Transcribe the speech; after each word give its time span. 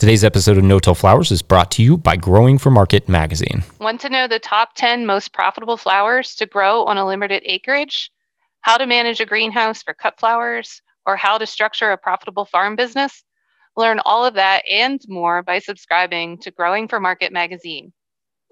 Today's 0.00 0.24
episode 0.24 0.56
of 0.56 0.64
No 0.64 0.78
Till 0.78 0.94
Flowers 0.94 1.30
is 1.30 1.42
brought 1.42 1.70
to 1.72 1.82
you 1.82 1.98
by 1.98 2.16
Growing 2.16 2.56
for 2.56 2.70
Market 2.70 3.06
magazine. 3.06 3.62
Want 3.80 4.00
to 4.00 4.08
know 4.08 4.26
the 4.26 4.38
top 4.38 4.70
10 4.74 5.04
most 5.04 5.34
profitable 5.34 5.76
flowers 5.76 6.34
to 6.36 6.46
grow 6.46 6.84
on 6.84 6.96
a 6.96 7.06
limited 7.06 7.42
acreage? 7.44 8.10
How 8.62 8.78
to 8.78 8.86
manage 8.86 9.20
a 9.20 9.26
greenhouse 9.26 9.82
for 9.82 9.92
cut 9.92 10.18
flowers? 10.18 10.80
Or 11.04 11.16
how 11.16 11.36
to 11.36 11.44
structure 11.44 11.92
a 11.92 11.98
profitable 11.98 12.46
farm 12.46 12.76
business? 12.76 13.22
Learn 13.76 14.00
all 14.06 14.24
of 14.24 14.32
that 14.32 14.62
and 14.66 15.02
more 15.06 15.42
by 15.42 15.58
subscribing 15.58 16.38
to 16.38 16.50
Growing 16.50 16.88
for 16.88 16.98
Market 16.98 17.30
magazine. 17.30 17.92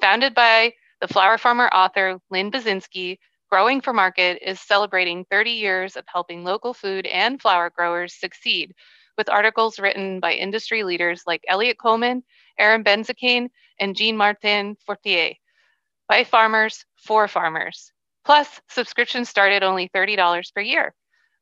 Founded 0.03 0.35
by 0.35 0.75
the 1.01 1.09
flower 1.09 1.39
farmer 1.39 1.69
author 1.69 2.19
Lynn 2.29 2.51
Byczynski, 2.51 3.17
Growing 3.51 3.80
for 3.80 3.95
Market 3.95 4.39
is 4.46 4.61
celebrating 4.61 5.25
30 5.30 5.53
years 5.53 5.96
of 5.96 6.05
helping 6.12 6.45
local 6.45 6.75
food 6.75 7.07
and 7.07 7.41
flower 7.41 7.71
growers 7.75 8.12
succeed 8.12 8.75
with 9.19 9.29
articles 9.29 9.79
written 9.79 10.21
by 10.21 10.32
industry 10.32 10.84
leaders 10.84 11.25
like 11.27 11.45
Eliot 11.48 11.77
Coleman, 11.79 12.23
Erin 12.59 12.84
Benzakein, 12.84 13.51
and 13.79 13.95
Jean-Martin 13.95 14.77
Fortier. 14.87 15.34
By 16.09 16.25
farmers, 16.25 16.87
for 16.97 17.28
farmers. 17.28 17.92
Plus, 18.25 18.61
subscriptions 18.69 19.28
start 19.28 19.52
at 19.52 19.62
only 19.62 19.91
$30 19.95 20.55
per 20.55 20.61
year. 20.62 20.95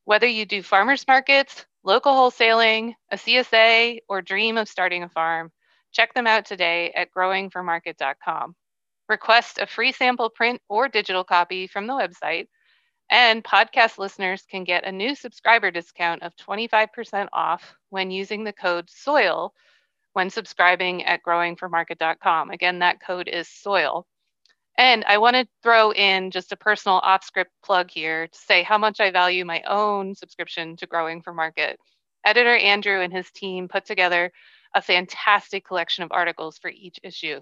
Whether 0.06 0.26
you 0.26 0.46
do 0.46 0.62
farmers 0.62 1.06
markets, 1.06 1.66
local 1.84 2.12
wholesaling, 2.12 2.94
a 3.12 3.16
CSA, 3.16 3.98
or 4.08 4.22
dream 4.22 4.56
of 4.56 4.68
starting 4.68 5.02
a 5.02 5.08
farm, 5.08 5.52
check 5.92 6.14
them 6.14 6.26
out 6.26 6.46
today 6.46 6.92
at 6.96 7.12
growingformarket.com. 7.16 8.54
Request 9.08 9.58
a 9.58 9.66
free 9.66 9.92
sample 9.92 10.30
print 10.30 10.60
or 10.68 10.88
digital 10.88 11.24
copy 11.24 11.66
from 11.66 11.86
the 11.86 11.92
website 11.92 12.48
and 13.10 13.44
podcast 13.44 13.98
listeners 13.98 14.44
can 14.50 14.64
get 14.64 14.84
a 14.84 14.92
new 14.92 15.14
subscriber 15.14 15.70
discount 15.70 16.22
of 16.22 16.36
25% 16.36 17.28
off 17.32 17.76
when 17.90 18.10
using 18.10 18.44
the 18.44 18.52
code 18.52 18.90
SOIL 18.90 19.54
when 20.12 20.30
subscribing 20.30 21.04
at 21.04 21.22
growingformarket.com. 21.22 22.50
Again, 22.50 22.78
that 22.78 23.00
code 23.00 23.28
is 23.28 23.48
SOIL. 23.48 24.06
And 24.78 25.04
I 25.04 25.18
want 25.18 25.36
to 25.36 25.46
throw 25.62 25.92
in 25.92 26.30
just 26.30 26.52
a 26.52 26.56
personal 26.56 26.98
off 26.98 27.22
script 27.22 27.50
plug 27.62 27.90
here 27.90 28.26
to 28.26 28.38
say 28.38 28.62
how 28.62 28.78
much 28.78 28.98
I 28.98 29.10
value 29.10 29.44
my 29.44 29.62
own 29.62 30.14
subscription 30.14 30.76
to 30.76 30.86
Growing 30.86 31.20
for 31.20 31.34
Market. 31.34 31.78
Editor 32.24 32.56
Andrew 32.56 33.00
and 33.00 33.12
his 33.12 33.30
team 33.30 33.68
put 33.68 33.84
together 33.84 34.32
a 34.74 34.82
fantastic 34.82 35.66
collection 35.66 36.02
of 36.02 36.12
articles 36.12 36.58
for 36.58 36.70
each 36.70 36.98
issue. 37.02 37.40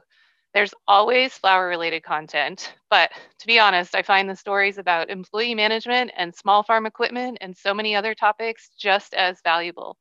There's 0.54 0.72
always 0.86 1.34
flower 1.34 1.66
related 1.66 2.04
content, 2.04 2.74
but 2.88 3.10
to 3.40 3.46
be 3.46 3.58
honest, 3.58 3.96
I 3.96 4.02
find 4.02 4.30
the 4.30 4.36
stories 4.36 4.78
about 4.78 5.10
employee 5.10 5.54
management 5.54 6.12
and 6.16 6.32
small 6.32 6.62
farm 6.62 6.86
equipment 6.86 7.38
and 7.40 7.56
so 7.56 7.74
many 7.74 7.96
other 7.96 8.14
topics 8.14 8.70
just 8.78 9.14
as 9.14 9.40
valuable. 9.42 9.96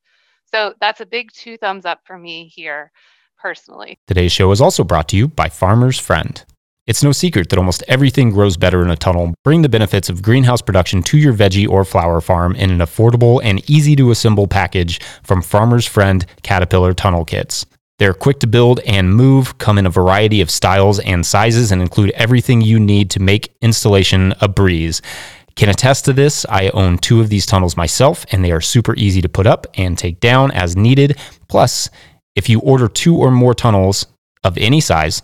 So 0.46 0.72
that's 0.80 1.00
a 1.00 1.06
big 1.06 1.32
two 1.32 1.56
thumbs 1.58 1.84
up 1.84 2.02
for 2.04 2.16
me 2.16 2.46
here 2.46 2.92
personally. 3.36 3.98
Today's 4.06 4.30
show 4.30 4.52
is 4.52 4.60
also 4.60 4.84
brought 4.84 5.08
to 5.08 5.16
you 5.16 5.26
by 5.26 5.48
Farmer's 5.48 5.98
Friend. 5.98 6.44
It's 6.86 7.02
no 7.02 7.10
secret 7.10 7.48
that 7.48 7.58
almost 7.58 7.82
everything 7.88 8.30
grows 8.30 8.56
better 8.56 8.82
in 8.82 8.90
a 8.90 8.96
tunnel. 8.96 9.34
Bring 9.42 9.62
the 9.62 9.68
benefits 9.68 10.08
of 10.08 10.22
greenhouse 10.22 10.62
production 10.62 11.02
to 11.04 11.18
your 11.18 11.32
veggie 11.32 11.68
or 11.68 11.84
flower 11.84 12.20
farm 12.20 12.54
in 12.54 12.70
an 12.70 12.78
affordable 12.78 13.40
and 13.42 13.68
easy 13.68 13.96
to 13.96 14.12
assemble 14.12 14.46
package 14.46 15.00
from 15.24 15.42
Farmer's 15.42 15.86
Friend 15.86 16.24
Caterpillar 16.42 16.94
Tunnel 16.94 17.24
Kits. 17.24 17.66
They're 17.98 18.14
quick 18.14 18.40
to 18.40 18.48
build 18.48 18.80
and 18.80 19.14
move, 19.14 19.56
come 19.58 19.78
in 19.78 19.86
a 19.86 19.90
variety 19.90 20.40
of 20.40 20.50
styles 20.50 20.98
and 20.98 21.24
sizes, 21.24 21.70
and 21.70 21.80
include 21.80 22.10
everything 22.10 22.60
you 22.60 22.80
need 22.80 23.10
to 23.10 23.20
make 23.20 23.54
installation 23.60 24.34
a 24.40 24.48
breeze. 24.48 25.00
Can 25.54 25.68
attest 25.68 26.04
to 26.06 26.12
this. 26.12 26.44
I 26.48 26.70
own 26.70 26.98
two 26.98 27.20
of 27.20 27.28
these 27.28 27.46
tunnels 27.46 27.76
myself, 27.76 28.26
and 28.32 28.44
they 28.44 28.50
are 28.50 28.60
super 28.60 28.96
easy 28.96 29.22
to 29.22 29.28
put 29.28 29.46
up 29.46 29.68
and 29.74 29.96
take 29.96 30.18
down 30.18 30.50
as 30.50 30.76
needed. 30.76 31.16
Plus, 31.48 31.88
if 32.34 32.48
you 32.48 32.58
order 32.60 32.88
two 32.88 33.16
or 33.16 33.30
more 33.30 33.54
tunnels 33.54 34.06
of 34.42 34.58
any 34.58 34.80
size, 34.80 35.22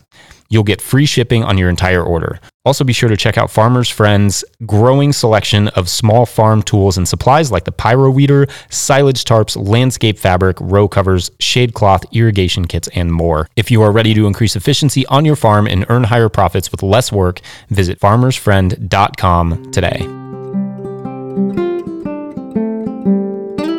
You'll 0.51 0.65
get 0.65 0.83
free 0.83 1.07
shipping 1.07 1.45
on 1.45 1.57
your 1.57 1.71
entire 1.71 2.03
order. 2.03 2.41
Also, 2.67 2.85
be 2.85 2.93
sure 2.93 3.09
to 3.09 3.17
check 3.17 3.39
out 3.39 3.51
Farmer's 3.51 3.89
Friend's 3.89 4.45
growing 4.67 5.15
selection 5.15 5.69
of 5.69 5.89
small 5.89 6.27
farm 6.27 6.63
tools 6.63 6.99
and 6.99 7.09
supplies 7.09 7.51
like 7.51 7.65
the 7.65 7.73
Pyro 7.73 8.11
Weeder, 8.11 8.49
silage 8.69 9.25
tarps, 9.25 9.57
landscape 9.57 10.19
fabric, 10.19 10.59
row 10.61 10.87
covers, 10.87 11.31
shade 11.39 11.73
cloth, 11.73 12.05
irrigation 12.13 12.67
kits, 12.67 12.89
and 12.89 13.13
more. 13.13 13.49
If 13.57 13.71
you 13.71 13.81
are 13.81 13.93
ready 13.93 14.13
to 14.13 14.27
increase 14.27 14.57
efficiency 14.57 15.07
on 15.07 15.25
your 15.25 15.37
farm 15.37 15.67
and 15.67 15.87
earn 15.89 16.05
higher 16.05 16.29
profits 16.29 16.71
with 16.71 16.83
less 16.83 17.11
work, 17.11 17.41
visit 17.71 17.99
farmersfriend.com 17.99 19.71
today. 19.73 19.99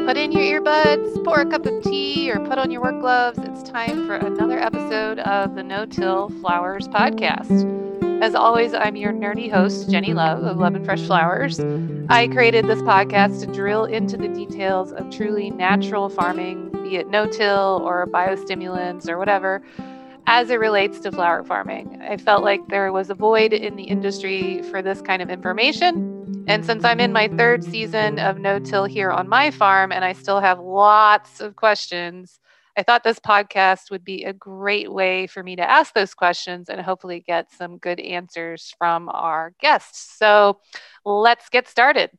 Put 0.07 0.17
in 0.17 0.31
your 0.31 0.61
earbuds, 0.61 1.23
pour 1.23 1.41
a 1.41 1.45
cup 1.45 1.65
of 1.67 1.83
tea, 1.83 1.90
or 2.31 2.39
put 2.47 2.57
on 2.57 2.71
your 2.71 2.81
work 2.81 2.97
gloves. 3.01 3.37
It's 3.39 3.61
time 3.61 4.07
for 4.07 4.15
another 4.15 4.57
episode 4.57 5.19
of 5.19 5.53
the 5.53 5.63
No 5.63 5.85
Till 5.85 6.29
Flowers 6.39 6.87
podcast. 6.87 8.23
As 8.23 8.35
always, 8.35 8.73
I'm 8.73 8.95
your 8.95 9.11
nerdy 9.11 9.51
host, 9.51 9.89
Jennie 9.89 10.13
Love 10.13 10.41
of 10.45 10.57
Love 10.57 10.75
and 10.75 10.85
Fresh 10.85 11.01
Flowers. 11.01 11.59
I 12.07 12.29
created 12.29 12.67
this 12.67 12.81
podcast 12.83 13.41
to 13.41 13.47
drill 13.47 13.83
into 13.83 14.15
the 14.15 14.29
details 14.29 14.93
of 14.93 15.09
truly 15.09 15.49
natural 15.49 16.07
farming, 16.07 16.69
be 16.83 16.95
it 16.95 17.09
no 17.09 17.27
till 17.27 17.81
or 17.83 18.07
biostimulants 18.07 19.09
or 19.09 19.17
whatever, 19.17 19.61
as 20.27 20.49
it 20.49 20.59
relates 20.59 20.99
to 21.01 21.11
flower 21.11 21.43
farming. 21.43 22.01
I 22.01 22.17
felt 22.17 22.43
like 22.43 22.67
there 22.67 22.91
was 22.91 23.09
a 23.09 23.15
void 23.15 23.53
in 23.53 23.75
the 23.75 23.83
industry 23.83 24.61
for 24.63 24.81
this 24.81 25.01
kind 25.01 25.21
of 25.21 25.29
information 25.29 26.21
and 26.47 26.65
since 26.65 26.83
I'm 26.83 26.99
in 26.99 27.13
my 27.13 27.27
third 27.27 27.63
season 27.63 28.19
of 28.19 28.39
no 28.39 28.59
till 28.59 28.85
here 28.85 29.11
on 29.11 29.29
my 29.29 29.51
farm 29.51 29.91
and 29.91 30.03
I 30.03 30.13
still 30.13 30.39
have 30.39 30.59
lots 30.59 31.39
of 31.39 31.55
questions, 31.55 32.39
I 32.75 32.83
thought 32.83 33.03
this 33.03 33.19
podcast 33.19 33.91
would 33.91 34.03
be 34.03 34.23
a 34.23 34.33
great 34.33 34.91
way 34.91 35.27
for 35.27 35.43
me 35.43 35.55
to 35.57 35.69
ask 35.69 35.93
those 35.93 36.13
questions 36.13 36.69
and 36.69 36.81
hopefully 36.81 37.19
get 37.19 37.51
some 37.51 37.77
good 37.77 37.99
answers 37.99 38.73
from 38.77 39.07
our 39.09 39.53
guests. 39.59 40.17
So 40.17 40.59
let's 41.05 41.49
get 41.49 41.67
started. 41.67 42.11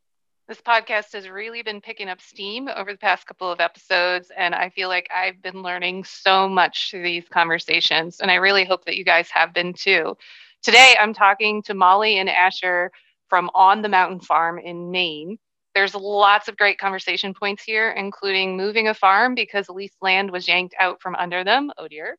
This 0.48 0.60
podcast 0.60 1.12
has 1.12 1.28
really 1.28 1.62
been 1.62 1.80
picking 1.80 2.08
up 2.08 2.20
steam 2.20 2.68
over 2.68 2.92
the 2.92 2.98
past 2.98 3.26
couple 3.26 3.50
of 3.50 3.60
episodes, 3.60 4.30
and 4.36 4.54
I 4.54 4.70
feel 4.70 4.88
like 4.88 5.08
I've 5.14 5.40
been 5.40 5.62
learning 5.62 6.04
so 6.04 6.48
much 6.48 6.90
through 6.90 7.04
these 7.04 7.28
conversations, 7.28 8.20
and 8.20 8.30
I 8.30 8.34
really 8.34 8.64
hope 8.64 8.84
that 8.84 8.96
you 8.96 9.04
guys 9.04 9.30
have 9.30 9.54
been 9.54 9.72
too. 9.72 10.16
Today, 10.62 10.94
I'm 11.00 11.14
talking 11.14 11.62
to 11.62 11.74
Molly 11.74 12.18
and 12.18 12.28
Asher 12.28 12.90
from 13.28 13.50
On 13.54 13.82
the 13.82 13.88
Mountain 13.88 14.20
Farm 14.20 14.58
in 14.58 14.90
Maine. 14.90 15.38
There's 15.74 15.94
lots 15.94 16.48
of 16.48 16.56
great 16.56 16.78
conversation 16.78 17.34
points 17.34 17.62
here, 17.62 17.90
including 17.90 18.56
moving 18.56 18.88
a 18.88 18.94
farm 18.94 19.34
because 19.34 19.68
leased 19.68 20.02
land 20.02 20.30
was 20.30 20.48
yanked 20.48 20.74
out 20.78 21.00
from 21.00 21.14
under 21.14 21.44
them. 21.44 21.70
Oh 21.78 21.88
dear. 21.88 22.18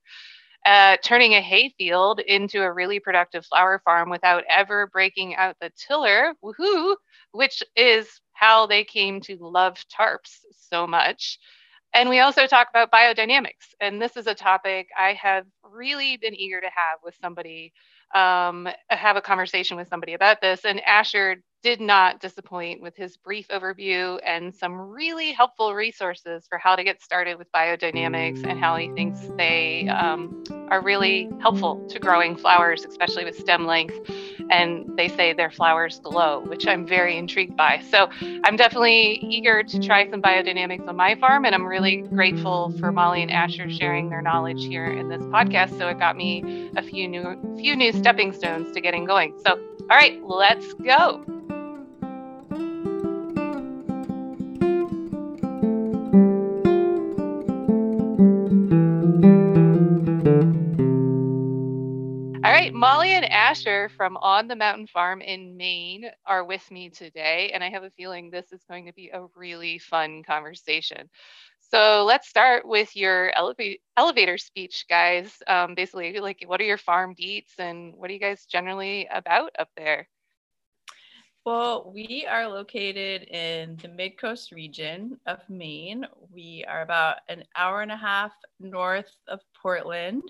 Uh, 0.66 0.98
turning 1.04 1.34
a 1.34 1.42
hayfield 1.42 2.20
into 2.22 2.62
a 2.62 2.72
really 2.72 3.00
productive 3.00 3.46
flower 3.46 3.82
farm 3.84 4.10
without 4.10 4.44
ever 4.50 4.88
breaking 4.88 5.36
out 5.36 5.56
the 5.60 5.72
tiller, 5.78 6.34
woohoo, 6.44 6.96
which 7.32 7.64
is 7.76 8.22
how 8.34 8.66
they 8.66 8.84
came 8.84 9.20
to 9.22 9.38
love 9.40 9.78
tarps 9.94 10.40
so 10.52 10.88
much. 10.88 11.40
And 11.94 12.10
we 12.10 12.20
also 12.20 12.48
talk 12.48 12.70
about 12.70 12.92
biodynamics. 12.92 13.74
And 13.82 14.02
this 14.02 14.18
is 14.18 14.28
a 14.28 14.34
topic 14.34 14.88
I 14.98 15.14
have 15.14 15.46
really 15.64 16.18
been 16.18 16.36
eager 16.36 16.62
to 16.62 16.68
have 16.68 17.00
with 17.04 17.16
somebody 17.22 17.74
um, 18.14 18.68
have 18.90 19.16
a 19.16 19.22
conversation 19.22 19.78
with 19.78 19.88
somebody 19.88 20.14
about 20.14 20.42
this. 20.42 20.66
And 20.66 20.82
Asher 20.82 21.38
did 21.64 21.80
not 21.80 22.20
disappoint 22.20 22.82
with 22.82 22.96
his 22.96 23.18
brief 23.18 23.48
overview 23.48 24.20
and 24.26 24.54
some 24.54 24.74
really 24.74 25.32
helpful 25.32 25.74
resources 25.74 26.46
for 26.48 26.58
how 26.58 26.76
to 26.76 26.84
get 26.84 27.02
started 27.02 27.38
with 27.38 27.52
biodynamics 27.54 28.44
and 28.44 28.60
how 28.60 28.76
he 28.76 28.90
thinks 28.92 29.20
they 29.38 29.88
um, 29.88 30.44
are 30.74 30.82
really 30.82 31.30
helpful 31.40 31.86
to 31.88 32.00
growing 32.00 32.36
flowers, 32.36 32.84
especially 32.84 33.24
with 33.24 33.38
stem 33.38 33.68
length. 33.68 33.96
And 34.50 34.90
they 34.98 35.08
say 35.08 35.32
their 35.32 35.52
flowers 35.52 36.00
glow, 36.00 36.40
which 36.48 36.66
I'm 36.66 36.88
very 36.88 37.16
intrigued 37.16 37.56
by. 37.56 37.80
So 37.92 38.10
I'm 38.44 38.56
definitely 38.56 39.20
eager 39.22 39.62
to 39.62 39.80
try 39.80 40.10
some 40.10 40.20
biodynamics 40.20 40.88
on 40.88 40.96
my 40.96 41.14
farm. 41.14 41.46
And 41.46 41.54
I'm 41.54 41.68
really 41.68 41.98
grateful 41.98 42.74
for 42.80 42.92
Molly 42.92 43.22
and 43.22 43.30
Asher 43.30 43.70
sharing 43.70 44.10
their 44.10 44.24
knowledge 44.24 44.66
here 44.66 44.92
in 44.92 45.10
this 45.10 45.22
podcast. 45.22 45.78
So 45.78 45.88
it 45.90 46.00
got 46.00 46.18
me 46.18 46.72
a 46.76 46.82
few 46.82 47.08
new, 47.08 47.56
few 47.56 47.76
new 47.76 47.94
stepping 47.94 48.34
stones 48.34 48.72
to 48.72 48.82
getting 48.82 49.06
going. 49.06 49.40
So, 49.46 49.52
all 49.92 49.98
right, 49.98 50.20
let's 50.24 50.74
go. 50.74 51.24
Molly 62.84 63.16
and 63.16 63.24
Asher 63.32 63.88
from 63.88 64.18
On 64.18 64.50
the 64.50 64.58
Mountain 64.58 64.88
Farm 64.88 65.22
in 65.22 65.56
Maine 65.56 66.12
are 66.26 66.44
with 66.44 66.70
me 66.70 66.90
today, 66.90 67.52
and 67.54 67.64
I 67.64 67.70
have 67.70 67.84
a 67.84 67.90
feeling 67.92 68.30
this 68.30 68.52
is 68.52 68.66
going 68.66 68.88
to 68.88 68.92
be 68.92 69.08
a 69.08 69.24
really 69.38 69.80
fun 69.80 70.22
conversation. 70.22 71.10
So 71.62 72.04
let's 72.06 72.28
start 72.28 72.68
with 72.68 72.94
your 72.94 73.32
eleva- 73.38 73.80
elevator 73.96 74.38
speech, 74.38 74.84
guys. 74.90 75.42
Um, 75.48 75.76
basically, 75.76 76.20
like, 76.20 76.44
what 76.46 76.60
are 76.60 76.66
your 76.66 76.78
farm 76.78 77.14
beats, 77.16 77.54
and 77.58 77.94
what 77.96 78.10
are 78.10 78.14
you 78.14 78.20
guys 78.20 78.46
generally 78.46 79.08
about 79.14 79.52
up 79.58 79.70
there? 79.78 80.10
Well, 81.46 81.90
we 81.94 82.26
are 82.30 82.50
located 82.50 83.24
in 83.30 83.78
the 83.78 83.88
Mid 83.88 84.18
Coast 84.18 84.52
region 84.52 85.20
of 85.26 85.40
Maine. 85.50 86.06
We 86.34 86.66
are 86.68 86.82
about 86.82 87.20
an 87.30 87.46
hour 87.56 87.82
and 87.82 87.94
a 87.94 87.98
half 87.98 88.34
north 88.60 89.16
of 89.30 89.40
Portland. 89.62 90.24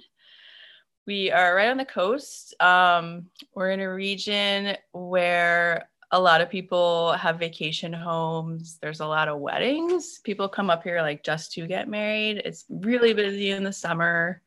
We 1.05 1.31
are 1.31 1.55
right 1.55 1.69
on 1.69 1.77
the 1.77 1.85
coast. 1.85 2.53
Um, 2.61 3.25
we're 3.55 3.71
in 3.71 3.81
a 3.81 3.93
region 3.93 4.77
where 4.93 5.89
a 6.11 6.19
lot 6.19 6.39
of 6.39 6.49
people 6.49 7.11
have 7.13 7.39
vacation 7.39 7.91
homes. 7.91 8.77
There's 8.81 9.01
a 9.01 9.07
lot 9.07 9.27
of 9.27 9.39
weddings. 9.39 10.19
People 10.19 10.47
come 10.47 10.69
up 10.69 10.83
here 10.83 11.01
like 11.01 11.23
just 11.23 11.51
to 11.53 11.67
get 11.67 11.89
married. 11.89 12.41
It's 12.45 12.65
really 12.69 13.13
busy 13.13 13.49
in 13.49 13.63
the 13.63 13.73
summer. 13.73 14.41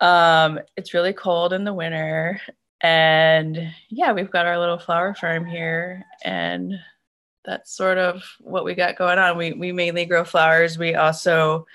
Um, 0.00 0.58
it's 0.76 0.94
really 0.94 1.12
cold 1.12 1.52
in 1.52 1.62
the 1.62 1.74
winter. 1.74 2.40
And 2.80 3.72
yeah, 3.88 4.12
we've 4.12 4.30
got 4.30 4.46
our 4.46 4.58
little 4.58 4.78
flower 4.78 5.14
farm 5.14 5.46
here. 5.46 6.04
And 6.24 6.74
that's 7.44 7.76
sort 7.76 7.98
of 7.98 8.24
what 8.40 8.64
we 8.64 8.74
got 8.74 8.96
going 8.96 9.18
on. 9.18 9.36
We, 9.36 9.52
we 9.52 9.70
mainly 9.70 10.06
grow 10.06 10.24
flowers. 10.24 10.78
We 10.78 10.96
also 10.96 11.66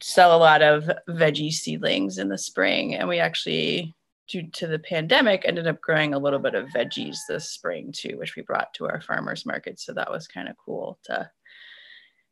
sell 0.00 0.36
a 0.36 0.38
lot 0.38 0.62
of 0.62 0.90
veggie 1.08 1.52
seedlings 1.52 2.18
in 2.18 2.28
the 2.28 2.38
spring. 2.38 2.94
And 2.94 3.08
we 3.08 3.18
actually 3.18 3.94
due 4.28 4.46
to 4.52 4.66
the 4.66 4.78
pandemic, 4.78 5.42
ended 5.44 5.66
up 5.66 5.80
growing 5.80 6.14
a 6.14 6.18
little 6.18 6.38
bit 6.38 6.54
of 6.54 6.68
veggies 6.68 7.16
this 7.28 7.50
spring 7.50 7.92
too, 7.92 8.16
which 8.18 8.36
we 8.36 8.42
brought 8.42 8.72
to 8.74 8.86
our 8.86 9.00
farmers 9.00 9.46
market. 9.46 9.80
So 9.80 9.92
that 9.94 10.10
was 10.10 10.28
kind 10.28 10.48
of 10.48 10.56
cool 10.64 10.98
to 11.04 11.30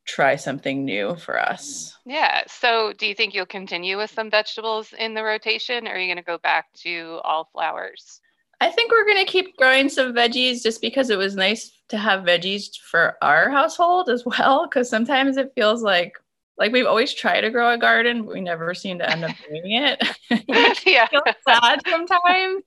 try 0.06 0.36
something 0.36 0.84
new 0.84 1.16
for 1.16 1.40
us. 1.40 1.96
Yeah. 2.04 2.44
So 2.46 2.92
do 2.92 3.06
you 3.06 3.14
think 3.14 3.34
you'll 3.34 3.46
continue 3.46 3.96
with 3.96 4.10
some 4.10 4.30
vegetables 4.30 4.92
in 4.96 5.14
the 5.14 5.24
rotation 5.24 5.88
or 5.88 5.92
are 5.92 5.98
you 5.98 6.06
going 6.06 6.16
to 6.18 6.22
go 6.22 6.38
back 6.38 6.66
to 6.82 7.20
all 7.24 7.48
flowers? 7.52 8.20
I 8.60 8.70
think 8.70 8.90
we're 8.90 9.04
going 9.04 9.24
to 9.24 9.30
keep 9.30 9.56
growing 9.56 9.88
some 9.88 10.14
veggies 10.14 10.62
just 10.62 10.80
because 10.80 11.10
it 11.10 11.18
was 11.18 11.34
nice 11.34 11.72
to 11.88 11.98
have 11.98 12.24
veggies 12.24 12.76
for 12.76 13.16
our 13.20 13.50
household 13.50 14.08
as 14.08 14.24
well. 14.24 14.66
Because 14.66 14.88
sometimes 14.88 15.36
it 15.36 15.52
feels 15.54 15.82
like 15.82 16.14
like 16.58 16.72
we've 16.72 16.86
always 16.86 17.12
tried 17.12 17.42
to 17.42 17.50
grow 17.50 17.70
a 17.70 17.78
garden, 17.78 18.24
but 18.24 18.34
we 18.34 18.40
never 18.40 18.74
seem 18.74 18.98
to 18.98 19.10
end 19.10 19.24
up 19.24 19.36
doing 19.48 19.72
it. 19.72 20.02
yeah. 20.86 21.06
sad 21.46 21.82
sometimes, 21.86 22.64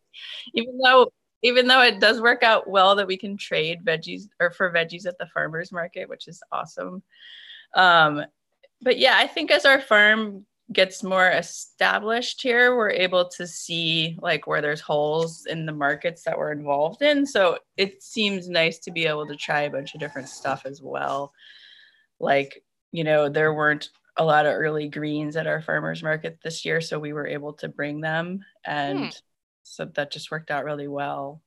even 0.54 0.78
though 0.84 1.12
even 1.42 1.68
though 1.68 1.82
it 1.82 2.00
does 2.00 2.22
work 2.22 2.44
out 2.44 2.70
well 2.70 2.96
that 2.96 3.08
we 3.08 3.18
can 3.18 3.38
trade 3.38 3.80
veggies 3.86 4.24
or 4.40 4.52
for 4.52 4.72
veggies 4.72 5.06
at 5.06 5.18
the 5.18 5.28
farmers 5.28 5.72
market, 5.72 6.10
which 6.10 6.28
is 6.28 6.42
awesome. 6.52 7.02
Um, 7.76 8.26
but 8.82 8.98
yeah, 8.98 9.16
I 9.18 9.28
think 9.28 9.50
as 9.50 9.66
our 9.66 9.80
farm 9.80 10.46
gets 10.72 11.02
more 11.02 11.30
established 11.30 12.42
here, 12.42 12.76
we're 12.76 12.92
able 12.92 13.28
to 13.30 13.48
see 13.48 14.18
like 14.22 14.48
where 14.48 14.62
there's 14.62 14.82
holes 14.82 15.46
in 15.46 15.66
the 15.66 15.72
markets 15.72 16.24
that 16.24 16.38
we're 16.38 16.52
involved 16.52 17.02
in. 17.02 17.26
So 17.26 17.58
it 17.78 18.04
seems 18.04 18.50
nice 18.50 18.78
to 18.80 18.92
be 18.92 19.06
able 19.06 19.28
to 19.28 19.36
try 19.36 19.62
a 19.62 19.70
bunch 19.70 19.94
of 19.94 20.00
different 20.00 20.30
stuff 20.30 20.64
as 20.66 20.82
well. 20.82 21.34
Like 22.20 22.64
you 22.92 23.04
know, 23.04 23.30
there 23.30 23.54
weren't 23.54 23.90
a 24.18 24.24
lot 24.24 24.46
of 24.46 24.54
early 24.54 24.90
greens 24.90 25.36
at 25.36 25.48
our 25.48 25.62
farmers 25.62 26.04
market 26.04 26.40
this 26.44 26.66
year, 26.66 26.82
so 26.82 27.00
we 27.00 27.14
were 27.14 27.28
able 27.28 27.54
to 27.54 27.70
bring 27.70 28.02
them, 28.02 28.44
and 28.66 29.00
hmm. 29.00 29.10
so 29.64 29.86
that 29.86 30.12
just 30.12 30.32
worked 30.32 30.52
out 30.52 30.66
really 30.66 30.88
well. 30.88 31.42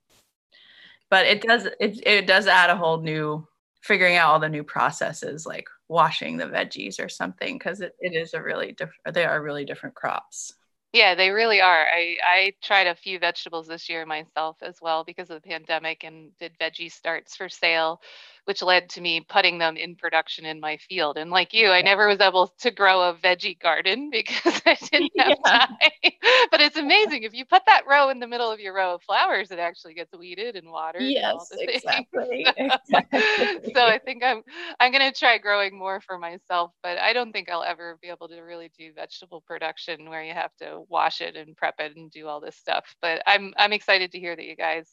But 1.11 1.27
it 1.27 1.43
does 1.43 1.67
it 1.67 2.07
it 2.07 2.27
does 2.27 2.47
add 2.47 2.71
a 2.71 2.77
whole 2.77 3.01
new 3.01 3.47
figuring 3.83 4.17
out 4.17 4.33
all 4.33 4.41
the 4.41 4.49
new 4.49 4.63
processes 4.63 5.45
like 5.45 5.67
washing 5.89 6.37
the 6.37 6.47
veggies 6.47 7.05
or 7.05 7.09
something 7.09 7.59
because 7.59 7.81
it, 7.81 7.95
it 8.01 8.15
is 8.15 8.33
a 8.33 8.43
really 8.43 8.73
different 8.73 9.13
they 9.13 9.25
are 9.25 9.43
really 9.43 9.65
different 9.65 9.95
crops 9.95 10.55
yeah, 10.93 11.15
they 11.15 11.31
really 11.31 11.63
are. 11.63 11.87
I, 11.87 12.17
I 12.23 12.53
tried 12.63 12.87
a 12.87 12.95
few 12.95 13.19
vegetables 13.19 13.67
this 13.67 13.89
year 13.89 14.05
myself 14.05 14.59
as 14.61 14.77
well 14.83 15.05
because 15.05 15.31
of 15.31 15.41
the 15.41 15.49
pandemic 15.49 16.05
and 16.05 16.37
did 16.39 16.53
veggie 16.61 16.93
starts 16.93 17.35
for 17.35 17.49
sale 17.49 18.03
which 18.45 18.63
led 18.63 18.89
to 18.91 19.01
me 19.01 19.21
putting 19.21 19.59
them 19.59 19.77
in 19.77 19.95
production 19.95 20.45
in 20.45 20.61
my 20.61 20.77
field. 20.77 21.17
And 21.17 21.31
like 21.31 21.53
you, 21.53 21.69
I 21.71 21.83
never 21.83 22.09
was 22.09 22.21
able 22.21 22.53
to 22.61 22.71
grow 22.71 23.03
a 23.03 23.15
veggie 23.15 23.59
garden 23.59 24.11
because 24.13 24.61
I 24.67 24.77
didn't 24.91 25.13
have 25.19 25.39
yeah. 25.45 25.67
time. 25.67 26.13
but 26.51 26.61
it's 26.61 26.77
amazing 26.77 27.23
if 27.23 27.35
you 27.35 27.45
put 27.45 27.63
that 27.67 27.83
row 27.89 28.11
in 28.11 28.19
the 28.19 28.27
middle 28.27 28.51
of 28.51 28.61
your 28.61 28.75
row 28.75 28.95
of 28.95 29.03
flowers, 29.03 29.51
it 29.51 29.59
actually 29.59 29.95
gets 29.95 30.13
weeded 30.17 30.57
and 30.57 30.71
watered. 30.71 31.03
Yes, 31.03 31.51
and 31.53 31.61
exactly. 31.69 32.45
So, 32.47 32.53
exactly. 32.57 33.73
so 33.75 33.83
I 33.83 33.99
think 34.05 34.23
I'm 34.25 34.43
I'm 34.81 34.93
gonna 34.93 35.13
try 35.13 35.39
growing 35.39 35.79
more 35.79 36.01
for 36.01 36.19
myself, 36.19 36.73
but 36.83 36.99
I 36.99 37.13
don't 37.13 37.33
think 37.33 37.49
I'll 37.49 37.63
ever 37.63 37.99
be 38.03 38.09
able 38.09 38.29
to 38.29 38.41
really 38.41 38.71
do 38.77 38.93
vegetable 38.95 39.43
production 39.47 40.09
where 40.09 40.23
you 40.23 40.33
have 40.33 40.55
to 40.61 40.83
wash 40.89 41.21
it 41.21 41.37
and 41.37 41.57
prep 41.57 41.75
it 41.79 41.97
and 41.97 42.11
do 42.11 42.27
all 42.27 42.41
this 42.41 42.57
stuff. 42.57 42.85
But 43.01 43.23
I'm 43.27 43.55
I'm 43.57 43.73
excited 43.73 44.13
to 44.13 44.19
hear 44.19 44.35
that 44.35 44.45
you 44.45 44.57
guys 44.57 44.93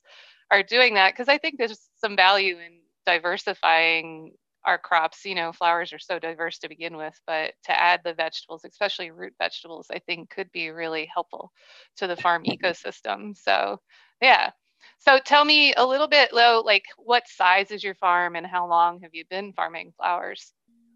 are 0.51 0.63
doing 0.63 0.95
that 0.95 1.13
because 1.13 1.29
I 1.29 1.37
think 1.37 1.57
there's 1.57 1.89
some 2.01 2.15
value 2.15 2.57
in 2.57 2.79
diversifying 3.05 4.31
our 4.65 4.77
crops 4.77 5.23
you 5.23 5.35
know 5.35 5.53
flowers 5.53 5.93
are 5.93 5.99
so 5.99 6.19
diverse 6.19 6.59
to 6.59 6.67
begin 6.67 6.97
with 6.97 7.17
but 7.25 7.53
to 7.63 7.71
add 7.71 8.01
the 8.03 8.13
vegetables 8.13 8.65
especially 8.65 9.09
root 9.09 9.33
vegetables 9.39 9.87
i 9.89 9.99
think 9.99 10.29
could 10.29 10.51
be 10.51 10.69
really 10.69 11.09
helpful 11.13 11.51
to 11.99 12.07
the 12.07 12.15
farm 12.15 12.43
ecosystem. 12.45 13.37
So 13.37 13.79
yeah. 14.21 14.51
So 14.99 15.19
tell 15.23 15.45
me 15.45 15.73
a 15.75 15.85
little 15.85 16.07
bit 16.07 16.29
though 16.33 16.63
like 16.65 16.85
what 16.97 17.27
size 17.27 17.71
is 17.71 17.83
your 17.83 17.95
farm 17.95 18.35
and 18.35 18.45
how 18.45 18.67
long 18.67 19.01
have 19.01 19.11
you 19.13 19.23
been 19.29 19.53
farming 19.53 19.93
flowers? 19.97 20.53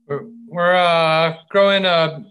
We're, 0.07 0.25
we're 0.47 0.75
uh, 0.75 1.37
growing 1.49 1.85
uh, 1.85 2.21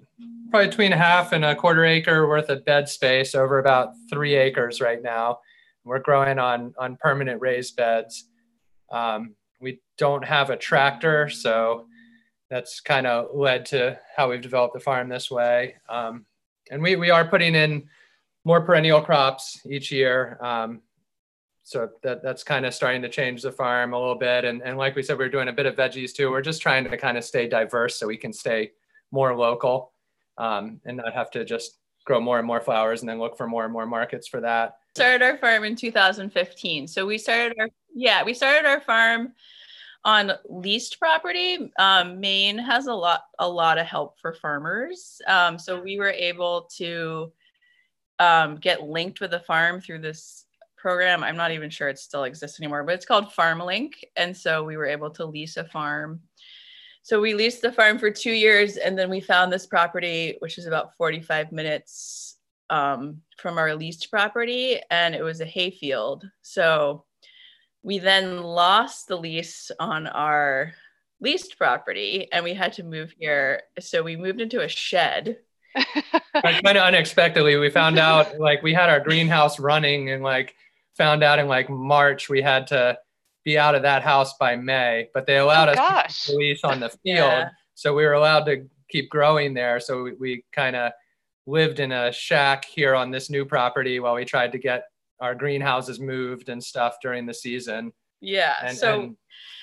probably 0.51 0.69
between 0.69 0.93
a 0.93 0.97
half 0.97 1.33
and 1.33 1.45
a 1.45 1.55
quarter 1.55 1.85
acre 1.85 2.29
worth 2.29 2.49
of 2.51 2.65
bed 2.65 2.89
space 2.89 3.35
over 3.35 3.59
about 3.59 3.93
three 4.11 4.35
acres 4.35 4.81
right 4.81 5.03
now. 5.03 5.39
We're 5.85 6.01
growing 6.01 6.39
on 6.39 6.75
on 6.79 6.97
permanent 6.97 7.41
raised 7.41 7.77
beds. 7.77 8.29
Um, 8.91 9.35
don't 10.03 10.25
have 10.25 10.51
a 10.51 10.57
tractor, 10.57 11.29
so 11.29 11.87
that's 12.51 12.81
kind 12.81 13.07
of 13.07 13.37
led 13.37 13.65
to 13.67 13.97
how 14.17 14.29
we've 14.29 14.43
developed 14.43 14.75
the 14.75 14.81
farm 14.81 15.09
this 15.09 15.31
way. 15.31 15.77
Um, 15.89 16.27
and 16.73 16.83
we, 16.83 16.97
we 16.97 17.11
are 17.11 17.25
putting 17.25 17.55
in 17.55 17.85
more 18.45 18.61
perennial 18.63 19.01
crops 19.01 19.61
each 19.65 19.93
year. 19.93 20.39
Um, 20.41 20.81
so 21.63 21.89
that, 22.03 22.21
that's 22.21 22.43
kind 22.43 22.67
of 22.67 22.75
starting 22.75 23.01
to 23.03 23.09
change 23.09 23.43
the 23.43 23.53
farm 23.53 23.93
a 23.93 23.97
little 23.97 24.17
bit. 24.17 24.45
And, 24.45 24.61
and 24.63 24.77
like 24.77 24.97
we 24.97 25.05
said, 25.05 25.19
we're 25.19 25.29
doing 25.29 25.47
a 25.47 25.53
bit 25.53 25.67
of 25.67 25.77
veggies 25.77 26.13
too. 26.13 26.33
We're 26.33 26.43
just 26.43 26.61
trying 26.61 26.83
to 26.83 26.97
kind 26.97 27.17
of 27.17 27.23
stay 27.23 27.47
diverse 27.47 27.97
so 27.97 28.09
we 28.09 28.17
can 28.17 28.33
stay 28.33 28.73
more 29.13 29.37
local 29.37 29.93
um, 30.37 30.81
and 30.85 30.97
not 30.97 31.15
have 31.15 31.31
to 31.31 31.45
just 31.45 31.79
grow 32.05 32.21
more 32.21 32.39
and 32.39 32.47
more 32.47 32.61
flowers 32.61 33.03
and 33.03 33.09
then 33.09 33.21
look 33.21 33.37
for 33.37 33.47
more 33.47 33.63
and 33.63 33.73
more 33.73 33.87
markets 33.87 34.27
for 34.27 34.41
that. 34.41 34.79
Started 34.97 35.23
our 35.23 35.39
farm 35.39 35.63
in 35.63 35.77
2015. 35.77 36.89
So 36.89 37.07
we 37.07 37.19
started 37.19 37.57
our 37.61 37.69
yeah, 37.95 38.25
we 38.25 38.35
started 38.35 38.67
our 38.67 38.81
farm 38.81 39.33
on 40.05 40.33
leased 40.49 40.99
property. 40.99 41.73
Um, 41.79 42.21
Maine 42.21 42.59
has 42.59 42.87
a 42.87 42.95
lot 42.95 43.23
a 43.39 43.49
lot 43.49 43.79
of 43.79 43.87
help 43.87 44.19
for 44.21 44.35
farmers. 44.35 45.21
Um, 45.27 45.59
so 45.59 45.81
we 45.81 45.99
were 45.99 46.11
able 46.11 46.69
to 46.77 47.33
um, 48.19 48.57
get 48.57 48.83
linked 48.83 49.21
with 49.21 49.35
a 49.35 49.41
farm 49.41 49.81
through 49.81 50.01
this 50.01 50.47
program. 50.77 51.23
I'm 51.23 51.37
not 51.37 51.53
even 51.53 51.71
sure 51.71 51.89
it 51.89 51.99
still 51.99 52.25
exists 52.25 52.61
anymore, 52.61 52.83
but 52.85 52.95
it's 52.95 53.07
called 53.07 53.33
FarmLink. 53.33 53.93
And 54.17 54.37
so 54.37 54.65
we 54.65 54.77
were 54.77 54.87
able 54.87 55.11
to 55.11 55.25
lease 55.25 55.57
a 55.57 55.65
farm. 55.65 56.21
So 57.03 57.21
we 57.21 57.35
leased 57.35 57.63
the 57.63 57.73
farm 57.73 57.99
for 57.99 58.11
two 58.11 58.33
years, 58.33 58.77
and 58.77 58.97
then 58.97 59.11
we 59.11 59.21
found 59.21 59.53
this 59.53 59.67
property, 59.67 60.37
which 60.39 60.57
is 60.57 60.67
about 60.67 60.95
45 60.97 61.51
minutes 61.51 62.37
um, 62.71 63.21
from 63.39 63.59
our 63.59 63.75
leased 63.75 64.09
property, 64.09 64.81
and 64.91 65.15
it 65.15 65.23
was 65.23 65.41
a 65.41 65.45
hayfield. 65.45 66.25
So 66.43 67.05
we 67.83 67.99
then 67.99 68.43
lost 68.43 69.09
the 69.09 69.17
lease 69.17 69.71
on 69.79 70.07
our 70.07 70.73
leased 71.21 71.57
property 71.59 72.29
and 72.33 72.45
we 72.45 72.55
had 72.55 72.73
to 72.75 72.83
move 72.83 73.15
here. 73.19 73.63
So 73.81 74.03
we 74.03 74.17
moved 74.17 74.41
into 74.41 74.61
a 74.61 74.69
shed. 74.69 75.39
kind 76.35 76.67
of 76.67 76.85
unexpectedly, 76.85 77.57
we 77.57 77.71
found 77.71 77.99
out 77.99 78.39
like 78.39 78.63
we 78.63 78.75
had 78.75 78.91
our 78.91 79.01
greenhouse 79.01 79.59
running 79.59 80.11
and 80.11 80.23
like 80.23 80.55
found 80.97 81.23
out 81.23 81.39
in 81.39 81.49
like 81.49 81.71
March 81.71 82.29
we 82.29 82.43
had 82.43 82.67
to 82.69 82.99
be 83.45 83.59
out 83.59 83.75
of 83.75 83.83
that 83.83 84.03
house 84.03 84.37
by 84.39 84.55
May, 84.57 85.09
but 85.15 85.27
they 85.27 85.39
allowed 85.39 85.69
oh, 85.69 85.83
us 85.83 86.27
to 86.27 86.37
lease 86.37 86.63
on 86.65 86.81
the 86.81 86.89
field. 87.03 87.17
Yeah. 87.17 87.51
So 87.75 87.95
we 87.95 88.05
were 88.05 88.13
allowed 88.13 88.45
to 88.45 88.69
keep 88.89 89.11
growing 89.11 89.55
there. 89.55 89.81
So 89.81 90.05
we, 90.05 90.13
we 90.13 90.45
kind 90.53 90.77
of 90.77 90.93
lived 91.47 91.81
in 91.81 91.91
a 91.91 92.13
shack 92.13 92.65
here 92.65 92.95
on 92.95 93.11
this 93.11 93.31
new 93.31 93.45
property 93.45 93.99
while 93.99 94.15
we 94.15 94.25
tried 94.25 94.53
to 94.53 94.59
get 94.59 94.85
our 95.23 95.35
greenhouses 95.37 96.01
moved 96.01 96.49
and 96.49 96.63
stuff 96.63 96.97
during 97.01 97.25
the 97.25 97.33
season. 97.33 97.93
Yeah. 98.21 98.57
And, 98.63 98.77
so 98.77 99.15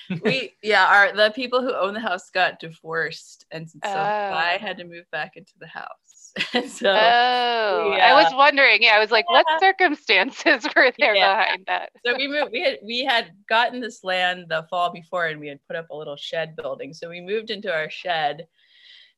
and 0.10 0.22
we 0.24 0.54
yeah, 0.64 0.88
our 0.88 1.16
the 1.16 1.32
people 1.36 1.62
who 1.62 1.74
own 1.76 1.94
the 1.94 2.00
house 2.00 2.30
got 2.30 2.60
divorced 2.60 3.46
and 3.52 3.70
so 3.70 3.78
oh. 3.84 3.92
I 3.92 4.58
had 4.60 4.78
to 4.78 4.86
move 4.86 5.06
back 5.12 5.34
into 5.36 5.54
the 5.60 5.68
house. 5.68 6.34
so 6.72 6.90
Oh, 6.90 7.94
yeah. 7.96 8.14
I 8.14 8.24
was 8.24 8.34
wondering. 8.34 8.82
Yeah, 8.82 8.96
I 8.96 9.00
was 9.00 9.12
like, 9.12 9.26
yeah. 9.30 9.44
what 9.44 9.60
circumstances 9.60 10.66
were 10.76 10.94
there 10.98 11.16
yeah. 11.16 11.44
behind 11.44 11.64
that? 11.68 11.90
so 12.06 12.16
we 12.16 12.28
moved 12.28 12.52
we 12.54 12.62
had 12.62 12.80
we 12.84 13.04
had 13.04 13.32
gotten 13.50 13.82
this 13.82 14.04
land 14.04 14.46
the 14.48 14.66
fall 14.70 14.92
before 14.94 15.28
and 15.28 15.40
we 15.42 15.50
had 15.50 15.60
put 15.68 15.76
up 15.76 15.90
a 15.90 15.96
little 15.96 16.16
shed 16.16 16.56
building. 16.56 16.94
So 16.94 17.10
we 17.10 17.20
moved 17.20 17.50
into 17.50 17.72
our 17.72 17.90
shed 17.90 18.48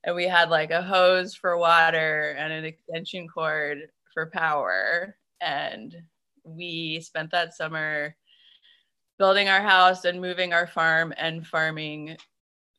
and 0.04 0.16
we 0.16 0.28
had 0.28 0.50
like 0.50 0.72
a 0.72 0.82
hose 0.82 1.36
for 1.36 1.56
water 1.58 2.36
and 2.40 2.52
an 2.52 2.66
extension 2.66 3.28
cord 3.28 3.78
for 4.14 4.32
power 4.32 5.16
and 5.42 5.96
we 6.44 7.00
spent 7.02 7.32
that 7.32 7.54
summer 7.54 8.16
building 9.18 9.50
our 9.50 9.62
house 9.62 10.06
and 10.06 10.20
moving 10.20 10.54
our 10.54 10.68
farm 10.68 11.14
and 11.18 11.46
farming 11.46 12.18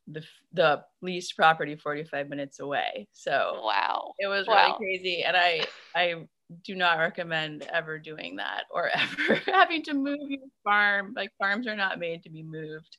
the 0.07 0.23
the 0.51 0.83
leased 1.01 1.35
property 1.37 1.75
45 1.75 2.27
minutes 2.29 2.59
away. 2.59 3.07
So 3.13 3.61
Wow. 3.63 4.13
it 4.19 4.27
was 4.27 4.47
Wow. 4.47 4.55
really 4.55 4.77
crazy 4.77 5.23
and 5.23 5.37
I 5.37 5.65
I 5.95 6.25
do 6.63 6.75
not 6.75 6.99
recommend 6.99 7.63
ever 7.63 7.97
doing 7.97 8.35
that 8.35 8.65
or 8.69 8.89
ever 8.93 9.35
having 9.45 9.83
to 9.83 9.93
move 9.93 10.19
your 10.29 10.41
farm. 10.63 11.13
Like 11.15 11.31
farms 11.37 11.67
are 11.67 11.75
not 11.75 11.99
made 11.99 12.23
to 12.23 12.29
be 12.29 12.43
moved. 12.43 12.97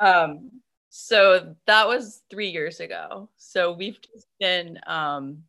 Um 0.00 0.50
so 0.88 1.56
that 1.66 1.88
was 1.88 2.22
3 2.30 2.48
years 2.48 2.80
ago. 2.80 3.28
So 3.36 3.72
we've 3.72 4.00
just 4.00 4.28
been 4.40 4.78
um 4.86 5.42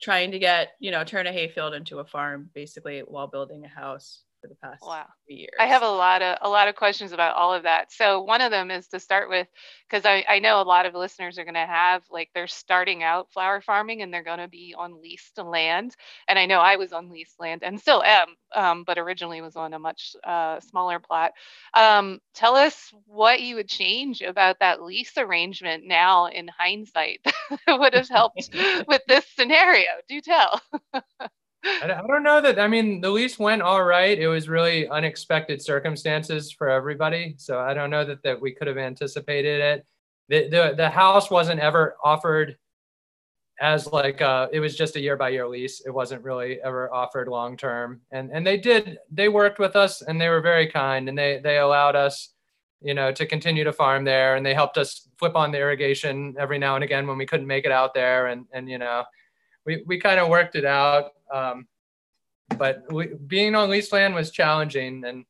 trying 0.00 0.30
to 0.32 0.38
get, 0.38 0.70
you 0.80 0.90
know, 0.90 1.04
turn 1.04 1.26
a 1.26 1.32
hayfield 1.32 1.74
into 1.74 1.98
a 1.98 2.04
farm 2.04 2.50
basically 2.54 3.00
while 3.00 3.26
building 3.26 3.64
a 3.64 3.68
house 3.68 4.22
for 4.46 4.54
the 4.60 4.68
past 4.68 5.00
Wow. 5.00 5.06
years. 5.28 5.50
I 5.58 5.66
have 5.66 5.82
a 5.82 5.88
lot 5.88 6.22
of 6.22 6.38
a 6.42 6.48
lot 6.48 6.68
of 6.68 6.76
questions 6.76 7.12
about 7.12 7.36
all 7.36 7.52
of 7.54 7.64
that. 7.64 7.92
So 7.92 8.22
one 8.22 8.40
of 8.42 8.50
them 8.50 8.70
is 8.70 8.88
to 8.88 9.00
start 9.00 9.28
with, 9.28 9.48
because 9.88 10.04
I, 10.06 10.24
I 10.28 10.38
know 10.40 10.60
a 10.60 10.64
lot 10.64 10.86
of 10.86 10.94
listeners 10.94 11.38
are 11.38 11.44
going 11.44 11.54
to 11.54 11.66
have 11.66 12.02
like 12.10 12.30
they're 12.34 12.46
starting 12.46 13.02
out 13.02 13.30
flower 13.32 13.60
farming 13.60 14.02
and 14.02 14.12
they're 14.12 14.22
going 14.24 14.38
to 14.38 14.48
be 14.48 14.74
on 14.76 15.00
leased 15.02 15.38
land. 15.38 15.94
And 16.28 16.38
I 16.38 16.46
know 16.46 16.60
I 16.60 16.76
was 16.76 16.92
on 16.92 17.10
leased 17.10 17.40
land 17.40 17.62
and 17.64 17.80
still 17.80 18.02
am, 18.02 18.36
um, 18.54 18.84
but 18.84 18.98
originally 18.98 19.40
was 19.42 19.56
on 19.56 19.74
a 19.74 19.78
much 19.78 20.14
uh, 20.24 20.60
smaller 20.60 20.98
plot. 21.00 21.32
Um, 21.74 22.20
tell 22.34 22.56
us 22.56 22.92
what 23.06 23.40
you 23.40 23.56
would 23.56 23.68
change 23.68 24.22
about 24.22 24.60
that 24.60 24.82
lease 24.82 25.16
arrangement 25.18 25.84
now 25.86 26.26
in 26.26 26.48
hindsight 26.48 27.20
that 27.66 27.78
would 27.78 27.94
have 27.94 28.08
helped 28.08 28.50
with 28.88 29.02
this 29.08 29.26
scenario. 29.36 29.88
Do 30.08 30.20
tell. 30.20 30.60
I 31.82 31.86
don't 32.06 32.22
know 32.22 32.40
that. 32.40 32.58
I 32.58 32.68
mean, 32.68 33.00
the 33.00 33.10
lease 33.10 33.38
went 33.38 33.62
all 33.62 33.84
right. 33.84 34.18
It 34.18 34.28
was 34.28 34.48
really 34.48 34.88
unexpected 34.88 35.60
circumstances 35.60 36.50
for 36.50 36.68
everybody. 36.68 37.34
So 37.38 37.58
I 37.58 37.74
don't 37.74 37.90
know 37.90 38.04
that, 38.04 38.22
that 38.22 38.40
we 38.40 38.52
could 38.52 38.68
have 38.68 38.78
anticipated 38.78 39.60
it. 39.60 39.86
The, 40.28 40.48
the, 40.48 40.74
the 40.76 40.90
house 40.90 41.30
wasn't 41.30 41.60
ever 41.60 41.96
offered 42.02 42.56
as 43.60 43.86
like 43.86 44.20
it 44.20 44.60
was 44.60 44.76
just 44.76 44.96
a 44.96 45.00
year 45.00 45.16
by 45.16 45.30
year 45.30 45.48
lease. 45.48 45.80
It 45.84 45.90
wasn't 45.90 46.22
really 46.22 46.60
ever 46.62 46.92
offered 46.92 47.28
long 47.28 47.56
term. 47.56 48.00
And 48.10 48.30
and 48.30 48.46
they 48.46 48.58
did 48.58 48.98
they 49.10 49.28
worked 49.28 49.58
with 49.58 49.76
us 49.76 50.02
and 50.02 50.20
they 50.20 50.28
were 50.28 50.42
very 50.42 50.66
kind 50.66 51.08
and 51.08 51.16
they 51.16 51.40
they 51.42 51.58
allowed 51.58 51.96
us 51.96 52.34
you 52.82 52.92
know 52.92 53.10
to 53.12 53.24
continue 53.24 53.64
to 53.64 53.72
farm 53.72 54.04
there 54.04 54.36
and 54.36 54.44
they 54.44 54.52
helped 54.52 54.76
us 54.76 55.08
flip 55.18 55.34
on 55.34 55.50
the 55.50 55.58
irrigation 55.58 56.34
every 56.38 56.58
now 56.58 56.74
and 56.74 56.84
again 56.84 57.06
when 57.06 57.16
we 57.16 57.24
couldn't 57.24 57.46
make 57.46 57.64
it 57.64 57.72
out 57.72 57.94
there 57.94 58.26
and 58.26 58.44
and 58.52 58.68
you 58.68 58.76
know 58.76 59.04
we, 59.66 59.82
we 59.84 59.98
kind 59.98 60.20
of 60.20 60.28
worked 60.28 60.54
it 60.54 60.64
out. 60.64 61.10
Um, 61.32 61.66
but 62.58 62.84
we, 62.92 63.08
being 63.26 63.54
on 63.54 63.70
leased 63.70 63.92
land 63.92 64.14
was 64.14 64.30
challenging 64.30 65.04
and 65.04 65.24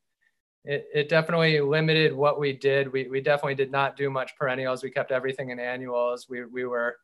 it, 0.65 0.87
it 0.93 1.09
definitely 1.09 1.61
limited 1.61 2.13
what 2.13 2.41
we 2.41 2.53
did. 2.53 2.93
We, 2.93 3.09
we 3.09 3.21
definitely 3.21 3.55
did 3.55 3.71
not 3.71 3.97
do 3.97 4.11
much 4.11 4.37
perennials. 4.37 4.83
We 4.83 4.91
kept 4.91 5.13
everything 5.13 5.51
in 5.51 5.61
annuals. 5.61 6.29
We, 6.29 6.45
we 6.45 6.65
were 6.65 6.97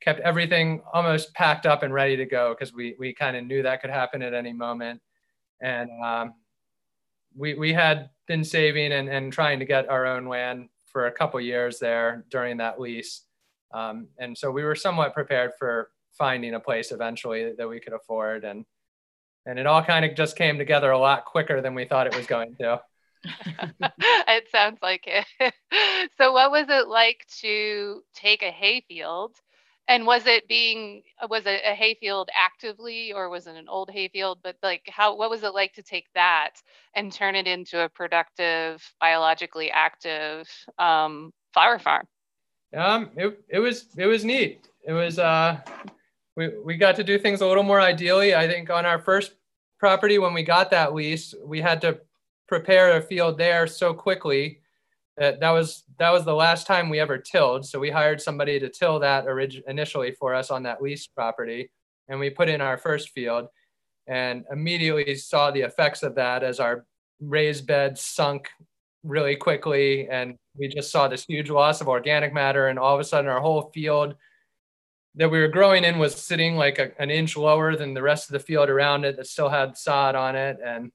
kept 0.00 0.20
everything 0.20 0.82
almost 0.92 1.34
packed 1.34 1.66
up 1.66 1.82
and 1.82 1.92
ready 1.92 2.16
to 2.16 2.26
go 2.26 2.54
because 2.54 2.72
we, 2.72 2.96
we 2.98 3.12
kind 3.12 3.36
of 3.36 3.44
knew 3.44 3.62
that 3.62 3.80
could 3.80 3.90
happen 3.90 4.22
at 4.22 4.34
any 4.34 4.52
moment. 4.52 5.00
And 5.60 5.90
um, 6.04 6.34
we, 7.36 7.54
we 7.54 7.72
had 7.72 8.10
been 8.26 8.44
saving 8.44 8.92
and, 8.92 9.08
and 9.08 9.32
trying 9.32 9.58
to 9.58 9.64
get 9.64 9.88
our 9.88 10.06
own 10.06 10.26
land 10.26 10.68
for 10.86 11.06
a 11.06 11.12
couple 11.12 11.40
years 11.40 11.78
there 11.78 12.24
during 12.30 12.56
that 12.58 12.80
lease. 12.80 13.22
Um, 13.72 14.08
and 14.18 14.36
so 14.36 14.50
we 14.50 14.64
were 14.64 14.74
somewhat 14.74 15.14
prepared 15.14 15.52
for 15.58 15.90
finding 16.16 16.54
a 16.54 16.60
place 16.60 16.92
eventually 16.92 17.52
that, 17.56 17.68
we 17.68 17.80
could 17.80 17.92
afford 17.92 18.44
and 18.44 18.64
and 19.44 19.58
it 19.58 19.66
all 19.66 19.82
kind 19.82 20.04
of 20.04 20.14
just 20.14 20.36
came 20.36 20.56
together 20.56 20.90
a 20.92 20.98
lot 20.98 21.24
quicker 21.24 21.60
than 21.60 21.74
we 21.74 21.84
thought 21.84 22.06
it 22.06 22.16
was 22.16 22.26
going 22.26 22.54
to 22.56 22.80
it 24.28 24.48
sounds 24.50 24.78
like 24.82 25.06
it. 25.06 25.24
so, 26.18 26.32
what 26.32 26.50
was 26.50 26.66
it 26.68 26.88
like 26.88 27.24
to 27.40 28.02
take 28.14 28.42
a 28.42 28.50
hayfield? 28.50 29.36
And 29.86 30.06
was 30.06 30.26
it 30.26 30.48
being 30.48 31.02
was 31.30 31.46
it 31.46 31.60
a 31.64 31.72
hayfield 31.72 32.30
actively, 32.36 33.12
or 33.12 33.28
was 33.28 33.46
it 33.46 33.54
an 33.54 33.68
old 33.68 33.90
hayfield? 33.90 34.40
But 34.42 34.56
like, 34.60 34.82
how 34.88 35.16
what 35.16 35.30
was 35.30 35.44
it 35.44 35.54
like 35.54 35.72
to 35.74 35.84
take 35.84 36.06
that 36.16 36.54
and 36.96 37.12
turn 37.12 37.36
it 37.36 37.46
into 37.46 37.84
a 37.84 37.88
productive, 37.88 38.82
biologically 39.00 39.70
active 39.70 40.48
um, 40.80 41.32
flower 41.52 41.78
farm? 41.78 42.08
um 42.74 43.10
it, 43.16 43.38
it 43.48 43.58
was 43.58 43.86
it 43.96 44.06
was 44.06 44.24
neat 44.24 44.68
it 44.86 44.92
was 44.92 45.18
uh 45.18 45.58
we, 46.36 46.50
we 46.64 46.76
got 46.76 46.96
to 46.96 47.04
do 47.04 47.18
things 47.18 47.40
a 47.40 47.46
little 47.46 47.62
more 47.62 47.80
ideally. 47.80 48.34
I 48.34 48.48
think 48.48 48.70
on 48.70 48.86
our 48.86 48.98
first 48.98 49.34
property 49.78 50.18
when 50.18 50.32
we 50.32 50.42
got 50.42 50.70
that 50.70 50.94
lease 50.94 51.34
we 51.44 51.60
had 51.60 51.80
to 51.80 51.98
prepare 52.46 52.96
a 52.96 53.02
field 53.02 53.38
there 53.38 53.66
so 53.66 53.92
quickly 53.92 54.60
that 55.16 55.40
that 55.40 55.50
was 55.50 55.84
that 55.98 56.10
was 56.10 56.24
the 56.24 56.34
last 56.34 56.66
time 56.66 56.88
we 56.88 57.00
ever 57.00 57.18
tilled. 57.18 57.66
So 57.66 57.78
we 57.78 57.90
hired 57.90 58.20
somebody 58.20 58.58
to 58.60 58.68
till 58.68 58.98
that 59.00 59.26
orig- 59.26 59.62
initially 59.66 60.12
for 60.12 60.34
us 60.34 60.50
on 60.50 60.62
that 60.62 60.82
lease 60.82 61.06
property 61.06 61.70
and 62.08 62.18
we 62.18 62.30
put 62.30 62.48
in 62.48 62.60
our 62.60 62.76
first 62.76 63.10
field 63.10 63.48
and 64.06 64.44
immediately 64.50 65.14
saw 65.14 65.50
the 65.50 65.60
effects 65.60 66.02
of 66.02 66.14
that 66.16 66.42
as 66.42 66.60
our 66.60 66.84
raised 67.20 67.66
beds 67.66 68.00
sunk 68.00 68.48
really 69.04 69.36
quickly. 69.36 70.08
And 70.08 70.36
we 70.56 70.68
just 70.68 70.90
saw 70.90 71.08
this 71.08 71.24
huge 71.24 71.50
loss 71.50 71.80
of 71.80 71.88
organic 71.88 72.32
matter 72.32 72.68
and 72.68 72.78
all 72.78 72.94
of 72.94 73.00
a 73.00 73.04
sudden 73.04 73.30
our 73.30 73.40
whole 73.40 73.70
field 73.72 74.14
that 75.16 75.30
we 75.30 75.40
were 75.40 75.48
growing 75.48 75.84
in 75.84 75.98
was 75.98 76.14
sitting 76.14 76.56
like 76.56 76.78
a, 76.78 76.90
an 77.00 77.10
inch 77.10 77.36
lower 77.36 77.76
than 77.76 77.94
the 77.94 78.02
rest 78.02 78.28
of 78.28 78.32
the 78.32 78.40
field 78.40 78.70
around 78.70 79.04
it 79.04 79.16
that 79.16 79.26
still 79.26 79.48
had 79.48 79.76
sod 79.76 80.14
on 80.14 80.36
it. 80.36 80.58
And 80.64 80.90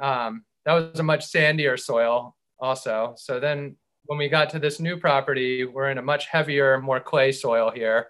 um, 0.00 0.44
that 0.64 0.72
was 0.72 0.98
a 0.98 1.04
much 1.04 1.26
sandier 1.26 1.78
soil 1.78 2.36
also. 2.58 3.14
So 3.16 3.38
then 3.38 3.76
when 4.06 4.18
we 4.18 4.28
got 4.28 4.50
to 4.50 4.58
this 4.58 4.80
new 4.80 4.96
property 4.96 5.64
we're 5.64 5.90
in 5.90 5.98
a 5.98 6.02
much 6.02 6.26
heavier 6.26 6.80
more 6.80 7.00
clay 7.00 7.32
soil 7.32 7.70
here 7.70 8.08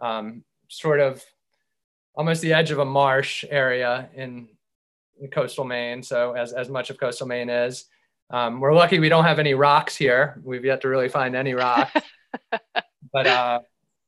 um, 0.00 0.44
sort 0.68 1.00
of 1.00 1.22
almost 2.14 2.42
the 2.42 2.52
edge 2.52 2.70
of 2.70 2.78
a 2.78 2.84
marsh 2.84 3.44
area 3.48 4.08
in, 4.14 4.48
in 5.20 5.30
coastal 5.30 5.64
maine. 5.64 6.02
So 6.02 6.32
as, 6.32 6.52
as 6.52 6.68
much 6.68 6.90
of 6.90 6.98
coastal 6.98 7.26
maine 7.26 7.48
is 7.48 7.86
um, 8.30 8.60
we're 8.60 8.74
lucky 8.74 8.98
we 8.98 9.08
don't 9.08 9.24
have 9.24 9.38
any 9.38 9.54
rocks 9.54 9.96
here. 9.96 10.40
We've 10.42 10.64
yet 10.64 10.80
to 10.82 10.88
really 10.88 11.08
find 11.08 11.36
any 11.36 11.52
rocks, 11.54 11.92
but 13.12 13.26
uh, 13.26 13.60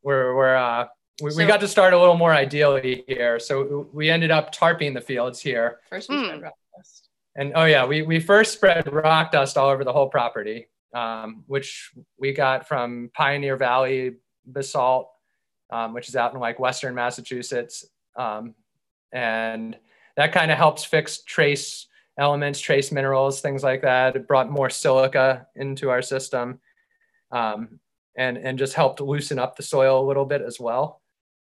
we're 0.05 0.35
we're 0.37 0.55
uh, 0.55 0.87
we, 1.23 1.35
we 1.37 1.47
got 1.47 1.61
to 1.61 1.69
start 1.69 1.93
a 1.95 1.99
little 1.99 2.17
more 2.17 2.33
ideally 2.33 3.05
here. 3.09 3.39
So 3.39 3.89
we 3.93 4.11
ended 4.11 4.31
up 4.31 4.55
tarping 4.55 4.95
the 4.95 5.01
fields 5.01 5.41
here, 5.41 5.81
First 5.89 6.09
we 6.09 6.17
Hmm. 6.17 6.25
spread 6.25 6.43
rock 6.43 6.55
dust. 6.77 7.09
and 7.37 7.53
oh 7.57 7.65
yeah, 7.65 7.85
we 7.87 8.03
we 8.03 8.21
first 8.21 8.53
spread 8.53 8.93
rock 8.93 9.33
dust 9.33 9.57
all 9.59 9.69
over 9.71 9.85
the 9.85 9.93
whole 9.93 10.09
property, 10.09 10.69
um, 10.95 11.45
which 11.47 11.93
we 12.19 12.33
got 12.33 12.69
from 12.69 13.11
Pioneer 13.15 13.57
Valley 13.57 14.17
basalt, 14.47 15.11
um, 15.71 15.95
which 15.95 16.09
is 16.09 16.17
out 16.17 16.35
in 16.35 16.41
like 16.41 16.59
western 16.59 16.95
Massachusetts, 16.95 17.85
um, 18.17 18.55
and 19.13 19.77
that 20.17 20.33
kind 20.33 20.51
of 20.51 20.59
helps 20.59 20.85
fix 20.85 21.23
trace 21.23 21.87
elements, 22.19 22.61
trace 22.61 22.93
minerals, 22.93 23.41
things 23.41 23.63
like 23.65 23.83
that. 23.83 24.15
It 24.15 24.29
brought 24.29 24.49
more 24.51 24.71
silica 24.71 25.47
into 25.57 25.91
our 25.91 26.03
system, 26.03 26.61
um, 27.33 27.81
and 28.17 28.37
and 28.37 28.59
just 28.59 28.75
helped 28.75 29.01
loosen 29.01 29.39
up 29.39 29.57
the 29.57 29.63
soil 29.63 30.05
a 30.05 30.07
little 30.07 30.25
bit 30.25 30.43
as 30.43 30.59
well, 30.61 31.01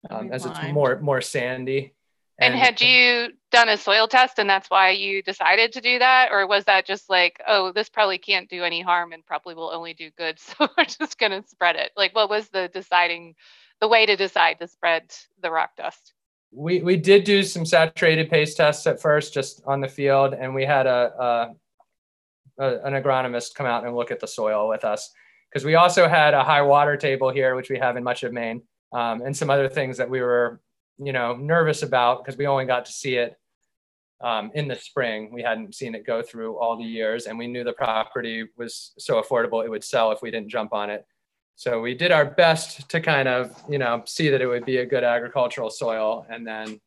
um, 0.10 0.32
as 0.32 0.46
it's 0.46 0.62
more 0.72 1.00
more 1.00 1.22
sandy. 1.22 1.94
And 2.42 2.56
had 2.56 2.80
you 2.80 3.34
done 3.52 3.68
a 3.68 3.76
soil 3.76 4.08
test 4.08 4.40
and 4.40 4.50
that's 4.50 4.70
why 4.70 4.92
you 4.92 5.22
decided 5.22 5.74
to 5.74 5.82
do 5.82 6.00
that? 6.00 6.30
Or 6.32 6.48
was 6.48 6.64
that 6.66 6.86
just 6.86 7.10
like, 7.10 7.42
oh, 7.46 7.74
this 7.74 7.90
probably 7.90 8.18
can't 8.18 8.50
do 8.50 8.64
any 8.64 8.82
harm 8.82 9.12
and 9.12 9.26
probably 9.26 9.56
will 9.56 9.70
only 9.70 9.94
do 9.94 10.10
good. 10.18 10.40
So 10.58 10.70
we're 10.78 10.86
just 10.86 11.20
going 11.20 11.34
to 11.34 11.46
spread 11.50 11.76
it? 11.76 11.92
Like, 11.98 12.16
what 12.16 12.30
was 12.30 12.48
the 12.48 12.70
deciding, 12.74 13.36
the 13.82 13.90
way 13.90 14.06
to 14.06 14.16
decide 14.16 14.60
to 14.60 14.70
spread 14.70 15.14
the 15.42 15.52
rock 15.52 15.72
dust? 15.76 16.14
we 16.52 16.82
we 16.82 16.98
did 16.98 17.24
do 17.24 17.44
some 17.44 17.66
saturated 17.66 18.30
paste 18.30 18.58
tests 18.58 18.88
at 18.88 19.02
first 19.02 19.34
just 19.34 19.62
on 19.66 19.82
the 19.82 19.88
field 19.88 20.34
and 20.34 20.54
we 20.54 20.66
had 20.66 20.88
a, 20.88 21.54
a, 22.60 22.64
a 22.64 22.80
an 22.86 22.94
agronomist 22.94 23.54
come 23.54 23.68
out 23.68 23.86
and 23.86 23.96
look 23.96 24.12
at 24.12 24.20
the 24.20 24.28
soil 24.28 24.68
with 24.68 24.84
us 24.84 25.12
because 25.52 25.66
we 25.66 25.76
also 25.76 26.08
had 26.08 26.34
a 26.34 26.44
high 26.44 26.62
water 26.62 26.96
table 26.98 27.30
here 27.30 27.56
which 27.56 27.70
we 27.70 27.78
have 27.78 27.98
in 27.98 28.04
much 28.04 28.24
of 28.24 28.34
maine 28.34 28.62
um, 28.94 29.22
and 29.22 29.36
some 29.36 29.50
other 29.50 29.70
things 29.70 29.98
that 29.98 30.10
we 30.10 30.22
were 30.22 30.60
you 30.98 31.14
know 31.14 31.36
nervous 31.36 31.84
about 31.84 32.24
because 32.24 32.38
we 32.38 32.48
only 32.48 32.66
got 32.66 32.86
to 32.86 32.92
see 32.92 33.16
it 33.16 33.38
um, 34.22 34.52
in 34.54 34.68
the 34.68 34.76
spring 34.76 35.32
we 35.32 35.42
hadn't 35.42 35.74
seen 35.74 35.96
it 35.96 36.06
go 36.06 36.22
through 36.22 36.58
all 36.58 36.78
the 36.78 36.84
years 36.84 37.26
and 37.26 37.38
we 37.38 37.48
knew 37.48 37.64
the 37.64 37.74
property 37.74 38.46
was 38.58 38.92
so 38.98 39.22
affordable 39.22 39.64
it 39.64 39.70
would 39.70 39.84
sell 39.84 40.12
if 40.12 40.22
we 40.22 40.32
didn't 40.32 40.50
jump 40.50 40.74
on 40.74 40.90
it 40.90 41.06
so 41.60 41.82
we 41.82 41.94
did 41.94 42.14
our 42.14 42.24
best 42.24 42.88
to 42.88 43.02
kind 43.02 43.28
of, 43.28 43.52
you 43.68 43.80
know, 43.80 44.02
see 44.06 44.30
that 44.30 44.40
it 44.40 44.48
would 44.48 44.64
be 44.64 44.78
a 44.78 44.86
good 44.86 45.04
agricultural 45.04 45.70
soil. 45.70 46.26
And 46.30 46.48
then 46.48 46.80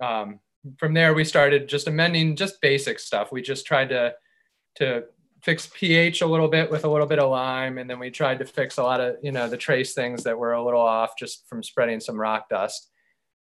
um, 0.00 0.40
from 0.78 0.94
there, 0.94 1.12
we 1.12 1.26
started 1.26 1.68
just 1.68 1.86
amending 1.86 2.36
just 2.36 2.62
basic 2.62 2.98
stuff. 2.98 3.30
We 3.30 3.42
just 3.42 3.66
tried 3.66 3.90
to, 3.90 4.14
to 4.76 5.04
fix 5.42 5.68
pH 5.72 6.22
a 6.22 6.26
little 6.26 6.48
bit 6.48 6.70
with 6.70 6.84
a 6.84 6.88
little 6.88 7.06
bit 7.06 7.18
of 7.18 7.30
lime. 7.30 7.78
And 7.78 7.88
then 7.88 7.98
we 7.98 8.10
tried 8.10 8.38
to 8.40 8.44
fix 8.44 8.78
a 8.78 8.82
lot 8.82 9.00
of, 9.00 9.16
you 9.22 9.32
know, 9.32 9.48
the 9.48 9.56
trace 9.56 9.94
things 9.94 10.24
that 10.24 10.38
were 10.38 10.52
a 10.52 10.64
little 10.64 10.80
off 10.80 11.12
just 11.18 11.48
from 11.48 11.62
spreading 11.62 12.00
some 12.00 12.20
rock 12.20 12.48
dust. 12.48 12.90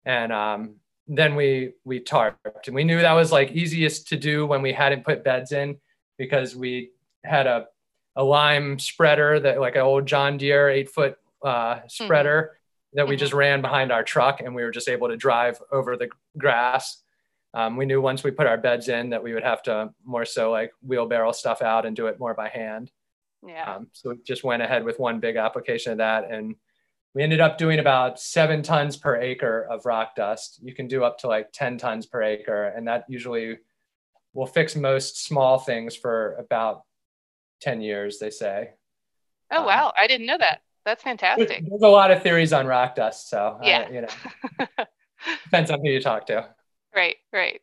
And 0.05 0.31
um, 0.31 0.75
then 1.07 1.35
we 1.35 1.73
we 1.83 1.99
tarped, 1.99 2.67
and 2.67 2.75
we 2.75 2.83
knew 2.83 3.01
that 3.01 3.13
was 3.13 3.31
like 3.31 3.51
easiest 3.51 4.07
to 4.09 4.17
do 4.17 4.45
when 4.45 4.61
we 4.61 4.73
hadn't 4.73 5.05
put 5.05 5.23
beds 5.23 5.51
in 5.51 5.77
because 6.17 6.55
we 6.55 6.91
had 7.23 7.47
a 7.47 7.67
a 8.15 8.23
lime 8.23 8.79
spreader 8.79 9.39
that 9.39 9.59
like 9.59 9.75
an 9.75 9.81
old 9.81 10.05
John 10.05 10.37
Deere 10.37 10.69
eight 10.69 10.89
foot 10.89 11.17
uh, 11.43 11.79
spreader 11.87 12.51
mm-hmm. 12.53 12.97
that 12.97 13.07
we 13.07 13.15
mm-hmm. 13.15 13.19
just 13.19 13.33
ran 13.33 13.61
behind 13.61 13.91
our 13.91 14.03
truck, 14.03 14.41
and 14.41 14.55
we 14.55 14.63
were 14.63 14.71
just 14.71 14.89
able 14.89 15.09
to 15.09 15.17
drive 15.17 15.61
over 15.71 15.97
the 15.97 16.09
grass. 16.37 17.03
Um, 17.55 17.77
we 17.77 17.85
knew 17.85 18.01
once 18.01 18.23
we 18.23 18.31
put 18.31 18.47
our 18.47 18.57
beds 18.57 18.89
in 18.89 19.09
that 19.09 19.23
we 19.23 19.33
would 19.33 19.43
have 19.43 19.63
to 19.63 19.93
more 20.03 20.25
so 20.25 20.51
like 20.51 20.73
wheelbarrow 20.81 21.31
stuff 21.31 21.61
out 21.61 21.85
and 21.85 21.95
do 21.95 22.07
it 22.07 22.19
more 22.19 22.33
by 22.33 22.49
hand. 22.49 22.91
Yeah. 23.47 23.75
Um, 23.75 23.87
so 23.93 24.11
we 24.11 24.17
just 24.23 24.43
went 24.43 24.61
ahead 24.61 24.83
with 24.83 24.99
one 24.99 25.19
big 25.19 25.37
application 25.37 25.93
of 25.93 25.97
that 25.99 26.29
and 26.29 26.55
we 27.15 27.23
ended 27.23 27.39
up 27.39 27.57
doing 27.57 27.79
about 27.79 28.19
seven 28.19 28.61
tons 28.61 28.97
per 28.97 29.15
acre 29.15 29.65
of 29.71 29.85
rock 29.85 30.15
dust. 30.15 30.59
You 30.61 30.75
can 30.75 30.87
do 30.87 31.05
up 31.05 31.17
to 31.19 31.27
like 31.27 31.53
10 31.53 31.77
tons 31.77 32.05
per 32.05 32.21
acre, 32.21 32.65
and 32.65 32.85
that 32.89 33.05
usually 33.07 33.57
will 34.33 34.45
fix 34.45 34.75
most 34.75 35.23
small 35.23 35.57
things 35.57 35.95
for 35.95 36.33
about 36.33 36.81
10 37.61 37.79
years, 37.79 38.19
they 38.19 38.29
say. 38.29 38.71
Oh, 39.49 39.61
um, 39.61 39.65
wow. 39.65 39.93
I 39.97 40.07
didn't 40.07 40.27
know 40.27 40.37
that. 40.37 40.61
That's 40.83 41.01
fantastic. 41.01 41.63
There's 41.65 41.81
a 41.81 41.87
lot 41.87 42.11
of 42.11 42.21
theories 42.21 42.51
on 42.51 42.67
rock 42.67 42.95
dust. 42.95 43.29
So, 43.29 43.59
yeah. 43.63 43.87
I, 43.87 43.93
you 43.93 44.01
know, 44.01 44.67
depends 45.45 45.71
on 45.71 45.79
who 45.79 45.89
you 45.89 46.01
talk 46.01 46.27
to. 46.27 46.49
Right, 46.95 47.17
right. 47.33 47.61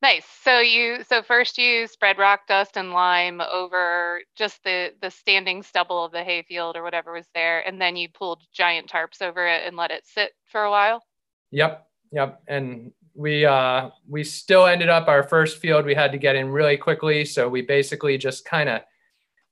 Nice. 0.00 0.26
So 0.42 0.60
you 0.60 1.02
so 1.08 1.22
first 1.22 1.58
you 1.58 1.88
spread 1.88 2.18
rock 2.18 2.46
dust 2.46 2.76
and 2.76 2.92
lime 2.92 3.40
over 3.40 4.20
just 4.36 4.62
the 4.62 4.92
the 5.02 5.10
standing 5.10 5.62
stubble 5.62 6.04
of 6.04 6.12
the 6.12 6.22
hayfield 6.22 6.76
or 6.76 6.84
whatever 6.84 7.12
was 7.12 7.26
there, 7.34 7.66
and 7.66 7.80
then 7.80 7.96
you 7.96 8.08
pulled 8.08 8.42
giant 8.52 8.88
tarps 8.88 9.22
over 9.22 9.46
it 9.46 9.66
and 9.66 9.76
let 9.76 9.90
it 9.90 10.06
sit 10.06 10.32
for 10.44 10.62
a 10.62 10.70
while. 10.70 11.02
Yep, 11.50 11.84
yep. 12.12 12.42
And 12.46 12.92
we 13.14 13.44
uh, 13.44 13.90
we 14.08 14.22
still 14.22 14.66
ended 14.66 14.88
up 14.88 15.08
our 15.08 15.24
first 15.24 15.58
field. 15.58 15.84
We 15.84 15.96
had 15.96 16.12
to 16.12 16.18
get 16.18 16.36
in 16.36 16.48
really 16.50 16.76
quickly, 16.76 17.24
so 17.24 17.48
we 17.48 17.62
basically 17.62 18.18
just 18.18 18.44
kind 18.44 18.68
of 18.68 18.82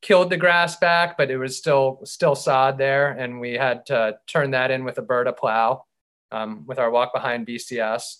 killed 0.00 0.30
the 0.30 0.36
grass 0.36 0.76
back, 0.76 1.16
but 1.16 1.28
it 1.28 1.38
was 1.38 1.56
still 1.56 2.00
still 2.04 2.36
sod 2.36 2.78
there, 2.78 3.10
and 3.10 3.40
we 3.40 3.54
had 3.54 3.84
to 3.86 4.16
turn 4.28 4.52
that 4.52 4.70
in 4.70 4.84
with 4.84 4.98
a 4.98 5.02
Berta 5.02 5.32
plow 5.32 5.86
um, 6.30 6.64
with 6.68 6.78
our 6.78 6.90
walk 6.92 7.12
behind 7.12 7.48
BCS 7.48 8.18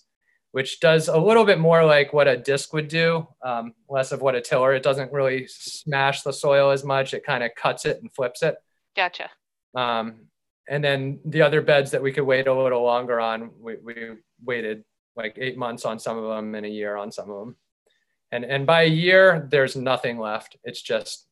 which 0.51 0.79
does 0.79 1.07
a 1.07 1.17
little 1.17 1.45
bit 1.45 1.59
more 1.59 1.85
like 1.85 2.13
what 2.13 2.27
a 2.27 2.37
disc 2.37 2.73
would 2.73 2.87
do, 2.87 3.27
um, 3.43 3.73
less 3.89 4.11
of 4.11 4.21
what 4.21 4.35
a 4.35 4.41
tiller. 4.41 4.73
It 4.73 4.83
doesn't 4.83 5.11
really 5.11 5.47
smash 5.47 6.21
the 6.21 6.33
soil 6.33 6.71
as 6.71 6.83
much. 6.83 7.13
It 7.13 7.25
kind 7.25 7.43
of 7.43 7.51
cuts 7.55 7.85
it 7.85 8.01
and 8.01 8.11
flips 8.13 8.41
it. 8.41 8.55
Gotcha. 8.95 9.29
Um, 9.75 10.27
and 10.69 10.83
then 10.83 11.19
the 11.25 11.43
other 11.43 11.61
beds 11.61 11.91
that 11.91 12.01
we 12.01 12.11
could 12.11 12.23
wait 12.23 12.47
a 12.47 12.53
little 12.53 12.83
longer 12.83 13.19
on, 13.19 13.51
we, 13.59 13.75
we 13.83 13.95
waited 14.43 14.83
like 15.15 15.35
eight 15.37 15.57
months 15.57 15.85
on 15.85 15.99
some 15.99 16.17
of 16.17 16.29
them 16.29 16.55
and 16.55 16.65
a 16.65 16.69
year 16.69 16.95
on 16.95 17.11
some 17.11 17.29
of 17.29 17.39
them. 17.39 17.55
And, 18.31 18.43
and 18.43 18.65
by 18.65 18.83
a 18.83 18.89
year, 18.89 19.47
there's 19.49 19.75
nothing 19.75 20.17
left. 20.17 20.57
It's 20.63 20.81
just, 20.81 21.27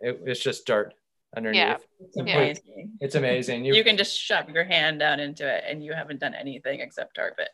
it, 0.00 0.20
it's 0.24 0.40
just 0.40 0.66
dirt 0.66 0.94
underneath. 1.36 1.58
Yeah. 1.58 1.76
It's 2.00 2.16
amazing. 2.16 2.92
It's 3.00 3.14
amazing. 3.14 3.64
You, 3.64 3.74
you 3.74 3.84
can 3.84 3.96
just 3.96 4.18
shove 4.18 4.48
your 4.50 4.64
hand 4.64 5.00
down 5.00 5.20
into 5.20 5.48
it 5.48 5.64
and 5.66 5.84
you 5.84 5.92
haven't 5.92 6.20
done 6.20 6.34
anything 6.34 6.80
except 6.80 7.16
tarp 7.16 7.34
it. 7.38 7.48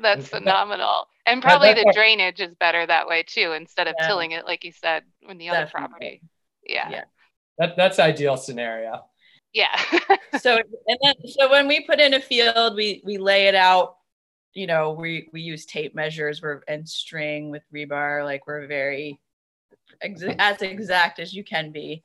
That's 0.00 0.28
phenomenal. 0.28 1.08
And 1.26 1.42
probably 1.42 1.72
the 1.72 1.90
drainage 1.94 2.40
is 2.40 2.54
better 2.54 2.86
that 2.86 3.08
way 3.08 3.24
too, 3.24 3.52
instead 3.52 3.88
of 3.88 3.94
yeah. 3.98 4.06
tilling 4.06 4.30
it, 4.32 4.44
like 4.44 4.64
you 4.64 4.72
said, 4.72 5.02
in 5.28 5.38
the 5.38 5.48
other 5.48 5.64
Definitely. 5.64 5.88
property. 5.88 6.22
Yeah. 6.64 6.88
yeah. 6.90 7.04
That, 7.58 7.76
that's 7.76 7.98
ideal 7.98 8.36
scenario. 8.36 9.04
Yeah. 9.52 9.80
so 10.40 10.58
and 10.86 10.98
then 11.02 11.14
so 11.26 11.50
when 11.50 11.66
we 11.66 11.84
put 11.86 11.98
in 11.98 12.14
a 12.14 12.20
field, 12.20 12.76
we 12.76 13.02
we 13.04 13.18
lay 13.18 13.48
it 13.48 13.54
out. 13.54 13.96
You 14.54 14.66
know, 14.66 14.92
we 14.92 15.28
we 15.32 15.40
use 15.40 15.66
tape 15.66 15.94
measures, 15.94 16.42
we're 16.42 16.60
and 16.68 16.88
string 16.88 17.50
with 17.50 17.62
rebar. 17.74 18.24
Like 18.24 18.46
we're 18.46 18.66
very 18.66 19.18
ex- 20.02 20.22
as 20.38 20.62
exact 20.62 21.18
as 21.18 21.32
you 21.32 21.42
can 21.42 21.72
be. 21.72 22.04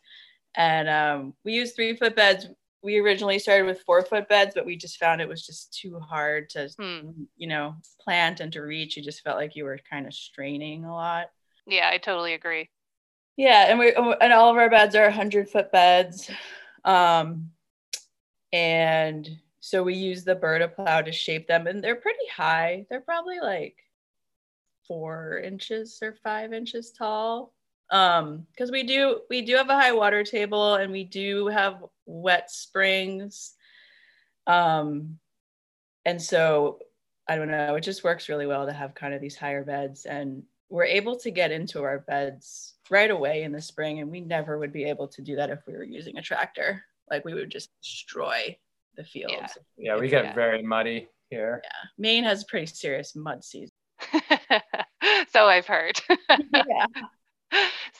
And 0.55 0.89
um, 0.89 1.33
we 1.43 1.53
use 1.53 1.73
three 1.73 1.95
foot 1.95 2.15
beds 2.15 2.47
we 2.83 2.99
originally 2.99 3.39
started 3.39 3.65
with 3.65 3.83
four 3.83 4.01
foot 4.03 4.27
beds, 4.27 4.53
but 4.55 4.65
we 4.65 4.75
just 4.75 4.97
found 4.97 5.21
it 5.21 5.27
was 5.27 5.45
just 5.45 5.73
too 5.73 5.99
hard 5.99 6.49
to, 6.51 6.69
hmm. 6.79 7.11
you 7.37 7.47
know, 7.47 7.75
plant 7.99 8.39
and 8.39 8.51
to 8.53 8.61
reach. 8.61 8.97
You 8.97 9.03
just 9.03 9.21
felt 9.21 9.37
like 9.37 9.55
you 9.55 9.65
were 9.65 9.79
kind 9.89 10.07
of 10.07 10.13
straining 10.13 10.85
a 10.85 10.93
lot. 10.93 11.27
Yeah, 11.67 11.89
I 11.91 11.97
totally 11.97 12.33
agree. 12.33 12.69
Yeah, 13.37 13.67
and 13.69 13.79
we 13.79 13.93
and 13.93 14.33
all 14.33 14.49
of 14.51 14.57
our 14.57 14.69
beds 14.69 14.95
are 14.95 15.09
hundred 15.09 15.49
foot 15.49 15.71
beds, 15.71 16.29
um, 16.83 17.51
and 18.51 19.29
so 19.61 19.83
we 19.83 19.93
use 19.93 20.23
the 20.23 20.35
Berta 20.35 20.67
plow 20.67 21.01
to 21.01 21.11
shape 21.11 21.47
them, 21.47 21.65
and 21.67 21.83
they're 21.83 21.95
pretty 21.95 22.27
high. 22.35 22.85
They're 22.89 22.99
probably 22.99 23.39
like 23.39 23.77
four 24.87 25.37
inches 25.37 25.99
or 26.01 26.15
five 26.23 26.51
inches 26.51 26.91
tall 26.91 27.53
um 27.91 28.47
because 28.51 28.71
we 28.71 28.83
do 28.83 29.21
we 29.29 29.41
do 29.41 29.55
have 29.55 29.69
a 29.69 29.75
high 29.75 29.91
water 29.91 30.23
table 30.23 30.75
and 30.75 30.91
we 30.91 31.03
do 31.03 31.47
have 31.47 31.83
wet 32.05 32.49
springs. 32.49 33.53
Um 34.47 35.19
and 36.05 36.21
so 36.21 36.79
i 37.27 37.35
don't 37.35 37.51
know 37.51 37.75
it 37.75 37.81
just 37.81 38.03
works 38.03 38.27
really 38.27 38.47
well 38.47 38.65
to 38.65 38.73
have 38.73 38.95
kind 38.95 39.13
of 39.13 39.21
these 39.21 39.35
higher 39.35 39.63
beds 39.63 40.05
and 40.05 40.43
we're 40.69 40.85
able 40.85 41.17
to 41.17 41.29
get 41.29 41.51
into 41.51 41.83
our 41.83 41.99
beds 41.99 42.75
right 42.89 43.11
away 43.11 43.43
in 43.43 43.51
the 43.51 43.61
spring 43.61 43.99
and 43.99 44.09
we 44.09 44.21
never 44.21 44.57
would 44.57 44.71
be 44.71 44.85
able 44.85 45.07
to 45.07 45.21
do 45.21 45.35
that 45.35 45.49
if 45.49 45.59
we 45.67 45.73
were 45.73 45.83
using 45.83 46.17
a 46.17 46.21
tractor. 46.21 46.81
Like 47.09 47.25
we 47.25 47.33
would 47.33 47.49
just 47.49 47.69
destroy 47.83 48.57
the 48.95 49.03
fields 49.03 49.57
yeah, 49.77 49.93
yeah 49.93 49.99
we 49.99 50.07
get 50.07 50.33
very 50.33 50.63
muddy 50.63 51.09
here. 51.29 51.61
Yeah. 51.63 51.89
Maine 51.97 52.23
has 52.23 52.43
a 52.43 52.45
pretty 52.45 52.67
serious 52.67 53.15
mud 53.15 53.43
season. 53.43 53.75
So 55.29 55.45
i've 55.45 55.67
heard. 55.67 55.99
Yeah 56.53 56.85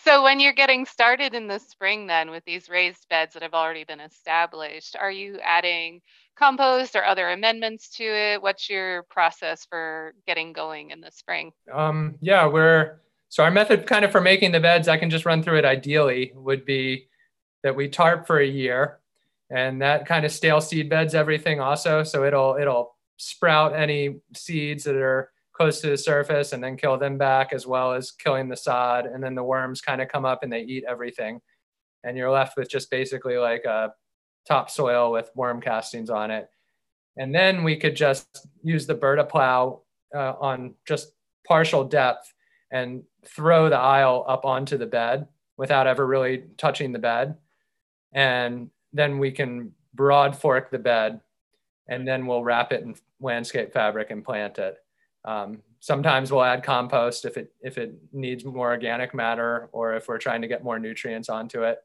so 0.03 0.23
when 0.23 0.39
you're 0.39 0.53
getting 0.53 0.85
started 0.85 1.33
in 1.33 1.47
the 1.47 1.59
spring 1.59 2.07
then 2.07 2.31
with 2.31 2.43
these 2.45 2.69
raised 2.69 3.07
beds 3.09 3.33
that 3.33 3.43
have 3.43 3.53
already 3.53 3.83
been 3.83 3.99
established 3.99 4.95
are 4.99 5.11
you 5.11 5.39
adding 5.43 6.01
compost 6.35 6.95
or 6.95 7.03
other 7.03 7.29
amendments 7.29 7.89
to 7.89 8.03
it? 8.03 8.41
What's 8.41 8.69
your 8.69 9.03
process 9.03 9.65
for 9.69 10.13
getting 10.25 10.53
going 10.53 10.91
in 10.91 11.01
the 11.01 11.11
spring? 11.11 11.51
Um, 11.71 12.15
yeah 12.21 12.47
we're 12.47 12.99
so 13.29 13.43
our 13.43 13.51
method 13.51 13.85
kind 13.85 14.03
of 14.03 14.11
for 14.11 14.21
making 14.21 14.51
the 14.51 14.59
beds 14.59 14.89
i 14.89 14.97
can 14.97 15.09
just 15.09 15.25
run 15.25 15.41
through 15.41 15.57
it 15.57 15.63
ideally 15.63 16.33
would 16.35 16.65
be 16.65 17.07
that 17.63 17.75
we 17.75 17.87
tarp 17.87 18.27
for 18.27 18.39
a 18.39 18.45
year 18.45 18.99
and 19.51 19.81
that 19.81 20.05
kind 20.05 20.25
of 20.25 20.31
stale 20.31 20.61
seed 20.61 20.89
beds 20.89 21.13
everything 21.13 21.59
also. 21.59 22.03
So 22.03 22.23
it'll 22.23 22.55
it'll 22.59 22.95
sprout 23.17 23.75
any 23.75 24.21
seeds 24.33 24.85
that 24.85 24.95
are 24.95 25.29
close 25.61 25.79
to 25.79 25.91
the 25.91 25.97
surface 25.97 26.53
and 26.53 26.63
then 26.63 26.75
kill 26.75 26.97
them 26.97 27.19
back 27.19 27.53
as 27.53 27.67
well 27.67 27.93
as 27.93 28.09
killing 28.09 28.49
the 28.49 28.57
sod. 28.57 29.05
And 29.05 29.23
then 29.23 29.35
the 29.35 29.43
worms 29.43 29.79
kind 29.79 30.01
of 30.01 30.07
come 30.07 30.25
up 30.25 30.41
and 30.41 30.51
they 30.51 30.61
eat 30.61 30.83
everything. 30.89 31.39
And 32.03 32.17
you're 32.17 32.31
left 32.31 32.57
with 32.57 32.67
just 32.67 32.89
basically 32.89 33.37
like 33.37 33.63
a 33.65 33.93
topsoil 34.47 35.11
with 35.11 35.29
worm 35.35 35.61
castings 35.61 36.09
on 36.09 36.31
it. 36.31 36.49
And 37.15 37.35
then 37.35 37.63
we 37.63 37.75
could 37.75 37.95
just 37.95 38.47
use 38.63 38.87
the 38.87 38.95
Berta 38.95 39.23
plow 39.23 39.83
uh, 40.15 40.33
on 40.41 40.73
just 40.87 41.11
partial 41.47 41.83
depth 41.83 42.33
and 42.71 43.03
throw 43.23 43.69
the 43.69 43.77
aisle 43.77 44.25
up 44.27 44.45
onto 44.45 44.79
the 44.79 44.87
bed 44.87 45.27
without 45.57 45.85
ever 45.85 46.07
really 46.07 46.45
touching 46.57 46.91
the 46.91 46.97
bed. 46.97 47.35
And 48.13 48.71
then 48.93 49.19
we 49.19 49.29
can 49.29 49.73
broad 49.93 50.35
fork 50.35 50.71
the 50.71 50.79
bed 50.79 51.21
and 51.87 52.07
then 52.07 52.25
we'll 52.25 52.43
wrap 52.43 52.71
it 52.71 52.81
in 52.81 52.95
landscape 53.19 53.71
fabric 53.71 54.09
and 54.09 54.25
plant 54.25 54.57
it. 54.57 54.77
Um, 55.25 55.61
sometimes 55.79 56.31
we'll 56.31 56.43
add 56.43 56.63
compost 56.63 57.25
if 57.25 57.37
it 57.37 57.53
if 57.61 57.77
it 57.77 57.95
needs 58.11 58.43
more 58.45 58.71
organic 58.71 59.13
matter 59.13 59.69
or 59.71 59.95
if 59.95 60.07
we're 60.07 60.17
trying 60.17 60.41
to 60.41 60.47
get 60.47 60.63
more 60.63 60.79
nutrients 60.79 61.29
onto 61.29 61.63
it. 61.63 61.79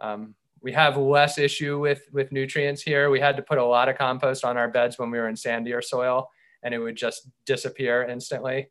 Um, 0.00 0.34
we 0.62 0.72
have 0.72 0.96
less 0.96 1.38
issue 1.38 1.78
with 1.78 2.02
with 2.12 2.32
nutrients 2.32 2.82
here. 2.82 3.10
We 3.10 3.20
had 3.20 3.36
to 3.36 3.42
put 3.42 3.58
a 3.58 3.64
lot 3.64 3.88
of 3.88 3.96
compost 3.96 4.44
on 4.44 4.56
our 4.56 4.68
beds 4.68 4.98
when 4.98 5.10
we 5.10 5.18
were 5.18 5.28
in 5.28 5.34
sandier 5.34 5.82
soil, 5.82 6.28
and 6.62 6.74
it 6.74 6.78
would 6.78 6.96
just 6.96 7.28
disappear 7.44 8.04
instantly. 8.04 8.70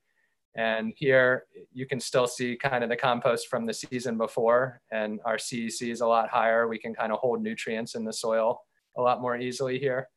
And 0.57 0.93
here 0.95 1.45
you 1.73 1.85
can 1.85 1.99
still 1.99 2.27
see 2.27 2.55
kind 2.55 2.83
of 2.83 2.89
the 2.89 2.95
compost 2.95 3.47
from 3.49 3.65
the 3.65 3.73
season 3.73 4.17
before, 4.17 4.81
and 4.91 5.19
our 5.25 5.37
CEC 5.37 5.91
is 5.91 6.01
a 6.01 6.07
lot 6.07 6.29
higher. 6.29 6.67
We 6.67 6.79
can 6.79 6.93
kind 6.93 7.11
of 7.11 7.19
hold 7.19 7.41
nutrients 7.41 7.95
in 7.95 8.05
the 8.05 8.13
soil 8.13 8.61
a 8.97 9.01
lot 9.01 9.21
more 9.21 9.37
easily 9.37 9.79
here. 9.79 10.07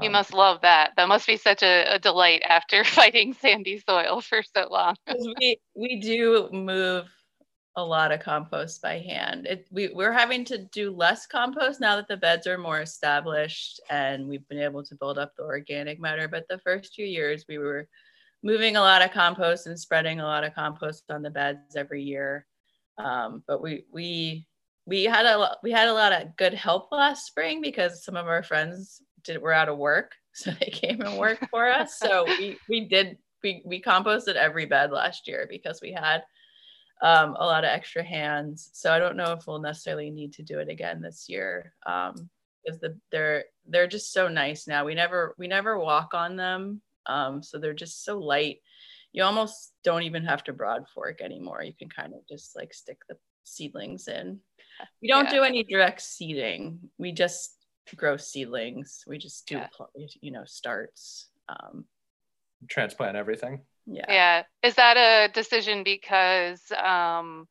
You 0.00 0.06
um, 0.06 0.12
must 0.12 0.32
love 0.32 0.60
that. 0.62 0.92
That 0.96 1.08
must 1.08 1.26
be 1.26 1.36
such 1.36 1.62
a, 1.62 1.94
a 1.94 1.98
delight 1.98 2.42
after 2.48 2.84
fighting 2.84 3.34
sandy 3.34 3.82
soil 3.86 4.20
for 4.20 4.42
so 4.42 4.68
long. 4.70 4.96
we 5.40 5.58
we 5.74 6.00
do 6.00 6.48
move 6.52 7.08
a 7.76 7.84
lot 7.84 8.12
of 8.12 8.20
compost 8.20 8.82
by 8.82 8.98
hand. 8.98 9.46
It, 9.46 9.66
we, 9.70 9.88
we're 9.88 10.12
having 10.12 10.44
to 10.46 10.58
do 10.72 10.90
less 10.90 11.26
compost 11.26 11.80
now 11.80 11.96
that 11.96 12.08
the 12.08 12.16
beds 12.16 12.46
are 12.46 12.58
more 12.58 12.80
established 12.80 13.80
and 13.88 14.26
we've 14.28 14.46
been 14.48 14.58
able 14.58 14.82
to 14.84 14.94
build 14.96 15.18
up 15.18 15.32
the 15.36 15.44
organic 15.44 16.00
matter. 16.00 16.26
But 16.26 16.46
the 16.48 16.58
first 16.58 16.94
few 16.94 17.06
years, 17.06 17.44
we 17.48 17.58
were 17.58 17.88
moving 18.42 18.76
a 18.76 18.80
lot 18.80 19.02
of 19.02 19.12
compost 19.12 19.66
and 19.66 19.78
spreading 19.78 20.20
a 20.20 20.24
lot 20.24 20.44
of 20.44 20.54
compost 20.54 21.04
on 21.10 21.22
the 21.22 21.30
beds 21.30 21.76
every 21.76 22.02
year. 22.02 22.46
Um, 22.98 23.42
but 23.46 23.62
we 23.62 23.84
we 23.92 24.46
we 24.86 25.04
had 25.04 25.26
a 25.26 25.56
we 25.62 25.70
had 25.70 25.88
a 25.88 25.94
lot 25.94 26.12
of 26.12 26.36
good 26.36 26.54
help 26.54 26.90
last 26.90 27.26
spring 27.26 27.60
because 27.60 28.04
some 28.04 28.16
of 28.16 28.26
our 28.26 28.42
friends 28.42 29.00
did 29.24 29.40
were 29.40 29.52
out 29.52 29.68
of 29.68 29.78
work, 29.78 30.12
so 30.32 30.50
they 30.60 30.70
came 30.70 31.00
and 31.00 31.18
worked 31.18 31.46
for 31.50 31.68
us. 31.68 31.98
So 31.98 32.26
we 32.38 32.58
we 32.68 32.88
did 32.88 33.18
we 33.42 33.62
we 33.64 33.80
composted 33.82 34.34
every 34.36 34.66
bed 34.66 34.90
last 34.90 35.26
year 35.26 35.46
because 35.48 35.80
we 35.80 35.92
had 35.92 36.22
um, 37.02 37.34
a 37.38 37.46
lot 37.46 37.64
of 37.64 37.70
extra 37.70 38.02
hands. 38.02 38.70
So 38.74 38.92
I 38.92 38.98
don't 38.98 39.16
know 39.16 39.32
if 39.32 39.46
we'll 39.46 39.60
necessarily 39.60 40.10
need 40.10 40.34
to 40.34 40.42
do 40.42 40.58
it 40.58 40.68
again 40.68 41.00
this 41.00 41.26
year 41.28 41.72
um, 41.86 42.28
because 42.62 42.80
the 42.80 42.98
they're 43.10 43.44
they're 43.66 43.86
just 43.86 44.12
so 44.12 44.28
nice 44.28 44.66
now. 44.66 44.84
We 44.84 44.94
never 44.94 45.34
we 45.38 45.48
never 45.48 45.78
walk 45.78 46.12
on 46.14 46.36
them, 46.36 46.82
um, 47.06 47.42
so 47.42 47.58
they're 47.58 47.74
just 47.74 48.04
so 48.04 48.18
light. 48.18 48.58
You 49.12 49.24
almost 49.24 49.72
don't 49.82 50.04
even 50.04 50.24
have 50.24 50.44
to 50.44 50.52
broad 50.52 50.84
fork 50.94 51.20
anymore. 51.20 51.62
You 51.64 51.72
can 51.76 51.88
kind 51.88 52.12
of 52.14 52.20
just 52.28 52.54
like 52.54 52.72
stick 52.72 52.98
the 53.08 53.16
seedlings 53.44 54.06
in. 54.06 54.38
We 55.02 55.08
don't 55.08 55.24
Yeah. 55.24 55.30
do 55.30 55.42
any 55.42 55.64
direct 55.64 56.00
seeding. 56.00 56.78
We 56.98 57.12
just 57.12 57.56
grow 57.96 58.16
seedlings. 58.16 59.04
We 59.06 59.18
just 59.18 59.46
do 59.46 59.56
Yeah. 59.56 59.68
pl- 59.76 59.90
you 60.20 60.30
know 60.30 60.44
starts. 60.44 61.28
Um, 61.48 61.84
Transplant 62.68 63.16
everything. 63.16 63.62
yeah. 63.86 64.04
Yeah. 64.08 64.42
Is 64.62 64.74
that 64.74 64.96
a 64.96 65.32
decision 65.32 65.82
because 65.82 66.60
um, 66.72 67.48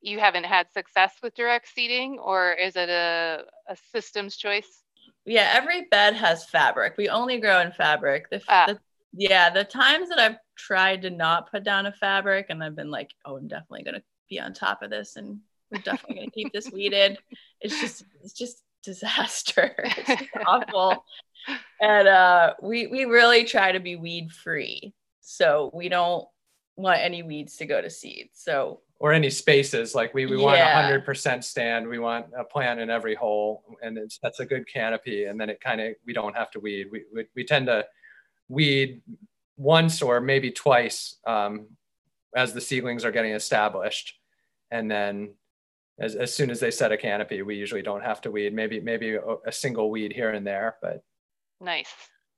you 0.00 0.18
haven't 0.18 0.44
had 0.44 0.72
success 0.72 1.12
with 1.22 1.34
direct 1.34 1.68
seeding, 1.74 2.18
or 2.18 2.52
is 2.52 2.74
it 2.76 2.88
a, 2.88 3.44
a 3.68 3.76
systems 3.92 4.36
choice? 4.36 4.82
Yeah, 5.24 5.50
every 5.52 5.84
bed 5.90 6.14
has 6.14 6.46
fabric. 6.46 6.94
We 6.96 7.08
only 7.10 7.38
grow 7.38 7.60
in 7.60 7.72
fabric. 7.72 8.30
The, 8.30 8.40
Ah. 8.48 8.66
the 8.68 8.78
yeah, 9.12 9.50
the 9.50 9.64
times 9.64 10.08
that 10.10 10.18
I've 10.18 10.36
tried 10.56 11.02
to 11.02 11.10
not 11.10 11.50
put 11.50 11.62
down 11.64 11.86
a 11.86 11.92
fabric 11.92 12.46
and 12.50 12.62
I've 12.62 12.76
been 12.76 12.90
like, 12.90 13.10
oh, 13.24 13.36
I'm 13.36 13.48
definitely 13.48 13.82
gonna 13.84 14.02
be 14.30 14.38
on 14.40 14.52
top 14.54 14.82
of 14.82 14.90
this 14.90 15.16
and 15.16 15.40
we're 15.70 15.80
definitely 15.82 16.16
gonna 16.16 16.30
keep 16.30 16.52
this 16.52 16.70
weeded. 16.70 17.18
It's 17.60 17.78
just 17.80 18.04
it's 18.22 18.32
just 18.32 18.62
disaster. 18.88 19.74
It's 20.08 20.22
awful. 20.46 21.04
And 21.80 22.08
uh 22.08 22.54
we 22.62 22.86
we 22.86 23.04
really 23.04 23.44
try 23.44 23.72
to 23.72 23.80
be 23.80 23.96
weed 23.96 24.32
free. 24.32 24.94
So 25.20 25.70
we 25.74 25.88
don't 25.88 26.26
want 26.76 27.00
any 27.00 27.22
weeds 27.22 27.56
to 27.56 27.66
go 27.66 27.82
to 27.82 27.90
seed. 27.90 28.30
So 28.32 28.80
Or 28.98 29.12
any 29.12 29.30
spaces, 29.30 29.94
like 29.94 30.14
we, 30.14 30.26
we 30.26 30.36
want 30.36 30.60
a 30.60 30.74
hundred 30.80 31.04
percent 31.04 31.44
stand. 31.44 31.86
We 31.86 31.98
want 31.98 32.26
a 32.36 32.44
plant 32.44 32.80
in 32.80 32.88
every 32.88 33.14
hole 33.14 33.50
and 33.82 33.98
it's, 33.98 34.18
that's 34.22 34.40
a 34.40 34.46
good 34.46 34.64
canopy. 34.72 35.24
And 35.24 35.38
then 35.40 35.50
it 35.50 35.60
kind 35.60 35.80
of, 35.80 35.94
we 36.06 36.12
don't 36.12 36.36
have 36.36 36.50
to 36.52 36.60
weed. 36.60 36.86
We, 36.90 37.04
we, 37.12 37.24
we 37.36 37.44
tend 37.44 37.66
to 37.66 37.84
weed 38.48 39.02
once 39.56 40.02
or 40.02 40.20
maybe 40.20 40.50
twice 40.50 41.16
um, 41.26 41.66
as 42.34 42.52
the 42.52 42.60
seedlings 42.60 43.04
are 43.04 43.12
getting 43.12 43.32
established. 43.32 44.14
And 44.70 44.90
then 44.90 45.34
as, 46.00 46.14
as 46.14 46.32
soon 46.32 46.50
as 46.50 46.60
they 46.60 46.70
set 46.70 46.92
a 46.92 46.96
canopy, 46.96 47.42
we 47.42 47.56
usually 47.56 47.82
don't 47.82 48.02
have 48.02 48.20
to 48.22 48.30
weed, 48.30 48.54
maybe, 48.54 48.80
maybe 48.80 49.14
a, 49.14 49.36
a 49.46 49.52
single 49.52 49.90
weed 49.90 50.12
here 50.12 50.30
and 50.30 50.46
there, 50.46 50.76
but 50.80 51.02
Nice. 51.60 51.92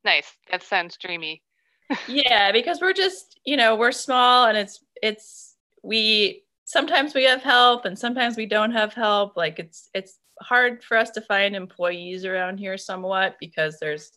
Nice. 0.04 0.32
That 0.50 0.62
sounds 0.62 0.96
dreamy. 0.96 1.42
yeah 2.08 2.52
because 2.52 2.80
we're 2.80 2.92
just 2.92 3.40
you 3.44 3.56
know 3.56 3.74
we're 3.74 3.90
small 3.90 4.46
and 4.46 4.56
it's 4.56 4.84
it's 5.02 5.56
we 5.82 6.44
sometimes 6.64 7.14
we 7.14 7.24
have 7.24 7.42
help 7.42 7.84
and 7.84 7.98
sometimes 7.98 8.36
we 8.36 8.46
don't 8.46 8.70
have 8.70 8.94
help 8.94 9.36
like 9.36 9.58
it's 9.58 9.90
it's 9.92 10.18
hard 10.40 10.84
for 10.84 10.96
us 10.96 11.10
to 11.10 11.20
find 11.20 11.56
employees 11.56 12.24
around 12.24 12.58
here 12.58 12.78
somewhat 12.78 13.36
because 13.40 13.78
there's 13.80 14.12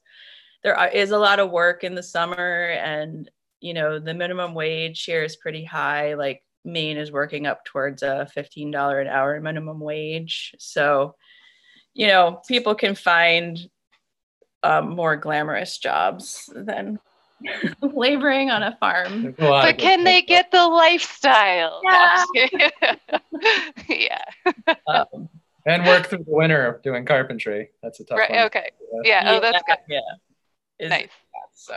there 0.64 0.76
are, 0.78 0.90
is 0.90 1.10
a 1.10 1.18
lot 1.18 1.40
of 1.40 1.50
work 1.50 1.84
in 1.84 1.96
the 1.96 2.04
summer 2.04 2.68
and 2.80 3.32
you 3.60 3.74
know 3.74 3.98
the 3.98 4.14
minimum 4.14 4.54
wage 4.54 5.04
here 5.04 5.24
is 5.24 5.36
pretty 5.36 5.66
high 5.66 6.14
like 6.14 6.44
maine 6.66 6.98
is 6.98 7.12
working 7.12 7.46
up 7.48 7.64
towards 7.66 8.04
a 8.04 8.28
$15 8.36 9.02
an 9.02 9.08
hour 9.08 9.40
minimum 9.42 9.80
wage 9.80 10.56
so 10.60 11.16
you 11.94 12.08
know 12.08 12.42
people 12.48 12.74
can 12.76 12.96
find 12.96 13.60
um, 14.64 14.96
more 14.96 15.18
glamorous 15.18 15.78
jobs 15.78 16.50
than 16.56 16.98
laboring 17.82 18.50
on 18.50 18.64
a 18.64 18.78
farm. 18.80 19.26
a 19.28 19.32
But 19.34 19.78
can 19.78 20.06
they 20.06 20.20
things. 20.22 20.28
get 20.30 20.52
the 20.52 20.66
lifestyle? 20.66 21.82
Yeah. 21.84 22.16
I'm 22.16 22.28
just 22.36 22.52
kidding. 22.52 22.70
yeah. 24.08 24.22
Um, 24.88 25.28
and 25.66 25.86
work 25.86 26.08
through 26.08 26.20
the 26.20 26.32
winter 26.32 26.80
doing 26.84 27.06
carpentry? 27.06 27.72
That's 27.82 28.00
a 28.00 28.06
tough 28.06 28.18
Right. 28.20 28.30
one. 28.32 28.40
Okay. 28.46 28.70
Yeah. 29.04 29.24
Oh, 29.36 29.40
that's 29.42 29.62
good. 29.68 29.78
Yeah. 29.90 30.00
Is- 30.80 30.90
Nice. 30.90 31.10
So 31.54 31.74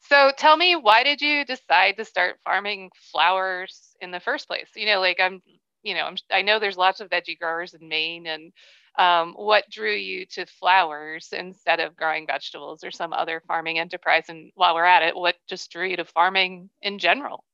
So 0.00 0.32
tell 0.36 0.56
me, 0.56 0.76
why 0.76 1.02
did 1.02 1.20
you 1.20 1.44
decide 1.44 1.96
to 1.96 2.04
start 2.04 2.38
farming 2.44 2.90
flowers 3.12 3.96
in 4.00 4.10
the 4.10 4.20
first 4.20 4.46
place? 4.46 4.68
You 4.74 4.86
know, 4.86 5.00
like 5.00 5.20
I'm, 5.20 5.42
you 5.82 5.94
know, 5.94 6.04
I'm, 6.04 6.16
I 6.30 6.42
know 6.42 6.58
there's 6.58 6.76
lots 6.76 7.00
of 7.00 7.10
veggie 7.10 7.38
growers 7.38 7.74
in 7.74 7.88
Maine, 7.88 8.26
and 8.26 8.52
um, 8.98 9.34
what 9.34 9.68
drew 9.70 9.92
you 9.92 10.26
to 10.26 10.46
flowers 10.46 11.28
instead 11.32 11.80
of 11.80 11.96
growing 11.96 12.26
vegetables 12.26 12.82
or 12.84 12.90
some 12.90 13.12
other 13.12 13.42
farming 13.46 13.78
enterprise? 13.78 14.24
And 14.28 14.50
while 14.54 14.74
we're 14.74 14.84
at 14.84 15.02
it, 15.02 15.16
what 15.16 15.36
just 15.48 15.70
drew 15.70 15.86
you 15.86 15.96
to 15.96 16.04
farming 16.04 16.70
in 16.82 16.98
general? 16.98 17.44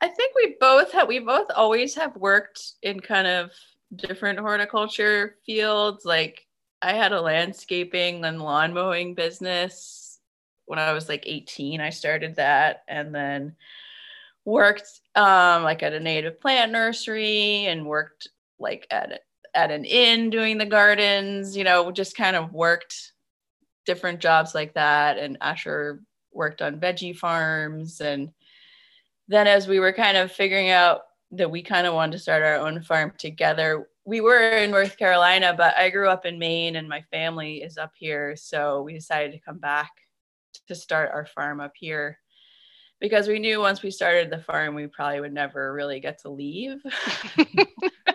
I 0.00 0.08
think 0.08 0.34
we 0.34 0.56
both 0.60 0.92
have 0.92 1.08
we 1.08 1.18
both 1.18 1.48
always 1.54 1.94
have 1.96 2.14
worked 2.16 2.74
in 2.82 3.00
kind 3.00 3.26
of 3.26 3.50
different 3.94 4.38
horticulture 4.38 5.36
fields. 5.44 6.04
Like 6.04 6.46
I 6.80 6.92
had 6.92 7.12
a 7.12 7.20
landscaping 7.20 8.24
and 8.24 8.40
lawn 8.40 8.72
mowing 8.72 9.14
business 9.14 10.07
when 10.68 10.78
I 10.78 10.92
was 10.92 11.08
like 11.08 11.24
18. 11.26 11.80
I 11.80 11.90
started 11.90 12.36
that 12.36 12.84
and 12.88 13.14
then 13.14 13.56
worked 14.44 15.00
um, 15.14 15.62
like 15.62 15.82
at 15.82 15.92
a 15.92 16.00
native 16.00 16.40
plant 16.40 16.72
nursery 16.72 17.66
and 17.66 17.86
worked 17.86 18.28
like 18.58 18.86
at 18.90 19.20
at 19.54 19.70
an 19.70 19.84
inn 19.84 20.30
doing 20.30 20.58
the 20.58 20.66
gardens. 20.66 21.56
You 21.56 21.64
know, 21.64 21.90
just 21.90 22.16
kind 22.16 22.36
of 22.36 22.52
worked 22.52 23.12
different 23.86 24.20
jobs 24.20 24.54
like 24.54 24.74
that. 24.74 25.18
And 25.18 25.38
Asher 25.40 26.00
worked 26.32 26.62
on 26.62 26.80
veggie 26.80 27.16
farms 27.16 28.00
and 28.00 28.30
then 29.28 29.46
as 29.46 29.68
we 29.68 29.78
were 29.78 29.92
kind 29.92 30.16
of 30.16 30.32
figuring 30.32 30.70
out 30.70 31.02
that 31.32 31.50
we 31.50 31.62
kind 31.62 31.86
of 31.86 31.94
wanted 31.94 32.12
to 32.12 32.18
start 32.18 32.42
our 32.42 32.56
own 32.56 32.80
farm 32.80 33.12
together 33.18 33.88
we 34.06 34.20
were 34.20 34.50
in 34.50 34.70
north 34.70 34.96
carolina 34.96 35.54
but 35.56 35.76
i 35.76 35.90
grew 35.90 36.08
up 36.08 36.24
in 36.24 36.38
maine 36.38 36.76
and 36.76 36.88
my 36.88 37.02
family 37.10 37.56
is 37.56 37.76
up 37.76 37.92
here 37.98 38.36
so 38.36 38.82
we 38.82 38.92
decided 38.92 39.32
to 39.32 39.40
come 39.40 39.58
back 39.58 39.90
to 40.68 40.74
start 40.74 41.10
our 41.12 41.26
farm 41.26 41.60
up 41.60 41.72
here. 41.74 42.18
Because 43.00 43.28
we 43.28 43.38
knew 43.38 43.60
once 43.60 43.82
we 43.82 43.92
started 43.92 44.28
the 44.28 44.42
farm 44.42 44.74
we 44.74 44.88
probably 44.88 45.20
would 45.20 45.32
never 45.32 45.72
really 45.72 46.00
get 46.00 46.20
to 46.22 46.30
leave. 46.30 46.82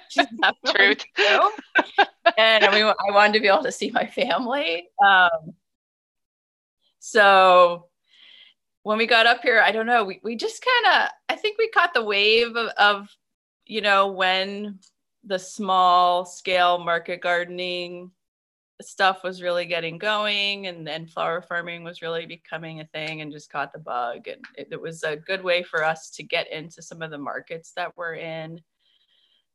Just 0.09 0.29
have 0.43 0.55
no 0.65 0.71
one 0.71 0.75
Truth. 0.75 1.05
and 2.37 2.65
I, 2.65 2.79
I 2.79 3.11
wanted 3.11 3.33
to 3.33 3.39
be 3.39 3.47
able 3.47 3.63
to 3.63 3.71
see 3.71 3.91
my 3.91 4.05
family. 4.05 4.89
Um, 5.03 5.53
so 6.99 7.87
when 8.83 8.97
we 8.97 9.07
got 9.07 9.25
up 9.25 9.41
here, 9.41 9.61
I 9.61 9.71
don't 9.71 9.85
know, 9.85 10.03
we, 10.03 10.19
we 10.23 10.35
just 10.35 10.63
kind 10.63 10.95
of, 10.95 11.09
I 11.29 11.35
think 11.35 11.57
we 11.57 11.69
caught 11.69 11.93
the 11.93 12.03
wave 12.03 12.55
of, 12.55 12.67
of, 12.77 13.09
you 13.65 13.81
know, 13.81 14.11
when 14.11 14.79
the 15.23 15.39
small 15.39 16.25
scale 16.25 16.79
market 16.79 17.21
gardening 17.21 18.11
stuff 18.81 19.23
was 19.23 19.41
really 19.41 19.65
getting 19.65 19.97
going 19.97 20.67
and 20.67 20.85
then 20.85 21.05
flower 21.05 21.41
farming 21.41 21.83
was 21.83 22.01
really 22.01 22.25
becoming 22.25 22.79
a 22.79 22.85
thing 22.87 23.21
and 23.21 23.31
just 23.31 23.51
caught 23.51 23.71
the 23.71 23.79
bug. 23.79 24.27
And 24.27 24.43
it, 24.57 24.69
it 24.71 24.81
was 24.81 25.03
a 25.03 25.15
good 25.15 25.43
way 25.43 25.63
for 25.63 25.83
us 25.83 26.09
to 26.11 26.23
get 26.23 26.51
into 26.51 26.81
some 26.81 27.01
of 27.01 27.11
the 27.11 27.17
markets 27.17 27.73
that 27.75 27.95
we're 27.95 28.15
in. 28.15 28.59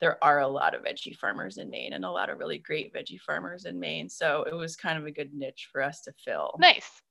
There 0.00 0.22
are 0.22 0.40
a 0.40 0.48
lot 0.48 0.74
of 0.74 0.82
veggie 0.82 1.16
farmers 1.16 1.58
in 1.58 1.70
Maine 1.70 1.92
and 1.92 2.04
a 2.04 2.10
lot 2.10 2.30
of 2.30 2.38
really 2.38 2.58
great 2.58 2.94
veggie 2.94 3.20
farmers 3.20 3.64
in 3.64 3.80
Maine. 3.80 4.08
So 4.08 4.44
it 4.44 4.54
was 4.54 4.76
kind 4.76 4.98
of 4.98 5.06
a 5.06 5.10
good 5.10 5.34
niche 5.34 5.68
for 5.72 5.82
us 5.82 6.02
to 6.02 6.12
fill. 6.24 6.54
Nice. 6.60 7.02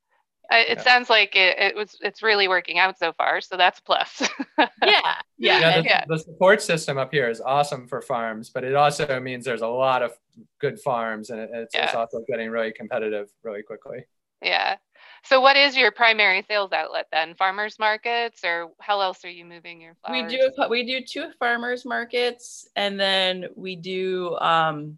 It 0.50 0.78
Yeah. 0.78 0.84
sounds 0.84 1.10
like 1.10 1.36
it, 1.36 1.58
it 1.60 1.76
was. 1.76 1.98
It's 2.02 2.24
really 2.24 2.48
working 2.48 2.80
out 2.80 2.98
so 2.98 3.12
far, 3.14 3.42
so 3.42 3.58
that's 3.58 3.80
a 3.80 3.84
plus. 3.84 4.22
yeah, 4.58 4.68
yeah. 4.82 5.16
yeah, 5.38 5.78
the, 5.82 5.84
Yeah. 5.84 6.04
the 6.08 6.18
support 6.20 6.62
system 6.62 6.98
up 6.98 7.12
here 7.12 7.30
is 7.30 7.42
awesome 7.42 7.88
for 7.88 8.02
farms, 8.02 8.50
but 8.50 8.64
it 8.64 8.76
also 8.76 9.20
means 9.20 9.44
there's 9.46 9.62
a 9.62 9.68
lot 9.68 10.04
of 10.04 10.14
good 10.60 10.80
farms, 10.80 11.30
and 11.30 11.40
it, 11.42 11.50
it's, 11.54 11.76
it's 11.76 11.94
also 11.96 12.24
getting 12.30 12.50
really 12.50 12.72
competitive 12.72 13.30
really 13.44 13.62
quickly. 13.64 14.06
yeah. 14.42 14.78
So, 15.24 15.42
what 15.42 15.58
is 15.58 15.76
your 15.76 15.92
primary 15.92 16.46
sales 16.48 16.72
outlet 16.72 17.08
then? 17.12 17.34
Farmers 17.36 17.78
markets, 17.80 18.46
or 18.46 18.72
how 18.80 19.02
else 19.02 19.26
are 19.26 19.30
you 19.30 19.44
moving 19.44 19.82
your 19.82 19.96
we 20.10 20.24
do 20.24 20.50
a- 20.60 20.68
we 20.70 20.84
do 20.86 21.02
two 21.02 21.32
farmers 21.40 21.84
markets 21.86 22.70
and 22.78 22.98
then 22.98 23.48
we 23.56 23.76
do 23.76 24.38
um, 24.38 24.98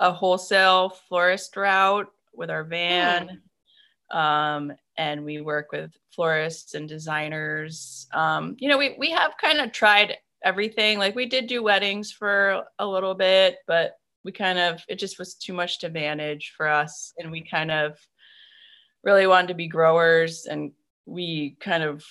a 0.00 0.10
wholesale 0.12 0.90
florist 1.08 1.54
route 1.56 2.10
with 2.32 2.48
our 2.50 2.64
van 2.64 3.42
um, 4.10 4.72
and 4.96 5.24
we 5.24 5.40
work 5.40 5.72
with 5.72 5.92
florists 6.10 6.74
and 6.74 6.88
designers. 6.88 8.06
Um, 8.12 8.56
you 8.58 8.68
know 8.68 8.78
we, 8.78 8.96
we 8.98 9.10
have 9.10 9.32
kind 9.40 9.60
of 9.60 9.72
tried 9.72 10.16
everything. 10.44 10.98
Like 10.98 11.14
we 11.14 11.26
did 11.26 11.46
do 11.46 11.62
weddings 11.62 12.12
for 12.12 12.64
a 12.78 12.86
little 12.86 13.14
bit 13.14 13.58
but 13.66 13.98
we 14.24 14.32
kind 14.32 14.58
of 14.58 14.84
it 14.88 14.98
just 14.98 15.18
was 15.18 15.34
too 15.34 15.52
much 15.52 15.78
to 15.78 15.88
manage 15.88 16.52
for 16.56 16.68
us. 16.68 17.14
And 17.18 17.30
we 17.30 17.42
kind 17.42 17.70
of 17.70 17.98
really 19.02 19.26
wanted 19.26 19.48
to 19.48 19.54
be 19.54 19.68
growers 19.68 20.46
and 20.46 20.72
we 21.06 21.56
kind 21.60 21.82
of 21.82 22.04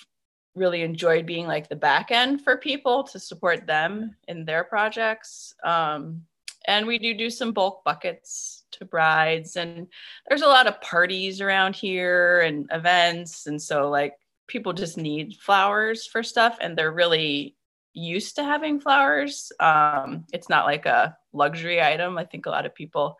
really 0.54 0.82
enjoyed 0.82 1.26
being 1.26 1.46
like 1.46 1.68
the 1.68 1.76
back 1.76 2.10
end 2.10 2.42
for 2.42 2.56
people 2.56 3.04
to 3.04 3.20
support 3.20 3.66
them 3.66 4.16
in 4.26 4.44
their 4.44 4.64
projects. 4.64 5.54
Um, 5.64 6.22
and 6.66 6.86
we 6.86 6.98
do 6.98 7.14
do 7.14 7.30
some 7.30 7.52
bulk 7.52 7.84
buckets 7.84 8.57
to 8.78 8.84
brides 8.84 9.56
and 9.56 9.86
there's 10.28 10.42
a 10.42 10.46
lot 10.46 10.66
of 10.66 10.80
parties 10.80 11.40
around 11.40 11.76
here 11.76 12.40
and 12.40 12.66
events 12.72 13.46
and 13.46 13.60
so 13.60 13.88
like 13.90 14.14
people 14.46 14.72
just 14.72 14.96
need 14.96 15.36
flowers 15.36 16.06
for 16.06 16.22
stuff 16.22 16.56
and 16.60 16.76
they're 16.76 16.92
really 16.92 17.54
used 17.92 18.36
to 18.36 18.44
having 18.44 18.80
flowers. 18.80 19.52
Um, 19.60 20.24
it's 20.32 20.48
not 20.48 20.66
like 20.66 20.86
a 20.86 21.16
luxury 21.32 21.82
item. 21.82 22.18
I 22.18 22.24
think 22.24 22.46
a 22.46 22.50
lot 22.50 22.66
of 22.66 22.74
people 22.74 23.16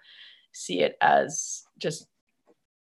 see 0.52 0.80
it 0.80 0.96
as 1.00 1.64
just 1.78 2.06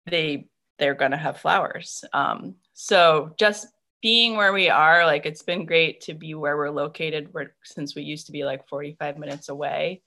they 0.07 0.47
they're 0.79 0.95
going 0.95 1.11
to 1.11 1.17
have 1.17 1.37
flowers. 1.37 2.03
Um, 2.11 2.55
so 2.73 3.33
just 3.37 3.67
being 4.01 4.35
where 4.35 4.51
we 4.51 4.67
are 4.67 5.05
like 5.05 5.27
it's 5.27 5.43
been 5.43 5.63
great 5.65 6.01
to 6.01 6.15
be 6.15 6.33
where 6.33 6.57
we're 6.57 6.71
located 6.71 7.31
where, 7.33 7.53
since 7.63 7.93
we 7.93 8.01
used 8.01 8.25
to 8.25 8.31
be 8.31 8.43
like 8.43 8.67
45 8.67 9.19
minutes 9.19 9.49
away 9.49 10.01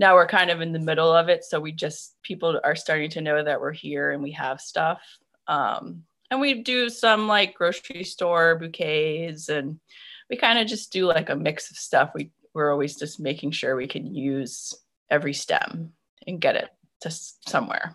now 0.00 0.14
we're 0.14 0.26
kind 0.26 0.50
of 0.50 0.62
in 0.62 0.72
the 0.72 0.78
middle 0.78 1.12
of 1.14 1.28
it. 1.28 1.44
So 1.44 1.60
we 1.60 1.72
just 1.72 2.16
people 2.22 2.58
are 2.64 2.74
starting 2.74 3.10
to 3.10 3.20
know 3.20 3.44
that 3.44 3.60
we're 3.60 3.74
here 3.74 4.10
and 4.12 4.22
we 4.22 4.32
have 4.32 4.58
stuff. 4.58 5.02
Um, 5.46 6.04
and 6.30 6.40
we 6.40 6.62
do 6.62 6.88
some 6.88 7.28
like 7.28 7.54
grocery 7.54 8.04
store 8.04 8.56
bouquets 8.56 9.50
and 9.50 9.78
we 10.30 10.36
kind 10.36 10.58
of 10.58 10.66
just 10.66 10.90
do 10.90 11.04
like 11.04 11.28
a 11.28 11.36
mix 11.36 11.70
of 11.70 11.76
stuff. 11.76 12.12
We 12.14 12.30
we're 12.54 12.72
always 12.72 12.96
just 12.96 13.20
making 13.20 13.50
sure 13.50 13.76
we 13.76 13.86
can 13.86 14.14
use 14.14 14.74
every 15.10 15.34
stem 15.34 15.92
and 16.26 16.40
get 16.40 16.56
it 16.56 16.70
to 17.02 17.10
somewhere. 17.10 17.94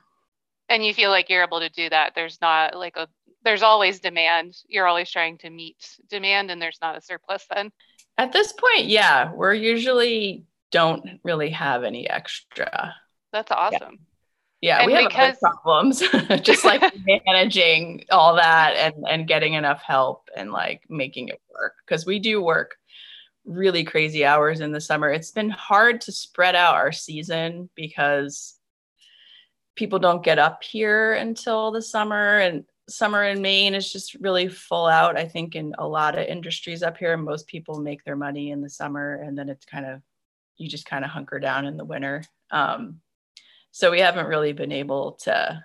And 0.69 0.85
you 0.85 0.93
feel 0.93 1.09
like 1.09 1.29
you're 1.29 1.43
able 1.43 1.59
to 1.59 1.69
do 1.69 1.89
that. 1.89 2.13
There's 2.13 2.39
not 2.39 2.77
like 2.77 2.97
a 2.97 3.07
there's 3.43 3.63
always 3.63 3.99
demand. 3.99 4.55
You're 4.67 4.87
always 4.87 5.09
trying 5.09 5.39
to 5.39 5.49
meet 5.49 5.97
demand 6.07 6.51
and 6.51 6.61
there's 6.61 6.79
not 6.83 6.97
a 6.97 7.01
surplus 7.01 7.45
then. 7.53 7.71
At 8.19 8.31
this 8.31 8.53
point 8.53 8.85
yeah 8.85 9.33
we're 9.33 9.55
usually 9.55 10.45
don't 10.71 11.19
really 11.23 11.49
have 11.51 11.83
any 11.83 12.09
extra. 12.09 12.95
That's 13.31 13.51
awesome. 13.51 13.99
Yeah, 14.61 14.81
yeah 14.81 14.85
we 14.87 14.93
have 14.93 15.09
because... 15.09 15.37
problems 15.41 15.99
just 16.41 16.65
like 16.65 16.81
managing 17.25 18.05
all 18.11 18.35
that 18.35 18.75
and 18.77 19.05
and 19.09 19.27
getting 19.27 19.53
enough 19.53 19.81
help 19.81 20.29
and 20.35 20.51
like 20.51 20.81
making 20.89 21.29
it 21.29 21.41
work 21.53 21.73
because 21.85 22.05
we 22.05 22.19
do 22.19 22.41
work 22.41 22.75
really 23.45 23.83
crazy 23.83 24.25
hours 24.25 24.59
in 24.59 24.71
the 24.71 24.81
summer. 24.81 25.09
It's 25.09 25.31
been 25.31 25.49
hard 25.49 26.01
to 26.01 26.11
spread 26.11 26.55
out 26.55 26.75
our 26.75 26.91
season 26.91 27.69
because 27.75 28.55
people 29.75 29.99
don't 29.99 30.23
get 30.23 30.39
up 30.39 30.63
here 30.63 31.13
until 31.13 31.71
the 31.71 31.81
summer 31.81 32.39
and 32.39 32.65
summer 32.87 33.23
in 33.23 33.41
Maine 33.41 33.75
is 33.75 33.91
just 33.91 34.15
really 34.15 34.47
full 34.47 34.85
out. 34.85 35.17
I 35.17 35.27
think 35.27 35.55
in 35.55 35.73
a 35.77 35.87
lot 35.87 36.17
of 36.17 36.27
industries 36.27 36.83
up 36.83 36.97
here, 36.97 37.17
most 37.17 37.47
people 37.47 37.79
make 37.79 38.03
their 38.03 38.15
money 38.15 38.51
in 38.51 38.61
the 38.61 38.69
summer 38.69 39.15
and 39.15 39.37
then 39.37 39.49
it's 39.49 39.65
kind 39.65 39.85
of, 39.85 40.01
you 40.57 40.69
just 40.69 40.85
kind 40.85 41.03
of 41.03 41.11
hunker 41.11 41.39
down 41.39 41.65
in 41.65 41.77
the 41.77 41.85
winter. 41.85 42.23
Um, 42.51 43.01
so 43.71 43.91
we 43.91 43.99
haven't 43.99 44.27
really 44.27 44.53
been 44.53 44.71
able 44.71 45.19
to, 45.23 45.63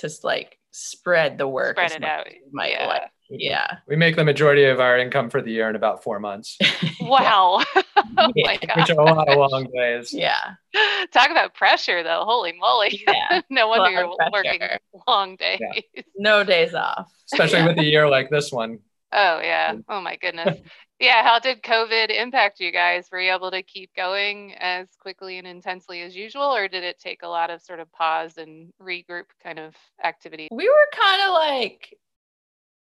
just 0.00 0.24
like 0.24 0.58
spread 0.70 1.38
the 1.38 1.48
work. 1.48 1.76
Spread 1.76 1.92
it 1.92 2.04
out. 2.04 2.26
Might 2.52 2.72
yeah. 2.72 2.86
Like. 2.86 3.02
yeah. 3.30 3.76
We 3.86 3.96
make 3.96 4.16
the 4.16 4.24
majority 4.24 4.64
of 4.64 4.80
our 4.80 4.98
income 4.98 5.30
for 5.30 5.42
the 5.42 5.50
year 5.50 5.68
in 5.68 5.76
about 5.76 6.02
four 6.02 6.20
months. 6.20 6.58
wow. 7.00 7.62
oh 7.76 8.32
my 8.36 8.56
God. 8.56 8.76
Which 8.76 8.90
are 8.90 9.00
a 9.00 9.04
lot 9.04 9.28
of 9.28 9.36
long 9.36 9.68
days. 9.74 10.12
Yeah. 10.12 10.38
Talk 11.12 11.30
about 11.30 11.54
pressure 11.54 12.02
though. 12.02 12.24
Holy 12.24 12.52
moly. 12.52 13.02
Yeah. 13.06 13.42
no 13.50 13.68
wonder 13.68 13.90
you're 13.90 14.16
working 14.32 14.60
long 15.06 15.36
days. 15.36 15.60
Yeah. 15.60 16.02
No 16.16 16.44
days 16.44 16.74
off. 16.74 17.10
Especially 17.32 17.62
with 17.62 17.78
a 17.78 17.84
year 17.84 18.08
like 18.08 18.30
this 18.30 18.52
one. 18.52 18.78
Oh 19.12 19.40
yeah. 19.40 19.74
Oh 19.88 20.00
my 20.00 20.16
goodness. 20.16 20.58
Yeah. 21.00 21.22
How 21.22 21.38
did 21.38 21.62
COVID 21.62 22.10
impact 22.10 22.60
you 22.60 22.72
guys? 22.72 23.08
Were 23.10 23.20
you 23.20 23.32
able 23.32 23.50
to 23.50 23.62
keep 23.62 23.94
going 23.94 24.54
as 24.58 24.88
quickly 24.98 25.38
and 25.38 25.46
intensely 25.46 26.02
as 26.02 26.16
usual, 26.16 26.44
or 26.44 26.68
did 26.68 26.84
it 26.84 26.98
take 26.98 27.22
a 27.22 27.28
lot 27.28 27.50
of 27.50 27.62
sort 27.62 27.80
of 27.80 27.90
pause 27.92 28.38
and 28.38 28.72
regroup 28.80 29.26
kind 29.42 29.58
of 29.58 29.74
activity? 30.02 30.48
We 30.50 30.68
were 30.68 30.88
kind 30.92 31.22
of 31.22 31.30
like 31.32 31.96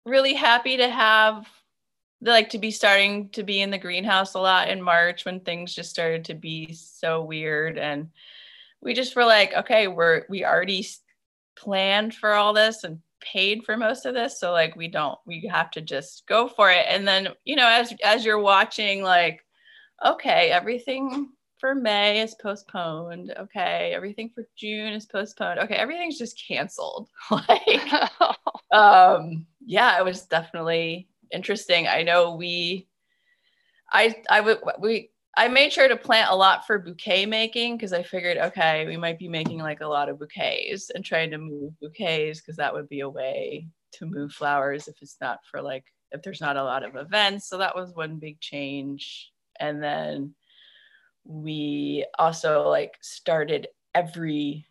really 0.06 0.34
happy 0.34 0.76
to 0.76 0.88
have 0.88 1.46
like 2.20 2.50
to 2.50 2.58
be 2.58 2.70
starting 2.70 3.28
to 3.30 3.42
be 3.42 3.60
in 3.60 3.70
the 3.70 3.78
greenhouse 3.78 4.34
a 4.34 4.40
lot 4.40 4.68
in 4.68 4.80
March 4.80 5.24
when 5.24 5.40
things 5.40 5.74
just 5.74 5.90
started 5.90 6.24
to 6.24 6.34
be 6.34 6.72
so 6.72 7.22
weird 7.22 7.78
and 7.78 8.08
we 8.80 8.94
just 8.94 9.14
were 9.16 9.24
like 9.24 9.52
okay 9.54 9.88
we're 9.88 10.24
we 10.28 10.44
already 10.44 10.86
planned 11.56 12.14
for 12.14 12.32
all 12.32 12.52
this 12.52 12.84
and 12.84 13.00
paid 13.32 13.64
for 13.64 13.76
most 13.76 14.06
of 14.06 14.14
this 14.14 14.38
so 14.38 14.52
like 14.52 14.76
we 14.76 14.88
don't 14.88 15.18
we 15.26 15.48
have 15.50 15.70
to 15.70 15.80
just 15.80 16.26
go 16.26 16.48
for 16.48 16.70
it 16.70 16.86
and 16.88 17.06
then 17.06 17.28
you 17.44 17.56
know 17.56 17.66
as 17.66 17.94
as 18.04 18.24
you're 18.24 18.40
watching 18.40 19.02
like 19.02 19.44
okay 20.04 20.50
everything 20.50 21.28
for 21.64 21.74
May 21.74 22.20
is 22.20 22.34
postponed. 22.34 23.32
Okay, 23.38 23.92
everything 23.94 24.30
for 24.34 24.46
June 24.54 24.92
is 24.92 25.06
postponed. 25.06 25.60
Okay, 25.60 25.76
everything's 25.76 26.18
just 26.18 26.38
canceled. 26.46 27.08
like, 27.30 27.90
um, 28.70 29.46
yeah, 29.64 29.98
it 29.98 30.04
was 30.04 30.26
definitely 30.26 31.08
interesting. 31.32 31.88
I 31.88 32.02
know 32.02 32.34
we, 32.34 32.86
I, 33.90 34.14
I 34.28 34.42
would, 34.42 34.58
we, 34.78 35.08
I 35.36 35.48
made 35.48 35.72
sure 35.72 35.88
to 35.88 35.96
plant 35.96 36.30
a 36.30 36.36
lot 36.36 36.66
for 36.66 36.78
bouquet 36.78 37.26
making 37.26 37.76
because 37.76 37.92
I 37.92 38.02
figured, 38.02 38.36
okay, 38.36 38.86
we 38.86 38.96
might 38.96 39.18
be 39.18 39.28
making 39.28 39.58
like 39.58 39.80
a 39.80 39.86
lot 39.86 40.08
of 40.08 40.18
bouquets 40.18 40.90
and 40.90 41.04
trying 41.04 41.30
to 41.30 41.38
move 41.38 41.78
bouquets 41.80 42.40
because 42.40 42.56
that 42.56 42.72
would 42.72 42.88
be 42.88 43.00
a 43.00 43.08
way 43.08 43.66
to 43.92 44.06
move 44.06 44.32
flowers 44.32 44.88
if 44.88 44.96
it's 45.02 45.16
not 45.20 45.40
for 45.50 45.60
like, 45.60 45.84
if 46.12 46.22
there's 46.22 46.40
not 46.40 46.56
a 46.56 46.62
lot 46.62 46.84
of 46.84 46.96
events. 46.96 47.48
So 47.48 47.58
that 47.58 47.74
was 47.74 47.94
one 47.94 48.16
big 48.16 48.40
change. 48.40 49.32
And 49.58 49.82
then 49.82 50.34
we 51.24 52.06
also 52.18 52.68
like 52.68 52.94
started 53.00 53.68
every 53.94 54.66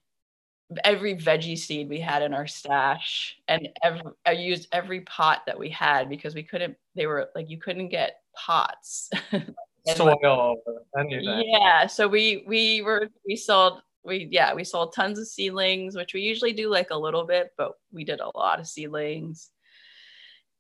every 0.84 1.16
veggie 1.16 1.58
seed 1.58 1.88
we 1.88 2.00
had 2.00 2.24
in 2.24 2.34
our 2.34 2.48
stash 2.48 3.38
and 3.48 3.70
every, 3.84 4.02
I 4.26 4.32
used 4.32 4.68
every 4.72 5.02
pot 5.02 5.44
that 5.46 5.60
we 5.60 5.70
had 5.70 6.10
because 6.10 6.34
we 6.34 6.42
couldn't 6.42 6.76
they 6.96 7.06
were 7.06 7.30
like 7.36 7.50
you 7.50 7.60
couldn't 7.60 7.90
get 7.90 8.22
pots 8.36 9.12
soil 9.88 10.56
anything. 10.98 11.44
yeah 11.46 11.86
so 11.86 12.08
we 12.08 12.44
we 12.48 12.82
were 12.82 13.10
we 13.26 13.36
sold 13.36 13.82
we 14.04 14.28
yeah 14.32 14.54
we 14.54 14.64
sold 14.64 14.94
tons 14.94 15.20
of 15.20 15.28
seedlings 15.28 15.96
which 15.96 16.14
we 16.14 16.22
usually 16.22 16.54
do 16.54 16.70
like 16.70 16.90
a 16.92 16.98
little 16.98 17.26
bit 17.26 17.52
but 17.58 17.74
we 17.92 18.04
did 18.04 18.20
a 18.20 18.38
lot 18.38 18.60
of 18.60 18.68
seedlings 18.68 19.50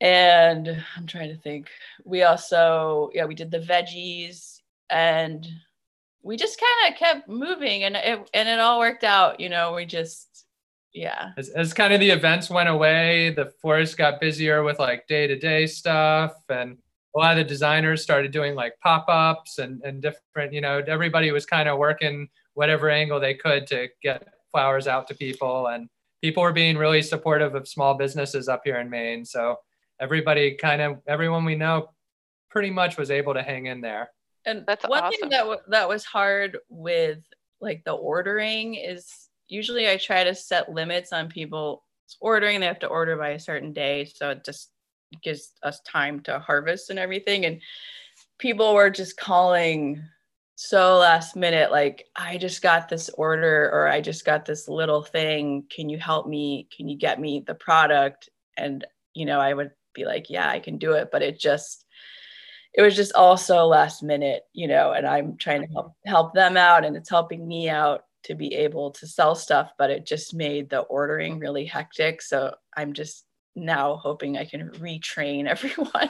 and 0.01 0.83
i'm 0.97 1.07
trying 1.07 1.29
to 1.29 1.37
think 1.41 1.69
we 2.03 2.23
also 2.23 3.09
yeah 3.13 3.25
we 3.25 3.35
did 3.35 3.51
the 3.51 3.59
veggies 3.59 4.59
and 4.89 5.47
we 6.21 6.37
just 6.37 6.59
kind 6.59 6.93
of 6.93 6.99
kept 6.99 7.29
moving 7.29 7.83
and 7.83 7.95
it 7.95 8.29
and 8.33 8.49
it 8.49 8.59
all 8.59 8.79
worked 8.79 9.03
out 9.03 9.39
you 9.39 9.49
know 9.49 9.73
we 9.73 9.85
just 9.85 10.45
yeah 10.93 11.31
as, 11.37 11.49
as 11.49 11.73
kind 11.73 11.93
of 11.93 11.99
the 11.99 12.09
events 12.09 12.49
went 12.49 12.69
away 12.69 13.31
the 13.31 13.51
forest 13.61 13.97
got 13.97 14.19
busier 14.21 14.63
with 14.63 14.79
like 14.79 15.07
day-to-day 15.07 15.65
stuff 15.65 16.33
and 16.49 16.77
a 17.15 17.19
lot 17.19 17.31
of 17.31 17.37
the 17.37 17.43
designers 17.43 18.01
started 18.01 18.31
doing 18.31 18.55
like 18.55 18.73
pop-ups 18.81 19.59
and, 19.59 19.81
and 19.83 20.01
different 20.01 20.53
you 20.53 20.61
know 20.61 20.81
everybody 20.87 21.31
was 21.31 21.45
kind 21.45 21.69
of 21.69 21.77
working 21.77 22.27
whatever 22.53 22.89
angle 22.89 23.19
they 23.19 23.33
could 23.33 23.67
to 23.67 23.87
get 24.01 24.27
flowers 24.51 24.87
out 24.87 25.07
to 25.07 25.15
people 25.15 25.67
and 25.67 25.89
people 26.21 26.43
were 26.43 26.53
being 26.53 26.77
really 26.77 27.01
supportive 27.01 27.55
of 27.55 27.67
small 27.67 27.95
businesses 27.95 28.47
up 28.47 28.61
here 28.63 28.79
in 28.79 28.89
maine 28.89 29.25
so 29.25 29.57
everybody 29.99 30.55
kind 30.55 30.81
of 30.81 30.97
everyone 31.07 31.45
we 31.45 31.55
know 31.55 31.89
pretty 32.49 32.69
much 32.69 32.97
was 32.97 33.11
able 33.11 33.33
to 33.33 33.41
hang 33.41 33.65
in 33.65 33.81
there 33.81 34.09
and 34.45 34.63
that's 34.67 34.87
one 34.87 35.03
awesome. 35.03 35.19
thing 35.21 35.29
that 35.29 35.39
w- 35.39 35.59
that 35.67 35.87
was 35.87 36.03
hard 36.03 36.57
with 36.69 37.19
like 37.61 37.83
the 37.85 37.93
ordering 37.93 38.75
is 38.75 39.29
usually 39.47 39.89
I 39.89 39.97
try 39.97 40.23
to 40.23 40.35
set 40.35 40.71
limits 40.71 41.13
on 41.13 41.29
people 41.29 41.83
ordering. 42.19 42.59
They 42.59 42.65
have 42.65 42.79
to 42.79 42.87
order 42.87 43.15
by 43.17 43.29
a 43.29 43.39
certain 43.39 43.73
day, 43.73 44.05
so 44.05 44.31
it 44.31 44.43
just 44.43 44.71
gives 45.21 45.53
us 45.63 45.79
time 45.81 46.19
to 46.21 46.39
harvest 46.39 46.89
and 46.89 46.99
everything. 46.99 47.45
And 47.45 47.61
people 48.39 48.73
were 48.73 48.89
just 48.89 49.17
calling 49.17 50.01
so 50.55 50.97
last 50.97 51.35
minute, 51.35 51.71
like 51.71 52.05
I 52.15 52.37
just 52.37 52.61
got 52.61 52.87
this 52.87 53.09
order 53.09 53.69
or 53.73 53.87
I 53.87 54.01
just 54.01 54.23
got 54.23 54.45
this 54.45 54.67
little 54.67 55.01
thing. 55.01 55.65
Can 55.69 55.89
you 55.89 55.97
help 55.97 56.27
me? 56.27 56.67
Can 56.75 56.87
you 56.87 56.97
get 56.97 57.19
me 57.19 57.43
the 57.45 57.55
product? 57.55 58.29
And 58.57 58.85
you 59.13 59.25
know, 59.25 59.39
I 59.39 59.53
would 59.53 59.71
be 59.93 60.05
like, 60.05 60.29
yeah, 60.29 60.49
I 60.49 60.59
can 60.59 60.77
do 60.77 60.93
it, 60.93 61.09
but 61.11 61.21
it 61.21 61.39
just 61.39 61.85
it 62.73 62.81
was 62.81 62.95
just 62.95 63.13
also 63.13 63.65
last 63.65 64.03
minute, 64.03 64.43
you 64.53 64.67
know, 64.67 64.91
and 64.91 65.05
I'm 65.07 65.37
trying 65.37 65.61
to 65.61 65.73
help 65.73 65.93
help 66.05 66.33
them 66.33 66.57
out 66.57 66.85
and 66.85 66.95
it's 66.95 67.09
helping 67.09 67.47
me 67.47 67.69
out 67.69 68.05
to 68.23 68.35
be 68.35 68.53
able 68.55 68.91
to 68.91 69.07
sell 69.07 69.35
stuff, 69.35 69.71
but 69.77 69.89
it 69.89 70.05
just 70.05 70.33
made 70.33 70.69
the 70.69 70.79
ordering 70.81 71.39
really 71.39 71.65
hectic. 71.65 72.21
So 72.21 72.55
I'm 72.75 72.93
just 72.93 73.25
now 73.55 73.97
hoping 73.97 74.37
I 74.37 74.45
can 74.45 74.69
retrain 74.71 75.45
everyone 75.47 76.09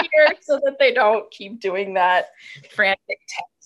here 0.00 0.34
so 0.40 0.60
that 0.64 0.76
they 0.78 0.92
don't 0.92 1.30
keep 1.30 1.60
doing 1.60 1.94
that 1.94 2.30
frantic 2.70 3.18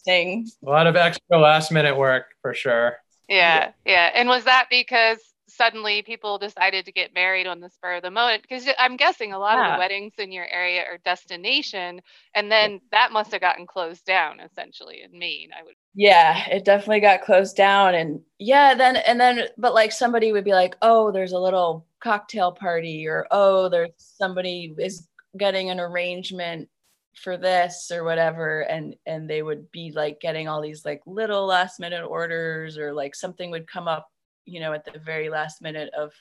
texting. 0.07 0.49
A 0.67 0.71
lot 0.71 0.87
of 0.87 0.97
extra 0.97 1.39
last 1.39 1.73
minute 1.73 1.97
work 1.97 2.27
for 2.43 2.55
sure. 2.55 2.97
Yeah, 3.29 3.73
yeah. 3.85 4.11
And 4.15 4.29
was 4.29 4.45
that 4.45 4.67
because 4.71 5.19
suddenly 5.49 6.03
people 6.03 6.39
decided 6.39 6.85
to 6.85 6.93
get 6.93 7.15
married 7.15 7.47
on 7.47 7.61
the 7.61 7.71
spur 7.71 7.95
of 7.95 8.03
the 8.03 8.11
moment 8.11 8.43
because 8.43 8.67
i'm 8.79 8.97
guessing 8.97 9.33
a 9.33 9.39
lot 9.39 9.57
yeah. 9.57 9.67
of 9.67 9.73
the 9.73 9.79
weddings 9.79 10.13
in 10.19 10.33
your 10.33 10.47
area 10.49 10.83
are 10.83 10.99
destination 10.99 12.01
and 12.35 12.51
then 12.51 12.81
that 12.91 13.13
must 13.13 13.31
have 13.31 13.41
gotten 13.41 13.67
closed 13.67 14.05
down 14.05 14.41
essentially 14.41 15.03
in 15.03 15.19
maine 15.19 15.51
i 15.59 15.63
would 15.63 15.77
Yeah, 15.99 16.47
it 16.51 16.65
definitely 16.67 17.01
got 17.01 17.23
closed 17.23 17.57
down. 17.57 17.95
And 17.95 18.21
yeah, 18.39 18.75
then, 18.75 18.97
and 18.97 19.19
then, 19.19 19.49
but 19.57 19.73
like 19.75 19.93
somebody 19.93 20.31
would 20.31 20.45
be 20.45 20.53
like, 20.53 20.77
oh, 20.83 21.11
there's 21.11 21.33
a 21.33 21.39
little 21.39 21.87
cocktail 22.01 22.53
party, 22.53 23.07
or 23.07 23.27
oh, 23.31 23.69
there's 23.71 23.91
somebody 23.97 24.75
is 24.79 25.09
getting 25.39 25.71
an 25.71 25.81
arrangement 25.81 26.69
for 27.15 27.39
this 27.39 27.91
or 27.91 28.05
whatever 28.05 28.61
and 28.63 28.95
and 29.07 29.29
they 29.29 29.43
would 29.43 29.71
be 29.73 29.91
like 29.97 30.21
getting 30.21 30.49
all 30.49 30.61
these 30.61 30.85
like 30.85 31.01
little 31.07 31.47
last 31.47 31.81
minute 31.81 32.05
orders 32.05 32.77
or 32.77 32.93
like 32.93 33.15
something 33.15 33.51
would 33.51 33.67
come 33.67 33.89
up 33.89 34.09
you 34.45 34.61
know 34.61 34.75
at 34.75 34.85
the 34.85 34.99
very 34.99 35.31
last 35.31 35.63
minute 35.63 35.91
of 35.99 36.13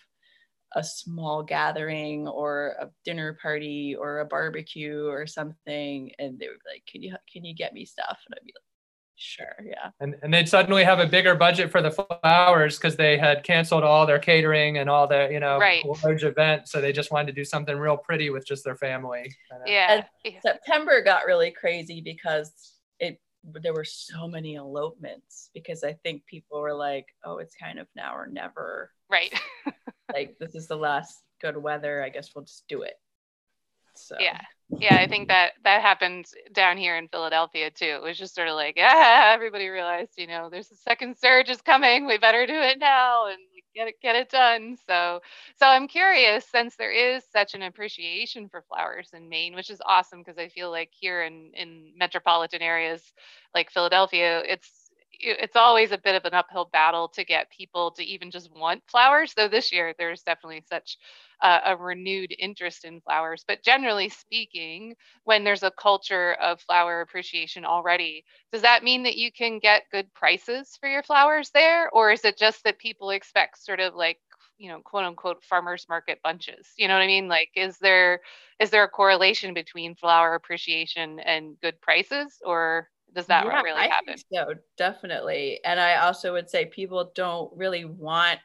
a 0.75 0.83
small 0.83 1.43
gathering 1.43 2.27
or 2.27 2.75
a 2.79 2.89
dinner 3.05 3.37
party 3.41 3.95
or 3.99 4.19
a 4.19 4.25
barbecue 4.25 5.05
or 5.07 5.27
something 5.27 6.11
and 6.19 6.39
they 6.39 6.47
would 6.47 6.59
be 6.65 6.71
like 6.73 6.83
can 6.91 7.03
you 7.03 7.15
can 7.31 7.45
you 7.45 7.55
get 7.55 7.73
me 7.73 7.85
stuff 7.85 8.19
and 8.27 8.35
i'd 8.37 8.45
be 8.45 8.53
like 8.55 8.63
sure 9.17 9.55
yeah. 9.63 9.91
And, 9.99 10.15
and 10.21 10.33
they'd 10.33 10.49
suddenly 10.49 10.83
have 10.83 10.99
a 10.99 11.05
bigger 11.05 11.35
budget 11.35 11.71
for 11.71 11.81
the 11.81 11.91
flowers 11.91 12.77
because 12.77 12.95
they 12.95 13.17
had 13.17 13.43
canceled 13.43 13.83
all 13.83 14.05
their 14.05 14.19
catering 14.19 14.77
and 14.77 14.89
all 14.89 15.07
their 15.07 15.31
you 15.31 15.39
know 15.39 15.57
right. 15.57 15.85
large 16.03 16.23
events 16.23 16.71
so 16.71 16.81
they 16.81 16.91
just 16.91 17.11
wanted 17.11 17.27
to 17.27 17.33
do 17.33 17.45
something 17.45 17.77
real 17.77 17.97
pretty 17.97 18.29
with 18.29 18.45
just 18.45 18.63
their 18.63 18.75
family 18.75 19.33
yeah 19.65 20.03
and 20.25 20.35
september 20.41 21.01
got 21.01 21.25
really 21.25 21.51
crazy 21.51 22.01
because 22.01 22.73
it 22.99 23.19
there 23.43 23.73
were 23.73 23.85
so 23.85 24.27
many 24.27 24.55
elopements 24.55 25.49
because 25.53 25.83
i 25.83 25.93
think 26.03 26.25
people 26.25 26.59
were 26.59 26.73
like 26.73 27.05
oh 27.23 27.37
it's 27.37 27.55
kind 27.55 27.79
of 27.79 27.87
now 27.95 28.15
or 28.15 28.27
never. 28.27 28.91
Right. 29.09 29.33
Like 30.13 30.37
this 30.39 30.55
is 30.55 30.67
the 30.67 30.75
last 30.75 31.21
good 31.41 31.57
weather 31.57 32.03
i 32.03 32.09
guess 32.09 32.31
we'll 32.35 32.45
just 32.45 32.67
do 32.67 32.83
it. 32.83 32.95
So 33.95 34.17
yeah 34.19 34.39
yeah 34.79 34.95
i 34.97 35.07
think 35.07 35.27
that 35.29 35.53
that 35.63 35.81
happened 35.81 36.25
down 36.53 36.77
here 36.77 36.97
in 36.97 37.07
philadelphia 37.07 37.69
too 37.71 37.85
it 37.85 38.01
was 38.01 38.17
just 38.17 38.35
sort 38.35 38.47
of 38.47 38.55
like 38.55 38.75
yeah 38.77 39.31
everybody 39.35 39.67
realized 39.69 40.13
you 40.17 40.27
know 40.27 40.49
there's 40.49 40.71
a 40.71 40.75
second 40.75 41.17
surge 41.17 41.49
is 41.49 41.61
coming 41.61 42.05
we 42.05 42.17
better 42.17 42.45
do 42.45 42.59
it 42.59 42.79
now 42.79 43.27
and 43.27 43.37
get 43.75 43.87
it 43.87 43.95
get 44.01 44.15
it 44.15 44.29
done 44.29 44.77
so 44.87 45.19
so 45.57 45.65
i'm 45.67 45.87
curious 45.87 46.45
since 46.45 46.75
there 46.75 46.91
is 46.91 47.23
such 47.31 47.53
an 47.53 47.61
appreciation 47.61 48.49
for 48.49 48.63
flowers 48.63 49.09
in 49.13 49.29
maine 49.29 49.55
which 49.55 49.69
is 49.69 49.81
awesome 49.85 50.19
because 50.19 50.37
i 50.37 50.47
feel 50.47 50.71
like 50.71 50.89
here 50.91 51.23
in 51.23 51.51
in 51.53 51.91
metropolitan 51.97 52.61
areas 52.61 53.13
like 53.53 53.71
philadelphia 53.71 54.41
it's 54.47 54.85
it's 55.19 55.55
always 55.55 55.91
a 55.91 55.97
bit 55.97 56.15
of 56.15 56.25
an 56.25 56.33
uphill 56.33 56.69
battle 56.71 57.07
to 57.09 57.23
get 57.23 57.49
people 57.49 57.91
to 57.91 58.03
even 58.03 58.31
just 58.31 58.51
want 58.53 58.83
flowers. 58.87 59.33
Though 59.33 59.47
this 59.47 59.71
year 59.71 59.93
there's 59.97 60.23
definitely 60.23 60.63
such 60.69 60.97
uh, 61.41 61.59
a 61.65 61.75
renewed 61.77 62.33
interest 62.37 62.85
in 62.85 63.01
flowers. 63.01 63.43
But 63.47 63.63
generally 63.63 64.09
speaking, 64.09 64.95
when 65.23 65.43
there's 65.43 65.63
a 65.63 65.71
culture 65.71 66.33
of 66.41 66.61
flower 66.61 67.01
appreciation 67.01 67.65
already, 67.65 68.23
does 68.51 68.61
that 68.61 68.83
mean 68.83 69.03
that 69.03 69.17
you 69.17 69.31
can 69.31 69.59
get 69.59 69.83
good 69.91 70.13
prices 70.13 70.77
for 70.79 70.89
your 70.89 71.03
flowers 71.03 71.51
there? 71.51 71.89
Or 71.89 72.11
is 72.11 72.25
it 72.25 72.37
just 72.37 72.63
that 72.63 72.79
people 72.79 73.09
expect 73.11 73.63
sort 73.63 73.79
of 73.79 73.95
like 73.95 74.19
you 74.57 74.69
know 74.69 74.79
quote 74.81 75.03
unquote 75.03 75.43
farmers 75.43 75.85
market 75.89 76.19
bunches 76.23 76.69
you 76.77 76.87
know 76.87 76.93
what 76.93 77.03
i 77.03 77.07
mean 77.07 77.27
like 77.27 77.49
is 77.55 77.77
there 77.79 78.21
is 78.59 78.69
there 78.69 78.83
a 78.83 78.87
correlation 78.89 79.53
between 79.53 79.95
flower 79.95 80.33
appreciation 80.33 81.19
and 81.19 81.59
good 81.61 81.79
prices 81.81 82.39
or 82.45 82.89
does 83.13 83.27
that 83.27 83.47
yeah, 83.47 83.61
really 83.61 83.83
I 83.83 83.89
happen? 83.89 84.23
so 84.31 84.53
definitely. 84.77 85.59
And 85.63 85.79
I 85.79 85.97
also 85.97 86.33
would 86.33 86.49
say 86.49 86.65
people 86.65 87.11
don't 87.15 87.51
really 87.55 87.85
want 87.85 88.39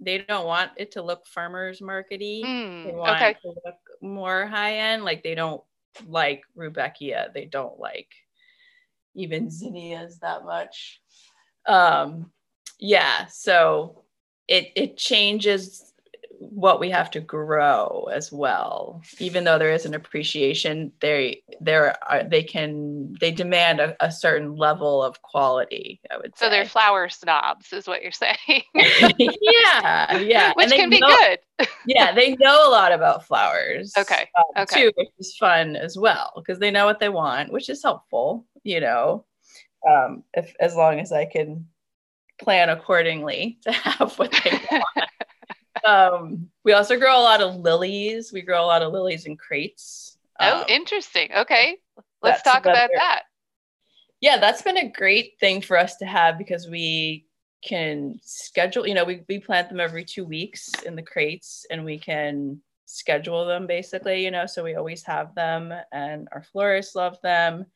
they 0.00 0.18
don't 0.18 0.46
want 0.46 0.72
it 0.76 0.92
to 0.92 1.02
look 1.02 1.26
farmers 1.26 1.80
markety. 1.80 2.44
Mm, 2.44 2.84
they 2.84 2.92
want 2.92 3.16
okay. 3.16 3.30
it 3.30 3.38
to 3.42 3.48
look 3.48 3.78
more 4.02 4.46
high 4.46 4.78
end. 4.78 5.04
Like 5.04 5.22
they 5.22 5.34
don't 5.34 5.62
like 6.06 6.42
Rudbeckia. 6.56 7.32
They 7.32 7.46
don't 7.46 7.78
like 7.78 8.12
even 9.14 9.50
zinnias 9.50 10.18
that 10.20 10.44
much. 10.44 11.00
Um 11.66 12.30
yeah, 12.78 13.26
so 13.26 14.04
it 14.48 14.70
it 14.76 14.96
changes 14.96 15.92
what 16.38 16.80
we 16.80 16.90
have 16.90 17.10
to 17.12 17.20
grow 17.20 18.08
as 18.12 18.30
well. 18.30 19.02
Even 19.18 19.44
though 19.44 19.58
there 19.58 19.72
is 19.72 19.86
an 19.86 19.94
appreciation 19.94 20.92
they 21.00 21.42
there 21.60 21.96
are 22.08 22.24
they 22.24 22.42
can 22.42 23.14
they 23.20 23.30
demand 23.30 23.80
a, 23.80 23.96
a 24.04 24.10
certain 24.10 24.56
level 24.56 25.02
of 25.02 25.20
quality 25.22 26.00
i 26.10 26.16
would 26.16 26.36
so 26.36 26.46
say. 26.46 26.50
they're 26.50 26.64
flower 26.66 27.08
snobs 27.08 27.72
is 27.72 27.86
what 27.86 28.02
you're 28.02 28.12
saying. 28.12 28.36
Yeah 29.18 30.18
yeah 30.18 30.52
which 30.56 30.70
can 30.70 30.90
be 30.90 31.00
know, 31.00 31.08
good. 31.08 31.38
Yeah 31.86 32.12
they 32.12 32.36
know 32.36 32.68
a 32.68 32.70
lot 32.70 32.92
about 32.92 33.26
flowers 33.26 33.92
okay 33.96 34.28
um, 34.38 34.62
okay. 34.62 34.82
too 34.82 34.92
which 34.96 35.08
is 35.18 35.36
fun 35.36 35.76
as 35.76 35.96
well 35.96 36.32
because 36.36 36.58
they 36.58 36.70
know 36.70 36.84
what 36.86 37.00
they 37.00 37.08
want 37.08 37.52
which 37.52 37.68
is 37.68 37.82
helpful 37.82 38.46
you 38.62 38.80
know 38.80 39.24
um 39.88 40.22
if 40.34 40.54
as 40.60 40.74
long 40.74 41.00
as 41.00 41.12
i 41.12 41.24
can 41.24 41.66
plan 42.40 42.68
accordingly 42.68 43.58
to 43.62 43.72
have 43.72 44.18
what 44.18 44.32
they 44.44 44.50
want 44.70 45.10
um, 45.86 46.48
we 46.64 46.72
also 46.72 46.98
grow 46.98 47.18
a 47.18 47.22
lot 47.22 47.40
of 47.40 47.56
lilies. 47.56 48.32
We 48.32 48.42
grow 48.42 48.64
a 48.64 48.66
lot 48.66 48.82
of 48.82 48.92
lilies 48.92 49.26
in 49.26 49.36
crates. 49.36 50.18
Oh, 50.40 50.60
um, 50.60 50.64
interesting. 50.68 51.30
Okay. 51.34 51.78
Let's 52.22 52.42
talk 52.42 52.66
another, 52.66 52.86
about 52.86 52.90
that. 52.94 53.22
Yeah, 54.20 54.38
that's 54.38 54.62
been 54.62 54.78
a 54.78 54.90
great 54.90 55.34
thing 55.38 55.60
for 55.60 55.78
us 55.78 55.96
to 55.96 56.06
have 56.06 56.38
because 56.38 56.68
we 56.68 57.26
can 57.62 58.18
schedule, 58.22 58.86
you 58.86 58.94
know, 58.94 59.04
we, 59.04 59.22
we 59.28 59.38
plant 59.38 59.68
them 59.68 59.80
every 59.80 60.04
two 60.04 60.24
weeks 60.24 60.70
in 60.84 60.96
the 60.96 61.02
crates 61.02 61.66
and 61.70 61.84
we 61.84 61.98
can 61.98 62.60
schedule 62.86 63.44
them 63.44 63.66
basically, 63.66 64.24
you 64.24 64.30
know, 64.30 64.46
so 64.46 64.62
we 64.62 64.74
always 64.74 65.02
have 65.04 65.34
them 65.34 65.72
and 65.92 66.28
our 66.32 66.42
florists 66.42 66.94
love 66.94 67.18
them 67.22 67.66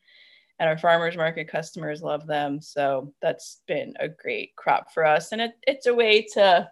and 0.59 0.69
our 0.69 0.77
farmers 0.77 1.17
market 1.17 1.47
customers 1.47 2.01
love 2.01 2.27
them. 2.27 2.61
So 2.61 3.13
that's 3.21 3.61
been 3.67 3.93
a 3.99 4.07
great 4.07 4.55
crop 4.55 4.93
for 4.93 5.05
us. 5.05 5.31
And 5.31 5.41
it, 5.41 5.51
it's 5.67 5.87
a 5.87 5.93
way 5.93 6.25
to 6.33 6.69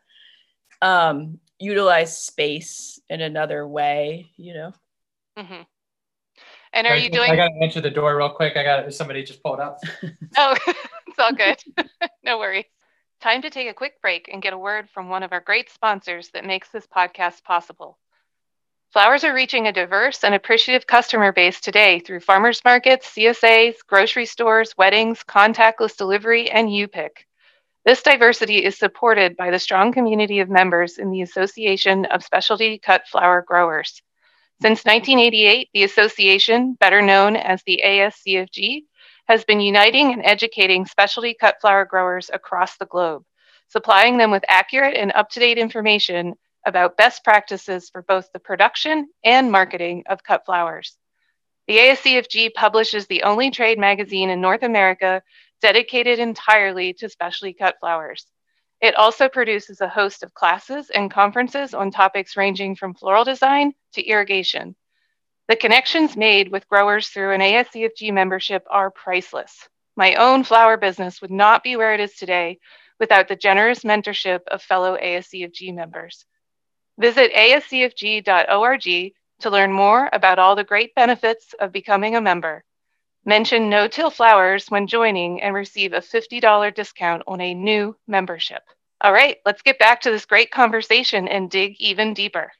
um, 0.81 1.39
utilize 1.59 2.17
space 2.17 2.99
in 3.09 3.21
another 3.21 3.67
way, 3.67 4.31
you 4.37 4.53
know. 4.53 4.73
Mm-hmm. 5.37 5.61
And 6.73 6.87
are 6.87 6.95
you 6.95 7.09
doing? 7.09 7.31
I 7.31 7.35
got 7.35 7.47
to 7.47 7.63
answer 7.63 7.81
the 7.81 7.89
door 7.89 8.15
real 8.15 8.29
quick. 8.29 8.55
I 8.55 8.63
got 8.63 8.93
somebody 8.93 9.23
just 9.23 9.41
pulled 9.41 9.59
up. 9.59 9.79
oh, 10.37 10.55
it's 11.07 11.19
all 11.19 11.33
good. 11.33 11.57
no 12.23 12.37
worries. 12.37 12.65
Time 13.21 13.41
to 13.41 13.49
take 13.49 13.69
a 13.69 13.73
quick 13.73 14.01
break 14.01 14.29
and 14.31 14.41
get 14.41 14.53
a 14.53 14.57
word 14.57 14.89
from 14.93 15.09
one 15.09 15.23
of 15.23 15.33
our 15.33 15.41
great 15.41 15.69
sponsors 15.69 16.29
that 16.29 16.45
makes 16.45 16.69
this 16.69 16.87
podcast 16.87 17.43
possible. 17.43 17.97
Flowers 18.93 19.23
are 19.23 19.33
reaching 19.33 19.67
a 19.67 19.73
diverse 19.73 20.23
and 20.23 20.33
appreciative 20.33 20.87
customer 20.87 21.31
base 21.31 21.59
today 21.59 21.99
through 21.99 22.21
farmers 22.21 22.61
markets, 22.63 23.13
CSAs, 23.15 23.75
grocery 23.85 24.25
stores, 24.25 24.73
weddings, 24.77 25.23
contactless 25.27 25.95
delivery, 25.95 26.49
and 26.49 26.73
U-Pick. 26.73 27.27
This 27.85 28.03
diversity 28.03 28.63
is 28.63 28.77
supported 28.77 29.37
by 29.37 29.51
the 29.51 29.59
strong 29.59 29.93
community 29.93 30.41
of 30.41 30.49
members 30.49 30.97
in 30.97 31.11
the 31.11 31.21
Association 31.21 32.05
of 32.05 32.23
Specialty 32.23 32.77
Cut 32.77 33.07
Flower 33.07 33.41
Growers. 33.41 34.01
Since 34.61 34.83
1988, 34.83 35.69
the 35.73 35.83
association, 35.83 36.73
better 36.73 37.01
known 37.01 37.37
as 37.37 37.63
the 37.63 37.81
ASCFG, 37.85 38.83
has 39.29 39.45
been 39.45 39.61
uniting 39.61 40.11
and 40.11 40.25
educating 40.25 40.85
specialty 40.85 41.33
cut 41.33 41.55
flower 41.61 41.85
growers 41.85 42.29
across 42.33 42.75
the 42.75 42.85
globe, 42.85 43.23
supplying 43.69 44.17
them 44.17 44.29
with 44.29 44.43
accurate 44.49 44.97
and 44.97 45.13
up 45.13 45.29
to 45.29 45.39
date 45.39 45.57
information 45.57 46.33
about 46.65 46.97
best 46.97 47.23
practices 47.23 47.89
for 47.89 48.01
both 48.01 48.29
the 48.33 48.39
production 48.39 49.07
and 49.23 49.49
marketing 49.49 50.03
of 50.09 50.21
cut 50.21 50.45
flowers. 50.45 50.97
The 51.67 51.77
ASCFG 51.77 52.53
publishes 52.55 53.07
the 53.07 53.23
only 53.23 53.51
trade 53.51 53.79
magazine 53.79 54.29
in 54.29 54.41
North 54.41 54.63
America 54.63 55.21
dedicated 55.61 56.19
entirely 56.19 56.93
to 56.93 57.09
specially 57.09 57.53
cut 57.53 57.77
flowers. 57.79 58.25
It 58.81 58.95
also 58.95 59.27
produces 59.27 59.81
a 59.81 59.89
host 59.89 60.23
of 60.23 60.33
classes 60.33 60.89
and 60.89 61.11
conferences 61.11 61.73
on 61.73 61.91
topics 61.91 62.37
ranging 62.37 62.75
from 62.75 62.93
floral 62.93 63.25
design 63.25 63.73
to 63.93 64.03
irrigation. 64.03 64.75
The 65.49 65.55
connections 65.55 66.15
made 66.15 66.49
with 66.51 66.69
growers 66.69 67.09
through 67.09 67.33
an 67.33 67.41
ASCFG 67.41 68.13
membership 68.13 68.65
are 68.69 68.91
priceless. 68.91 69.67
My 69.95 70.15
own 70.15 70.43
flower 70.43 70.77
business 70.77 71.21
would 71.21 71.31
not 71.31 71.63
be 71.63 71.75
where 71.75 71.93
it 71.93 71.99
is 71.99 72.15
today 72.15 72.59
without 72.99 73.27
the 73.27 73.35
generous 73.35 73.79
mentorship 73.79 74.41
of 74.47 74.61
fellow 74.61 74.97
ASCFG 74.97 75.73
members. 75.73 76.25
Visit 76.97 77.33
ascfg.org 77.33 79.13
to 79.39 79.49
learn 79.49 79.73
more 79.73 80.09
about 80.13 80.39
all 80.39 80.55
the 80.55 80.63
great 80.63 80.93
benefits 80.95 81.53
of 81.59 81.71
becoming 81.71 82.15
a 82.15 82.21
member. 82.21 82.63
Mention 83.29 83.69
No 83.69 83.87
Till 83.87 84.09
Flowers 84.09 84.71
when 84.71 84.87
joining 84.87 85.39
and 85.43 85.53
receive 85.53 85.93
a 85.93 86.01
$50 86.01 86.73
discount 86.73 87.21
on 87.27 87.39
a 87.39 87.53
new 87.53 87.95
membership. 88.07 88.63
All 89.01 89.13
right, 89.13 89.37
let's 89.45 89.61
get 89.61 89.77
back 89.77 90.01
to 90.01 90.09
this 90.09 90.25
great 90.25 90.49
conversation 90.49 91.27
and 91.27 91.47
dig 91.47 91.75
even 91.77 92.15
deeper. 92.15 92.51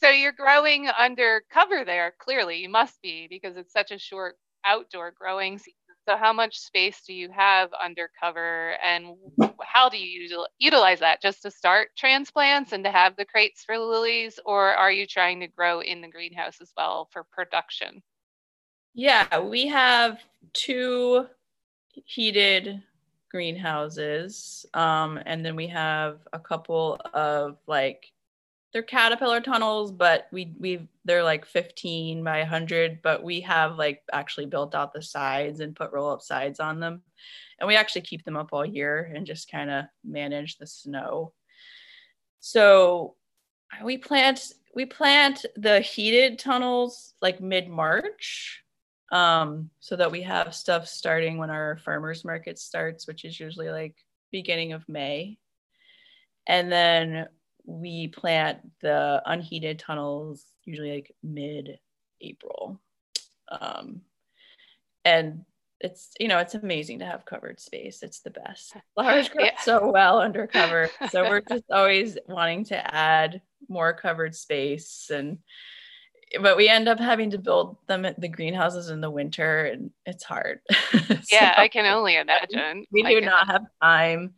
So 0.00 0.08
you're 0.08 0.30
growing 0.30 0.86
under 0.86 1.42
cover 1.52 1.84
there, 1.84 2.14
clearly. 2.20 2.58
You 2.58 2.68
must 2.68 3.02
be 3.02 3.26
because 3.28 3.56
it's 3.56 3.72
such 3.72 3.90
a 3.90 3.98
short 3.98 4.36
outdoor 4.64 5.10
growing 5.10 5.58
season. 5.58 5.74
So, 6.08 6.16
how 6.16 6.32
much 6.32 6.60
space 6.60 7.00
do 7.04 7.12
you 7.12 7.30
have 7.32 7.70
under 7.72 8.08
cover 8.22 8.76
and 8.84 9.16
how 9.60 9.88
do 9.88 9.98
you 9.98 10.46
utilize 10.60 11.00
that? 11.00 11.20
Just 11.20 11.42
to 11.42 11.50
start 11.50 11.88
transplants 11.98 12.70
and 12.70 12.84
to 12.84 12.90
have 12.92 13.16
the 13.16 13.24
crates 13.24 13.64
for 13.64 13.76
lilies, 13.76 14.38
or 14.46 14.74
are 14.74 14.92
you 14.92 15.08
trying 15.08 15.40
to 15.40 15.48
grow 15.48 15.80
in 15.80 16.02
the 16.02 16.08
greenhouse 16.08 16.60
as 16.60 16.72
well 16.76 17.08
for 17.12 17.24
production? 17.32 18.00
Yeah, 18.94 19.38
we 19.40 19.66
have 19.68 20.18
two 20.52 21.26
heated 22.04 22.82
greenhouses. 23.30 24.66
Um, 24.74 25.18
and 25.24 25.44
then 25.44 25.56
we 25.56 25.66
have 25.68 26.20
a 26.32 26.38
couple 26.38 27.00
of 27.14 27.56
like 27.66 28.12
they're 28.72 28.82
caterpillar 28.82 29.40
tunnels, 29.40 29.92
but 29.92 30.28
we 30.32 30.54
we 30.58 30.88
they're 31.04 31.24
like 31.24 31.44
15 31.46 32.22
by 32.24 32.38
100, 32.38 33.00
but 33.02 33.22
we 33.22 33.40
have 33.42 33.76
like 33.76 34.02
actually 34.12 34.46
built 34.46 34.74
out 34.74 34.92
the 34.92 35.02
sides 35.02 35.60
and 35.60 35.76
put 35.76 35.92
roll 35.92 36.10
up 36.10 36.22
sides 36.22 36.60
on 36.60 36.80
them. 36.80 37.02
And 37.58 37.68
we 37.68 37.76
actually 37.76 38.02
keep 38.02 38.24
them 38.24 38.36
up 38.36 38.50
all 38.52 38.64
year 38.66 39.12
and 39.14 39.26
just 39.26 39.50
kind 39.50 39.70
of 39.70 39.84
manage 40.04 40.58
the 40.58 40.66
snow. 40.66 41.32
So 42.40 43.16
we 43.84 43.98
plant 43.98 44.52
we 44.74 44.86
plant 44.86 45.44
the 45.56 45.80
heated 45.80 46.38
tunnels 46.38 47.14
like 47.20 47.40
mid-March 47.40 48.61
um, 49.12 49.70
so 49.78 49.94
that 49.94 50.10
we 50.10 50.22
have 50.22 50.54
stuff 50.54 50.88
starting 50.88 51.36
when 51.36 51.50
our 51.50 51.76
farmers 51.84 52.24
market 52.24 52.58
starts, 52.58 53.06
which 53.06 53.24
is 53.24 53.38
usually 53.38 53.68
like 53.68 53.94
beginning 54.32 54.72
of 54.72 54.88
May. 54.88 55.38
And 56.48 56.72
then 56.72 57.28
we 57.64 58.08
plant 58.08 58.58
the 58.80 59.22
unheated 59.24 59.78
tunnels 59.78 60.44
usually 60.64 60.92
like 60.92 61.14
mid 61.22 61.78
April. 62.20 62.80
Um, 63.50 64.00
and 65.04 65.44
it's 65.80 66.10
you 66.18 66.28
know 66.28 66.38
it's 66.38 66.54
amazing 66.54 67.00
to 67.00 67.04
have 67.04 67.24
covered 67.24 67.58
space 67.58 68.04
it's 68.04 68.20
the 68.20 68.30
best 68.30 68.76
flowers 68.94 69.28
grow 69.28 69.44
yeah. 69.44 69.60
so 69.60 69.90
well 69.90 70.18
under 70.20 70.46
cover 70.46 70.88
so 71.10 71.28
we're 71.28 71.40
just 71.48 71.64
always 71.72 72.16
wanting 72.28 72.64
to 72.64 72.94
add 72.94 73.42
more 73.68 73.92
covered 73.92 74.32
space 74.32 75.10
and 75.12 75.38
but 76.40 76.56
we 76.56 76.68
end 76.68 76.88
up 76.88 76.98
having 76.98 77.30
to 77.30 77.38
build 77.38 77.76
them 77.86 78.04
at 78.04 78.20
the 78.20 78.28
greenhouses 78.28 78.88
in 78.88 79.00
the 79.00 79.10
winter 79.10 79.64
and 79.64 79.90
it's 80.06 80.24
hard. 80.24 80.60
Yeah 81.30 81.54
i 81.56 81.68
can 81.68 81.86
only 81.86 82.16
imagine. 82.16 82.84
we 82.90 83.02
do 83.02 83.20
not 83.20 83.46
have 83.46 83.62
time 83.82 84.34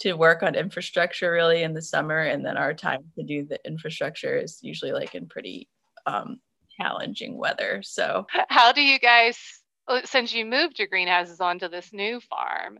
to 0.00 0.14
work 0.14 0.42
on 0.42 0.54
infrastructure 0.54 1.32
really 1.32 1.62
in 1.62 1.74
the 1.74 1.82
summer 1.82 2.20
and 2.20 2.44
then 2.44 2.56
our 2.56 2.74
time 2.74 3.04
to 3.16 3.24
do 3.24 3.44
the 3.44 3.58
infrastructure 3.66 4.36
is 4.36 4.58
usually 4.62 4.92
like 4.92 5.14
in 5.14 5.26
pretty 5.26 5.68
um, 6.06 6.40
challenging 6.80 7.36
weather. 7.36 7.82
So 7.82 8.26
how 8.48 8.72
do 8.72 8.82
you 8.82 8.98
guys 8.98 9.38
since 10.04 10.32
you 10.32 10.44
moved 10.44 10.78
your 10.78 10.88
greenhouses 10.88 11.40
onto 11.40 11.68
this 11.68 11.92
new 11.92 12.20
farm 12.20 12.78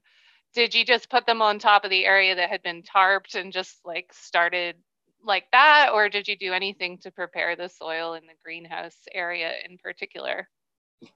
did 0.54 0.74
you 0.74 0.84
just 0.84 1.10
put 1.10 1.26
them 1.26 1.42
on 1.42 1.58
top 1.58 1.84
of 1.84 1.90
the 1.90 2.04
area 2.04 2.34
that 2.34 2.50
had 2.50 2.62
been 2.62 2.82
tarped 2.82 3.34
and 3.34 3.52
just 3.52 3.78
like 3.84 4.10
started 4.12 4.76
like 5.24 5.44
that 5.52 5.90
or 5.92 6.08
did 6.08 6.28
you 6.28 6.36
do 6.36 6.52
anything 6.52 6.98
to 6.98 7.10
prepare 7.10 7.56
the 7.56 7.68
soil 7.68 8.14
in 8.14 8.26
the 8.26 8.34
greenhouse 8.42 8.96
area 9.12 9.52
in 9.68 9.78
particular? 9.78 10.48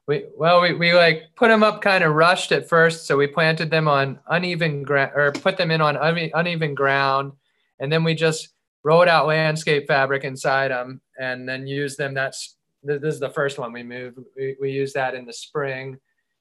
We 0.06 0.26
well 0.36 0.60
we, 0.60 0.74
we 0.74 0.92
like 0.92 1.24
put 1.34 1.48
them 1.48 1.62
up 1.62 1.82
kind 1.82 2.04
of 2.04 2.14
rushed 2.14 2.52
at 2.52 2.68
first 2.68 3.06
so 3.06 3.16
we 3.16 3.26
planted 3.26 3.70
them 3.70 3.88
on 3.88 4.20
uneven 4.28 4.82
ground 4.82 5.12
or 5.14 5.32
put 5.32 5.56
them 5.56 5.70
in 5.70 5.80
on 5.80 5.96
uneven 5.96 6.74
ground 6.74 7.32
and 7.80 7.90
then 7.90 8.04
we 8.04 8.14
just 8.14 8.50
rolled 8.84 9.08
out 9.08 9.26
landscape 9.26 9.86
fabric 9.86 10.24
inside 10.24 10.70
them 10.70 11.00
and 11.18 11.48
then 11.48 11.66
used 11.66 11.98
them. 11.98 12.14
That's 12.14 12.56
this 12.82 13.14
is 13.14 13.20
the 13.20 13.30
first 13.30 13.58
one 13.58 13.72
we 13.72 13.84
moved. 13.84 14.18
We, 14.36 14.56
we 14.60 14.70
use 14.70 14.92
that 14.94 15.14
in 15.14 15.24
the 15.24 15.32
spring 15.32 15.98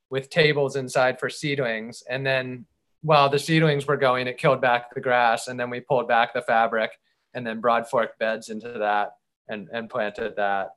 with 0.10 0.30
tables 0.30 0.76
inside 0.76 1.20
for 1.20 1.30
seedlings 1.30 2.04
and 2.10 2.26
then 2.26 2.66
while 3.04 3.30
the 3.30 3.40
seedlings 3.40 3.88
were 3.88 3.98
going 3.98 4.28
it 4.28 4.38
killed 4.38 4.62
back 4.62 4.94
the 4.94 5.02
grass 5.02 5.48
and 5.48 5.60
then 5.60 5.70
we 5.70 5.80
pulled 5.80 6.08
back 6.08 6.34
the 6.34 6.42
fabric 6.42 6.92
and 7.34 7.46
then 7.46 7.62
broad 7.62 7.88
fork 7.88 8.18
beds 8.20 8.50
into 8.50 8.70
that 8.80 9.14
and, 9.48 9.68
and 9.72 9.90
planted 9.90 10.36
that. 10.36 10.72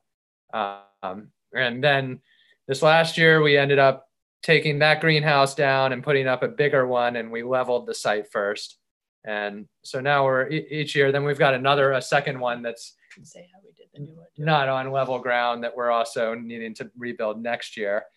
Um, 0.53 1.31
and 1.53 1.83
then 1.83 2.21
this 2.67 2.81
last 2.81 3.17
year, 3.17 3.41
we 3.41 3.57
ended 3.57 3.79
up 3.79 4.07
taking 4.43 4.79
that 4.79 5.01
greenhouse 5.01 5.55
down 5.55 5.91
and 5.93 6.03
putting 6.03 6.27
up 6.27 6.43
a 6.43 6.47
bigger 6.47 6.85
one, 6.85 7.15
and 7.15 7.31
we 7.31 7.43
leveled 7.43 7.87
the 7.87 7.95
site 7.95 8.31
first. 8.31 8.77
And 9.23 9.67
so 9.83 9.99
now 9.99 10.23
we're 10.23 10.47
each 10.49 10.95
year, 10.95 11.11
then 11.11 11.23
we've 11.23 11.39
got 11.39 11.55
another, 11.55 11.93
a 11.93 12.01
second 12.01 12.39
one 12.39 12.61
that's 12.61 12.93
say 13.23 13.47
how 13.53 13.59
we 13.63 13.71
did 13.73 13.87
the 13.93 14.01
new 14.01 14.15
one. 14.15 14.27
Not 14.37 14.69
on 14.69 14.91
level 14.91 15.19
ground 15.19 15.63
that 15.63 15.75
we're 15.75 15.91
also 15.91 16.35
needing 16.35 16.73
to 16.75 16.91
rebuild 16.97 17.41
next 17.41 17.77
year. 17.77 18.05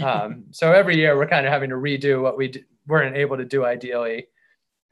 Um, 0.00 0.44
so 0.52 0.70
every 0.70 0.96
year 0.96 1.16
we're 1.16 1.26
kind 1.26 1.44
of 1.44 1.52
having 1.52 1.70
to 1.70 1.74
redo 1.74 2.22
what 2.22 2.36
we 2.36 2.46
d- 2.46 2.62
weren't 2.86 3.16
able 3.16 3.36
to 3.36 3.44
do 3.44 3.64
ideally. 3.64 4.28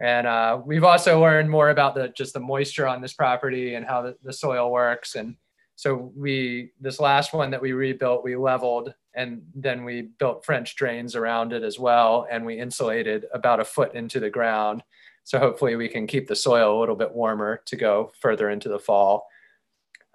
And 0.00 0.26
uh, 0.26 0.60
we've 0.64 0.84
also 0.84 1.20
learned 1.20 1.50
more 1.50 1.70
about 1.70 1.94
the 1.94 2.08
just 2.08 2.32
the 2.32 2.40
moisture 2.40 2.86
on 2.86 3.02
this 3.02 3.12
property 3.12 3.74
and 3.74 3.84
how 3.84 4.02
the, 4.02 4.16
the 4.22 4.32
soil 4.32 4.70
works. 4.70 5.14
And 5.14 5.36
so 5.76 6.12
we 6.16 6.72
this 6.80 7.00
last 7.00 7.32
one 7.32 7.50
that 7.50 7.60
we 7.60 7.72
rebuilt, 7.72 8.24
we 8.24 8.36
leveled 8.36 8.94
and 9.14 9.42
then 9.54 9.84
we 9.84 10.02
built 10.02 10.44
French 10.44 10.76
drains 10.76 11.16
around 11.16 11.52
it 11.52 11.62
as 11.64 11.78
well, 11.78 12.26
and 12.30 12.46
we 12.46 12.58
insulated 12.58 13.26
about 13.34 13.60
a 13.60 13.64
foot 13.64 13.94
into 13.94 14.20
the 14.20 14.30
ground. 14.30 14.82
So 15.24 15.38
hopefully 15.38 15.76
we 15.76 15.88
can 15.88 16.06
keep 16.06 16.28
the 16.28 16.36
soil 16.36 16.78
a 16.78 16.80
little 16.80 16.96
bit 16.96 17.12
warmer 17.12 17.60
to 17.66 17.76
go 17.76 18.12
further 18.20 18.48
into 18.50 18.68
the 18.68 18.78
fall. 18.78 19.26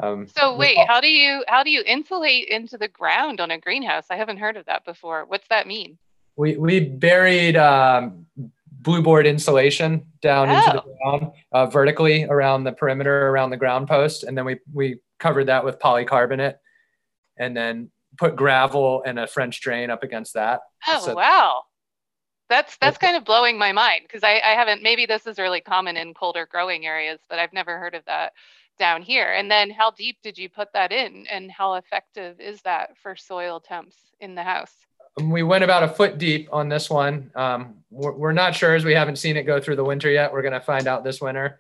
Um, 0.02 0.28
so 0.36 0.56
wait, 0.56 0.78
how 0.88 1.00
do 1.00 1.08
you 1.08 1.44
how 1.48 1.64
do 1.64 1.70
you 1.70 1.84
insulate 1.86 2.48
into 2.50 2.78
the 2.78 2.88
ground 2.88 3.40
on 3.40 3.52
a 3.52 3.60
greenhouse? 3.60 4.06
I 4.10 4.18
haven't 4.18 4.38
heard 4.38 4.58
of 4.58 4.66
that 4.66 4.84
before. 4.84 5.26
What's 5.26 5.48
that 5.50 5.68
mean? 5.68 5.98
We 6.36 6.58
we 6.58 6.80
buried 6.82 7.56
um, 7.56 8.26
blue 8.86 9.02
board 9.02 9.26
insulation 9.26 10.06
down 10.22 10.50
oh. 10.50 10.56
into 10.56 10.72
the 10.72 10.84
oh. 10.84 10.96
ground 11.20 11.34
uh, 11.52 11.66
vertically 11.66 12.24
around 12.24 12.64
the 12.64 12.72
perimeter 12.72 13.28
around 13.28 13.50
the 13.50 13.58
ground 13.58 13.88
post. 13.88 14.24
And 14.24 14.38
then 14.38 14.46
we 14.46 14.60
we 14.72 15.00
covered 15.20 15.46
that 15.46 15.66
with 15.66 15.80
polycarbonate 15.80 16.56
and 17.38 17.58
then 17.58 17.92
put 18.18 18.38
gravel 18.38 19.04
and 19.06 19.20
a 19.20 19.28
french 19.28 19.60
drain 19.60 19.90
up 19.90 20.04
against 20.04 20.36
that. 20.36 20.62
Oh 20.88 21.04
so, 21.04 21.16
wow. 21.16 21.64
That's 22.48 22.78
that's 22.78 23.00
kind 23.00 23.18
of 23.18 23.26
blowing 23.26 23.58
my 23.58 23.72
mind 23.72 24.04
because 24.04 24.24
I, 24.24 24.36
I 24.36 24.54
haven't 24.54 24.84
maybe 24.84 25.08
this 25.08 25.26
is 25.26 25.40
really 25.40 25.62
common 25.62 25.98
in 25.98 26.14
colder 26.14 26.48
growing 26.50 26.86
areas 26.86 27.20
but 27.28 27.40
i've 27.40 27.54
never 27.54 27.80
heard 27.80 27.96
of 27.96 28.06
that 28.06 28.34
down 28.78 29.02
here. 29.02 29.34
And 29.34 29.50
then 29.50 29.70
how 29.70 29.92
deep 29.92 30.18
did 30.22 30.38
you 30.38 30.50
put 30.50 30.74
that 30.74 30.92
in 30.92 31.26
and 31.28 31.52
how 31.52 31.76
effective 31.76 32.40
is 32.40 32.62
that 32.64 32.98
for 32.98 33.16
soil 33.16 33.60
temps 33.60 33.96
in 34.20 34.36
the 34.36 34.44
house 34.44 34.74
we 35.24 35.44
went 35.44 35.64
about 35.64 35.84
a 35.84 35.88
foot 35.88 36.18
deep 36.18 36.50
on 36.52 36.68
this 36.70 36.90
one. 36.90 37.32
Um, 37.36 37.76
we're, 37.90 38.12
we're, 38.12 38.32
not 38.34 38.54
sure 38.54 38.76
as 38.76 38.84
we 38.84 38.94
haven't 38.94 39.16
seen 39.16 39.38
it 39.38 39.44
go 39.44 39.62
through 39.62 39.78
the 39.78 39.84
winter 39.84 40.10
yet. 40.10 40.32
We're 40.32 40.42
going 40.42 40.54
to 40.54 40.60
find 40.60 40.88
out 40.88 41.04
this 41.04 41.22
winter. 41.22 41.60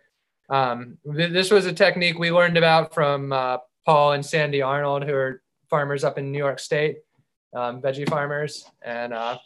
Um, 0.50 0.98
th- 1.16 1.32
this 1.32 1.52
was 1.52 1.66
a 1.66 1.74
technique 1.74 2.20
we 2.20 2.32
learned 2.32 2.58
about 2.58 2.94
from 2.94 3.32
uh, 3.32 3.60
Paul 3.86 4.14
and 4.14 4.26
Sandy 4.26 4.62
Arnold, 4.62 5.04
who 5.04 5.14
are 5.14 5.42
farmers 5.70 6.04
up 6.04 6.18
in 6.18 6.32
New 6.32 6.38
York 6.38 6.60
State, 6.60 6.98
um, 7.54 7.82
veggie 7.82 8.08
farmers, 8.10 8.66
and 8.82 9.14
uh, 9.14 9.38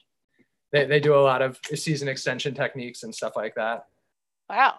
they, 0.72 0.86
they 0.86 1.00
do 1.00 1.16
a 1.16 1.22
lot 1.22 1.42
of 1.42 1.60
season 1.76 2.08
extension 2.08 2.56
techniques 2.56 3.04
and 3.04 3.14
stuff 3.14 3.34
like 3.36 3.54
that. 3.56 3.86
Wow. 4.50 4.76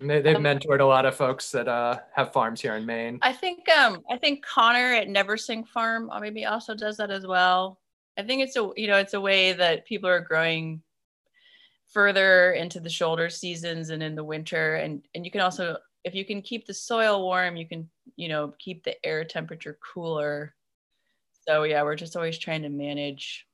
And 0.00 0.08
they, 0.08 0.22
they've 0.22 0.36
um, 0.36 0.44
mentored 0.44 0.80
a 0.80 0.84
lot 0.84 1.04
of 1.04 1.16
folks 1.16 1.50
that 1.50 1.68
uh, 1.68 1.98
have 2.14 2.32
farms 2.32 2.60
here 2.60 2.76
in 2.76 2.86
Maine. 2.86 3.18
I 3.20 3.32
think 3.32 3.68
um, 3.68 4.02
I 4.08 4.16
think 4.16 4.44
Conor 4.44 4.94
at 4.94 5.08
Neversink 5.08 5.66
Farm 5.68 6.08
uh, 6.10 6.20
maybe 6.20 6.46
also 6.46 6.74
does 6.74 6.96
that 6.98 7.10
as 7.10 7.26
well. 7.26 7.78
I 8.18 8.22
think 8.22 8.42
it's 8.42 8.56
a 8.56 8.70
you 8.76 8.88
know 8.88 8.96
it's 8.96 9.14
a 9.14 9.20
way 9.20 9.52
that 9.52 9.86
people 9.86 10.10
are 10.10 10.20
growing 10.20 10.82
further 11.86 12.52
into 12.52 12.80
the 12.80 12.90
shoulder 12.90 13.30
seasons 13.30 13.90
and 13.90 14.02
in 14.02 14.14
the 14.14 14.24
winter. 14.24 14.74
And 14.74 15.02
and 15.14 15.24
you 15.24 15.30
can 15.30 15.40
also 15.40 15.78
if 16.04 16.14
you 16.14 16.24
can 16.24 16.42
keep 16.42 16.66
the 16.66 16.74
soil 16.74 17.22
warm 17.22 17.56
you 17.56 17.66
can 17.66 17.88
you 18.16 18.28
know 18.28 18.54
keep 18.58 18.84
the 18.84 18.94
air 19.06 19.24
temperature 19.24 19.78
cooler. 19.94 20.54
So 21.46 21.62
yeah 21.62 21.82
we're 21.82 21.96
just 21.96 22.16
always 22.16 22.38
trying 22.38 22.62
to 22.62 22.68
manage 22.68 23.46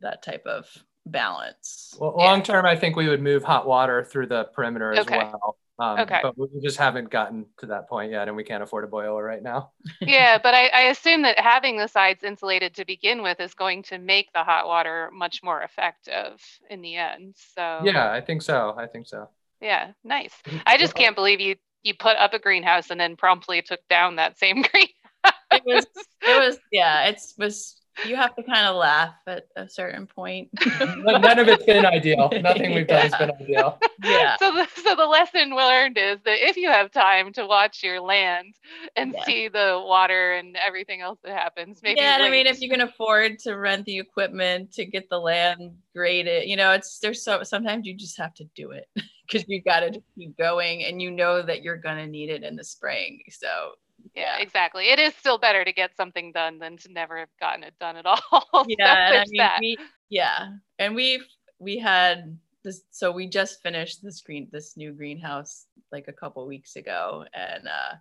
that 0.00 0.22
type 0.22 0.44
of 0.44 0.66
balance. 1.06 1.94
Well 1.98 2.14
long 2.16 2.42
term 2.42 2.66
i 2.66 2.74
think 2.74 2.96
we 2.96 3.08
would 3.08 3.22
move 3.22 3.44
hot 3.44 3.66
water 3.66 4.04
through 4.04 4.26
the 4.26 4.44
perimeter 4.54 4.92
as 4.92 5.00
okay. 5.00 5.18
well 5.18 5.56
um, 5.78 5.98
okay. 6.00 6.20
But 6.22 6.38
we 6.38 6.48
just 6.62 6.76
haven't 6.76 7.10
gotten 7.10 7.46
to 7.58 7.66
that 7.66 7.88
point 7.88 8.12
yet, 8.12 8.28
and 8.28 8.36
we 8.36 8.44
can't 8.44 8.62
afford 8.62 8.84
a 8.84 8.86
boiler 8.86 9.22
right 9.22 9.42
now. 9.42 9.72
yeah, 10.00 10.38
but 10.40 10.54
I, 10.54 10.68
I, 10.68 10.80
assume 10.82 11.22
that 11.22 11.38
having 11.38 11.76
the 11.76 11.88
sides 11.88 12.22
insulated 12.22 12.74
to 12.76 12.84
begin 12.84 13.22
with 13.22 13.40
is 13.40 13.54
going 13.54 13.82
to 13.84 13.98
make 13.98 14.32
the 14.32 14.44
hot 14.44 14.66
water 14.66 15.10
much 15.12 15.42
more 15.42 15.62
effective 15.62 16.40
in 16.70 16.80
the 16.80 16.94
end. 16.94 17.34
So 17.56 17.80
yeah, 17.82 18.12
I 18.12 18.20
think 18.20 18.42
so. 18.42 18.74
I 18.78 18.86
think 18.86 19.08
so. 19.08 19.28
Yeah, 19.60 19.92
nice. 20.04 20.34
Mm-hmm. 20.46 20.58
I 20.66 20.78
just 20.78 20.94
can't 20.94 21.16
believe 21.16 21.40
you 21.40 21.56
you 21.82 21.94
put 21.94 22.16
up 22.16 22.34
a 22.34 22.38
greenhouse 22.38 22.90
and 22.90 23.00
then 23.00 23.16
promptly 23.16 23.60
took 23.60 23.80
down 23.88 24.16
that 24.16 24.38
same 24.38 24.62
greenhouse. 24.70 25.34
it 25.50 25.62
was 25.66 25.86
it 26.22 26.38
was 26.46 26.58
yeah, 26.70 27.08
it 27.08 27.20
was 27.36 27.80
you 28.06 28.16
have 28.16 28.34
to 28.36 28.42
kind 28.42 28.66
of 28.66 28.76
laugh 28.76 29.14
at 29.26 29.46
a 29.56 29.68
certain 29.68 30.06
point. 30.06 30.48
None 30.80 31.38
of 31.38 31.48
it's 31.48 31.64
been 31.64 31.86
ideal. 31.86 32.30
Nothing 32.42 32.74
we've 32.74 32.86
done 32.86 33.10
has 33.10 33.14
been 33.14 33.30
ideal. 33.40 33.78
Yeah. 34.02 34.36
So 34.38 34.52
the, 34.52 34.68
so 34.82 34.94
the 34.96 35.06
lesson 35.06 35.54
learned 35.54 35.98
is 35.98 36.18
that 36.24 36.46
if 36.46 36.56
you 36.56 36.70
have 36.70 36.90
time 36.90 37.32
to 37.34 37.46
watch 37.46 37.82
your 37.82 38.00
land 38.00 38.54
and 38.96 39.14
yeah. 39.14 39.24
see 39.24 39.48
the 39.48 39.82
water 39.84 40.34
and 40.34 40.56
everything 40.56 41.00
else 41.00 41.18
that 41.24 41.36
happens, 41.36 41.80
maybe. 41.82 42.00
Yeah, 42.00 42.18
I 42.20 42.30
mean, 42.30 42.46
if 42.46 42.60
you 42.60 42.68
can 42.68 42.80
afford 42.80 43.38
to 43.40 43.54
rent 43.54 43.84
the 43.84 43.98
equipment 43.98 44.72
to 44.72 44.84
get 44.84 45.08
the 45.08 45.18
land 45.18 45.76
graded, 45.94 46.48
you 46.48 46.56
know, 46.56 46.72
it's 46.72 46.98
there's 46.98 47.22
so 47.22 47.42
sometimes 47.42 47.86
you 47.86 47.94
just 47.94 48.18
have 48.18 48.34
to 48.34 48.44
do 48.54 48.72
it 48.72 48.88
because 49.34 49.48
you 49.48 49.62
got 49.62 49.80
to 49.80 50.00
keep 50.16 50.36
going 50.38 50.84
and 50.84 51.02
you 51.02 51.10
know 51.10 51.42
that 51.42 51.62
you're 51.62 51.76
going 51.76 51.96
to 51.96 52.06
need 52.06 52.30
it 52.30 52.44
in 52.44 52.54
the 52.56 52.64
spring. 52.64 53.20
So, 53.30 53.72
yeah, 54.14 54.38
exactly. 54.38 54.90
It 54.90 54.98
is 54.98 55.14
still 55.16 55.38
better 55.38 55.64
to 55.64 55.72
get 55.72 55.96
something 55.96 56.30
done 56.32 56.58
than 56.58 56.76
to 56.78 56.92
never 56.92 57.18
have 57.18 57.28
gotten 57.40 57.64
it 57.64 57.74
done 57.80 57.96
at 57.96 58.06
all. 58.06 58.66
Yeah, 58.68 59.12
and 59.12 59.40
I 59.40 59.58
mean, 59.58 59.76
we, 59.78 59.78
yeah, 60.10 60.50
and 60.78 60.94
we 60.94 61.22
we 61.58 61.78
had 61.78 62.38
this. 62.62 62.82
So 62.90 63.10
we 63.10 63.28
just 63.28 63.62
finished 63.62 64.02
this 64.02 64.20
green 64.20 64.48
this 64.52 64.76
new 64.76 64.92
greenhouse 64.92 65.66
like 65.90 66.06
a 66.08 66.12
couple 66.12 66.46
weeks 66.46 66.76
ago, 66.76 67.24
and 67.34 67.66
uh, 67.66 67.94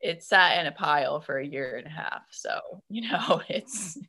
it 0.00 0.22
sat 0.22 0.60
in 0.60 0.66
a 0.66 0.72
pile 0.72 1.20
for 1.20 1.38
a 1.38 1.46
year 1.46 1.76
and 1.76 1.86
a 1.86 1.90
half. 1.90 2.22
So 2.30 2.60
you 2.88 3.10
know, 3.10 3.42
it's 3.48 3.96
it 3.96 4.04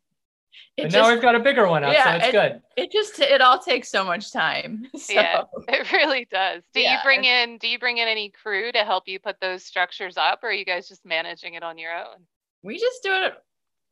and 0.83 0.91
just, 0.91 1.01
now 1.01 1.11
we've 1.11 1.21
got 1.21 1.35
a 1.35 1.39
bigger 1.39 1.67
one 1.67 1.83
up, 1.83 1.93
yeah, 1.93 2.03
so 2.03 2.17
it's 2.17 2.27
it, 2.27 2.31
good. 2.31 2.61
It 2.77 2.91
just 2.91 3.19
it 3.19 3.41
all 3.41 3.59
takes 3.59 3.89
so 3.89 4.03
much 4.03 4.31
time. 4.31 4.87
So. 4.99 5.13
Yeah, 5.13 5.43
it 5.67 5.91
really 5.91 6.27
does. 6.29 6.61
Do 6.73 6.81
yeah. 6.81 6.93
you 6.93 6.99
bring 7.03 7.23
in 7.23 7.57
do 7.57 7.67
you 7.67 7.79
bring 7.79 7.97
in 7.97 8.07
any 8.07 8.29
crew 8.29 8.71
to 8.71 8.79
help 8.79 9.07
you 9.07 9.19
put 9.19 9.39
those 9.39 9.63
structures 9.63 10.17
up, 10.17 10.43
or 10.43 10.49
are 10.49 10.53
you 10.53 10.65
guys 10.65 10.87
just 10.87 11.05
managing 11.05 11.53
it 11.55 11.63
on 11.63 11.77
your 11.77 11.95
own? 11.95 12.25
We 12.63 12.77
just 12.77 13.01
do 13.01 13.11
it 13.13 13.33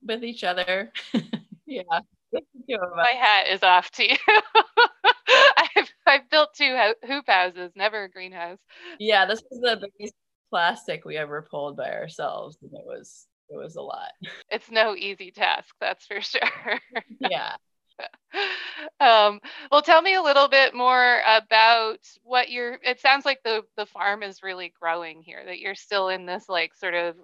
with 0.03 0.23
each 0.23 0.43
other. 0.43 0.91
yeah. 1.65 1.83
My 2.31 3.11
hat 3.11 3.47
is 3.49 3.63
off 3.63 3.89
to 3.91 4.09
you. 4.09 4.17
I've, 5.57 5.93
I've 6.05 6.29
built 6.29 6.49
two 6.55 6.77
hoop 7.05 7.25
houses, 7.27 7.71
never 7.75 8.03
a 8.03 8.09
greenhouse. 8.09 8.59
Yeah, 8.99 9.25
this 9.25 9.41
was 9.49 9.61
the 9.61 9.87
biggest 9.97 10.15
plastic 10.49 11.05
we 11.05 11.17
ever 11.17 11.47
pulled 11.49 11.77
by 11.77 11.91
ourselves, 11.91 12.57
and 12.61 12.71
it 12.73 12.85
was 12.85 13.27
it 13.49 13.55
was 13.57 13.75
a 13.75 13.81
lot. 13.81 14.11
It's 14.49 14.71
no 14.71 14.95
easy 14.95 15.31
task, 15.31 15.75
that's 15.79 16.05
for 16.05 16.21
sure. 16.21 16.79
yeah. 17.19 17.55
um, 18.99 19.39
well, 19.71 19.81
tell 19.81 20.01
me 20.01 20.13
a 20.13 20.21
little 20.21 20.47
bit 20.47 20.73
more 20.75 21.21
about 21.27 21.99
what 22.23 22.49
you're. 22.49 22.77
It 22.83 22.99
sounds 22.99 23.25
like 23.25 23.39
the 23.43 23.63
the 23.75 23.85
farm 23.87 24.21
is 24.23 24.43
really 24.43 24.71
growing 24.79 25.21
here. 25.21 25.43
That 25.45 25.59
you're 25.59 25.75
still 25.75 26.09
in 26.09 26.25
this 26.25 26.47
like 26.47 26.75
sort 26.75 26.93
of 26.93 27.15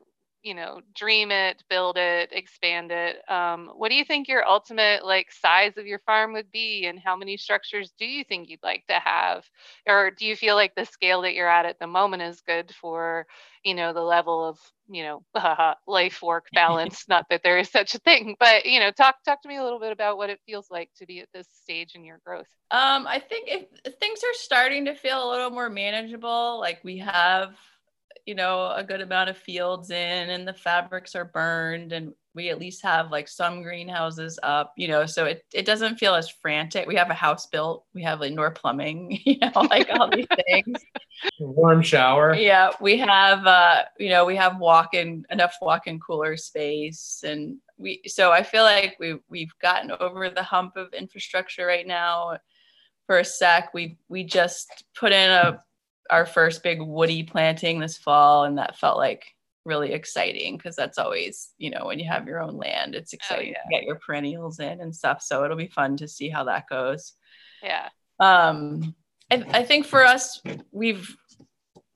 you 0.44 0.54
know 0.54 0.82
dream 0.94 1.32
it 1.32 1.64
build 1.70 1.98
it 1.98 2.30
expand 2.32 2.91
it. 2.91 3.18
Um, 3.30 3.72
what 3.76 3.89
do 3.89 3.96
you 3.96 4.06
think 4.06 4.28
your 4.28 4.48
ultimate 4.48 5.06
like 5.06 5.32
size 5.32 5.78
of 5.78 5.88
your 5.88 6.00
farm 6.00 6.34
would 6.34 6.52
be 6.52 6.86
and 6.86 7.00
how 7.00 7.16
many 7.16 7.38
structures 7.38 7.94
do 7.98 8.06
you 8.06 8.24
think 8.24 8.50
you'd 8.50 8.64
like 8.64 8.86
to 8.88 9.00
have? 9.00 9.46
Or 9.88 10.12
do 10.12 10.26
you 10.26 10.36
feel 10.36 10.56
like 10.56 10.76
the 10.76 10.86
scale 10.86 11.22
that 11.22 11.34
you're 11.34 11.50
at 11.50 11.66
at 11.66 11.80
the 11.80 11.88
moment 11.88 12.22
is 12.24 12.41
good 12.41 12.74
for 12.76 13.26
you 13.64 13.74
know 13.74 13.94
the 13.94 14.02
level 14.02 14.46
of 14.46 14.60
you 14.89 15.04
know 15.04 15.24
life 15.88 16.22
work 16.22 16.48
balance? 16.54 17.06
Not 17.10 17.26
that 17.30 17.41
there 17.44 17.58
is 17.58 17.70
such 17.70 17.96
a 17.96 18.00
thing 18.00 18.36
but 18.39 18.66
you 18.66 18.80
know 18.80 18.91
talk 18.91 19.16
talk 19.24 19.41
to 19.41 19.48
me 19.48 19.58
a 19.58 19.64
little 19.64 19.80
bit 19.80 19.91
about 19.91 20.18
what 20.18 20.30
it 20.30 20.39
feels 20.46 20.70
like 20.70 20.89
to 20.98 21.06
be 21.06 21.20
at 21.20 21.30
this 21.34 21.48
stage 21.64 21.96
in 21.96 22.04
your 22.04 22.20
growth. 22.26 22.48
Um, 22.72 23.06
i 23.08 23.20
think 23.20 23.48
if 23.50 23.96
things 24.00 24.20
are 24.24 24.34
starting 24.34 24.86
to 24.86 24.96
feel 24.96 25.30
a 25.30 25.30
little 25.30 25.52
more 25.52 25.70
manageable 25.70 26.60
like 26.60 26.80
we 26.84 26.98
have 26.98 27.56
you 28.26 28.36
know 28.36 28.72
a 28.76 28.84
good 28.84 29.02
amount 29.02 29.30
of 29.30 29.38
fields 29.38 29.90
in 29.90 30.30
and 30.30 30.48
the 30.48 30.54
fabrics 30.54 31.16
are 31.16 31.26
burned 31.26 31.92
and 31.92 32.14
we 32.36 32.50
at 32.50 32.60
least 32.60 32.82
have 32.82 33.12
like 33.12 33.28
some 33.28 33.62
greenhouses 33.62 34.40
up 34.44 34.74
you 34.78 34.88
know 34.88 35.06
so 35.06 35.26
it, 35.26 35.46
it 35.54 35.66
doesn't 35.66 35.98
feel 35.98 36.16
as 36.16 36.30
frantic. 36.30 36.88
We 36.88 36.96
have 36.96 37.10
a 37.10 37.16
house 37.16 37.46
built. 37.48 37.86
We 37.94 38.02
have 38.04 38.24
indoor 38.24 38.52
plumbing 38.52 39.20
you 39.26 39.38
know 39.40 39.52
like 39.70 39.90
all 39.92 40.10
these 40.10 40.28
things. 40.48 40.78
Warm 41.40 41.82
shower. 41.82 42.34
Yeah 42.34 42.72
we 42.80 42.98
have 42.98 43.46
uh 43.46 43.84
you 44.00 44.10
know 44.10 44.26
we 44.26 44.36
have 44.36 44.58
walk-in 44.58 45.26
enough 45.30 45.56
walk-in 45.62 46.00
cooler 46.00 46.38
space 46.38 47.24
and 47.26 47.58
we 47.78 48.02
so 48.06 48.32
i 48.32 48.44
feel 48.44 48.64
like 48.64 48.96
we 49.00 49.18
we've 49.30 49.54
gotten 49.62 49.92
over 50.00 50.30
the 50.30 50.44
hump 50.44 50.78
of 50.78 50.94
infrastructure 50.94 51.66
right 51.66 51.88
now. 51.88 52.38
For 53.06 53.20
a 53.20 53.26
sec 53.26 53.74
we 53.74 53.98
we 54.08 54.24
just 54.24 54.86
put 54.96 55.12
in 55.12 55.30
a 55.30 55.62
our 56.10 56.26
first 56.26 56.64
big 56.64 56.82
woody 56.82 57.24
planting 57.24 57.80
this 57.80 57.97
fall, 57.97 58.43
and 58.43 58.58
that 58.58 58.78
felt 58.78 58.97
like 58.97 59.26
really 59.66 59.93
exciting 59.93 60.58
because 60.58 60.76
that's 60.76 60.97
always, 60.97 61.51
you 61.58 61.70
know, 61.70 61.86
when 61.86 61.99
you 61.99 62.08
have 62.10 62.28
your 62.28 62.41
own 62.41 62.58
land, 62.58 62.95
it's 62.95 63.14
oh, 63.14 63.16
exciting 63.16 63.54
oh, 63.56 63.62
yeah. 63.70 63.78
to 63.78 63.82
get 63.82 63.88
your 63.88 63.95
perennials 63.95 64.60
in 64.60 64.82
and 64.82 64.95
stuff. 64.95 65.22
So 65.22 65.43
it'll 65.43 65.58
be 65.58 65.68
fun 65.68 65.97
to 65.97 66.08
see 66.08 66.30
how 66.30 66.45
that 66.45 66.68
goes. 66.70 67.14
Yeah. 67.62 67.89
Um, 68.20 68.95
I, 69.32 69.45
I 69.54 69.64
think 69.64 69.86
for 69.86 70.06
us, 70.06 70.41
we've 70.72 71.16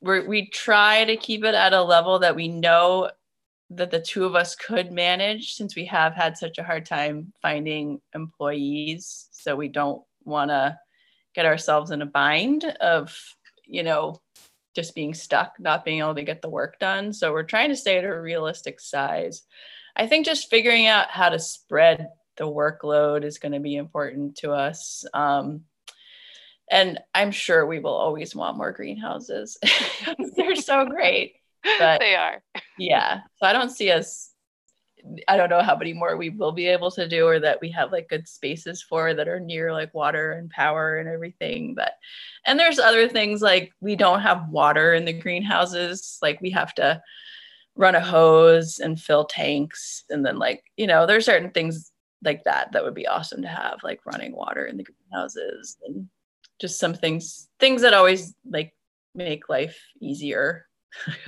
we 0.02 0.22
we 0.22 0.50
try 0.50 1.06
to 1.06 1.18
keep 1.18 1.44
it 1.44 1.56
at 1.56 1.74
a 1.74 1.82
level 1.82 2.20
that 2.20 2.36
we 2.36 2.48
know 2.48 3.12
that 3.70 3.92
the 3.92 4.00
two 4.00 4.24
of 4.24 4.36
us 4.36 4.56
could 4.56 4.92
manage 4.92 5.54
since 5.54 5.76
we 5.76 5.86
have 5.86 6.14
had 6.14 6.38
such 6.38 6.58
a 6.58 6.64
hard 6.64 6.86
time 6.86 7.34
finding 7.42 8.00
employees. 8.16 9.28
So 9.32 9.56
we 9.56 9.68
don't 9.68 10.02
want 10.24 10.52
to 10.52 10.80
get 11.36 11.46
ourselves 11.46 11.92
in 11.92 12.02
a 12.02 12.06
bind 12.06 12.64
of 12.64 13.16
you 13.68 13.84
know, 13.84 14.22
just 14.76 14.96
being 14.96 15.14
stuck, 15.14 15.54
not 15.60 15.84
being 15.84 16.00
able 16.00 16.16
to 16.16 16.24
get 16.24 16.42
the 16.42 16.50
work 16.50 16.80
done. 16.80 17.12
So 17.14 17.32
we're 17.32 17.44
trying 17.44 17.70
to 17.70 17.76
stay 17.76 17.98
at 17.98 18.04
a 18.04 18.22
realistic 18.22 18.80
size. 18.80 19.44
I 19.96 20.08
think 20.08 20.26
just 20.26 20.50
figuring 20.50 20.86
out 20.86 21.10
how 21.10 21.30
to 21.30 21.40
spread 21.40 22.10
the 22.38 22.46
workload 22.46 23.24
is 23.24 23.40
going 23.40 23.54
to 23.54 23.60
be 23.60 23.76
important 23.76 24.38
to 24.38 24.52
us. 24.52 25.04
Um, 25.14 25.62
and 26.70 27.00
I'm 27.16 27.32
sure 27.32 27.66
we 27.66 27.80
will 27.80 27.96
always 27.96 28.36
want 28.36 28.58
more 28.58 28.72
greenhouses. 28.72 29.58
They're 30.36 30.56
so 30.56 30.86
great. 30.86 31.36
But 31.80 32.00
they 32.00 32.16
are. 32.16 32.44
yeah. 32.78 33.22
So 33.38 33.48
I 33.48 33.54
don't 33.54 33.72
see 33.72 33.92
us 33.92 34.32
I 35.28 35.38
don't 35.38 35.50
know 35.50 35.62
how 35.62 35.76
many 35.76 35.94
more 35.94 36.18
we 36.18 36.30
will 36.30 36.52
be 36.52 36.68
able 36.68 36.92
to 36.92 37.08
do 37.08 37.26
or 37.26 37.40
that 37.40 37.62
we 37.62 37.70
have 37.72 37.92
like 37.92 38.10
good 38.10 38.28
spaces 38.28 38.82
for 38.82 39.14
that 39.14 39.28
are 39.28 39.40
near 39.40 39.72
like 39.72 39.94
water 39.94 40.34
and 40.34 40.50
power 40.50 40.98
and 40.98 41.08
everything. 41.10 41.74
But 41.76 41.94
and 42.46 42.60
there's 42.60 42.80
other 42.80 43.08
things 43.08 43.42
like 43.42 43.72
we 43.80 43.96
don't 43.96 44.22
have 44.22 44.50
water 44.50 44.94
in 44.94 45.06
the 45.06 45.14
greenhouses. 45.14 46.20
Like 46.22 46.42
we 46.42 46.50
have 46.52 46.74
to 46.76 47.02
run 47.78 47.96
a 47.96 48.02
hose 48.02 48.80
and 48.80 49.00
fill 49.00 49.26
tanks. 49.26 50.04
And 50.10 50.26
then 50.26 50.38
like, 50.38 50.64
you 50.76 50.88
know, 50.88 51.06
there's 51.06 51.26
certain 51.26 51.52
things 51.52 51.92
like 52.24 52.44
that 52.44 52.72
that 52.72 52.84
would 52.84 52.96
be 52.96 53.08
awesome 53.08 53.42
to 53.44 53.48
have, 53.48 53.80
like 53.84 54.06
running 54.06 54.36
water 54.36 54.66
in 54.66 54.78
the 54.78 54.84
greenhouses 54.84 55.78
and 55.86 56.10
just 56.60 56.80
some 56.80 56.94
things, 56.94 57.50
things 57.60 57.84
that 57.84 57.94
always 57.94 58.34
like 58.50 58.74
make 59.14 59.48
life 59.48 59.80
easier. 60.02 60.66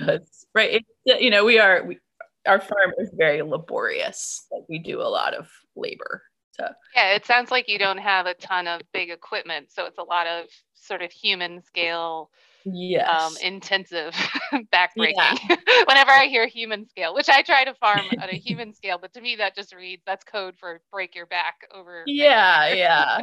right. 0.54 0.82
It, 1.04 1.20
you 1.20 1.30
know, 1.30 1.44
we 1.44 1.58
are 1.58 1.84
we, 1.84 1.98
our 2.46 2.60
farm 2.60 2.92
is 2.98 3.10
very 3.16 3.42
laborious. 3.42 4.46
Like 4.50 4.62
we 4.68 4.78
do 4.78 5.00
a 5.00 5.04
lot 5.04 5.34
of 5.34 5.48
labor. 5.76 6.22
So 6.52 6.68
yeah, 6.94 7.14
it 7.14 7.24
sounds 7.24 7.50
like 7.50 7.68
you 7.68 7.78
don't 7.78 7.98
have 7.98 8.26
a 8.26 8.34
ton 8.34 8.66
of 8.66 8.82
big 8.92 9.10
equipment, 9.10 9.70
so 9.70 9.86
it's 9.86 9.98
a 9.98 10.02
lot 10.02 10.26
of 10.26 10.46
sort 10.74 11.02
of 11.02 11.12
human 11.12 11.62
scale 11.62 12.30
yes. 12.64 13.08
um, 13.08 13.34
intensive 13.42 14.14
backbreaking. 14.72 15.14
Yeah. 15.16 15.56
Whenever 15.86 16.10
I 16.10 16.26
hear 16.28 16.46
human 16.46 16.88
scale, 16.88 17.14
which 17.14 17.28
I 17.28 17.42
try 17.42 17.64
to 17.64 17.74
farm 17.74 18.06
at 18.18 18.32
a 18.32 18.36
human 18.36 18.74
scale, 18.74 18.98
but 19.00 19.12
to 19.14 19.20
me 19.20 19.36
that 19.36 19.54
just 19.54 19.74
reads 19.74 20.02
that's 20.06 20.24
code 20.24 20.54
for 20.58 20.80
break 20.90 21.14
your 21.14 21.26
back 21.26 21.66
over. 21.72 22.04
Yeah, 22.06 22.72
yeah, 22.74 23.20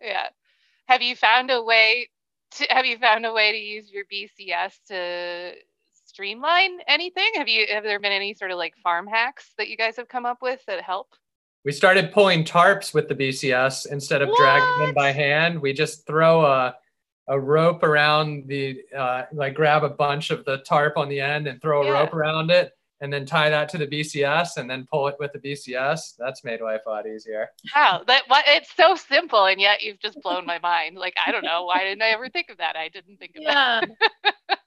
yeah. 0.00 0.28
Have 0.86 1.02
you 1.02 1.16
found 1.16 1.50
a 1.50 1.62
way 1.62 2.08
to 2.52 2.66
have 2.70 2.86
you 2.86 2.98
found 2.98 3.24
a 3.26 3.32
way 3.32 3.52
to 3.52 3.58
use 3.58 3.90
your 3.90 4.04
BCS 4.04 4.74
to 4.88 5.52
streamline 6.14 6.78
anything? 6.86 7.28
Have 7.34 7.48
you 7.48 7.66
have 7.70 7.82
there 7.82 7.98
been 7.98 8.12
any 8.12 8.34
sort 8.34 8.52
of 8.52 8.56
like 8.56 8.76
farm 8.76 9.06
hacks 9.06 9.52
that 9.58 9.68
you 9.68 9.76
guys 9.76 9.96
have 9.96 10.08
come 10.08 10.24
up 10.24 10.38
with 10.40 10.60
that 10.66 10.80
help? 10.80 11.08
We 11.64 11.72
started 11.72 12.12
pulling 12.12 12.44
tarps 12.44 12.94
with 12.94 13.08
the 13.08 13.14
BCS 13.14 13.90
instead 13.90 14.22
of 14.22 14.28
what? 14.28 14.38
dragging 14.38 14.86
them 14.86 14.94
by 14.94 15.10
hand. 15.10 15.60
We 15.60 15.72
just 15.72 16.06
throw 16.06 16.44
a 16.44 16.76
a 17.28 17.40
rope 17.40 17.82
around 17.82 18.46
the 18.46 18.80
uh, 18.96 19.22
like 19.32 19.54
grab 19.54 19.82
a 19.82 19.88
bunch 19.88 20.30
of 20.30 20.44
the 20.44 20.58
tarp 20.58 20.96
on 20.96 21.08
the 21.08 21.20
end 21.20 21.46
and 21.48 21.60
throw 21.60 21.82
a 21.82 21.86
yeah. 21.86 21.92
rope 21.92 22.14
around 22.14 22.50
it 22.50 22.72
and 23.00 23.12
then 23.12 23.26
tie 23.26 23.50
that 23.50 23.68
to 23.70 23.78
the 23.78 23.86
BCS 23.86 24.56
and 24.56 24.70
then 24.70 24.86
pull 24.90 25.08
it 25.08 25.16
with 25.18 25.32
the 25.32 25.38
BCS. 25.38 26.14
That's 26.18 26.44
made 26.44 26.60
life 26.60 26.82
a 26.86 26.90
lot 26.90 27.06
easier. 27.06 27.48
Wow, 27.74 28.02
that 28.06 28.22
it's 28.46 28.76
so 28.76 28.94
simple 28.94 29.46
and 29.46 29.60
yet 29.60 29.82
you've 29.82 29.98
just 29.98 30.20
blown 30.22 30.46
my 30.46 30.58
mind. 30.60 30.96
Like 30.96 31.14
I 31.26 31.32
don't 31.32 31.44
know 31.44 31.64
why 31.64 31.80
didn't 31.80 32.02
I 32.02 32.10
ever 32.10 32.28
think 32.28 32.50
of 32.50 32.58
that? 32.58 32.76
I 32.76 32.88
didn't 32.88 33.16
think 33.16 33.32
of 33.36 33.42
yeah. 33.42 33.80
that. 34.22 34.58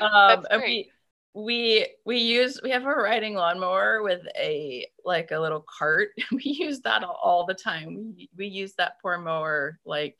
um, 0.00 0.44
we 0.60 0.90
we 1.34 1.86
we 2.06 2.18
use 2.18 2.60
we 2.62 2.70
have 2.70 2.84
a 2.84 2.88
riding 2.88 3.34
lawnmower 3.34 4.02
with 4.02 4.22
a 4.38 4.86
like 5.04 5.32
a 5.32 5.38
little 5.38 5.64
cart. 5.78 6.10
We 6.32 6.42
use 6.44 6.80
that 6.80 7.04
all 7.04 7.44
the 7.44 7.54
time. 7.54 8.14
We 8.16 8.30
we 8.36 8.46
use 8.46 8.74
that 8.78 9.00
poor 9.02 9.18
mower 9.18 9.78
like 9.84 10.16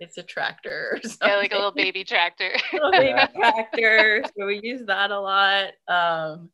it's 0.00 0.18
a 0.18 0.22
tractor 0.22 1.00
Yeah, 1.22 1.36
like 1.36 1.52
a 1.52 1.56
little 1.56 1.72
baby 1.72 2.04
tractor. 2.04 2.52
little 2.72 2.92
baby 2.92 3.20
tractor. 3.34 4.22
So 4.38 4.46
we 4.46 4.60
use 4.62 4.84
that 4.86 5.10
a 5.10 5.20
lot. 5.20 5.72
Um, 5.88 6.50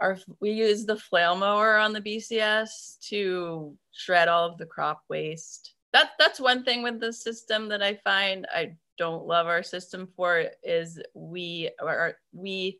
our 0.00 0.18
we 0.40 0.50
use 0.52 0.86
the 0.86 0.96
flail 0.96 1.36
mower 1.36 1.76
on 1.76 1.92
the 1.92 2.00
BCS 2.00 2.98
to 3.08 3.76
shred 3.92 4.28
all 4.28 4.48
of 4.48 4.58
the 4.58 4.66
crop 4.66 5.02
waste. 5.08 5.74
That 5.92 6.10
that's 6.18 6.40
one 6.40 6.64
thing 6.64 6.82
with 6.82 7.00
the 7.00 7.12
system 7.12 7.68
that 7.68 7.82
I 7.82 7.94
find 8.04 8.46
I 8.52 8.76
don't 8.98 9.26
love 9.26 9.46
our 9.46 9.62
system 9.62 10.08
for 10.16 10.46
is 10.62 11.00
we 11.14 11.70
are 11.80 12.16
we 12.32 12.78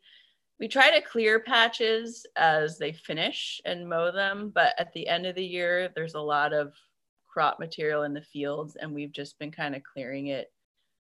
we 0.59 0.67
try 0.67 0.89
to 0.89 1.05
clear 1.05 1.39
patches 1.39 2.25
as 2.35 2.77
they 2.77 2.93
finish 2.93 3.59
and 3.65 3.87
mow 3.87 4.11
them 4.11 4.51
but 4.53 4.73
at 4.77 4.93
the 4.93 5.07
end 5.07 5.25
of 5.25 5.35
the 5.35 5.45
year 5.45 5.91
there's 5.95 6.13
a 6.13 6.19
lot 6.19 6.53
of 6.53 6.73
crop 7.27 7.59
material 7.59 8.03
in 8.03 8.13
the 8.13 8.21
fields 8.21 8.75
and 8.77 8.93
we've 8.93 9.11
just 9.11 9.37
been 9.39 9.51
kind 9.51 9.75
of 9.75 9.83
clearing 9.83 10.27
it 10.27 10.51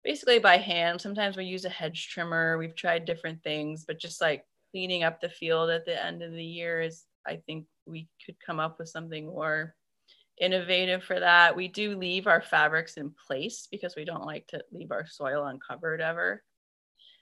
basically 0.06 0.38
by 0.38 0.56
hand. 0.56 1.02
Sometimes 1.02 1.36
we 1.36 1.46
use 1.46 1.66
a 1.66 1.70
hedge 1.70 2.10
trimmer. 2.10 2.58
We've 2.58 2.76
tried 2.76 3.06
different 3.06 3.44
things, 3.44 3.84
but 3.86 4.00
just 4.00 4.22
like 4.22 4.46
cleaning 4.72 5.04
up 5.04 5.20
the 5.20 5.30
field 5.30 5.72
at 5.72 5.84
the 5.84 6.02
end 6.02 6.22
of 6.22 6.32
the 6.32 6.46
year 6.46 6.80
is, 6.80 7.06
I 7.28 7.38
think 7.48 7.66
we 7.88 8.08
could 8.24 8.36
come 8.40 8.60
up 8.60 8.78
with 8.78 8.88
something 8.88 9.26
more 9.26 9.76
innovative 10.40 11.04
for 11.04 11.20
that. 11.20 11.56
We 11.56 11.68
do 11.68 11.98
leave 11.98 12.28
our 12.28 12.42
fabrics 12.42 12.98
in 12.98 13.14
place 13.28 13.68
because 13.72 13.96
we 13.96 14.06
don't 14.06 14.26
like 14.26 14.48
to 14.48 14.62
leave 14.72 14.92
our 14.92 15.06
soil 15.08 15.46
uncovered 15.46 16.02
ever. 16.02 16.44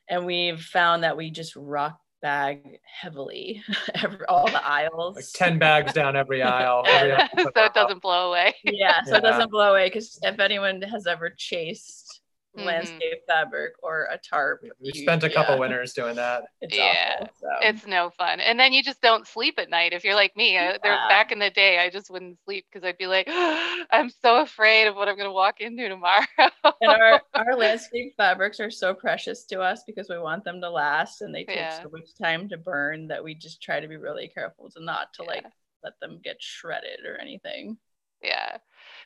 And 0.09 0.25
we've 0.25 0.61
found 0.61 1.03
that 1.03 1.15
we 1.17 1.31
just 1.31 1.55
rock 1.55 1.97
bag 2.21 2.79
heavily 2.83 3.61
every, 3.95 4.25
all 4.27 4.47
the 4.47 4.65
aisles. 4.65 5.15
Like 5.15 5.25
10 5.33 5.59
bags 5.59 5.93
down 5.93 6.15
every 6.15 6.41
aisle. 6.43 6.83
Every 6.87 7.15
so 7.43 7.63
it 7.63 7.73
doesn't 7.73 8.01
blow 8.01 8.29
away. 8.29 8.55
Yeah, 8.63 9.03
so 9.03 9.11
Yeah. 9.11 9.17
it 9.17 9.21
doesn't 9.21 9.51
blow 9.51 9.71
away 9.71 9.87
because 9.87 10.17
if 10.23 10.39
anyone 10.39 10.81
has 10.81 11.05
ever 11.07 11.29
chased 11.37 12.21
Mhm. 12.57 12.65
landscape 12.65 13.25
fabric 13.27 13.73
or 13.81 14.07
a 14.11 14.17
tarp, 14.17 14.61
We 14.79 14.91
you- 14.93 15.01
spent 15.01 15.23
a 15.23 15.29
couple 15.29 15.55
yeah, 15.55 15.59
winters 15.61 15.93
doing 15.93 16.15
that. 16.17 16.43
It's 16.61 16.75
Yeah, 16.75 17.15
awful, 17.21 17.33
so. 17.39 17.47
It's 17.61 17.87
no 17.87 18.11
fun. 18.11 18.39
And 18.39 18.59
then 18.59 18.73
you 18.73 18.83
just 18.83 19.01
don't 19.01 19.25
sleep 19.27 19.55
at 19.57 19.69
night. 19.71 19.91
If 19.93 20.03
you're 20.03 20.13
like 20.15 20.35
me, 20.37 20.57
I, 20.59 20.77
there 20.83 20.93
back 21.09 21.31
in 21.31 21.39
the 21.39 21.49
day, 21.49 21.79
I 21.79 21.89
just 21.89 22.11
wouldn't 22.11 22.37
sleep 22.45 22.65
because 22.71 22.85
I'd 22.85 22.97
be 22.99 23.07
like, 23.07 23.27
I'm 23.91 24.09
so 24.09 24.41
afraid 24.41 24.85
of 24.87 24.95
what 24.95 25.07
I'm 25.07 25.15
going 25.15 25.27
to 25.29 25.33
walk 25.33 25.61
into 25.61 25.89
tomorrow. 25.89 26.25
and 26.37 26.91
our, 26.91 27.21
our 27.33 27.55
landscape 27.55 28.13
fabrics 28.17 28.59
are 28.59 28.69
so 28.71 28.93
precious 28.93 29.45
to 29.45 29.59
us 29.61 29.83
because 29.87 30.07
we 30.09 30.19
want 30.19 30.43
them 30.43 30.61
to 30.61 30.69
last 30.69 31.21
and 31.21 31.33
they 31.33 31.45
take 31.45 31.55
Yeah. 31.57 31.81
so 31.81 31.89
much 31.91 32.13
time 32.21 32.47
to 32.49 32.57
burn 32.57 33.07
that 33.07 33.23
we 33.23 33.33
just 33.33 33.61
try 33.63 33.79
to 33.79 33.87
be 33.87 33.97
really 33.97 34.27
careful 34.27 34.69
to 34.71 34.83
not 34.83 35.11
to 35.15 35.23
like 35.23 35.45
let 35.83 35.99
them 35.99 36.19
get 36.23 36.37
shredded 36.39 36.99
or 37.05 37.17
anything. 37.19 37.77
Yeah. 38.23 38.57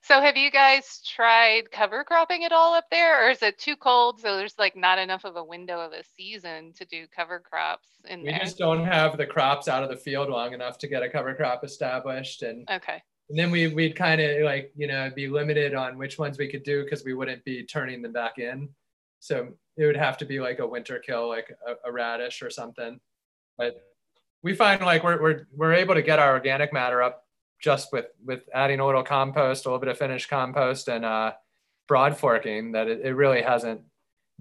So 0.03 0.21
have 0.21 0.37
you 0.37 0.51
guys 0.51 1.01
tried 1.05 1.71
cover 1.71 2.03
cropping 2.03 2.43
at 2.45 2.51
all 2.51 2.73
up 2.75 2.85
there, 2.91 3.25
or 3.25 3.31
is 3.31 3.41
it 3.41 3.57
too 3.57 3.75
cold? 3.75 4.19
So 4.21 4.37
there's 4.37 4.57
like 4.57 4.75
not 4.75 4.99
enough 4.99 5.25
of 5.25 5.35
a 5.35 5.43
window 5.43 5.79
of 5.81 5.91
a 5.91 6.03
season 6.03 6.71
to 6.73 6.85
do 6.85 7.07
cover 7.13 7.39
crops 7.39 7.89
in 8.07 8.21
We 8.21 8.29
there. 8.29 8.39
just 8.39 8.57
don't 8.57 8.85
have 8.85 9.17
the 9.17 9.25
crops 9.25 9.67
out 9.67 9.83
of 9.83 9.89
the 9.89 9.97
field 9.97 10.29
long 10.29 10.53
enough 10.53 10.77
to 10.79 10.87
get 10.87 11.03
a 11.03 11.09
cover 11.09 11.33
crop 11.33 11.63
established. 11.63 12.43
And, 12.43 12.69
Okay. 12.69 13.01
and 13.29 13.37
then 13.37 13.51
we, 13.51 13.67
we'd 13.67 13.95
kind 13.95 14.21
of 14.21 14.43
like, 14.43 14.71
you 14.77 14.87
know, 14.87 15.09
be 15.13 15.27
limited 15.27 15.73
on 15.73 15.97
which 15.97 16.17
ones 16.19 16.37
we 16.37 16.47
could 16.47 16.63
do 16.63 16.83
because 16.83 17.03
we 17.03 17.13
wouldn't 17.13 17.43
be 17.43 17.63
turning 17.65 18.01
them 18.01 18.13
back 18.13 18.37
in. 18.37 18.69
So 19.19 19.49
it 19.77 19.85
would 19.85 19.97
have 19.97 20.17
to 20.19 20.25
be 20.25 20.39
like 20.39 20.59
a 20.59 20.67
winter 20.67 20.99
kill, 20.99 21.27
like 21.27 21.51
a, 21.67 21.89
a 21.89 21.91
radish 21.91 22.41
or 22.43 22.49
something. 22.51 22.99
But 23.57 23.81
we 24.43 24.53
find 24.55 24.79
like 24.81 25.03
we're, 25.03 25.21
we're, 25.21 25.47
we're 25.53 25.73
able 25.73 25.95
to 25.95 26.03
get 26.03 26.19
our 26.19 26.33
organic 26.33 26.71
matter 26.71 27.01
up 27.01 27.23
just 27.59 27.91
with, 27.91 28.05
with 28.23 28.41
adding 28.53 28.79
a 28.79 28.85
little 28.85 29.03
compost, 29.03 29.65
a 29.65 29.69
little 29.69 29.79
bit 29.79 29.89
of 29.89 29.97
finished 29.97 30.29
compost 30.29 30.87
and 30.89 31.05
uh, 31.05 31.33
broad 31.87 32.17
forking 32.17 32.73
that 32.73 32.87
it, 32.87 33.01
it 33.05 33.13
really 33.13 33.41
hasn't 33.41 33.81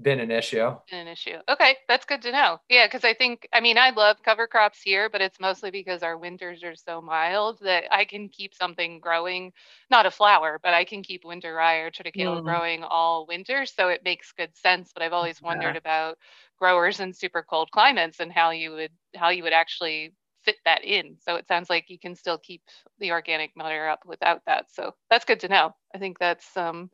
been 0.00 0.20
an 0.20 0.30
issue. 0.30 0.74
an 0.92 1.08
issue. 1.08 1.38
Okay, 1.48 1.76
that's 1.88 2.04
good 2.04 2.22
to 2.22 2.30
know. 2.30 2.60
Yeah, 2.68 2.86
because 2.86 3.02
I 3.02 3.12
think, 3.12 3.48
I 3.52 3.60
mean, 3.60 3.76
I 3.76 3.90
love 3.90 4.22
cover 4.22 4.46
crops 4.46 4.80
here, 4.80 5.10
but 5.10 5.20
it's 5.20 5.40
mostly 5.40 5.72
because 5.72 6.04
our 6.04 6.16
winters 6.16 6.62
are 6.62 6.76
so 6.76 7.00
mild 7.02 7.58
that 7.62 7.92
I 7.92 8.04
can 8.04 8.28
keep 8.28 8.54
something 8.54 9.00
growing, 9.00 9.52
not 9.90 10.06
a 10.06 10.12
flower, 10.12 10.60
but 10.62 10.74
I 10.74 10.84
can 10.84 11.02
keep 11.02 11.24
winter 11.24 11.52
rye 11.54 11.78
or 11.78 11.90
triticale 11.90 12.40
Mm. 12.40 12.44
growing 12.44 12.84
all 12.84 13.26
winter. 13.26 13.66
So 13.66 13.88
it 13.88 14.04
makes 14.04 14.30
good 14.30 14.56
sense. 14.56 14.92
But 14.92 15.02
I've 15.02 15.12
always 15.12 15.42
Yeah. 15.42 15.48
wondered 15.48 15.76
about 15.76 16.18
growers 16.58 17.00
in 17.00 17.12
super 17.12 17.42
cold 17.42 17.70
climates 17.72 18.20
and 18.20 18.30
how 18.32 18.50
you 18.50 18.70
would 18.72 18.92
how 19.16 19.30
you 19.30 19.42
would 19.42 19.52
actually 19.52 20.12
fit 20.46 20.56
that 20.64 20.84
in. 20.84 21.16
So 21.20 21.36
it 21.36 21.48
sounds 21.48 21.70
like 21.70 21.90
you 21.90 21.98
can 21.98 22.16
still 22.16 22.38
keep 22.38 22.62
the 23.00 23.12
organic 23.12 23.56
matter 23.56 23.88
up 23.88 24.00
without 24.06 24.42
that. 24.46 24.66
So 24.72 24.94
that's 25.10 25.26
good 25.26 25.40
to 25.40 25.48
know. 25.48 25.74
I 25.94 25.98
think 25.98 26.18
that's 26.18 26.56
um 26.56 26.90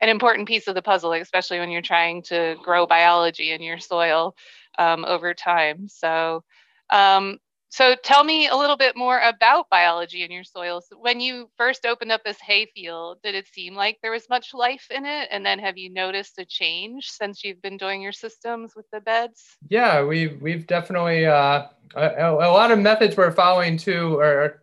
an 0.00 0.08
important 0.08 0.48
piece 0.48 0.68
of 0.68 0.74
the 0.74 0.82
puzzle, 0.82 1.12
especially 1.14 1.58
when 1.60 1.70
you're 1.70 1.82
trying 1.82 2.22
to 2.24 2.56
grow 2.62 2.86
biology 2.86 3.52
in 3.52 3.62
your 3.62 3.78
soil 3.78 4.36
um, 4.78 5.04
over 5.04 5.34
time. 5.34 5.88
So, 5.88 6.44
um, 6.90 7.38
so 7.74 7.96
tell 8.04 8.22
me 8.22 8.46
a 8.46 8.54
little 8.54 8.76
bit 8.76 8.96
more 8.96 9.18
about 9.18 9.68
biology 9.68 10.22
in 10.22 10.30
your 10.30 10.44
soils. 10.44 10.86
When 10.96 11.18
you 11.18 11.50
first 11.56 11.84
opened 11.84 12.12
up 12.12 12.22
this 12.22 12.38
hay 12.40 12.66
field, 12.66 13.18
did 13.24 13.34
it 13.34 13.48
seem 13.48 13.74
like 13.74 13.98
there 14.00 14.12
was 14.12 14.28
much 14.30 14.54
life 14.54 14.86
in 14.92 15.04
it? 15.04 15.26
And 15.32 15.44
then 15.44 15.58
have 15.58 15.76
you 15.76 15.90
noticed 15.90 16.38
a 16.38 16.44
change 16.44 17.10
since 17.10 17.42
you've 17.42 17.60
been 17.62 17.76
doing 17.76 18.00
your 18.00 18.12
systems 18.12 18.76
with 18.76 18.86
the 18.92 19.00
beds? 19.00 19.56
Yeah, 19.68 20.04
we've 20.04 20.40
we've 20.40 20.68
definitely 20.68 21.26
uh, 21.26 21.64
a, 21.96 22.30
a 22.30 22.52
lot 22.52 22.70
of 22.70 22.78
methods 22.78 23.16
we're 23.16 23.32
following 23.32 23.76
too, 23.76 24.20
or 24.20 24.62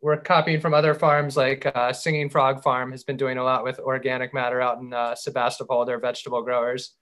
we're 0.00 0.16
copying 0.16 0.58
from 0.58 0.72
other 0.72 0.94
farms. 0.94 1.36
Like 1.36 1.70
uh, 1.74 1.92
Singing 1.92 2.30
Frog 2.30 2.62
Farm 2.62 2.92
has 2.92 3.04
been 3.04 3.18
doing 3.18 3.36
a 3.36 3.44
lot 3.44 3.62
with 3.62 3.78
organic 3.78 4.32
matter 4.32 4.62
out 4.62 4.78
in 4.78 4.94
uh, 4.94 5.14
Sebastopol. 5.14 5.84
They're 5.84 6.00
vegetable 6.00 6.40
growers 6.40 6.94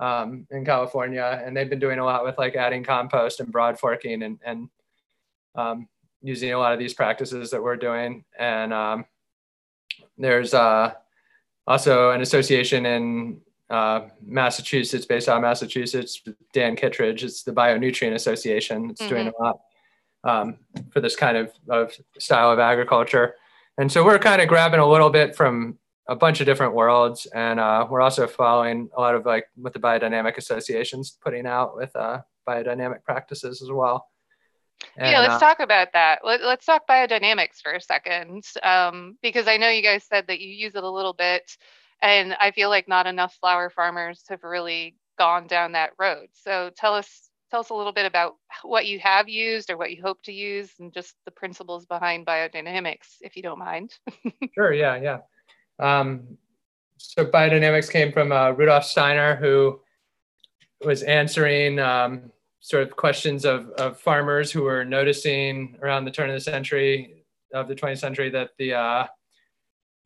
um, 0.00 0.46
in 0.50 0.64
California, 0.64 1.42
and 1.44 1.56
they've 1.56 1.70
been 1.70 1.78
doing 1.78 1.98
a 1.98 2.04
lot 2.04 2.24
with 2.24 2.38
like 2.38 2.56
adding 2.56 2.84
compost 2.84 3.40
and 3.40 3.52
broad 3.52 3.78
forking 3.78 4.22
and 4.22 4.38
and 4.44 4.68
um, 5.54 5.88
using 6.22 6.52
a 6.52 6.58
lot 6.58 6.72
of 6.72 6.78
these 6.78 6.94
practices 6.94 7.50
that 7.50 7.62
we're 7.62 7.76
doing. 7.76 8.24
And 8.38 8.72
um, 8.72 9.04
there's 10.16 10.54
uh, 10.54 10.92
also 11.66 12.10
an 12.10 12.20
association 12.20 12.86
in 12.86 13.40
uh, 13.70 14.08
Massachusetts, 14.24 15.06
based 15.06 15.28
out 15.28 15.36
of 15.36 15.42
Massachusetts, 15.42 16.22
Dan 16.52 16.76
Kittredge. 16.76 17.24
It's 17.24 17.42
the 17.42 17.52
Bionutrient 17.52 18.14
Association. 18.14 18.90
It's 18.90 19.06
doing 19.06 19.28
a 19.28 19.42
lot 19.42 19.60
um, 20.24 20.58
for 20.90 21.00
this 21.00 21.16
kind 21.16 21.36
of, 21.36 21.52
of 21.68 21.92
style 22.18 22.50
of 22.50 22.58
agriculture. 22.58 23.34
And 23.78 23.90
so 23.90 24.04
we're 24.04 24.18
kind 24.18 24.42
of 24.42 24.48
grabbing 24.48 24.80
a 24.80 24.86
little 24.86 25.10
bit 25.10 25.34
from 25.34 25.78
a 26.08 26.16
bunch 26.16 26.40
of 26.40 26.46
different 26.46 26.74
worlds. 26.74 27.26
And 27.26 27.60
uh, 27.60 27.86
we're 27.88 28.00
also 28.00 28.26
following 28.26 28.88
a 28.96 29.00
lot 29.00 29.14
of 29.14 29.24
like 29.24 29.46
what 29.54 29.72
the 29.72 29.78
biodynamic 29.78 30.36
associations 30.36 31.16
putting 31.22 31.46
out 31.46 31.76
with 31.76 31.94
uh, 31.94 32.20
biodynamic 32.46 33.04
practices 33.04 33.62
as 33.62 33.70
well. 33.70 34.08
yeah, 34.98 35.20
let's 35.20 35.34
uh, 35.34 35.38
talk 35.38 35.60
about 35.60 35.92
that. 35.92 36.20
Let, 36.24 36.42
let's 36.42 36.66
talk 36.66 36.86
biodynamics 36.88 37.60
for 37.62 37.72
a 37.72 37.80
second, 37.80 38.44
um, 38.62 39.16
because 39.22 39.46
I 39.46 39.56
know 39.56 39.68
you 39.68 39.82
guys 39.82 40.04
said 40.04 40.26
that 40.26 40.40
you 40.40 40.48
use 40.48 40.74
it 40.74 40.82
a 40.82 40.90
little 40.90 41.12
bit, 41.12 41.56
and 42.00 42.34
I 42.40 42.50
feel 42.50 42.68
like 42.68 42.88
not 42.88 43.06
enough 43.06 43.36
flower 43.40 43.70
farmers 43.70 44.24
have 44.28 44.42
really 44.42 44.96
gone 45.18 45.46
down 45.46 45.72
that 45.72 45.90
road. 46.00 46.26
So 46.32 46.70
tell 46.76 46.94
us, 46.94 47.30
tell 47.50 47.60
us 47.60 47.70
a 47.70 47.74
little 47.74 47.92
bit 47.92 48.06
about 48.06 48.34
what 48.62 48.86
you 48.86 48.98
have 48.98 49.28
used 49.28 49.70
or 49.70 49.76
what 49.76 49.92
you 49.92 50.02
hope 50.02 50.20
to 50.24 50.32
use, 50.32 50.70
and 50.80 50.92
just 50.92 51.14
the 51.26 51.30
principles 51.30 51.86
behind 51.86 52.26
biodynamics, 52.26 53.18
if 53.20 53.36
you 53.36 53.42
don't 53.42 53.60
mind. 53.60 53.94
Sure, 54.54 54.72
yeah, 54.72 54.96
yeah. 54.96 55.18
Um, 55.78 56.38
so 56.96 57.24
biodynamics 57.24 57.90
came 57.90 58.12
from 58.12 58.32
uh, 58.32 58.50
Rudolf 58.50 58.84
Steiner, 58.84 59.36
who 59.36 59.80
was 60.84 61.02
answering 61.02 61.78
um, 61.78 62.30
sort 62.60 62.84
of 62.84 62.96
questions 62.96 63.44
of, 63.44 63.68
of 63.70 63.98
farmers 63.98 64.50
who 64.52 64.62
were 64.62 64.84
noticing 64.84 65.76
around 65.82 66.04
the 66.04 66.10
turn 66.10 66.30
of 66.30 66.34
the 66.34 66.40
century, 66.40 67.24
of 67.52 67.68
the 67.68 67.74
20th 67.74 67.98
century, 67.98 68.30
that 68.30 68.50
the 68.58 68.74
uh, 68.74 69.06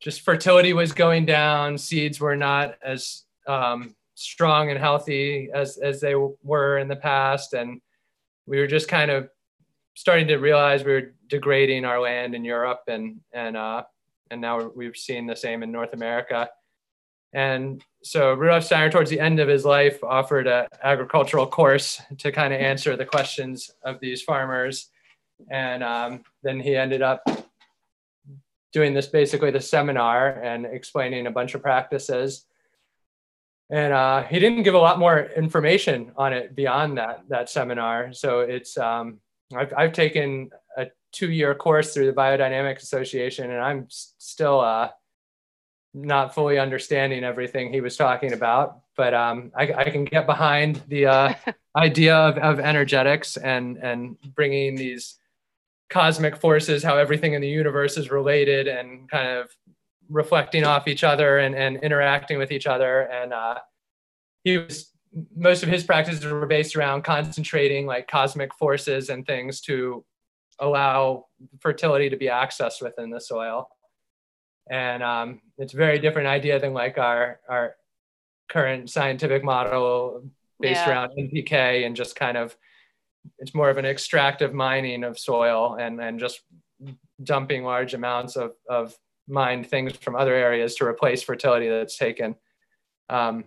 just 0.00 0.22
fertility 0.22 0.72
was 0.72 0.92
going 0.92 1.26
down, 1.26 1.78
seeds 1.78 2.18
were 2.18 2.36
not 2.36 2.76
as 2.82 3.24
um, 3.46 3.94
strong 4.14 4.70
and 4.70 4.78
healthy 4.78 5.50
as, 5.54 5.76
as 5.76 6.00
they 6.00 6.14
were 6.42 6.78
in 6.78 6.88
the 6.88 6.96
past. 6.96 7.52
And 7.52 7.80
we 8.46 8.58
were 8.58 8.66
just 8.66 8.88
kind 8.88 9.10
of 9.10 9.28
starting 9.94 10.28
to 10.28 10.36
realize 10.36 10.84
we 10.84 10.92
were 10.92 11.14
degrading 11.28 11.84
our 11.84 12.00
land 12.00 12.34
in 12.34 12.44
Europe 12.44 12.82
and, 12.88 13.20
and, 13.32 13.56
uh, 13.56 13.84
and 14.30 14.40
now 14.40 14.70
we've 14.74 14.96
seen 14.96 15.26
the 15.26 15.36
same 15.36 15.62
in 15.62 15.72
North 15.72 15.92
America. 15.92 16.48
And 17.32 17.82
so 18.02 18.32
Rudolf 18.34 18.64
Steiner, 18.64 18.90
towards 18.90 19.10
the 19.10 19.20
end 19.20 19.40
of 19.40 19.48
his 19.48 19.64
life, 19.64 20.02
offered 20.02 20.46
an 20.46 20.66
agricultural 20.82 21.46
course 21.46 22.00
to 22.18 22.32
kind 22.32 22.54
of 22.54 22.60
answer 22.60 22.96
the 22.96 23.04
questions 23.04 23.70
of 23.84 24.00
these 24.00 24.22
farmers. 24.22 24.88
And 25.50 25.82
um, 25.82 26.22
then 26.42 26.60
he 26.60 26.76
ended 26.76 27.02
up 27.02 27.22
doing 28.72 28.94
this 28.94 29.06
basically 29.06 29.50
the 29.50 29.60
seminar 29.60 30.28
and 30.28 30.66
explaining 30.66 31.26
a 31.26 31.30
bunch 31.30 31.54
of 31.54 31.62
practices. 31.62 32.46
And 33.70 33.92
uh, 33.92 34.22
he 34.22 34.38
didn't 34.38 34.62
give 34.62 34.74
a 34.74 34.78
lot 34.78 34.98
more 34.98 35.28
information 35.36 36.12
on 36.16 36.32
it 36.32 36.54
beyond 36.54 36.98
that 36.98 37.24
that 37.28 37.50
seminar. 37.50 38.12
So 38.12 38.40
it's 38.40 38.78
um, 38.78 39.18
I've, 39.54 39.72
I've 39.76 39.92
taken 39.92 40.50
a 41.16 41.18
two-year 41.18 41.54
course 41.54 41.94
through 41.94 42.06
the 42.06 42.12
Biodynamic 42.12 42.78
Association, 42.78 43.50
and 43.50 43.60
I'm 43.60 43.86
still 43.88 44.60
uh, 44.60 44.90
not 45.94 46.34
fully 46.34 46.58
understanding 46.58 47.24
everything 47.24 47.72
he 47.72 47.80
was 47.80 47.96
talking 47.96 48.32
about. 48.32 48.80
But 48.96 49.14
um, 49.14 49.52
I, 49.56 49.72
I 49.72 49.90
can 49.90 50.04
get 50.04 50.26
behind 50.26 50.82
the 50.88 51.06
uh, 51.06 51.34
idea 51.76 52.16
of, 52.16 52.38
of 52.38 52.60
energetics 52.60 53.36
and 53.36 53.76
and 53.78 54.16
bringing 54.34 54.76
these 54.76 55.18
cosmic 55.90 56.36
forces, 56.36 56.82
how 56.82 56.96
everything 56.96 57.34
in 57.34 57.40
the 57.40 57.48
universe 57.48 57.96
is 57.96 58.10
related, 58.10 58.68
and 58.68 59.08
kind 59.10 59.28
of 59.28 59.50
reflecting 60.08 60.64
off 60.64 60.88
each 60.88 61.04
other 61.04 61.38
and, 61.38 61.54
and 61.54 61.78
interacting 61.82 62.38
with 62.38 62.52
each 62.52 62.66
other. 62.66 63.02
And 63.02 63.32
uh, 63.32 63.56
he 64.44 64.58
was 64.58 64.92
most 65.34 65.62
of 65.62 65.68
his 65.68 65.84
practices 65.84 66.24
were 66.24 66.46
based 66.46 66.76
around 66.76 67.02
concentrating 67.02 67.86
like 67.86 68.06
cosmic 68.06 68.54
forces 68.54 69.08
and 69.08 69.26
things 69.26 69.60
to 69.62 70.04
allow 70.58 71.26
fertility 71.60 72.08
to 72.10 72.16
be 72.16 72.26
accessed 72.26 72.82
within 72.82 73.10
the 73.10 73.20
soil. 73.20 73.68
And 74.70 75.02
um, 75.02 75.40
it's 75.58 75.74
a 75.74 75.76
very 75.76 75.98
different 75.98 76.28
idea 76.28 76.58
than 76.58 76.72
like 76.74 76.98
our 76.98 77.40
our 77.48 77.76
current 78.48 78.90
scientific 78.90 79.44
model 79.44 80.22
based 80.60 80.80
Yeah. 80.86 80.90
around 80.90 81.10
NPK 81.18 81.84
and 81.86 81.94
just 81.96 82.16
kind 82.16 82.36
of 82.36 82.56
it's 83.38 83.54
more 83.54 83.70
of 83.70 83.76
an 83.76 83.84
extractive 83.84 84.54
mining 84.54 85.04
of 85.04 85.18
soil 85.18 85.76
and 85.80 86.00
and 86.00 86.18
just 86.18 86.40
dumping 87.22 87.64
large 87.64 87.94
amounts 87.94 88.36
of 88.36 88.52
of 88.68 88.96
mined 89.28 89.66
things 89.68 89.92
from 89.96 90.14
other 90.16 90.34
areas 90.34 90.74
to 90.76 90.84
replace 90.86 91.22
fertility 91.22 91.68
that's 91.68 91.96
taken. 91.98 92.34
Um, 93.08 93.44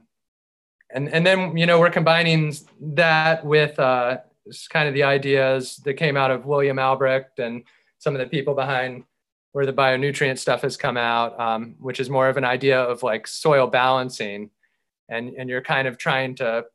and 0.91 1.09
and 1.13 1.25
then 1.25 1.57
you 1.57 1.65
know 1.65 1.79
we're 1.79 1.89
combining 1.91 2.53
that 2.81 3.45
with 3.45 3.77
uh, 3.79 4.17
s- 4.49 4.67
kind 4.67 4.87
of 4.87 4.93
the 4.93 5.03
ideas 5.03 5.77
that 5.85 5.95
came 5.95 6.17
out 6.17 6.31
of 6.31 6.45
William 6.45 6.79
Albrecht 6.79 7.39
and 7.39 7.63
some 7.97 8.15
of 8.15 8.19
the 8.19 8.27
people 8.27 8.53
behind 8.53 9.03
where 9.51 9.65
the 9.65 9.73
bionutrient 9.73 10.37
stuff 10.37 10.61
has 10.61 10.77
come 10.77 10.97
out, 10.97 11.39
um, 11.39 11.75
which 11.79 11.99
is 11.99 12.09
more 12.09 12.29
of 12.29 12.37
an 12.37 12.45
idea 12.45 12.79
of 12.79 13.01
like 13.03 13.27
soil 13.27 13.67
balancing, 13.67 14.49
and 15.09 15.29
and 15.29 15.49
you're 15.49 15.61
kind 15.61 15.87
of 15.87 15.97
trying 15.97 16.35
to 16.35 16.65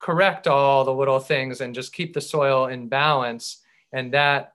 correct 0.00 0.46
all 0.48 0.84
the 0.84 0.92
little 0.94 1.20
things 1.20 1.60
and 1.60 1.74
just 1.74 1.92
keep 1.92 2.14
the 2.14 2.20
soil 2.20 2.66
in 2.66 2.88
balance, 2.88 3.58
and 3.92 4.12
that 4.12 4.54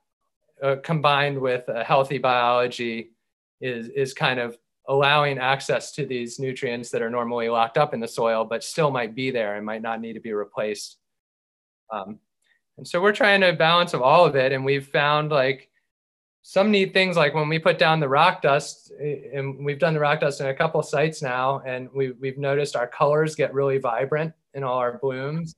uh, 0.61 0.77
combined 0.83 1.39
with 1.39 1.67
a 1.67 1.83
healthy 1.83 2.17
biology 2.17 3.11
is 3.61 3.89
is 3.89 4.13
kind 4.13 4.39
of 4.39 4.57
allowing 4.89 5.38
access 5.38 5.91
to 5.91 6.05
these 6.05 6.39
nutrients 6.39 6.89
that 6.89 7.01
are 7.01 7.09
normally 7.09 7.49
locked 7.49 7.77
up 7.77 7.93
in 7.93 7.99
the 7.99 8.07
soil, 8.07 8.45
but 8.45 8.63
still 8.63 8.89
might 8.89 9.13
be 9.13 9.29
there 9.31 9.55
and 9.55 9.65
might 9.65 9.81
not 9.81 9.99
need 9.99 10.13
to 10.13 10.19
be 10.21 10.31
replaced. 10.31 10.97
Um, 11.91 12.19
and 12.78 12.88
so 12.88 13.01
we're 13.01 13.13
trying 13.13 13.41
to 13.41 13.53
balance 13.53 13.93
of 13.93 14.01
all 14.01 14.25
of 14.25 14.36
it, 14.36 14.51
and 14.51 14.63
we've 14.63 14.88
found 14.88 15.32
like 15.32 15.69
some 16.43 16.71
neat 16.71 16.93
things 16.93 17.17
like 17.17 17.34
when 17.34 17.49
we 17.49 17.59
put 17.59 17.78
down 17.78 17.99
the 17.99 18.07
rock 18.07 18.41
dust, 18.41 18.91
eh, 19.01 19.17
and 19.34 19.65
we've 19.65 19.80
done 19.80 19.93
the 19.93 19.99
rock 19.99 20.21
dust 20.21 20.39
in 20.39 20.47
a 20.47 20.53
couple 20.53 20.82
sites 20.82 21.21
now, 21.21 21.61
and 21.65 21.89
we've 21.93 22.15
we've 22.19 22.38
noticed 22.38 22.75
our 22.75 22.88
colors 22.88 23.36
get 23.36 23.53
really 23.53 23.78
vibrant 23.78 24.34
in 24.53 24.63
all 24.63 24.78
our 24.78 24.97
blooms, 24.99 25.55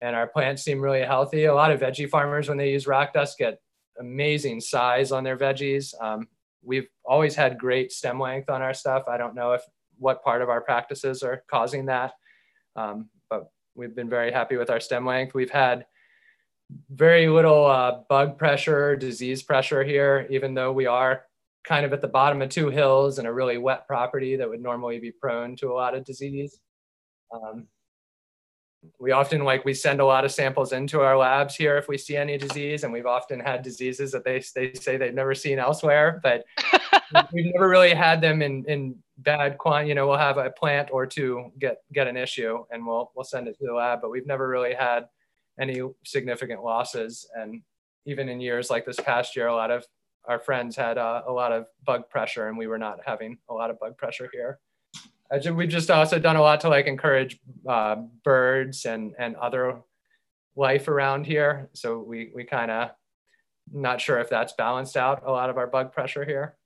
and 0.00 0.16
our 0.16 0.26
plants 0.26 0.62
seem 0.62 0.80
really 0.80 1.02
healthy. 1.02 1.44
A 1.44 1.54
lot 1.54 1.70
of 1.70 1.80
veggie 1.80 2.08
farmers, 2.08 2.48
when 2.48 2.58
they 2.58 2.70
use 2.70 2.86
rock 2.86 3.12
dust, 3.12 3.38
get 3.38 3.60
amazing 3.98 4.60
size 4.60 5.12
on 5.12 5.22
their 5.22 5.36
veggies. 5.36 5.92
Um, 6.00 6.28
we've 6.62 6.88
always 7.04 7.34
had 7.34 7.58
great 7.58 7.92
stem 7.92 8.18
length 8.20 8.48
on 8.48 8.62
our 8.62 8.72
stuff. 8.72 9.04
I 9.08 9.16
don't 9.16 9.34
know 9.34 9.52
if 9.52 9.62
what 9.98 10.22
part 10.24 10.42
of 10.42 10.48
our 10.48 10.60
practices 10.60 11.22
are 11.22 11.44
causing 11.48 11.86
that, 11.86 12.12
um, 12.76 13.10
but 13.28 13.50
we've 13.74 13.94
been 13.94 14.08
very 14.08 14.32
happy 14.32 14.56
with 14.56 14.70
our 14.70 14.80
stem 14.80 15.04
length. 15.04 15.34
We've 15.34 15.50
had 15.50 15.84
very 16.90 17.28
little 17.28 17.66
uh, 17.66 18.00
bug 18.08 18.38
pressure, 18.38 18.96
disease 18.96 19.42
pressure 19.42 19.82
here, 19.82 20.26
even 20.30 20.54
though 20.54 20.72
we 20.72 20.86
are 20.86 21.24
kind 21.64 21.86
of 21.86 21.92
at 21.92 22.00
the 22.00 22.08
bottom 22.08 22.42
of 22.42 22.48
two 22.48 22.68
hills 22.70 23.18
and 23.18 23.28
a 23.28 23.32
really 23.32 23.58
wet 23.58 23.86
property 23.86 24.36
that 24.36 24.48
would 24.48 24.62
normally 24.62 24.98
be 24.98 25.12
prone 25.12 25.56
to 25.56 25.70
a 25.70 25.74
lot 25.74 25.94
of 25.94 26.04
disease. 26.04 26.60
Um, 27.32 27.66
we 28.98 29.12
often 29.12 29.44
like 29.44 29.64
we 29.64 29.74
send 29.74 30.00
a 30.00 30.04
lot 30.04 30.24
of 30.24 30.32
samples 30.32 30.72
into 30.72 31.00
our 31.00 31.16
labs 31.16 31.54
here 31.54 31.76
if 31.76 31.88
we 31.88 31.96
see 31.96 32.16
any 32.16 32.36
disease 32.36 32.82
and 32.82 32.92
we've 32.92 33.06
often 33.06 33.38
had 33.38 33.62
diseases 33.62 34.10
that 34.12 34.24
they, 34.24 34.42
they 34.54 34.72
say 34.74 34.96
they've 34.96 35.14
never 35.14 35.34
seen 35.34 35.58
elsewhere 35.58 36.20
but 36.22 36.44
we've 37.32 37.52
never 37.54 37.68
really 37.68 37.94
had 37.94 38.20
them 38.20 38.42
in, 38.42 38.64
in 38.66 38.96
bad 39.18 39.56
quant 39.58 39.86
you 39.86 39.94
know 39.94 40.08
we'll 40.08 40.16
have 40.16 40.36
a 40.36 40.50
plant 40.50 40.88
or 40.90 41.06
two 41.06 41.52
get 41.60 41.78
get 41.92 42.08
an 42.08 42.16
issue 42.16 42.64
and 42.72 42.84
we'll 42.84 43.12
we'll 43.14 43.24
send 43.24 43.46
it 43.46 43.56
to 43.56 43.66
the 43.66 43.72
lab 43.72 44.00
but 44.00 44.10
we've 44.10 44.26
never 44.26 44.48
really 44.48 44.74
had 44.74 45.06
any 45.62 45.80
significant 46.04 46.62
losses 46.62 47.26
and 47.34 47.62
even 48.04 48.28
in 48.28 48.40
years 48.40 48.70
like 48.70 48.84
this 48.84 49.00
past 49.00 49.36
year 49.36 49.46
a 49.46 49.54
lot 49.54 49.70
of 49.70 49.84
our 50.26 50.38
friends 50.38 50.76
had 50.76 50.98
uh, 50.98 51.22
a 51.26 51.32
lot 51.32 51.52
of 51.52 51.66
bug 51.86 52.08
pressure 52.08 52.48
and 52.48 52.56
we 52.58 52.66
were 52.66 52.78
not 52.78 52.98
having 53.04 53.38
a 53.48 53.54
lot 53.54 53.70
of 53.70 53.78
bug 53.78 53.96
pressure 53.96 54.28
here 54.32 54.58
we've 55.54 55.68
just 55.68 55.90
also 55.90 56.18
done 56.18 56.36
a 56.36 56.42
lot 56.42 56.60
to 56.60 56.68
like 56.68 56.86
encourage 56.86 57.38
uh, 57.68 57.96
birds 58.22 58.84
and 58.84 59.14
and 59.18 59.34
other 59.36 59.80
life 60.56 60.88
around 60.88 61.26
here. 61.26 61.70
So 61.72 61.98
we 61.98 62.30
we 62.34 62.44
kind 62.44 62.70
of 62.70 62.90
not 63.72 64.00
sure 64.00 64.18
if 64.18 64.28
that's 64.28 64.52
balanced 64.52 64.96
out 64.96 65.22
a 65.24 65.30
lot 65.30 65.48
of 65.48 65.56
our 65.56 65.66
bug 65.66 65.92
pressure 65.92 66.24
here. 66.24 66.56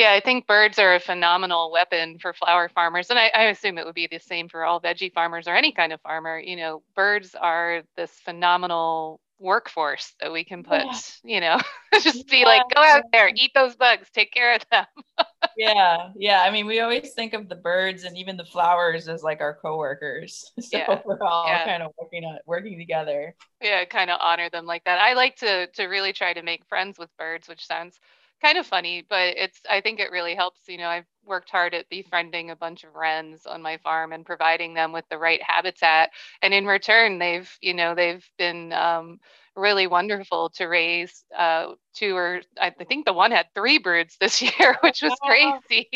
Yeah, 0.00 0.12
I 0.12 0.20
think 0.20 0.46
birds 0.46 0.78
are 0.78 0.94
a 0.94 1.00
phenomenal 1.00 1.70
weapon 1.72 2.18
for 2.18 2.32
flower 2.32 2.68
farmers. 2.68 3.10
And 3.10 3.18
I, 3.18 3.28
I 3.34 3.42
assume 3.44 3.76
it 3.78 3.84
would 3.86 3.94
be 3.94 4.06
the 4.06 4.18
same 4.18 4.48
for 4.48 4.64
all 4.64 4.80
veggie 4.80 5.12
farmers 5.12 5.46
or 5.48 5.54
any 5.56 5.72
kind 5.72 5.92
of 5.92 6.00
farmer. 6.00 6.38
You 6.38 6.56
know, 6.56 6.82
birds 6.94 7.34
are 7.34 7.82
this 7.96 8.12
phenomenal 8.12 9.20
workforce 9.38 10.14
that 10.20 10.32
we 10.32 10.44
can 10.44 10.62
put, 10.62 10.86
Yeah. 10.86 11.00
you 11.22 11.40
know, 11.40 11.58
just 11.98 12.28
be 12.28 12.44
like, 12.44 12.68
go 12.74 12.82
out 12.82 13.04
there, 13.12 13.30
eat 13.34 13.52
those 13.54 13.76
bugs, 13.76 14.08
take 14.10 14.32
care 14.32 14.54
of 14.54 14.62
them. 14.70 14.86
yeah, 15.56 16.10
yeah. 16.16 16.42
I 16.42 16.50
mean, 16.50 16.66
we 16.66 16.80
always 16.80 17.12
think 17.14 17.34
of 17.34 17.48
the 17.48 17.56
birds 17.56 18.04
and 18.04 18.16
even 18.16 18.36
the 18.36 18.44
flowers 18.44 19.08
as 19.08 19.22
like 19.22 19.40
our 19.40 19.54
coworkers. 19.60 20.50
So 20.60 20.78
Yeah, 20.78 20.88
we're 21.04 21.18
all 21.22 21.44
yeah. 21.46 21.64
kind 21.64 21.82
of 21.82 21.92
working 21.98 22.24
on 22.24 22.38
working 22.46 22.78
together. 22.78 23.34
yeah, 23.60 23.84
kind 23.84 24.10
of 24.10 24.18
honor 24.20 24.48
them 24.50 24.64
like 24.66 24.84
that. 24.84 24.98
I 25.00 25.12
like 25.14 25.36
to 25.36 25.66
to 25.74 25.84
really 25.86 26.12
try 26.12 26.32
to 26.32 26.42
make 26.42 26.64
friends 26.66 26.98
with 26.98 27.14
birds, 27.18 27.48
which 27.48 27.66
sounds 27.66 27.98
kind 28.42 28.58
of 28.58 28.66
funny, 28.66 29.04
but 29.08 29.36
it's 29.36 29.60
I 29.68 29.80
think 29.80 30.00
it 30.00 30.10
really 30.10 30.34
helps. 30.34 30.62
You 30.68 30.78
know, 30.78 30.88
I've 30.88 31.06
worked 31.24 31.50
hard 31.50 31.74
at 31.74 31.88
befriending 31.88 32.50
a 32.50 32.56
bunch 32.56 32.84
of 32.84 32.94
wrens 32.94 33.46
on 33.46 33.62
my 33.62 33.78
farm 33.78 34.12
and 34.12 34.26
providing 34.26 34.74
them 34.74 34.92
with 34.92 35.04
the 35.10 35.18
right 35.18 35.40
habitat, 35.42 36.10
and 36.42 36.54
in 36.54 36.66
return, 36.66 37.18
they've 37.18 37.50
you 37.60 37.74
know 37.74 37.94
they've 37.94 38.26
been 38.38 38.72
um, 38.72 39.20
really 39.56 39.86
wonderful 39.86 40.50
to 40.56 40.66
raise. 40.66 41.24
Uh, 41.36 41.74
two 41.94 42.16
or 42.16 42.40
I 42.60 42.70
think 42.70 43.04
the 43.04 43.12
one 43.12 43.32
had 43.32 43.46
three 43.54 43.78
broods 43.78 44.16
this 44.20 44.40
year, 44.58 44.76
which 44.82 45.02
was 45.02 45.16
crazy 45.24 45.88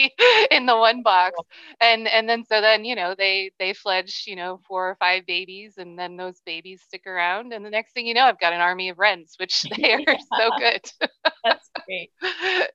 in 0.50 0.66
the 0.66 0.76
one 0.76 1.02
box. 1.02 1.38
And 1.80 2.08
and 2.08 2.28
then 2.28 2.44
so 2.44 2.60
then 2.60 2.84
you 2.84 2.94
know 2.94 3.14
they 3.16 3.52
they 3.58 3.72
fledge 3.72 4.24
you 4.26 4.36
know 4.36 4.60
four 4.66 4.88
or 4.90 4.96
five 4.96 5.26
babies 5.26 5.74
and 5.78 5.98
then 5.98 6.16
those 6.16 6.40
babies 6.44 6.82
stick 6.82 7.06
around. 7.06 7.52
And 7.52 7.64
the 7.64 7.70
next 7.70 7.92
thing 7.92 8.06
you 8.06 8.14
know 8.14 8.24
i've 8.24 8.40
got 8.40 8.52
an 8.52 8.60
army 8.60 8.88
of 8.88 8.98
wrens 8.98 9.34
which 9.38 9.62
they 9.76 9.92
are 9.92 10.18
so 10.38 10.50
good. 10.58 11.08
That's 11.44 11.70
great. 11.86 12.10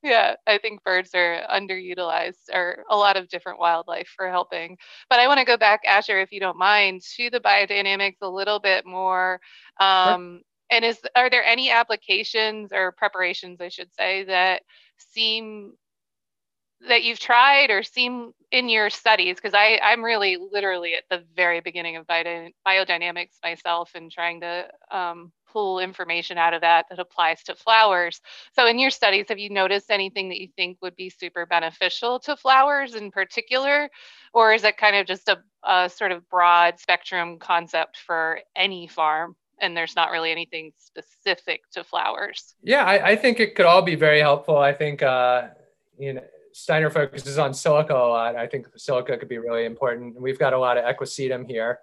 yeah 0.03 0.36
i 0.45 0.57
think 0.59 0.84
birds 0.84 1.11
are 1.15 1.41
underutilized 1.51 2.53
or 2.53 2.84
a 2.89 2.95
lot 2.95 3.17
of 3.17 3.27
different 3.27 3.59
wildlife 3.59 4.09
for 4.15 4.30
helping. 4.30 4.77
But 5.09 5.19
i 5.19 5.27
want 5.27 5.39
to 5.39 5.45
go 5.45 5.57
back 5.57 5.82
asher 5.88 6.19
if 6.19 6.32
you 6.32 6.39
don't 6.39 6.57
mind 6.57 7.01
to 7.17 7.30
the 7.30 7.39
biodynamics 7.39 8.17
a 8.21 8.30
little 8.30 8.59
bit 8.59 8.86
more. 8.86 9.39
Um, 9.80 10.41
and 10.72 10.86
is 10.86 10.99
are 11.15 11.30
there 11.30 11.43
any 11.43 11.70
applications 11.70 12.72
or 12.74 12.91
preparations 12.91 13.61
i 13.61 13.70
should 13.70 13.93
say 13.93 14.24
that 14.24 14.61
seem 14.97 15.74
that 16.88 17.03
you've 17.03 17.20
tried 17.20 17.70
or 17.70 17.84
seem 17.84 18.32
in 18.51 18.70
your 18.70 18.89
studies 18.89 19.36
because 19.36 19.53
I 19.53 19.80
I'm 19.84 20.03
really 20.03 20.38
literally 20.38 20.93
at 20.95 21.03
the 21.09 21.24
very 21.36 21.59
beginning 21.59 21.97
of 21.97 22.07
bio, 22.07 22.49
biodynamics 22.65 23.38
myself 23.43 23.91
and 23.95 24.11
trying 24.11 24.41
to 24.41 24.67
um, 24.91 25.32
pull 25.51 25.80
information 25.80 26.38
out 26.38 26.53
of 26.53 26.61
that 26.61 26.86
that 26.89 26.99
applies 26.99 27.43
to 27.43 27.55
flowers. 27.55 28.22
So 28.53 28.65
in 28.65 28.80
your 28.80 28.91
studies, 28.91 29.26
have 29.30 29.39
you 29.39 29.49
noticed 29.49 29.91
anything 29.91 30.30
that 30.30 30.39
you 30.39 30.47
think 30.55 30.78
would 30.82 30.95
be 30.95 31.09
super 31.09 31.45
beneficial 31.45 32.20
to 32.22 32.38
flowers 32.38 32.95
in 32.95 33.11
particular, 33.11 33.89
or 34.34 34.53
is 34.53 34.63
it 34.63 34.78
kind 34.78 34.95
of 34.95 35.05
just 35.05 35.28
a, 35.28 35.38
a 35.67 35.89
sort 35.89 36.11
of 36.11 36.30
broad 36.30 36.80
spectrum 36.80 37.39
concept 37.39 37.97
for 37.97 38.39
any 38.55 38.88
farm? 38.88 39.36
And 39.62 39.76
there's 39.76 39.95
not 39.95 40.12
really 40.12 40.32
anything 40.32 40.72
specific 40.78 41.62
to 41.72 41.84
flowers. 41.84 42.55
Yeah, 42.64 42.84
I, 42.86 43.10
I 43.10 43.16
think 43.16 43.39
it 43.39 43.55
could 43.55 43.66
all 43.66 43.82
be 43.82 43.95
very 43.95 44.20
helpful. 44.20 44.57
I 44.57 44.74
think 44.74 45.03
uh, 45.03 45.47
you 45.97 46.14
know 46.14 46.24
Steiner 46.53 46.89
focuses 46.89 47.38
on 47.38 47.53
silica 47.53 47.93
a 47.93 48.07
lot. 48.07 48.36
I 48.36 48.47
think 48.47 48.68
silica 48.76 49.18
could 49.18 49.30
be 49.30 49.38
really 49.38 49.66
important. 49.66 50.20
We've 50.20 50.39
got 50.39 50.53
a 50.53 50.60
lot 50.60 50.78
of 50.78 50.86
equisetum 50.86 51.49
here, 51.49 51.80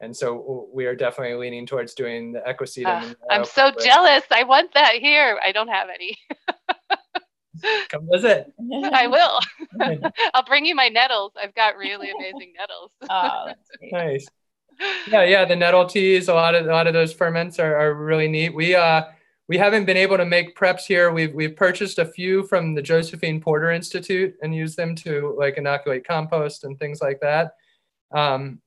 and 0.00 0.16
so 0.16 0.68
we 0.72 0.86
are 0.86 0.94
definitely 0.94 1.36
leaning 1.36 1.66
towards 1.66 1.94
doing 1.94 2.32
the 2.32 2.40
equisetum. 2.40 3.02
Uh, 3.02 3.06
in 3.06 3.16
I'm 3.30 3.44
so 3.44 3.72
with- 3.74 3.84
jealous. 3.84 4.24
I 4.30 4.44
want 4.44 4.74
that 4.74 4.94
here. 4.96 5.38
I 5.44 5.52
don't 5.52 5.68
have 5.68 5.88
any. 5.88 6.16
Come 7.88 8.08
visit. 8.10 8.52
I 8.92 9.06
will. 9.06 9.40
I'll 10.34 10.44
bring 10.44 10.64
you 10.64 10.74
my 10.74 10.88
nettles. 10.88 11.32
I've 11.40 11.54
got 11.54 11.76
really 11.76 12.10
amazing 12.10 12.52
nettles. 12.56 12.92
oh, 13.08 13.44
that's 13.46 13.70
great. 13.78 13.92
nice. 13.92 14.28
Yeah, 15.10 15.24
yeah. 15.24 15.44
The 15.44 15.56
nettle 15.56 15.86
teas, 15.86 16.28
a 16.28 16.34
lot 16.34 16.54
of 16.54 16.66
a 16.66 16.70
lot 16.70 16.86
of 16.86 16.92
those 16.92 17.12
ferments 17.12 17.58
are, 17.58 17.76
are 17.76 17.94
really 17.94 18.28
neat. 18.28 18.54
We 18.54 18.74
uh 18.74 19.04
we 19.48 19.56
haven't 19.56 19.86
been 19.86 19.96
able 19.96 20.18
to 20.18 20.26
make 20.26 20.56
preps 20.56 20.84
here. 20.86 21.12
We've 21.12 21.32
we've 21.34 21.56
purchased 21.56 21.98
a 21.98 22.04
few 22.04 22.44
from 22.44 22.74
the 22.74 22.82
Josephine 22.82 23.40
Porter 23.40 23.70
Institute 23.70 24.34
and 24.42 24.54
used 24.54 24.76
them 24.76 24.94
to 24.96 25.34
like 25.38 25.56
inoculate 25.56 26.06
compost 26.06 26.64
and 26.64 26.78
things 26.78 27.00
like 27.00 27.20
that. 27.20 27.52
Um, 28.14 28.60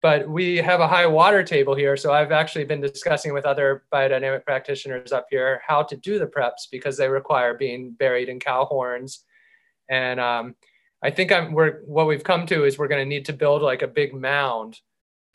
but 0.00 0.28
we 0.28 0.58
have 0.58 0.80
a 0.80 0.86
high 0.86 1.06
water 1.06 1.42
table 1.42 1.74
here, 1.74 1.96
so 1.96 2.12
I've 2.12 2.30
actually 2.30 2.64
been 2.64 2.80
discussing 2.80 3.32
with 3.32 3.44
other 3.44 3.82
biodynamic 3.92 4.44
practitioners 4.44 5.10
up 5.10 5.26
here 5.28 5.60
how 5.66 5.82
to 5.82 5.96
do 5.96 6.20
the 6.20 6.26
preps 6.26 6.70
because 6.70 6.96
they 6.96 7.08
require 7.08 7.54
being 7.54 7.92
buried 7.92 8.28
in 8.28 8.38
cow 8.38 8.64
horns, 8.64 9.24
and 9.88 10.20
um, 10.20 10.54
I 11.02 11.10
think 11.10 11.32
I'm 11.32 11.52
we're 11.52 11.80
what 11.84 12.06
we've 12.06 12.22
come 12.22 12.46
to 12.46 12.64
is 12.64 12.78
we're 12.78 12.88
going 12.88 13.02
to 13.04 13.08
need 13.08 13.24
to 13.24 13.32
build 13.32 13.62
like 13.62 13.82
a 13.82 13.88
big 13.88 14.14
mound 14.14 14.78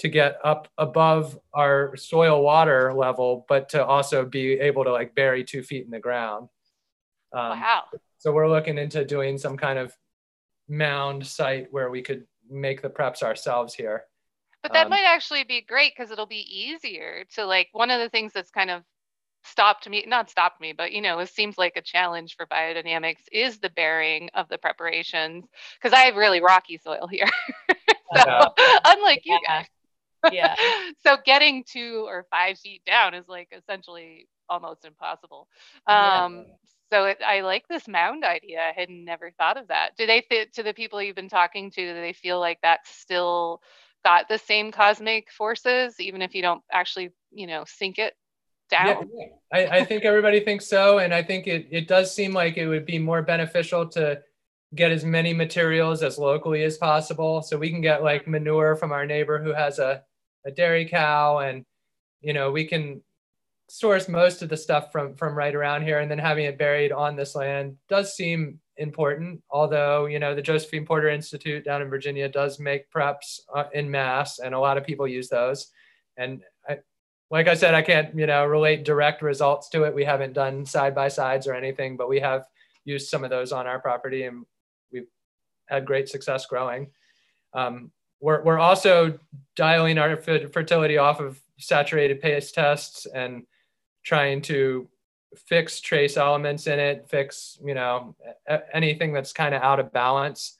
to 0.03 0.09
get 0.09 0.37
up 0.43 0.67
above 0.77 1.39
our 1.53 1.95
soil 1.95 2.43
water 2.43 2.93
level, 2.93 3.45
but 3.47 3.69
to 3.69 3.85
also 3.85 4.25
be 4.25 4.53
able 4.59 4.83
to 4.83 4.91
like 4.91 5.15
bury 5.15 5.45
two 5.45 5.63
feet 5.63 5.85
in 5.85 5.91
the 5.91 5.99
ground. 5.99 6.49
Um, 7.33 7.59
wow. 7.59 7.83
So 8.19 8.33
we're 8.33 8.49
looking 8.49 8.77
into 8.77 9.05
doing 9.05 9.37
some 9.37 9.57
kind 9.57 9.79
of 9.79 9.95
mound 10.69 11.25
site 11.25 11.67
where 11.71 11.89
we 11.89 12.01
could 12.01 12.25
make 12.49 12.81
the 12.81 12.89
preps 12.89 13.23
ourselves 13.23 13.73
here. 13.73 14.03
But 14.61 14.73
that 14.73 14.85
Um, 14.85 14.91
might 14.91 15.05
actually 15.05 15.43
be 15.45 15.61
great 15.61 15.93
because 15.95 16.11
it'll 16.11 16.25
be 16.25 16.45
easier 16.49 17.25
to 17.35 17.45
like 17.45 17.69
one 17.71 17.91
of 17.91 17.99
the 18.01 18.09
things 18.09 18.33
that's 18.33 18.51
kind 18.51 18.69
of 18.69 18.83
stopped 19.43 19.89
me, 19.89 20.05
not 20.07 20.29
stopped 20.29 20.61
me, 20.61 20.73
but 20.73 20.93
you 20.93 21.01
know, 21.01 21.19
it 21.19 21.29
seems 21.29 21.57
like 21.57 21.73
a 21.75 21.81
challenge 21.81 22.35
for 22.37 22.45
biodynamics 22.47 23.23
is 23.31 23.59
the 23.59 23.69
bearing 23.69 24.29
of 24.33 24.47
the 24.49 24.57
preparations 24.57 25.45
because 25.77 25.93
I 25.93 26.01
have 26.05 26.15
really 26.15 26.41
rocky 26.41 26.77
soil 26.77 27.07
here. 27.07 27.27
so, 28.15 28.53
Yeah. 28.57 28.79
unlike 28.85 29.21
you 29.25 29.39
guys. 29.45 29.67
Yeah. 30.31 30.55
so 31.05 31.17
getting 31.25 31.63
two 31.63 32.05
or 32.07 32.25
five 32.29 32.59
feet 32.59 32.81
down 32.85 33.13
is 33.13 33.27
like 33.27 33.49
essentially 33.51 34.27
almost 34.49 34.85
impossible. 34.85 35.47
Yeah. 35.87 36.25
Um, 36.25 36.45
so 36.91 37.05
it, 37.05 37.17
I 37.25 37.41
like 37.41 37.67
this 37.67 37.87
mound 37.87 38.23
idea. 38.23 38.59
I 38.61 38.79
had 38.79 38.89
never 38.89 39.31
thought 39.31 39.57
of 39.57 39.69
that. 39.69 39.97
Do 39.97 40.05
they 40.05 40.21
fit 40.29 40.53
to 40.53 40.63
the 40.63 40.73
people 40.73 41.01
you've 41.01 41.15
been 41.15 41.29
talking 41.29 41.71
to? 41.71 41.93
Do 41.93 41.93
they 41.93 42.13
feel 42.13 42.39
like 42.39 42.59
that's 42.61 42.89
still 42.89 43.61
got 44.05 44.29
the 44.29 44.37
same 44.37 44.71
cosmic 44.71 45.31
forces, 45.31 45.99
even 45.99 46.21
if 46.21 46.35
you 46.35 46.41
don't 46.41 46.61
actually, 46.71 47.09
you 47.31 47.47
know, 47.47 47.63
sink 47.65 47.97
it 47.97 48.13
down? 48.69 49.09
Yeah, 49.17 49.25
I, 49.51 49.79
I 49.79 49.85
think 49.85 50.03
everybody 50.03 50.41
thinks 50.41 50.67
so. 50.67 50.99
And 50.99 51.13
I 51.13 51.23
think 51.23 51.47
it, 51.47 51.67
it 51.71 51.87
does 51.87 52.13
seem 52.13 52.31
like 52.31 52.57
it 52.57 52.67
would 52.67 52.85
be 52.85 52.99
more 52.99 53.23
beneficial 53.23 53.87
to 53.89 54.21
get 54.75 54.91
as 54.91 55.03
many 55.03 55.33
materials 55.33 56.03
as 56.03 56.19
locally 56.19 56.63
as 56.63 56.77
possible. 56.77 57.41
So 57.41 57.57
we 57.57 57.71
can 57.71 57.81
get 57.81 58.03
like 58.03 58.27
manure 58.27 58.75
from 58.75 58.91
our 58.91 59.05
neighbor 59.05 59.41
who 59.41 59.53
has 59.53 59.79
a, 59.79 60.03
a 60.45 60.51
dairy 60.51 60.85
cow 60.85 61.39
and, 61.39 61.65
you 62.21 62.33
know, 62.33 62.51
we 62.51 62.65
can 62.65 63.01
source 63.69 64.07
most 64.07 64.41
of 64.41 64.49
the 64.49 64.57
stuff 64.57 64.91
from, 64.91 65.15
from 65.15 65.35
right 65.35 65.55
around 65.55 65.83
here 65.83 65.99
and 65.99 66.11
then 66.11 66.19
having 66.19 66.45
it 66.45 66.57
buried 66.57 66.91
on 66.91 67.15
this 67.15 67.35
land 67.35 67.75
does 67.89 68.15
seem 68.15 68.59
important. 68.77 69.41
Although, 69.49 70.05
you 70.05 70.19
know, 70.19 70.35
the 70.35 70.41
Josephine 70.41 70.85
Porter 70.85 71.09
Institute 71.09 71.63
down 71.63 71.81
in 71.81 71.89
Virginia 71.89 72.29
does 72.29 72.59
make 72.59 72.91
preps 72.91 73.39
uh, 73.53 73.65
in 73.73 73.89
mass 73.89 74.39
and 74.39 74.53
a 74.53 74.59
lot 74.59 74.77
of 74.77 74.85
people 74.85 75.07
use 75.07 75.29
those. 75.29 75.71
And 76.17 76.41
I, 76.67 76.79
like 77.31 77.47
I 77.47 77.55
said, 77.55 77.73
I 77.73 77.81
can't, 77.81 78.15
you 78.15 78.27
know, 78.27 78.45
relate 78.45 78.83
direct 78.83 79.21
results 79.21 79.69
to 79.69 79.83
it. 79.83 79.95
We 79.95 80.05
haven't 80.05 80.33
done 80.33 80.65
side 80.65 80.93
by 80.93 81.07
sides 81.07 81.47
or 81.47 81.55
anything, 81.55 81.97
but 81.97 82.09
we 82.09 82.19
have 82.19 82.45
used 82.85 83.09
some 83.09 83.23
of 83.23 83.29
those 83.29 83.51
on 83.51 83.65
our 83.65 83.79
property 83.79 84.25
and 84.25 84.45
we've 84.91 85.07
had 85.67 85.85
great 85.85 86.09
success 86.09 86.45
growing. 86.45 86.91
Um, 87.53 87.91
we're, 88.23 88.41
we're 88.41 88.59
also 88.59 89.19
dialing 89.57 89.97
our 89.97 90.15
fer- 90.15 90.47
fertility 90.47 90.97
off 90.97 91.19
of 91.19 91.39
saturated 91.59 92.21
paste 92.21 92.55
tests 92.55 93.05
and 93.05 93.43
trying 94.05 94.41
to 94.43 94.87
fix 95.35 95.81
trace 95.81 96.15
elements 96.15 96.67
in 96.67 96.79
it, 96.79 97.05
fix, 97.09 97.57
you 97.65 97.73
know, 97.73 98.15
anything 98.73 99.11
that's 99.11 99.33
kind 99.33 99.53
of 99.53 99.61
out 99.61 99.79
of 99.81 99.91
balance. 99.91 100.55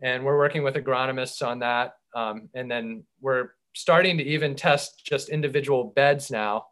And 0.00 0.24
we're 0.24 0.38
working 0.38 0.62
with 0.62 0.74
agronomists 0.74 1.46
on 1.46 1.58
that. 1.58 1.96
Um, 2.14 2.48
and 2.54 2.70
then 2.70 3.04
we're 3.20 3.50
starting 3.74 4.16
to 4.18 4.24
even 4.24 4.54
test 4.54 5.04
just 5.04 5.28
individual 5.28 5.84
beds 5.94 6.30
now 6.30 6.66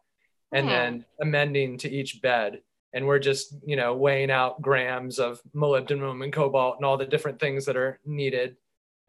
and 0.51 0.65
Hmm. 0.65 0.71
then 0.71 1.05
amending 1.21 1.77
to 1.79 1.89
each 1.89 2.21
bed 2.21 2.61
and 2.93 3.07
we're 3.07 3.19
just 3.19 3.55
you 3.65 3.75
know 3.75 3.95
weighing 3.95 4.29
out 4.29 4.61
grams 4.61 5.17
of 5.17 5.41
molybdenum 5.55 6.23
and 6.23 6.33
cobalt 6.33 6.75
and 6.77 6.85
all 6.85 6.97
the 6.97 7.05
different 7.05 7.39
things 7.39 7.65
that 7.65 7.77
are 7.77 7.99
needed 8.05 8.55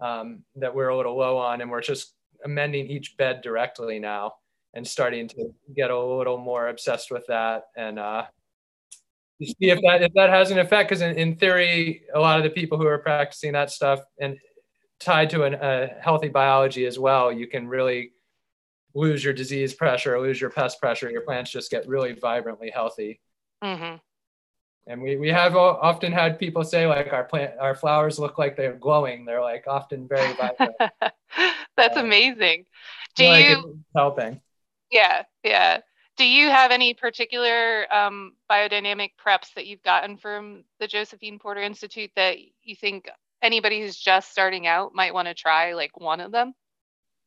um, 0.01 0.43
that 0.57 0.75
we're 0.75 0.89
a 0.89 0.97
little 0.97 1.17
low 1.17 1.37
on 1.39 1.61
and 1.61 1.71
we're 1.71 1.81
just 1.81 2.15
amending 2.45 2.87
each 2.89 3.17
bed 3.17 3.41
directly 3.43 3.99
now 3.99 4.33
and 4.75 4.87
starting 4.87 5.29
to 5.29 5.53
get 5.77 5.91
a 5.91 5.99
little 5.99 6.39
more 6.39 6.69
obsessed 6.69 7.11
with 7.11 7.27
that. 7.29 7.65
And 7.77 7.99
uh, 7.99 8.25
see 9.45 9.71
if 9.71 9.81
that 9.83 10.03
if 10.03 10.13
that 10.15 10.31
has 10.31 10.51
an 10.51 10.59
effect 10.59 10.89
because 10.89 11.03
in, 11.03 11.17
in 11.17 11.37
theory 11.37 12.03
a 12.15 12.21
lot 12.21 12.39
of 12.39 12.45
the 12.45 12.51
people 12.51 12.79
who 12.79 12.87
are 12.87 12.99
practicing 12.99 13.53
that 13.53 13.71
stuff 13.71 14.01
and 14.21 14.37
tied 15.01 15.31
to 15.31 15.43
a 15.43 15.87
healthy 16.01 16.29
biology 16.29 16.87
as 16.87 16.97
well 16.97 17.33
you 17.33 17.49
can 17.49 17.67
really 17.67 18.13
lose 18.95 19.25
your 19.25 19.33
disease 19.33 19.75
pressure 19.75 20.21
lose 20.21 20.41
your 20.41 20.51
pest 20.51 20.81
pressure. 20.81 21.11
Your 21.11 21.23
plants 21.23 21.51
just 21.51 21.71
get 21.71 21.89
really 21.89 22.13
vibrantly 22.13 22.71
healthy. 22.71 23.21
Hmm 23.63 23.97
and 24.87 25.01
we, 25.01 25.17
we 25.17 25.29
have 25.29 25.57
often 25.57 26.13
had 26.13 26.39
people 26.39 26.65
say 26.65 26.87
like 26.87 27.13
our 27.13 27.25
plant 27.25 27.53
our 27.61 27.75
flowers 27.75 28.19
look 28.19 28.39
like 28.39 28.57
they're 28.57 28.75
glowing 28.77 29.25
they're 29.25 29.41
like 29.41 29.65
often 29.67 30.09
very 30.09 30.33
vibrant 30.35 30.75
That's 31.77 31.97
Uh, 31.97 32.01
amazing. 32.01 32.67
Do 33.17 33.25
like 33.25 33.45
you? 33.47 33.85
helping 33.97 34.41
Yeah, 34.91 35.23
yeah. 35.43 35.81
Do 36.17 36.25
you 36.27 36.51
have 36.51 36.71
any 36.71 36.95
particular 36.95 37.93
um, 37.93 38.35
biodynamic 38.51 39.13
preps 39.25 39.55
that 39.55 39.67
you've 39.67 39.83
gotten 39.83 40.19
from 40.19 40.65
the 40.79 40.87
Josephine 40.87 41.39
Porter 41.39 41.63
Institute 41.63 42.11
that 42.17 42.37
you 42.63 42.77
think 42.77 43.09
anybody 43.43 43.81
who's 43.81 43.97
just 43.97 44.31
starting 44.31 44.67
out 44.67 44.95
might 44.95 45.15
want 45.15 45.29
to 45.29 45.35
try, 45.35 45.73
like 45.75 45.99
one 45.99 46.21
of 46.21 46.33
them? 46.33 46.55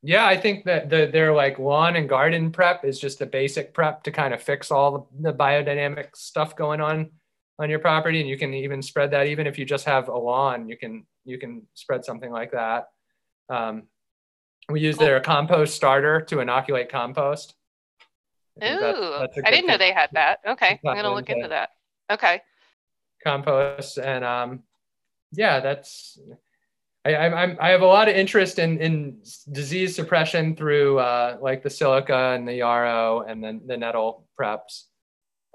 yeah 0.02 0.26
i 0.26 0.38
think 0.38 0.66
that 0.66 0.90
the, 0.90 1.08
their 1.12 1.34
like 1.34 1.58
lawn 1.60 1.96
and 1.96 2.10
garden 2.10 2.52
prep 2.52 2.86
is 2.86 3.00
just 3.00 3.22
a 3.22 3.26
basic 3.26 3.74
prep 3.74 4.04
to 4.04 4.12
kind 4.12 4.34
of 4.34 4.42
fix 4.42 4.72
all 4.72 5.10
the, 5.18 5.32
the 5.32 5.38
biodynamic 5.38 6.16
stuff 6.16 6.56
going 6.56 6.82
on 6.82 7.10
on 7.60 7.70
your 7.70 7.80
property 7.80 8.20
and 8.20 8.30
you 8.30 8.38
can 8.38 8.54
even 8.54 8.82
spread 8.82 9.12
that 9.12 9.28
even 9.28 9.48
if 9.48 9.58
you 9.58 9.66
just 9.66 9.86
have 9.86 10.10
a 10.10 10.18
lawn 10.18 10.68
you 10.68 10.78
can 10.78 11.06
you 11.24 11.38
can 11.38 11.62
spread 11.74 12.04
something 12.04 12.32
like 12.32 12.52
that 12.52 12.90
um, 13.50 13.84
we 14.70 14.80
use 14.82 14.98
their 14.98 15.20
compost 15.20 15.76
starter 15.76 16.20
to 16.22 16.40
inoculate 16.40 16.90
compost 16.90 17.56
Ooh, 18.64 18.66
I 18.66 18.70
that's- 18.80 19.20
that's 19.36 19.48
I 19.48 19.52
didn't 19.52 19.68
know 19.68 19.78
they 19.78 19.92
had 19.92 20.10
that. 20.14 20.40
Okay, 20.48 20.80
I'm 20.86 20.96
gonna 20.96 21.14
look 21.14 21.30
into- 21.30 21.50
that. 21.50 21.72
Okay. 22.10 22.42
compost 23.24 23.98
and 23.98 24.24
um 24.24 24.64
yeah 25.34 25.60
that's 25.60 26.20
I, 27.04 27.14
I 27.16 27.44
I'm 27.44 27.58
I 27.60 27.70
have 27.70 27.82
a 27.82 27.86
lot 27.86 28.08
of 28.08 28.16
interest 28.16 28.60
in 28.60 28.80
in 28.80 29.22
disease 29.52 29.96
suppression 29.96 30.56
through 30.56 31.00
uh 31.00 31.38
like 31.42 31.64
the 31.64 31.70
silica 31.70 32.34
and 32.36 32.48
the 32.48 32.54
yarrow 32.56 33.22
and 33.28 33.44
then 33.44 33.62
the 33.66 33.78
nettle 33.78 34.28
preps. 34.40 34.84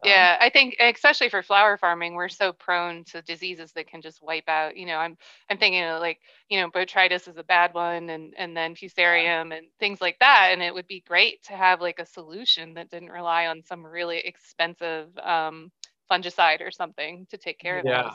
Um, 0.03 0.09
Yeah, 0.09 0.37
I 0.41 0.49
think 0.51 0.77
especially 0.81 1.29
for 1.29 1.43
flower 1.43 1.77
farming, 1.77 2.15
we're 2.15 2.29
so 2.29 2.53
prone 2.53 3.05
to 3.07 3.23
diseases 3.23 3.73
that 3.73 3.87
can 3.89 4.01
just 4.01 4.23
wipe 4.23 4.49
out. 4.49 4.77
You 4.77 4.87
know, 4.87 4.97
I'm 4.97 5.17
I'm 5.51 5.59
thinking 5.59 5.83
of 5.85 6.01
like, 6.01 6.21
you 6.49 6.61
know, 6.61 6.71
botrytis 6.71 7.29
is 7.29 7.37
a 7.37 7.45
bad 7.45 7.75
one 7.75 8.09
and 8.11 8.35
and 8.39 8.57
then 8.57 8.75
fusarium 8.75 9.57
and 9.57 9.67
things 9.79 10.01
like 10.01 10.19
that. 10.21 10.51
And 10.53 10.63
it 10.63 10.73
would 10.73 10.87
be 10.87 11.05
great 11.07 11.43
to 11.45 11.53
have 11.55 11.81
like 11.81 11.99
a 11.99 12.07
solution 12.07 12.75
that 12.75 12.91
didn't 12.91 13.11
rely 13.11 13.47
on 13.47 13.63
some 13.65 13.85
really 13.85 14.19
expensive 14.19 15.09
um, 15.19 15.71
fungicide 16.11 16.61
or 16.63 16.71
something 16.71 17.27
to 17.31 17.37
take 17.37 17.59
care 17.59 17.79
of 17.79 17.87
Yeah. 17.87 18.03
those. 18.03 18.13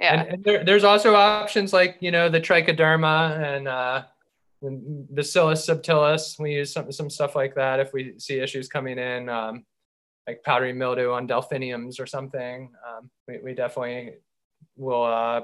Yeah. 0.00 0.20
And, 0.22 0.28
and 0.34 0.44
there, 0.44 0.64
there's 0.64 0.84
also 0.84 1.14
options 1.14 1.72
like 1.72 1.98
you 2.00 2.10
know 2.10 2.28
the 2.28 2.40
trichoderma 2.40 3.38
and 3.40 3.68
uh, 3.68 4.02
Bacillus 4.62 5.66
subtilis. 5.68 6.38
We 6.38 6.54
use 6.54 6.72
some 6.72 6.90
some 6.92 7.10
stuff 7.10 7.36
like 7.36 7.54
that 7.54 7.80
if 7.80 7.92
we 7.92 8.14
see 8.18 8.40
issues 8.40 8.68
coming 8.68 8.98
in, 8.98 9.28
um, 9.28 9.64
like 10.28 10.42
powdery 10.42 10.74
mildew 10.74 11.10
on 11.10 11.26
delphiniums 11.26 11.98
or 11.98 12.06
something. 12.06 12.70
Um, 12.86 13.10
we, 13.26 13.38
we 13.42 13.54
definitely 13.54 14.16
will 14.76 15.04
uh, 15.04 15.40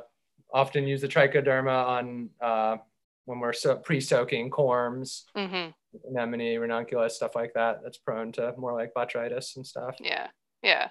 often 0.52 0.86
use 0.86 1.00
the 1.00 1.08
trichoderma 1.08 1.86
on 1.86 2.28
uh, 2.40 2.76
when 3.24 3.40
we're 3.40 3.54
so 3.54 3.76
pre-soaking 3.76 4.50
corms, 4.50 5.22
hmm 5.34 5.68
anemone, 6.10 6.58
ranunculus, 6.58 7.16
stuff 7.16 7.34
like 7.34 7.54
that. 7.54 7.80
That's 7.82 7.98
prone 7.98 8.32
to 8.32 8.52
more 8.58 8.74
like 8.74 8.92
botrytis 8.94 9.56
and 9.56 9.66
stuff. 9.66 9.96
Yeah. 10.00 10.26
Yeah. 10.62 10.88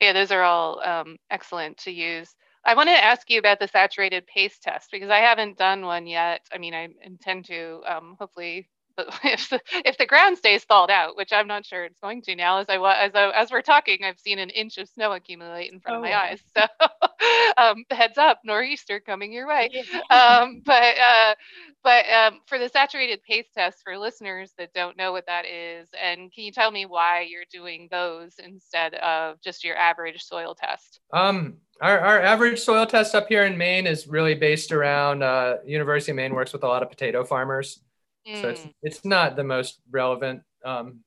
Yeah. 0.00 0.12
Those 0.12 0.30
are 0.30 0.42
all 0.42 0.80
um, 0.84 1.16
excellent 1.30 1.78
to 1.78 1.90
use. 1.90 2.34
I 2.64 2.74
want 2.74 2.90
to 2.90 3.04
ask 3.04 3.28
you 3.30 3.38
about 3.38 3.58
the 3.58 3.66
saturated 3.66 4.26
paste 4.26 4.62
test 4.62 4.90
because 4.92 5.10
I 5.10 5.18
haven't 5.18 5.58
done 5.58 5.86
one 5.86 6.06
yet. 6.06 6.42
I 6.52 6.58
mean, 6.58 6.74
I 6.74 6.88
intend 7.02 7.46
to 7.46 7.80
um, 7.88 8.16
hopefully, 8.20 8.68
but 8.96 9.08
if 9.24 9.48
the, 9.50 9.60
if 9.84 9.98
the 9.98 10.06
ground 10.06 10.38
stays 10.38 10.64
thawed 10.64 10.90
out, 10.90 11.16
which 11.16 11.32
I'm 11.32 11.46
not 11.46 11.66
sure 11.66 11.84
it's 11.84 12.00
going 12.00 12.22
to 12.22 12.36
now, 12.36 12.58
as 12.58 12.66
I 12.68 12.78
wa- 12.78 12.96
as 12.98 13.12
I, 13.14 13.30
as 13.30 13.50
we're 13.50 13.62
talking, 13.62 14.04
I've 14.04 14.18
seen 14.18 14.38
an 14.38 14.50
inch 14.50 14.78
of 14.78 14.88
snow 14.88 15.12
accumulate 15.12 15.72
in 15.72 15.80
front 15.80 15.96
of 15.96 16.00
Oh, 16.00 16.02
my 16.02 16.16
eyes. 16.16 16.40
So 16.56 16.66
um, 17.56 17.84
heads 17.90 18.18
up, 18.18 18.40
nor'easter 18.44 19.00
coming 19.00 19.32
your 19.32 19.46
way 19.46 19.70
um, 20.10 20.62
but 20.64 20.94
uh, 20.98 21.34
but 21.82 22.04
um, 22.08 22.40
for 22.46 22.58
the 22.58 22.68
saturated 22.68 23.22
paste 23.22 23.50
test 23.54 23.78
for 23.82 23.98
listeners 23.98 24.52
that 24.58 24.72
don't 24.72 24.96
know 24.96 25.12
what 25.12 25.26
that 25.26 25.46
is, 25.46 25.88
and 26.00 26.32
can 26.32 26.44
you 26.44 26.52
tell 26.52 26.70
me 26.70 26.86
why 26.86 27.26
you're 27.28 27.44
doing 27.50 27.88
those 27.90 28.34
instead 28.38 28.94
of 28.94 29.40
just 29.40 29.64
your 29.64 29.76
average 29.76 30.22
soil 30.22 30.54
test? 30.54 31.00
Um, 31.12 31.56
our, 31.80 31.98
our 31.98 32.20
average 32.20 32.60
soil 32.60 32.86
test 32.86 33.14
up 33.14 33.26
here 33.28 33.44
in 33.44 33.58
Maine 33.58 33.86
is 33.86 34.06
really 34.06 34.34
based 34.34 34.70
around 34.70 35.22
uh, 35.22 35.56
University 35.66 36.12
of 36.12 36.16
Maine 36.16 36.34
works 36.34 36.52
with 36.52 36.62
a 36.62 36.68
lot 36.68 36.82
of 36.82 36.88
potato 36.88 37.24
farmers. 37.24 37.80
So 38.26 38.48
it's 38.48 38.60
Mm, 38.62 38.74
it's 38.82 39.04
not 39.04 39.36
the 39.36 39.44
most 39.44 39.80
relevant 39.90 40.42
um, 40.64 41.00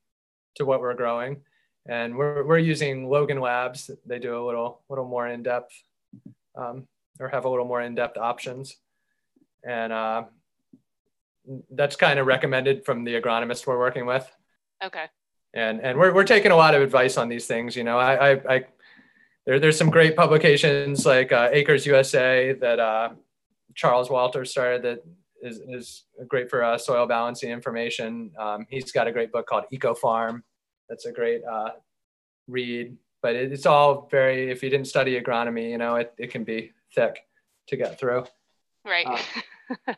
to 0.55 0.66
what 0.66 0.82
we're 0.82 0.93
growing, 0.95 1.41
and 1.88 2.16
we're 2.18 2.43
we're 2.43 2.57
using 2.57 3.09
Logan 3.09 3.39
Labs. 3.39 3.89
They 4.05 4.20
do 4.20 4.38
a 4.38 4.43
little 4.45 4.84
little 4.89 5.07
more 5.07 5.28
in 5.28 5.41
depth, 5.41 5.72
um, 6.55 6.88
or 7.20 7.30
have 7.30 7.45
a 7.45 7.49
little 7.49 7.66
more 7.66 7.82
in 7.82 7.95
depth 7.95 8.18
options, 8.18 8.76
and 9.63 9.93
uh, 9.93 10.24
that's 11.72 11.95
kind 11.95 12.20
of 12.20 12.28
recommended 12.28 12.86
from 12.86 13.03
the 13.03 13.13
agronomist 13.13 13.66
we're 13.66 13.80
working 13.80 14.05
with. 14.05 14.30
okay. 14.84 15.05
And 15.53 15.80
and 15.80 15.97
we're 15.97 16.13
we're 16.13 16.26
taking 16.26 16.51
a 16.51 16.55
lot 16.57 16.76
of 16.76 16.82
advice 16.82 17.18
on 17.18 17.30
these 17.30 17.47
things. 17.47 17.78
You 17.78 17.86
know, 17.86 17.97
I 17.97 18.32
I, 18.32 18.55
I 18.55 18.66
there 19.45 19.59
there's 19.59 19.78
some 19.78 19.89
great 19.89 20.18
publications 20.18 21.05
like 21.05 21.32
uh, 21.32 21.47
Acres 21.51 21.86
USA 21.86 22.51
that 22.53 22.80
uh, 22.80 23.09
Charles 23.74 24.09
Walter 24.09 24.43
started 24.43 24.82
that 24.84 25.05
is, 25.41 25.59
is 25.67 26.03
great 26.27 26.49
for 26.49 26.63
uh, 26.63 26.77
soil 26.77 27.05
balancing 27.05 27.51
information. 27.51 28.31
Um, 28.39 28.65
he's 28.69 28.91
got 28.91 29.07
a 29.07 29.11
great 29.11 29.31
book 29.31 29.47
called 29.47 29.65
Eco 29.71 29.93
Farm. 29.93 30.43
That's 30.89 31.05
a 31.05 31.11
great 31.11 31.43
uh, 31.43 31.71
read. 32.47 32.97
But 33.21 33.36
it, 33.36 33.51
it's 33.51 33.65
all 33.65 34.07
very, 34.09 34.51
if 34.51 34.63
you 34.63 34.69
didn't 34.69 34.88
study 34.88 35.19
agronomy, 35.19 35.69
you 35.69 35.77
know, 35.77 35.95
it, 35.95 36.13
it 36.17 36.31
can 36.31 36.43
be 36.43 36.71
thick 36.93 37.19
to 37.67 37.77
get 37.77 37.99
through. 37.99 38.25
Right. 38.86 39.07
Uh, 39.07 39.93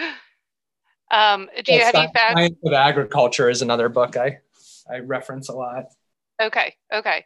um, 1.10 1.48
do 1.64 1.74
you, 1.74 1.80
have 1.80 1.94
you 1.94 2.08
found? 2.14 2.36
Science 2.36 2.58
of 2.64 2.72
Agriculture 2.72 3.48
is 3.48 3.62
another 3.62 3.88
book 3.88 4.16
I, 4.16 4.38
I 4.90 4.98
reference 4.98 5.48
a 5.48 5.54
lot. 5.54 5.86
Okay. 6.40 6.74
Okay. 6.92 7.24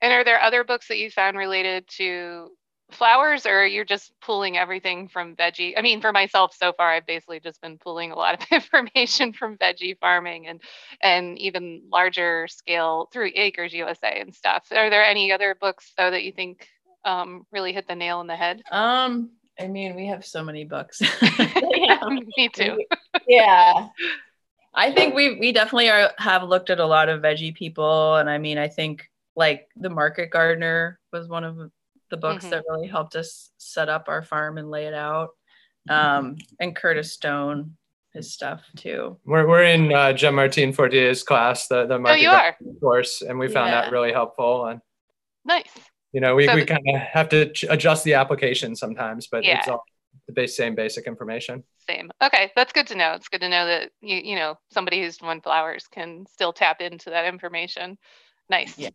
And 0.00 0.12
are 0.12 0.24
there 0.24 0.40
other 0.40 0.64
books 0.64 0.88
that 0.88 0.98
you 0.98 1.10
found 1.10 1.36
related 1.36 1.86
to 1.96 2.50
flowers 2.92 3.46
or 3.46 3.66
you're 3.66 3.84
just 3.84 4.12
pulling 4.20 4.56
everything 4.56 5.08
from 5.08 5.34
veggie? 5.36 5.74
I 5.76 5.82
mean 5.82 6.00
for 6.00 6.12
myself 6.12 6.54
so 6.54 6.72
far 6.72 6.90
i've 6.90 7.06
basically 7.06 7.40
just 7.40 7.60
been 7.60 7.78
pulling 7.78 8.12
a 8.12 8.16
lot 8.16 8.40
of 8.40 8.46
information 8.52 9.32
from 9.32 9.56
veggie 9.58 9.98
farming 9.98 10.46
and 10.46 10.60
and 11.02 11.38
even 11.38 11.82
larger 11.90 12.46
scale 12.48 13.08
through 13.12 13.30
acres 13.34 13.72
usa 13.72 14.20
and 14.20 14.34
stuff. 14.34 14.66
Are 14.70 14.90
there 14.90 15.04
any 15.04 15.32
other 15.32 15.56
books 15.60 15.92
though 15.96 16.10
that 16.10 16.22
you 16.24 16.32
think 16.32 16.68
um, 17.04 17.44
really 17.50 17.72
hit 17.72 17.88
the 17.88 17.96
nail 17.96 18.18
on 18.18 18.26
the 18.26 18.36
head? 18.36 18.62
Um 18.70 19.30
i 19.60 19.66
mean 19.66 19.94
we 19.94 20.06
have 20.06 20.24
so 20.24 20.42
many 20.42 20.64
books. 20.64 21.00
Yeah. 21.74 22.00
me 22.36 22.48
too. 22.48 22.78
yeah. 23.26 23.88
I 24.74 24.92
think 24.92 25.14
we 25.14 25.38
we 25.38 25.52
definitely 25.52 25.90
are 25.90 26.12
have 26.18 26.44
looked 26.44 26.70
at 26.70 26.80
a 26.80 26.86
lot 26.86 27.08
of 27.08 27.20
veggie 27.22 27.54
people 27.54 28.16
and 28.16 28.30
i 28.30 28.38
mean 28.38 28.56
i 28.56 28.68
think 28.68 29.10
like 29.36 29.68
the 29.76 29.90
market 29.90 30.30
gardener 30.30 30.98
was 31.12 31.28
one 31.28 31.44
of 31.44 31.70
the 32.12 32.18
books 32.18 32.44
mm-hmm. 32.44 32.50
that 32.50 32.64
really 32.68 32.86
helped 32.86 33.16
us 33.16 33.50
set 33.56 33.88
up 33.88 34.04
our 34.08 34.22
farm 34.22 34.58
and 34.58 34.70
lay 34.70 34.84
it 34.84 34.92
out. 34.92 35.30
Um, 35.88 36.36
and 36.60 36.76
Curtis 36.76 37.10
Stone, 37.10 37.74
his 38.12 38.30
stuff 38.30 38.62
too. 38.76 39.16
We're, 39.24 39.48
we're 39.48 39.64
in 39.64 39.90
uh, 39.90 40.12
Jean 40.12 40.34
Martin 40.34 40.74
Fortier's 40.74 41.22
class, 41.22 41.68
the, 41.68 41.86
the 41.86 41.98
market 41.98 42.18
oh, 42.18 42.22
you 42.22 42.28
are? 42.28 42.56
course, 42.80 43.22
and 43.22 43.38
we 43.38 43.48
found 43.48 43.70
yeah. 43.70 43.80
that 43.80 43.92
really 43.92 44.12
helpful. 44.12 44.66
And 44.66 44.82
nice. 45.46 45.70
You 46.12 46.20
know, 46.20 46.34
we, 46.34 46.46
so 46.46 46.54
we 46.54 46.66
kind 46.66 46.82
of 46.94 47.00
have 47.00 47.30
to 47.30 47.50
ch- 47.50 47.64
adjust 47.70 48.04
the 48.04 48.12
application 48.12 48.76
sometimes, 48.76 49.28
but 49.28 49.42
yeah. 49.42 49.60
it's 49.60 49.68
all 49.68 49.82
the 50.26 50.34
base, 50.34 50.54
same 50.54 50.74
basic 50.74 51.06
information. 51.06 51.64
Same. 51.88 52.10
Okay, 52.22 52.52
that's 52.54 52.74
good 52.74 52.86
to 52.88 52.94
know. 52.94 53.14
It's 53.14 53.30
good 53.30 53.40
to 53.40 53.48
know 53.48 53.64
that 53.64 53.90
you 54.02 54.18
you 54.18 54.36
know 54.36 54.58
somebody 54.70 55.00
who's 55.00 55.16
done 55.16 55.40
flowers 55.40 55.88
can 55.90 56.26
still 56.30 56.52
tap 56.52 56.82
into 56.82 57.08
that 57.08 57.24
information. 57.24 57.96
Nice. 58.50 58.78
Yeah. 58.78 58.90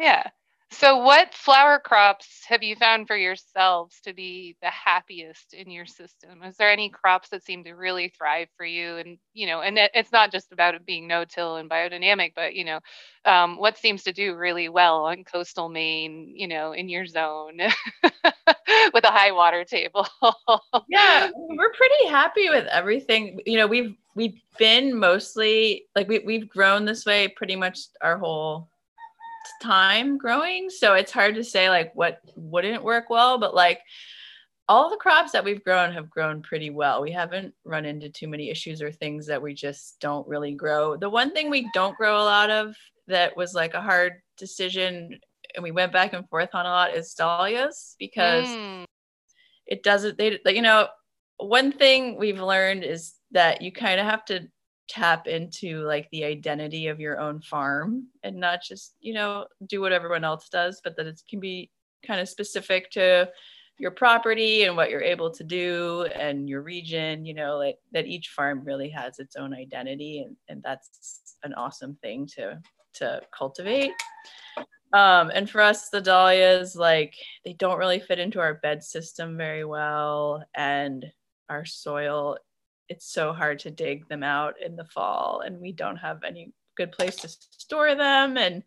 Yeah. 0.00 0.24
So, 0.72 0.96
what 0.96 1.34
flower 1.34 1.78
crops 1.78 2.44
have 2.48 2.62
you 2.62 2.76
found 2.76 3.06
for 3.06 3.16
yourselves 3.16 4.00
to 4.04 4.14
be 4.14 4.56
the 4.62 4.70
happiest 4.70 5.52
in 5.52 5.70
your 5.70 5.84
system? 5.84 6.42
Is 6.42 6.56
there 6.56 6.72
any 6.72 6.88
crops 6.88 7.28
that 7.28 7.44
seem 7.44 7.62
to 7.64 7.72
really 7.72 8.08
thrive 8.08 8.48
for 8.56 8.64
you? 8.64 8.96
And 8.96 9.18
you 9.34 9.46
know, 9.46 9.60
and 9.60 9.78
it's 9.78 10.12
not 10.12 10.32
just 10.32 10.50
about 10.50 10.74
it 10.74 10.86
being 10.86 11.06
no-till 11.06 11.56
and 11.56 11.68
biodynamic, 11.68 12.32
but 12.34 12.54
you 12.54 12.64
know, 12.64 12.80
um, 13.26 13.58
what 13.58 13.76
seems 13.76 14.02
to 14.04 14.14
do 14.14 14.34
really 14.34 14.70
well 14.70 15.04
on 15.04 15.24
coastal 15.24 15.68
Maine? 15.68 16.32
You 16.34 16.48
know, 16.48 16.72
in 16.72 16.88
your 16.88 17.04
zone 17.04 17.58
with 18.02 19.04
a 19.04 19.10
high 19.10 19.32
water 19.32 19.64
table. 19.64 20.06
yeah, 20.88 21.30
we're 21.34 21.72
pretty 21.74 22.08
happy 22.08 22.48
with 22.48 22.66
everything. 22.68 23.40
You 23.44 23.58
know, 23.58 23.66
we've 23.66 23.94
we've 24.14 24.40
been 24.58 24.98
mostly 24.98 25.84
like 25.94 26.08
we 26.08 26.20
we've 26.20 26.48
grown 26.48 26.86
this 26.86 27.04
way 27.04 27.28
pretty 27.28 27.56
much 27.56 27.78
our 28.00 28.16
whole 28.16 28.71
time 29.62 30.18
growing. 30.18 30.70
So 30.70 30.94
it's 30.94 31.12
hard 31.12 31.34
to 31.36 31.44
say 31.44 31.68
like 31.68 31.92
what 31.94 32.20
wouldn't 32.36 32.84
work 32.84 33.10
well 33.10 33.38
but 33.38 33.54
like 33.54 33.80
all 34.68 34.88
the 34.88 34.96
crops 34.96 35.32
that 35.32 35.44
we've 35.44 35.64
grown 35.64 35.92
have 35.92 36.08
grown 36.08 36.40
pretty 36.40 36.70
well. 36.70 37.02
We 37.02 37.12
haven't 37.12 37.52
run 37.64 37.84
into 37.84 38.08
too 38.08 38.28
many 38.28 38.48
issues 38.48 38.80
or 38.80 38.92
things 38.92 39.26
that 39.26 39.42
we 39.42 39.54
just 39.54 39.98
don't 40.00 40.26
really 40.26 40.54
grow. 40.54 40.96
The 40.96 41.10
one 41.10 41.32
thing 41.32 41.50
we 41.50 41.68
don't 41.74 41.96
grow 41.96 42.16
a 42.16 42.24
lot 42.24 42.50
of 42.50 42.74
that 43.08 43.36
was 43.36 43.54
like 43.54 43.74
a 43.74 43.82
hard 43.82 44.14
decision 44.38 45.18
and 45.54 45.62
we 45.62 45.70
went 45.70 45.92
back 45.92 46.12
and 46.12 46.28
forth 46.28 46.50
on 46.54 46.66
a 46.66 46.70
lot 46.70 46.94
is 46.94 47.14
dahlias 47.14 47.96
because 47.98 48.46
mm. 48.46 48.84
it 49.66 49.82
doesn't 49.82 50.16
they 50.18 50.38
you 50.46 50.62
know 50.62 50.88
one 51.38 51.72
thing 51.72 52.18
we've 52.18 52.40
learned 52.40 52.84
is 52.84 53.14
that 53.32 53.62
you 53.62 53.72
kind 53.72 54.00
of 54.00 54.06
have 54.06 54.24
to 54.24 54.48
tap 54.88 55.26
into 55.26 55.82
like 55.82 56.08
the 56.10 56.24
identity 56.24 56.88
of 56.88 57.00
your 57.00 57.20
own 57.20 57.40
farm 57.40 58.06
and 58.22 58.36
not 58.36 58.62
just 58.62 58.94
you 59.00 59.14
know 59.14 59.46
do 59.66 59.80
what 59.80 59.92
everyone 59.92 60.24
else 60.24 60.48
does 60.48 60.80
but 60.82 60.96
that 60.96 61.06
it 61.06 61.20
can 61.28 61.40
be 61.40 61.70
kind 62.06 62.20
of 62.20 62.28
specific 62.28 62.90
to 62.90 63.28
your 63.78 63.90
property 63.90 64.64
and 64.64 64.76
what 64.76 64.90
you're 64.90 65.02
able 65.02 65.30
to 65.30 65.44
do 65.44 66.06
and 66.14 66.48
your 66.48 66.62
region 66.62 67.24
you 67.24 67.32
know 67.32 67.56
like 67.56 67.78
that 67.92 68.06
each 68.06 68.28
farm 68.28 68.62
really 68.64 68.90
has 68.90 69.18
its 69.18 69.36
own 69.36 69.54
identity 69.54 70.20
and, 70.20 70.36
and 70.48 70.62
that's 70.62 71.36
an 71.44 71.54
awesome 71.54 71.96
thing 72.02 72.26
to 72.26 72.60
to 72.94 73.20
cultivate. 73.36 73.92
Um, 74.92 75.30
and 75.34 75.48
for 75.48 75.62
us 75.62 75.88
the 75.88 76.02
dahlias 76.02 76.76
like 76.76 77.14
they 77.46 77.54
don't 77.54 77.78
really 77.78 77.98
fit 77.98 78.18
into 78.18 78.40
our 78.40 78.54
bed 78.54 78.84
system 78.84 79.38
very 79.38 79.64
well 79.64 80.44
and 80.54 81.10
our 81.48 81.64
soil 81.64 82.36
it's 82.88 83.06
so 83.06 83.32
hard 83.32 83.60
to 83.60 83.70
dig 83.70 84.08
them 84.08 84.22
out 84.22 84.54
in 84.64 84.76
the 84.76 84.84
fall 84.84 85.42
and 85.44 85.60
we 85.60 85.72
don't 85.72 85.96
have 85.96 86.24
any 86.24 86.52
good 86.76 86.92
place 86.92 87.16
to 87.16 87.28
store 87.28 87.94
them. 87.94 88.36
And 88.36 88.62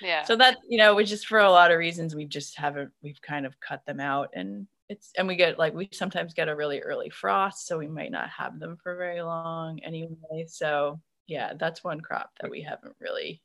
yeah. 0.00 0.24
so 0.24 0.36
that 0.36 0.58
you 0.68 0.78
know 0.78 0.94
we 0.94 1.04
just 1.04 1.26
for 1.26 1.38
a 1.38 1.50
lot 1.50 1.70
of 1.70 1.78
reasons 1.78 2.14
we 2.14 2.24
just 2.24 2.58
haven't 2.58 2.90
we've 3.02 3.20
kind 3.22 3.46
of 3.46 3.58
cut 3.60 3.84
them 3.86 4.00
out. 4.00 4.30
And 4.34 4.66
it's 4.88 5.12
and 5.16 5.26
we 5.26 5.36
get 5.36 5.58
like 5.58 5.74
we 5.74 5.88
sometimes 5.92 6.34
get 6.34 6.48
a 6.48 6.56
really 6.56 6.80
early 6.80 7.10
frost 7.10 7.66
so 7.66 7.78
we 7.78 7.88
might 7.88 8.12
not 8.12 8.28
have 8.30 8.58
them 8.60 8.76
for 8.82 8.96
very 8.96 9.22
long 9.22 9.80
anyway. 9.80 10.46
So 10.48 11.00
yeah 11.26 11.54
that's 11.58 11.82
one 11.82 12.00
crop 12.00 12.30
that 12.40 12.50
we 12.50 12.62
haven't 12.62 12.94
really 13.00 13.42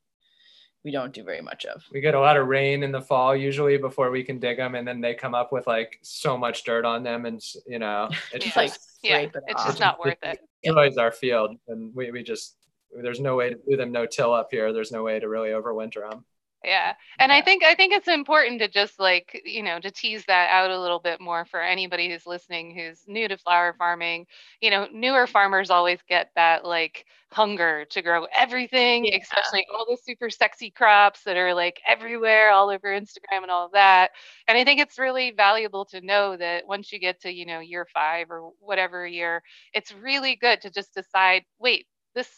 we 0.84 0.92
don't 0.92 1.14
do 1.14 1.24
very 1.24 1.42
much 1.42 1.66
of. 1.66 1.84
We 1.92 2.02
get 2.02 2.16
a 2.16 2.20
lot 2.20 2.38
of 2.38 2.48
rain 2.48 2.84
in 2.84 2.92
the 2.92 3.02
fall 3.02 3.36
usually 3.36 3.78
before 3.78 4.10
we 4.10 4.24
can 4.24 4.40
dig 4.40 4.58
them, 4.58 4.76
and 4.76 4.88
then 4.88 5.00
they 5.00 5.14
come 5.14 5.36
up 5.36 5.52
with 5.52 5.68
like 5.68 6.00
so 6.02 6.38
much 6.38 6.64
dirt 6.64 6.86
on 6.86 7.04
them, 7.04 7.26
and 7.26 7.42
you 7.68 7.80
know, 7.80 8.10
it's 8.34 8.46
just 8.46 8.58
like 8.58 8.74
yeah, 9.02 9.18
it 9.20 9.36
it's 9.48 9.64
just 9.66 9.80
not 9.80 10.00
worth 10.00 10.18
it. 10.24 10.40
Destroys 10.64 10.98
our 10.98 11.12
field, 11.12 11.56
and 11.68 11.94
we 11.96 12.12
we 12.12 12.24
just 12.24 12.58
there's 13.02 13.20
no 13.20 13.36
way 13.36 13.50
to 13.50 13.56
do 13.68 13.78
them 13.78 13.92
no 13.92 14.06
till 14.06 14.34
up 14.34 14.50
here. 14.52 14.74
There's 14.74 14.92
no 14.92 15.04
way 15.04 15.20
to 15.20 15.28
really 15.30 15.50
overwinter 15.50 16.10
them 16.10 16.26
yeah 16.64 16.94
and 17.20 17.32
i 17.32 17.42
think 17.42 17.64
i 17.64 17.74
think 17.74 17.92
it's 17.94 18.08
important 18.08 18.60
to 18.60 18.68
just 18.68 19.00
like 19.00 19.42
you 19.46 19.64
know 19.64 19.80
to 19.80 19.90
tease 19.90 20.24
that 20.26 20.50
out 20.52 20.70
a 20.70 20.80
little 20.80 21.00
bit 21.00 21.20
more 21.20 21.46
for 21.46 21.62
anybody 21.62 22.10
who's 22.10 22.28
listening 22.28 22.76
who's 22.76 23.04
new 23.08 23.28
to 23.28 23.38
flower 23.38 23.74
farming. 23.78 24.26
You 24.62 24.70
know 24.70 24.88
newer 24.94 25.28
farmers 25.28 25.70
always 25.70 26.00
get 26.08 26.30
that 26.36 26.64
like 26.66 27.06
hunger 27.32 27.86
to 27.90 28.02
grow 28.02 28.28
everything 28.36 29.06
yeah. 29.06 29.18
especially 29.22 29.66
all 29.74 29.86
the 29.90 29.98
super 30.04 30.30
sexy 30.30 30.70
crops 30.70 31.24
that 31.24 31.38
are 31.38 31.54
like 31.54 31.80
everywhere 31.88 32.52
all 32.52 32.70
over 32.70 32.90
instagram 32.90 33.42
and 33.42 33.52
all 33.52 33.66
of 33.66 33.72
that. 33.72 34.12
And 34.48 34.58
i 34.58 34.64
think 34.64 34.80
it's 34.80 35.00
really 35.00 35.32
valuable 35.32 35.86
to 35.86 36.02
know 36.02 36.38
that 36.38 36.68
once 36.68 36.92
you 36.92 37.00
get 37.00 37.22
to 37.22 37.32
you 37.32 37.46
know 37.46 37.60
year 37.60 37.88
five 37.94 38.30
or 38.30 38.52
whatever 38.60 39.08
year 39.08 39.42
it's 39.74 39.94
really 39.94 40.36
good 40.36 40.62
to 40.62 40.70
just 40.70 40.94
decide 40.94 41.44
wait 41.60 41.88
this 42.14 42.30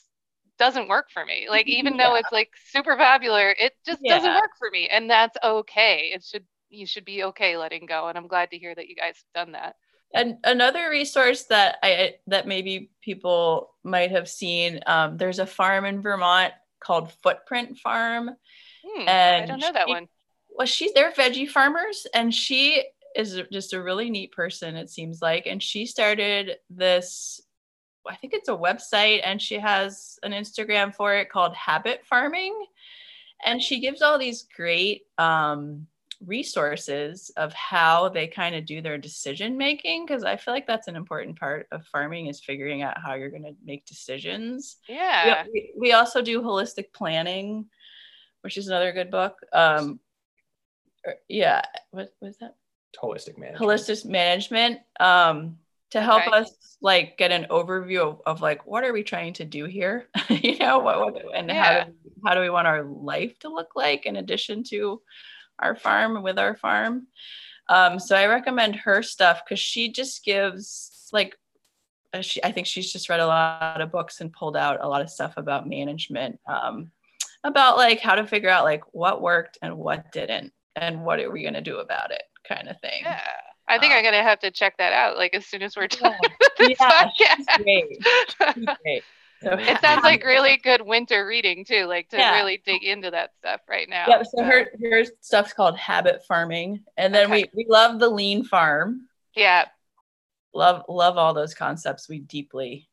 doesn't 0.59 0.87
work 0.87 1.07
for 1.13 1.25
me. 1.25 1.47
Like 1.49 1.67
even 1.67 1.95
yeah. 1.95 2.09
though 2.09 2.15
it's 2.15 2.31
like 2.31 2.49
super 2.69 2.95
popular, 2.95 3.53
it 3.57 3.73
just 3.85 3.99
yeah. 4.01 4.15
doesn't 4.17 4.33
work 4.33 4.51
for 4.57 4.69
me. 4.71 4.89
And 4.89 5.09
that's 5.09 5.37
okay. 5.43 6.11
It 6.13 6.23
should 6.23 6.45
you 6.69 6.85
should 6.85 7.05
be 7.05 7.23
okay 7.25 7.57
letting 7.57 7.85
go. 7.85 8.07
And 8.07 8.17
I'm 8.17 8.27
glad 8.27 8.51
to 8.51 8.57
hear 8.57 8.73
that 8.73 8.87
you 8.87 8.95
guys 8.95 9.15
have 9.35 9.45
done 9.45 9.53
that. 9.53 9.75
And 10.13 10.37
another 10.43 10.89
resource 10.89 11.43
that 11.45 11.77
I 11.81 12.15
that 12.27 12.47
maybe 12.47 12.91
people 13.01 13.71
might 13.83 14.11
have 14.11 14.29
seen, 14.29 14.79
um, 14.85 15.17
there's 15.17 15.39
a 15.39 15.45
farm 15.45 15.85
in 15.85 16.01
Vermont 16.01 16.53
called 16.79 17.11
Footprint 17.23 17.77
Farm. 17.79 18.29
Hmm, 18.85 19.07
and 19.07 19.43
I 19.43 19.45
don't 19.45 19.59
know 19.59 19.71
that 19.71 19.87
she, 19.87 19.93
one. 19.93 20.07
Well, 20.55 20.67
she's 20.67 20.93
they're 20.93 21.11
veggie 21.11 21.49
farmers, 21.49 22.05
and 22.13 22.33
she 22.33 22.83
is 23.15 23.39
just 23.51 23.73
a 23.73 23.81
really 23.81 24.09
neat 24.09 24.31
person. 24.31 24.75
It 24.75 24.89
seems 24.89 25.21
like, 25.21 25.47
and 25.47 25.61
she 25.61 25.85
started 25.85 26.57
this 26.69 27.41
I 28.07 28.15
think 28.15 28.33
it's 28.33 28.49
a 28.49 28.53
website 28.53 29.21
and 29.23 29.41
she 29.41 29.55
has 29.55 30.19
an 30.23 30.31
Instagram 30.31 30.93
for 30.93 31.13
it 31.15 31.29
called 31.29 31.53
Habit 31.55 32.05
Farming. 32.05 32.65
And 33.45 33.61
she 33.61 33.79
gives 33.79 34.01
all 34.01 34.17
these 34.17 34.47
great 34.55 35.03
um, 35.17 35.87
resources 36.25 37.31
of 37.37 37.53
how 37.53 38.09
they 38.09 38.27
kind 38.27 38.55
of 38.55 38.65
do 38.65 38.81
their 38.81 38.97
decision 38.97 39.57
making 39.57 40.05
because 40.05 40.23
I 40.23 40.37
feel 40.37 40.53
like 40.53 40.67
that's 40.67 40.87
an 40.87 40.95
important 40.95 41.39
part 41.39 41.67
of 41.71 41.85
farming 41.87 42.27
is 42.27 42.39
figuring 42.39 42.81
out 42.81 42.97
how 42.97 43.15
you're 43.15 43.29
going 43.29 43.43
to 43.43 43.55
make 43.63 43.85
decisions. 43.85 44.77
Yeah. 44.87 45.45
We, 45.51 45.73
we, 45.77 45.91
also 45.93 46.21
do 46.21 46.41
holistic 46.41 46.93
planning, 46.93 47.65
which 48.41 48.57
is 48.57 48.67
another 48.67 48.91
good 48.91 49.11
book. 49.11 49.37
Um, 49.51 49.99
er, 51.05 51.15
yeah. 51.27 51.61
What 51.91 52.13
was 52.21 52.37
that? 52.37 52.55
Holistic 53.01 53.37
management. 53.37 53.69
Holistic 53.69 54.05
management. 54.05 54.79
Um, 54.99 55.57
to 55.93 56.01
help 56.01 56.27
okay. 56.27 56.37
us 56.37 56.77
like 56.81 57.17
get 57.19 57.31
an 57.31 57.45
overview 57.51 58.01
of, 58.01 58.21
of, 58.25 58.41
like 58.41 58.65
what 58.65 58.83
are 58.83 58.91
we 58.91 59.03
trying 59.03 59.31
to 59.31 59.45
do 59.45 59.65
here 59.65 60.07
you 60.29 60.57
know 60.57 60.79
what, 60.79 60.99
what 60.99 61.23
and 61.35 61.49
yeah. 61.49 61.63
how, 61.63 61.83
do, 61.85 61.93
how 62.25 62.33
do 62.33 62.41
we 62.41 62.49
want 62.49 62.67
our 62.67 62.83
life 62.83 63.37
to 63.37 63.47
look 63.47 63.75
like 63.75 64.07
in 64.07 64.15
addition 64.15 64.63
to 64.63 64.99
our 65.59 65.75
farm 65.75 66.23
with 66.23 66.39
our 66.39 66.55
farm 66.55 67.05
um, 67.69 67.99
so 67.99 68.15
i 68.15 68.25
recommend 68.25 68.75
her 68.75 69.03
stuff 69.03 69.43
because 69.45 69.59
she 69.59 69.91
just 69.91 70.25
gives 70.25 71.09
like 71.13 71.37
uh, 72.11 72.21
she, 72.21 72.43
I 72.43 72.51
think 72.51 72.65
she's 72.65 72.91
just 72.91 73.07
read 73.07 73.19
a 73.19 73.27
lot 73.27 73.79
of 73.79 73.91
books 73.91 74.19
and 74.19 74.33
pulled 74.33 74.57
out 74.57 74.83
a 74.83 74.87
lot 74.87 75.01
of 75.01 75.09
stuff 75.09 75.33
about 75.37 75.67
management, 75.67 76.39
um, 76.47 76.91
about 77.43 77.75
like 77.75 77.99
how 77.99 78.13
to 78.13 78.27
figure 78.27 78.49
out 78.49 78.65
like 78.65 78.83
what 78.91 79.21
worked 79.21 79.57
and 79.63 79.75
what 79.75 80.11
didn't, 80.11 80.53
and 80.75 81.03
what 81.03 81.19
are 81.19 81.31
we 81.31 81.43
gonna 81.43 81.59
do 81.59 81.77
about 81.77 82.11
it, 82.11 82.21
kind 82.47 82.67
of 82.67 82.79
thing. 82.81 83.01
Yeah. 83.01 83.19
I 83.67 83.79
think 83.79 83.93
Um, 83.93 83.99
I'm 83.99 84.03
gonna 84.03 84.23
have 84.23 84.39
to 84.39 84.51
check 84.51 84.77
that 84.77 84.93
out 84.93 85.17
like 85.17 85.33
as 85.33 85.45
soon 85.45 85.61
as 85.61 85.75
we're 85.75 85.87
done 85.87 86.11
Yeah. 86.11 86.19
with 86.21 86.51
this 86.57 86.77
Yeah, 87.19 87.35
great. 87.57 88.05
Great. 88.83 89.03
So 89.41 89.57
It 89.57 89.79
sounds 89.81 90.03
like 90.03 90.23
really 90.25 90.57
good 90.57 90.81
winter 90.81 91.25
reading 91.25 91.65
too, 91.65 91.85
like 91.85 92.09
to 92.09 92.17
Yeah. 92.17 92.35
really 92.35 92.61
dig 92.65 92.83
into 92.83 93.11
that 93.11 93.31
stuff 93.39 93.61
right 93.69 93.89
now. 93.89 94.07
Yep. 94.07 94.25
So 94.27 94.43
her 94.43 94.65
her 94.81 95.03
stuff's 95.21 95.53
called 95.53 95.77
habit 95.77 96.23
farming, 96.27 96.83
and 96.97 97.13
then 97.13 97.31
Okay. 97.31 97.49
we 97.53 97.63
we 97.63 97.65
love 97.69 97.99
the 97.99 98.09
lean 98.09 98.43
farm. 98.43 99.07
yeah, 99.35 99.65
Love 100.53 100.83
love 100.87 101.17
all 101.17 101.33
those 101.33 101.53
concepts. 101.53 102.07
We 102.07 102.19
deeply 102.19 102.89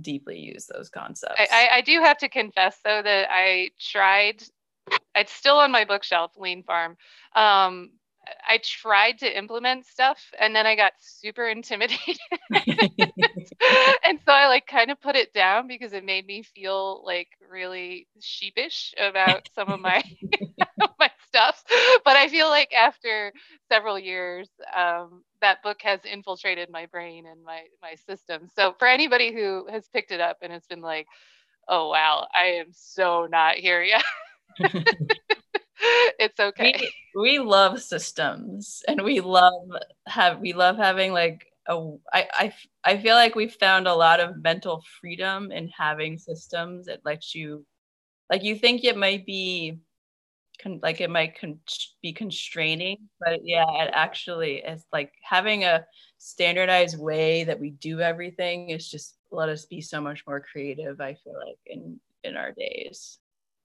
deeply 0.00 0.38
use 0.38 0.66
those 0.66 0.88
concepts. 0.88 1.34
I, 1.38 1.48
I, 1.50 1.76
I 1.78 1.80
do 1.80 2.00
have 2.00 2.18
to 2.18 2.28
confess 2.28 2.78
though 2.84 3.02
that 3.02 3.28
I 3.30 3.70
tried. 3.80 4.42
It's 5.14 5.32
still 5.32 5.58
on 5.58 5.72
my 5.72 5.84
bookshelf, 5.84 6.32
Lean 6.36 6.62
Farm. 6.62 6.96
Um, 7.34 7.90
I 8.48 8.58
tried 8.62 9.18
to 9.20 9.38
implement 9.38 9.86
stuff, 9.86 10.32
and 10.38 10.54
then 10.54 10.66
I 10.66 10.76
got 10.76 10.92
super 10.98 11.48
intimidated, 11.48 12.18
and 14.04 14.18
so 14.24 14.32
I 14.32 14.46
like 14.48 14.66
kind 14.66 14.90
of 14.90 15.00
put 15.00 15.16
it 15.16 15.32
down 15.32 15.66
because 15.68 15.92
it 15.92 16.04
made 16.04 16.26
me 16.26 16.42
feel 16.42 17.02
like 17.04 17.28
really 17.50 18.06
sheepish 18.20 18.94
about 18.98 19.42
some 19.54 19.68
of 19.70 19.80
my 19.80 20.02
my 20.98 21.10
stuff. 21.26 21.62
But 22.04 22.16
I 22.16 22.28
feel 22.28 22.48
like 22.48 22.72
after 22.74 23.32
several 23.68 23.98
years, 23.98 24.48
um, 24.76 25.22
that 25.40 25.62
book 25.62 25.78
has 25.82 26.00
infiltrated 26.04 26.70
my 26.70 26.86
brain 26.86 27.26
and 27.26 27.42
my 27.44 27.62
my 27.82 27.94
system. 27.94 28.48
So 28.54 28.74
for 28.78 28.88
anybody 28.88 29.32
who 29.32 29.66
has 29.70 29.88
picked 29.88 30.12
it 30.12 30.20
up 30.20 30.38
and 30.42 30.52
it's 30.52 30.66
been 30.66 30.80
like, 30.82 31.06
oh 31.68 31.88
wow, 31.90 32.26
I 32.34 32.44
am 32.60 32.68
so 32.72 33.26
not 33.30 33.56
here 33.56 33.82
yet. 33.82 34.04
it's 36.18 36.38
okay. 36.38 36.92
we, 37.14 37.38
we 37.38 37.38
love 37.38 37.80
systems 37.80 38.82
and 38.86 39.02
we 39.02 39.20
love 39.20 39.70
have 40.06 40.40
we 40.40 40.52
love 40.52 40.76
having 40.76 41.12
like 41.12 41.46
a 41.68 41.74
I, 42.12 42.28
I 42.32 42.54
I 42.84 42.98
feel 42.98 43.14
like 43.14 43.34
we've 43.34 43.54
found 43.54 43.86
a 43.86 43.94
lot 43.94 44.20
of 44.20 44.42
mental 44.42 44.84
freedom 45.00 45.52
in 45.52 45.68
having 45.68 46.18
systems 46.18 46.86
that 46.86 47.04
lets 47.04 47.34
you 47.34 47.64
like 48.28 48.42
you 48.42 48.56
think 48.56 48.84
it 48.84 48.96
might 48.96 49.24
be 49.24 49.78
con, 50.62 50.80
like 50.82 51.00
it 51.00 51.10
might 51.10 51.38
con, 51.40 51.58
be 52.02 52.12
constraining 52.12 53.08
but 53.20 53.40
yeah 53.42 53.84
it 53.84 53.90
actually 53.92 54.56
is 54.56 54.84
like 54.92 55.12
having 55.22 55.64
a 55.64 55.84
standardized 56.18 56.98
way 56.98 57.44
that 57.44 57.60
we 57.60 57.70
do 57.70 58.00
everything 58.00 58.70
is 58.70 58.90
just 58.90 59.16
let 59.30 59.48
us 59.48 59.64
be 59.64 59.80
so 59.80 60.00
much 60.00 60.24
more 60.26 60.40
creative 60.40 61.00
i 61.00 61.14
feel 61.14 61.34
like 61.46 61.58
in 61.66 61.98
in 62.24 62.36
our 62.36 62.52
days 62.52 63.19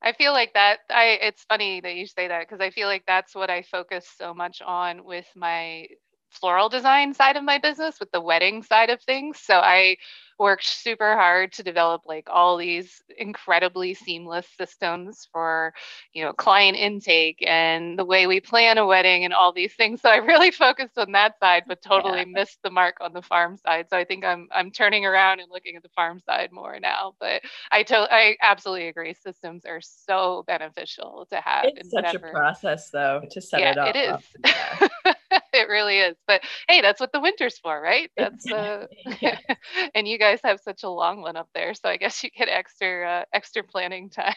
I 0.06 0.14
feel 0.14 0.34
like 0.34 0.53
that 0.53 0.80
I 0.89 1.20
it's 1.22 1.43
funny 1.45 1.82
that 1.82 1.95
you 1.95 2.08
say 2.08 2.30
that 2.30 2.41
because 2.41 2.62
I 2.62 2.72
feel 2.72 2.88
like 2.88 3.06
that's 3.08 3.36
what 3.36 3.49
I 3.51 3.64
focus 3.64 4.08
so 4.18 4.34
much 4.34 4.62
on 4.66 5.03
with 5.06 5.28
my 5.36 5.88
floral 6.32 6.70
design 6.70 7.14
side 7.16 7.38
of 7.38 7.43
my 7.43 7.60
business 7.60 7.99
with 7.99 8.12
the 8.12 8.22
wedding 8.22 8.64
side 8.64 8.91
of 8.91 9.01
things. 9.03 9.39
So 9.41 9.56
I 9.58 9.97
worked 10.38 10.66
super 10.66 11.16
hard 11.16 11.54
to 11.54 11.64
develop 11.64 12.02
like 12.06 12.28
all 12.30 12.58
these 12.58 13.02
incredibly 13.18 13.94
seamless 13.94 14.48
systems 14.58 15.28
for, 15.32 15.74
you 16.14 16.24
know, 16.24 16.34
client 16.34 16.78
intake 16.78 17.44
and 17.48 17.98
the 17.98 18.06
way 18.06 18.28
we 18.28 18.40
plan 18.40 18.78
a 18.78 18.86
wedding 18.86 19.24
and 19.24 19.34
all 19.34 19.54
these 19.54 19.74
things. 19.74 20.02
So 20.06 20.12
I 20.12 20.18
really 20.18 20.52
focused 20.52 21.00
on 21.00 21.14
that 21.14 21.40
side 21.40 21.64
but 21.68 21.82
totally 21.82 22.26
missed 22.26 22.60
the 22.64 22.70
mark 22.70 22.98
on 23.02 23.12
the 23.12 23.24
farm 23.24 23.58
side. 23.58 23.88
So 23.90 23.98
I 23.98 24.04
think 24.04 24.24
I'm 24.24 24.48
I'm 24.52 24.70
turning 24.70 25.04
around 25.04 25.40
and 25.40 25.50
looking 25.52 25.76
at 25.76 25.82
the 25.82 25.90
farm 25.90 26.20
side 26.20 26.52
more 26.52 26.80
now, 26.80 27.16
but 27.20 27.42
I 27.72 27.82
to- 27.84 28.08
I 28.12 28.38
absolutely 28.42 28.88
agree. 28.88 29.16
Systems 29.16 29.66
are 29.66 29.82
so 29.82 30.44
beneficial 30.46 31.26
to 31.32 31.38
have. 31.38 31.66
it's 31.66 31.88
in 31.88 31.90
such 31.90 32.14
a 32.14 32.20
process 32.20 32.92
though 32.92 33.24
to 33.32 33.42
set 33.42 33.62
yeah, 33.62 33.72
it 33.72 33.78
up 33.80 33.96
it 33.96 35.16
is. 35.16 35.42
it 35.56 35.70
really 35.70 35.99
is. 35.99 36.16
But 36.28 36.43
hey, 36.68 36.82
that's 36.82 36.99
what 36.99 37.12
the 37.12 37.20
winter's 37.20 37.58
for, 37.60 37.80
right? 37.80 38.12
That's 38.18 38.51
uh, 38.51 38.88
Yeah. 39.22 39.38
and 39.95 40.08
you 40.08 40.18
guys 40.18 40.39
have 40.43 40.60
such 40.60 40.84
a 40.84 40.89
long 40.89 41.22
one 41.22 41.36
up 41.36 41.49
there, 41.53 41.74
so 41.74 41.89
I 41.89 41.97
guess 41.97 42.24
you 42.24 42.30
get 42.30 42.49
extra 42.49 43.22
uh, 43.22 43.24
extra 43.34 43.64
planning 43.64 44.10
time, 44.10 44.34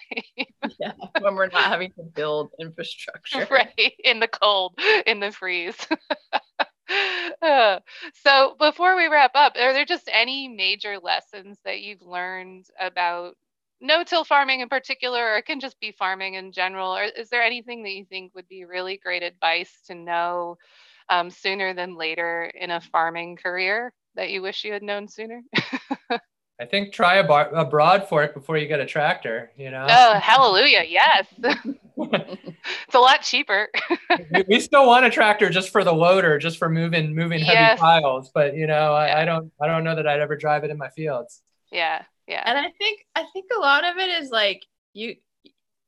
yeah, 0.78 0.92
when 1.18 1.34
we're 1.34 1.48
not 1.48 1.64
having 1.64 1.92
to 1.92 2.02
build 2.02 2.50
infrastructure. 2.60 3.46
right? 3.50 3.92
In 4.04 4.20
the 4.20 4.28
cold, 4.28 4.78
in 5.06 5.20
the 5.20 5.32
freeze. 5.32 5.76
Uh, 7.42 7.80
so 8.14 8.56
before 8.58 8.96
we 8.96 9.08
wrap 9.08 9.32
up, 9.34 9.54
are 9.56 9.72
there 9.72 9.84
just 9.84 10.08
any 10.12 10.48
major 10.48 10.98
lessons 10.98 11.58
that 11.64 11.80
you've 11.80 12.02
learned 12.02 12.66
about 12.80 13.36
no-till 13.80 14.24
farming 14.24 14.60
in 14.60 14.68
particular, 14.68 15.32
or 15.32 15.36
it 15.36 15.46
can 15.46 15.60
just 15.60 15.78
be 15.80 15.92
farming 15.92 16.34
in 16.34 16.52
general? 16.52 16.96
Or 16.96 17.04
is 17.04 17.28
there 17.28 17.42
anything 17.42 17.82
that 17.84 17.92
you 17.92 18.04
think 18.06 18.34
would 18.34 18.48
be 18.48 18.64
really 18.64 18.98
great 19.02 19.22
advice 19.22 19.72
to 19.86 19.94
know 19.94 20.56
um, 21.10 21.30
sooner 21.30 21.74
than 21.74 21.96
later 21.96 22.44
in 22.54 22.70
a 22.70 22.80
farming 22.80 23.36
career 23.36 23.92
that 24.14 24.30
you 24.30 24.42
wish 24.42 24.64
you 24.64 24.72
had 24.72 24.82
known 24.82 25.08
sooner? 25.08 25.42
I 26.60 26.66
think 26.66 26.92
try 26.92 27.16
a, 27.16 27.24
bar- 27.24 27.54
a 27.54 27.64
broad 27.64 28.08
fork 28.08 28.34
before 28.34 28.58
you 28.58 28.66
get 28.66 28.80
a 28.80 28.86
tractor. 28.86 29.52
You 29.56 29.70
know, 29.70 29.86
oh, 29.88 30.18
hallelujah! 30.20 30.84
Yes, 30.88 31.26
it's 31.42 32.94
a 32.94 32.98
lot 32.98 33.22
cheaper. 33.22 33.68
we, 34.30 34.44
we 34.48 34.60
still 34.60 34.86
want 34.86 35.04
a 35.04 35.10
tractor 35.10 35.48
just 35.50 35.70
for 35.70 35.84
the 35.84 35.92
loader, 35.92 36.38
just 36.38 36.58
for 36.58 36.68
moving 36.68 37.14
moving 37.14 37.40
heavy 37.40 37.68
Yes. 37.68 37.78
piles. 37.78 38.30
But 38.34 38.54
you 38.56 38.66
know, 38.66 38.92
I, 38.94 39.06
Yeah. 39.06 39.22
I 39.22 39.24
don't 39.24 39.52
I 39.60 39.66
don't 39.66 39.84
know 39.84 39.94
that 39.96 40.06
I'd 40.06 40.20
ever 40.20 40.36
drive 40.36 40.64
it 40.64 40.70
in 40.70 40.78
my 40.78 40.88
fields. 40.90 41.42
yeah, 41.70 42.02
yeah, 42.26 42.42
And 42.44 42.58
I 42.58 42.70
think 42.78 43.00
I 43.14 43.24
think 43.32 43.46
a 43.56 43.60
lot 43.60 43.84
of 43.84 43.96
it 43.98 44.22
is 44.22 44.30
like 44.30 44.62
you 44.92 45.16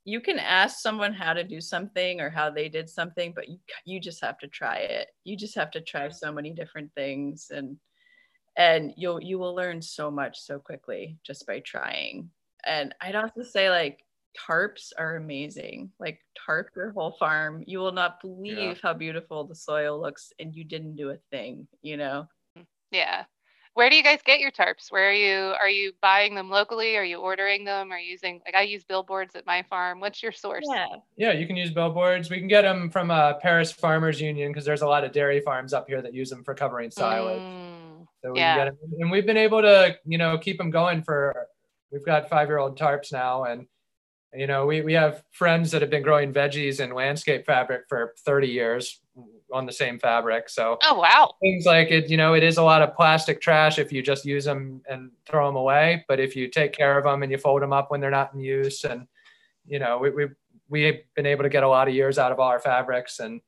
you 0.05 0.21
can 0.21 0.39
ask 0.39 0.81
someone 0.81 1.13
how 1.13 1.33
to 1.33 1.45
do 1.45 1.61
something 1.61 2.21
or 2.21 2.31
how 2.31 2.51
they 2.51 2.69
did 2.69 2.89
something, 2.89 3.33
but 3.35 3.49
you 3.49 3.59
you 3.85 4.01
just 4.01 4.23
have 4.23 4.39
to 4.39 4.49
try 4.49 4.77
it. 4.77 5.09
You 5.25 5.37
just 5.37 5.55
have 5.55 5.71
to 5.73 5.81
try 5.81 6.09
so 6.09 6.33
many 6.33 6.53
different 6.53 6.91
things 6.95 7.49
and 7.51 7.77
and 8.57 8.93
you'll 8.97 9.23
you 9.23 9.39
will 9.39 9.55
learn 9.55 9.81
so 9.83 10.11
much 10.11 10.41
so 10.41 10.59
quickly 10.59 11.19
just 11.25 11.47
by 11.47 11.61
trying. 11.61 12.31
And 12.65 12.95
I'd 13.01 13.15
also 13.15 13.43
say 13.43 13.71
like 13.71 14.05
tarps 14.49 14.93
are 14.99 15.17
amazing. 15.17 15.91
Like 15.99 16.21
tarp 16.47 16.71
your 16.77 16.93
whole 16.93 17.17
farm. 17.19 17.63
You 17.67 17.79
will 17.79 17.93
not 17.93 18.21
believe 18.21 18.81
how 18.83 18.95
beautiful 18.95 19.45
the 19.45 19.55
soil 19.55 20.01
looks 20.01 20.33
and 20.39 20.55
you 20.55 20.65
didn't 20.65 20.97
do 20.97 21.11
a 21.11 21.19
thing, 21.31 21.67
you 21.83 21.97
know. 21.97 22.27
yeah. 22.91 23.25
Where 23.75 23.89
do 23.89 23.95
you 23.97 24.03
guys 24.03 24.19
get 24.25 24.41
your 24.41 24.51
tarps? 24.51 24.91
Where 24.91 25.09
are 25.11 25.13
you? 25.13 25.55
Are 25.59 25.69
you 25.69 25.93
buying 26.03 26.35
them 26.35 26.51
locally? 26.51 26.97
Are 26.97 27.05
you 27.05 27.19
ordering 27.19 27.65
them? 27.65 27.93
Are 27.93 27.99
you 27.99 28.11
using 28.11 28.41
like 28.45 28.55
I 28.57 28.63
use 28.63 28.83
billboards 28.85 29.37
at 29.37 29.47
my 29.47 29.63
farm? 29.71 30.01
What's 30.01 30.23
your 30.23 30.33
source? 30.33 30.65
Yeah. 30.69 30.87
Yeah, 31.17 31.33
you 31.33 31.47
can 31.47 31.57
use 31.57 31.71
billboards. 31.71 32.31
We 32.31 32.39
can 32.39 32.49
get 32.49 32.63
them 32.63 32.91
from 32.91 33.11
uh, 33.13 33.35
Paris 33.35 33.71
Farmers 33.71 34.21
Union 34.21 34.51
because 34.51 34.65
there's 34.65 34.83
a 34.83 34.87
lot 34.89 35.05
of 35.05 35.13
dairy 35.13 35.41
farms 35.41 35.73
up 35.73 35.87
here 35.89 36.03
that 36.03 36.13
use 36.13 36.31
them 36.31 36.43
for 36.43 36.53
covering 36.55 36.91
silage. 36.91 37.41
Mm, 37.43 38.07
So 38.23 38.33
we 38.33 38.41
Yeah. 38.41 38.57
can 38.57 38.65
get 38.65 38.69
'em- 38.69 38.93
and 39.01 39.11
we've 39.11 39.27
been 39.27 39.37
able 39.37 39.63
to, 39.63 39.97
you 40.05 40.19
know, 40.19 40.37
keep 40.37 40.59
them 40.59 40.71
going 40.71 41.03
for. 41.03 41.47
We've 41.93 42.05
got 42.05 42.29
five-year-old 42.29 42.79
tarps 42.79 43.13
now, 43.13 43.45
and 43.45 43.67
you 44.33 44.47
know, 44.47 44.65
we 44.67 44.81
we 44.81 44.93
have 44.93 45.25
friends 45.33 45.71
that 45.73 45.81
have 45.81 45.91
been 45.91 46.03
growing 46.03 46.33
veggies 46.33 46.79
and 46.81 46.93
landscape 46.93 47.47
fabric 47.47 47.83
for 47.89 48.15
30 48.25 48.47
years 48.49 49.01
on 49.53 49.67
the 49.67 49.73
same 49.73 49.99
fabric. 49.99 50.49
So 50.49 50.79
Oh 50.83 50.99
wow. 50.99 51.35
things 51.41 51.67
like 51.67 51.91
it, 51.91 52.09
you 52.09 52.17
know, 52.17 52.35
it 52.35 52.43
is 52.43 52.59
a 52.59 52.63
lot 52.63 52.83
of 52.83 52.95
plastic 52.95 53.41
trash 53.41 53.79
if 53.79 53.93
you 53.93 54.03
just 54.03 54.25
use 54.25 54.45
them 54.45 54.83
and 54.89 55.11
throw 55.27 55.47
them 55.47 55.57
away. 55.57 56.05
But 56.09 56.21
if 56.21 56.37
you 56.37 56.49
take 56.49 56.73
care 56.73 56.99
of 56.99 57.05
them 57.05 57.23
and 57.23 57.31
you 57.31 57.39
fold 57.39 57.63
them 57.63 57.73
up 57.73 57.91
when 57.91 58.01
they're 58.01 58.11
not 58.11 58.35
in 58.35 58.41
use, 58.41 58.85
and 58.85 59.07
you 59.67 59.79
know, 59.79 59.99
we 59.99 60.11
we 60.11 60.27
we've 60.69 61.01
been 61.15 61.27
able 61.27 61.43
to 61.43 61.49
get 61.49 61.63
a 61.63 61.69
lot 61.69 61.89
of 61.89 61.95
years 61.95 62.19
out 62.19 62.33
of 62.33 62.41
all 62.41 62.49
our 62.49 62.61
fabrics, 62.61 63.21
and 63.21 63.41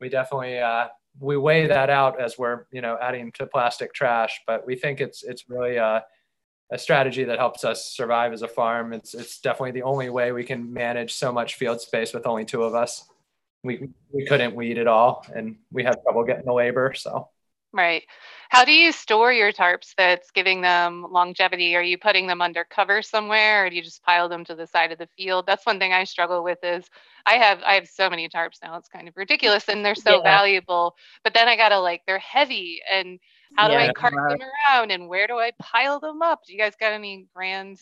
we 0.00 0.08
definitely 0.08 0.58
uh, 0.58 0.88
we 1.20 1.36
weigh 1.36 1.66
that 1.66 1.90
out 1.90 2.20
as 2.20 2.38
we're 2.38 2.66
you 2.72 2.80
know 2.80 2.96
adding 3.00 3.32
to 3.32 3.46
plastic 3.46 3.92
trash. 3.94 4.40
But 4.46 4.66
we 4.66 4.76
think 4.76 5.00
it's 5.00 5.22
it's 5.22 5.48
really 5.48 5.78
uh, 5.78 6.00
a 6.70 6.78
strategy 6.78 7.24
that 7.24 7.38
helps 7.38 7.64
us 7.64 7.84
survive 7.90 8.32
as 8.32 8.42
a 8.42 8.48
farm. 8.48 8.92
It's 8.92 9.14
it's 9.14 9.40
definitely 9.40 9.72
the 9.72 9.82
only 9.82 10.08
way 10.10 10.32
we 10.32 10.44
can 10.44 10.72
manage 10.72 11.12
so 11.14 11.32
much 11.32 11.56
field 11.56 11.80
space 11.80 12.12
with 12.12 12.26
only 12.26 12.44
two 12.44 12.62
of 12.62 12.74
us. 12.74 13.08
We 13.64 13.88
we 14.12 14.26
couldn't 14.26 14.54
weed 14.54 14.78
at 14.78 14.86
all, 14.86 15.26
and 15.34 15.56
we 15.72 15.82
had 15.84 15.96
trouble 16.04 16.24
getting 16.24 16.44
the 16.46 16.52
labor. 16.52 16.94
So 16.94 17.30
Right. 17.72 18.04
How 18.50 18.64
do 18.64 18.72
you 18.72 18.92
store 18.92 19.32
your 19.32 19.52
tarps 19.52 19.94
that's 19.96 20.30
giving 20.30 20.60
them 20.60 21.04
longevity? 21.10 21.74
Are 21.74 21.82
you 21.82 21.98
putting 21.98 22.28
them 22.28 22.40
under 22.40 22.62
cover 22.64 23.02
somewhere 23.02 23.66
or 23.66 23.70
do 23.70 23.74
you 23.74 23.82
just 23.82 24.04
pile 24.04 24.28
them 24.28 24.44
to 24.44 24.54
the 24.54 24.66
side 24.68 24.92
of 24.92 24.98
the 24.98 25.08
field? 25.16 25.44
That's 25.46 25.66
one 25.66 25.80
thing 25.80 25.92
I 25.92 26.04
struggle 26.04 26.44
with 26.44 26.58
is 26.62 26.88
I 27.26 27.34
have 27.34 27.60
I 27.64 27.74
have 27.74 27.88
so 27.88 28.08
many 28.08 28.28
tarps 28.28 28.62
now. 28.62 28.76
It's 28.76 28.86
kind 28.88 29.08
of 29.08 29.16
ridiculous 29.16 29.68
and 29.68 29.84
they're 29.84 29.96
so 29.96 30.18
Yeah. 30.18 30.22
valuable. 30.22 30.94
But 31.24 31.34
then 31.34 31.48
I 31.48 31.56
gotta 31.56 31.80
like 31.80 32.02
they're 32.06 32.20
heavy 32.20 32.80
and 32.88 33.18
how 33.54 33.66
do 33.66 33.74
I 33.74 33.88
cart 33.88 34.14
them 34.28 34.38
around 34.40 34.92
and 34.92 35.08
where 35.08 35.26
do 35.26 35.38
I 35.40 35.50
pile 35.60 35.98
them 35.98 36.22
up? 36.22 36.42
Do 36.46 36.52
you 36.52 36.58
guys 36.60 36.76
got 36.78 36.92
any 36.92 37.26
grand 37.34 37.80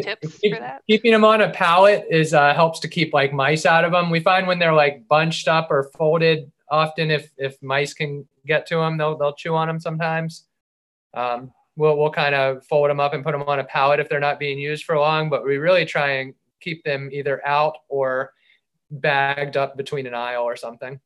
tips 0.00 0.38
keep- 0.38 0.54
for 0.54 0.60
that? 0.60 0.82
Keeping 0.88 1.12
them 1.12 1.24
on 1.24 1.40
a 1.42 1.50
pallet 1.50 2.04
is 2.10 2.32
uh, 2.32 2.54
helps 2.54 2.80
to 2.80 2.88
keep 2.88 3.12
like 3.12 3.32
mice 3.32 3.66
out 3.66 3.84
of 3.84 3.92
them. 3.92 4.08
We 4.10 4.20
find 4.20 4.46
when 4.46 4.58
they're 4.58 4.72
like 4.72 5.06
bunched 5.08 5.48
up 5.48 5.70
or 5.70 5.90
folded, 5.98 6.50
often 6.70 7.10
if 7.10 7.30
if 7.36 7.60
mice 7.62 7.92
can 7.92 8.26
get 8.46 8.66
to 8.68 8.76
them, 8.76 8.96
they'll 8.96 9.18
they'll 9.18 9.34
chew 9.34 9.54
on 9.54 9.68
them 9.68 9.78
sometimes. 9.80 10.46
Um, 11.14 11.52
we'll 11.76 11.96
we'll 11.98 12.10
kind 12.10 12.34
of 12.34 12.64
fold 12.66 12.88
them 12.88 13.00
up 13.00 13.12
and 13.12 13.22
put 13.24 13.32
them 13.32 13.42
on 13.42 13.58
a 13.58 13.64
pallet 13.64 14.00
if 14.00 14.08
they're 14.08 14.20
not 14.20 14.38
being 14.38 14.58
used 14.58 14.84
for 14.84 14.98
long. 14.98 15.28
But 15.28 15.44
we 15.44 15.56
really 15.58 15.84
try 15.84 16.12
and 16.12 16.34
keep 16.60 16.82
them 16.84 17.10
either 17.12 17.44
out 17.46 17.76
or 17.88 18.32
bagged 18.90 19.56
up 19.56 19.76
between 19.76 20.06
an 20.06 20.14
aisle 20.14 20.42
or 20.44 20.56
something. 20.56 21.00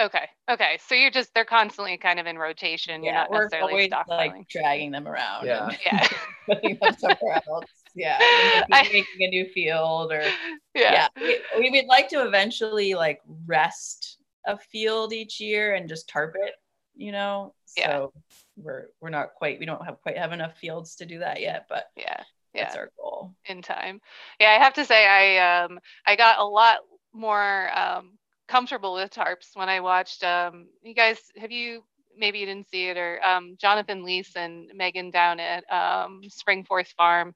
Okay. 0.00 0.28
Okay. 0.48 0.78
So 0.86 0.94
you're 0.94 1.10
just 1.10 1.34
they're 1.34 1.44
constantly 1.44 1.96
kind 1.96 2.20
of 2.20 2.26
in 2.26 2.38
rotation. 2.38 3.02
You're 3.02 3.14
Yeah, 3.14 3.20
not 3.22 3.30
we're 3.30 3.42
necessarily 3.44 3.72
always 3.72 3.90
stockpiling. 3.90 4.08
like 4.36 4.48
dragging 4.48 4.92
them 4.92 5.08
around. 5.08 5.46
Yeah. 5.46 5.68
and 5.68 5.78
yeah. 5.84 6.08
putting 6.46 6.78
them 6.80 6.94
somewhere 6.98 7.42
else. 7.48 7.64
Yeah. 7.98 8.18
I- 8.72 8.82
Making, 8.92 9.04
a 9.20 9.28
new 9.28 9.46
field 9.46 10.12
or 10.12 10.22
yeah. 10.74 11.08
yeah. 11.08 11.08
We, 11.16 11.40
we 11.58 11.70
would 11.70 11.86
like 11.86 12.08
to 12.10 12.26
eventually 12.26 12.94
like 12.94 13.20
rest 13.46 14.18
a 14.46 14.56
field 14.56 15.12
each 15.12 15.40
year 15.40 15.74
and 15.74 15.88
just 15.88 16.08
tarp 16.08 16.34
it, 16.40 16.54
you 16.96 17.12
know. 17.12 17.54
Yeah. 17.76 17.88
So 17.90 18.12
we're 18.56 18.86
we're 19.00 19.10
not 19.10 19.34
quite 19.34 19.58
we 19.58 19.66
don't 19.66 19.84
have 19.84 20.00
quite 20.02 20.16
have 20.16 20.32
enough 20.32 20.56
fields 20.58 20.96
to 20.96 21.06
do 21.06 21.18
that 21.20 21.40
yet, 21.40 21.66
but 21.68 21.86
Yeah. 21.96 22.22
Yeah. 22.54 22.64
that's 22.64 22.76
our 22.76 22.90
goal. 22.96 23.34
in 23.46 23.60
time. 23.62 24.00
Yeah, 24.40 24.50
I 24.50 24.62
have 24.64 24.74
to 24.74 24.84
say 24.84 25.06
I 25.06 25.62
um 25.64 25.78
I 26.06 26.16
got 26.16 26.38
a 26.38 26.44
lot 26.44 26.78
more 27.12 27.68
um 27.76 28.16
comfortable 28.48 28.94
with 28.94 29.10
tarps 29.12 29.54
when 29.54 29.68
I 29.68 29.80
watched 29.80 30.22
um 30.24 30.68
you 30.82 30.94
guys 30.94 31.18
have 31.36 31.50
you 31.52 31.82
maybe 32.16 32.38
you 32.40 32.46
didn't 32.46 32.68
see 32.68 32.88
it 32.88 32.96
or 32.96 33.20
um 33.24 33.56
Jonathan 33.60 34.02
Leiss 34.04 34.34
and 34.34 34.70
Megan 34.74 35.10
down 35.10 35.38
at 35.38 35.62
um 35.70 36.22
Springforth 36.28 36.88
Farm 36.96 37.34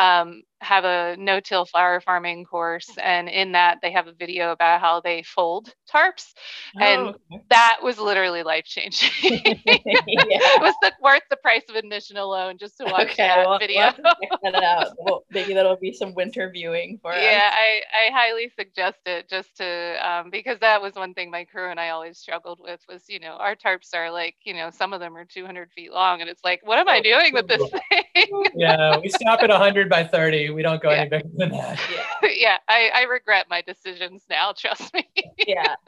um 0.00 0.42
have 0.62 0.84
a 0.84 1.16
no-till 1.18 1.64
flower 1.66 2.00
farming 2.00 2.44
course 2.44 2.90
and 3.02 3.28
in 3.28 3.52
that 3.52 3.78
they 3.82 3.92
have 3.92 4.06
a 4.08 4.12
video 4.12 4.52
about 4.52 4.80
how 4.80 5.00
they 5.00 5.22
fold 5.22 5.74
tarps 5.92 6.32
And- 6.80 7.00
Oh, 7.08 7.08
okay. 7.32 7.42
that 7.50 7.78
was 7.82 7.98
literally 7.98 8.42
life 8.44 8.64
changing. 8.64 9.10
it 9.44 10.60
was 10.60 10.74
the, 10.82 10.92
worth 11.02 11.22
the 11.30 11.36
price 11.36 11.64
of 11.68 11.74
admission 11.76 12.16
alone 12.16 12.58
just 12.58 12.78
to 12.78 12.84
watch 12.86 13.10
Okay, 13.12 13.26
that 13.26 13.44
well, 13.44 13.50
we'll 13.50 13.58
video. 13.58 13.92
check 14.22 14.32
that. 14.42 14.88
Well, 14.98 15.24
maybe 15.30 15.54
that'll 15.54 15.76
be 15.76 15.92
some 15.92 16.14
winter 16.14 16.50
viewing 16.52 16.98
for 17.02 17.12
us. 17.12 17.20
yeah 17.22 17.50
I, 17.52 17.80
I 18.08 18.12
highly 18.12 18.50
suggest 18.56 18.98
it 19.06 19.28
just 19.28 19.56
to 19.58 19.96
um, 20.06 20.30
because 20.30 20.58
that 20.60 20.80
was 20.82 20.94
one 20.94 21.14
thing 21.14 21.30
my 21.30 21.44
crew 21.44 21.70
and 21.70 21.80
i 21.80 21.90
always 21.90 22.18
struggled 22.18 22.60
with 22.62 22.80
was 22.88 23.04
you 23.08 23.18
know 23.20 23.36
our 23.38 23.56
tarps 23.56 23.94
are 23.94 24.10
like 24.10 24.36
you 24.44 24.54
know 24.54 24.70
some 24.70 24.92
of 24.92 25.00
them 25.00 25.16
are 25.16 25.24
200 25.24 25.72
feet 25.72 25.92
long 25.92 26.20
and 26.20 26.30
it's 26.30 26.44
like 26.44 26.60
what 26.64 26.78
am 26.78 26.88
i 26.88 26.98
Oh, 26.98 27.02
doing 27.02 27.34
with 27.34 27.48
this 27.48 27.68
thing 27.70 28.30
Yeah, 28.54 28.98
we 29.02 29.08
stop 29.10 29.42
at 29.42 29.50
100 29.50 29.89
by 29.90 30.04
30. 30.04 30.50
We 30.50 30.62
don't 30.62 30.80
go 30.82 30.90
Yeah. 30.90 30.96
any 31.00 31.10
bigger 31.10 31.28
than 31.34 31.50
that. 31.50 31.78
Yeah. 32.22 32.28
yeah 32.36 32.56
I, 32.68 32.90
I 32.94 33.02
regret 33.02 33.46
my 33.50 33.60
decisions 33.62 34.22
now 34.30 34.52
trust 34.56 34.94
me 34.94 35.08
Yeah. 35.46 35.74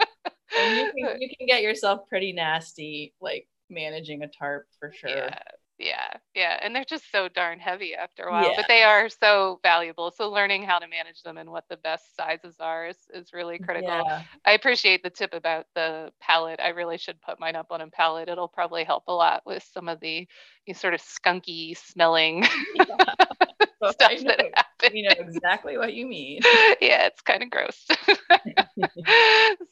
And 0.55 0.77
you 0.77 0.93
can, 1.07 1.19
you 1.23 1.29
can 1.35 1.47
get 1.47 1.63
yourself 1.63 2.01
pretty 2.11 2.35
nasty, 2.35 3.15
like 3.23 3.49
managing 3.71 4.23
a 4.23 4.29
tarp 4.29 4.67
for 4.79 4.93
sure. 4.93 5.09
yeah 5.09 5.39
yeah 5.79 6.11
yeah 6.35 6.59
and 6.61 6.77
they're 6.77 6.85
just 6.85 7.11
so 7.11 7.27
darn 7.27 7.59
heavy 7.59 7.95
after 7.95 8.25
a 8.25 8.31
while 8.31 8.51
Yeah. 8.51 8.53
but 8.57 8.67
they 8.69 8.83
are 8.83 9.09
so 9.09 9.59
valuable 9.63 10.13
so 10.15 10.31
learning 10.31 10.63
how 10.65 10.79
to 10.79 10.87
manage 10.87 11.23
them 11.23 11.39
and 11.39 11.51
what 11.51 11.65
the 11.71 11.79
best 11.79 12.15
sizes 12.15 12.57
are 12.61 12.87
is, 12.89 12.99
is 13.15 13.33
really 13.33 13.59
critical 13.59 13.89
Yeah. 13.89 14.23
I 14.45 14.53
appreciate 14.53 15.03
the 15.03 15.09
tip 15.09 15.33
about 15.33 15.65
the 15.75 16.13
palette. 16.21 16.61
I 16.61 16.69
really 16.69 16.99
should 16.99 17.21
put 17.23 17.41
mine 17.41 17.57
up 17.57 17.69
on 17.71 17.81
a 17.81 17.89
palette. 17.89 18.29
It'll 18.29 18.47
probably 18.47 18.85
help 18.85 19.05
a 19.09 19.13
lot 19.15 19.43
with 19.47 19.67
some 19.73 19.89
of 19.89 19.99
the 20.01 20.29
you 20.67 20.75
sort 20.75 20.93
of 20.93 21.01
skunky 21.01 21.75
smelling 21.79 22.45
I 23.83 23.91
stuff 23.91 24.13
know, 24.17 24.33
that 24.37 24.51
happens. 24.55 24.93
we 24.93 25.03
know 25.03 25.13
exactly 25.19 25.77
what 25.79 25.95
you 25.95 26.07
mean. 26.07 26.41
yeah, 26.81 27.07
it's 27.07 27.21
kind 27.23 27.43
of 27.43 27.51
gross. 27.51 27.87
so, 27.89 28.55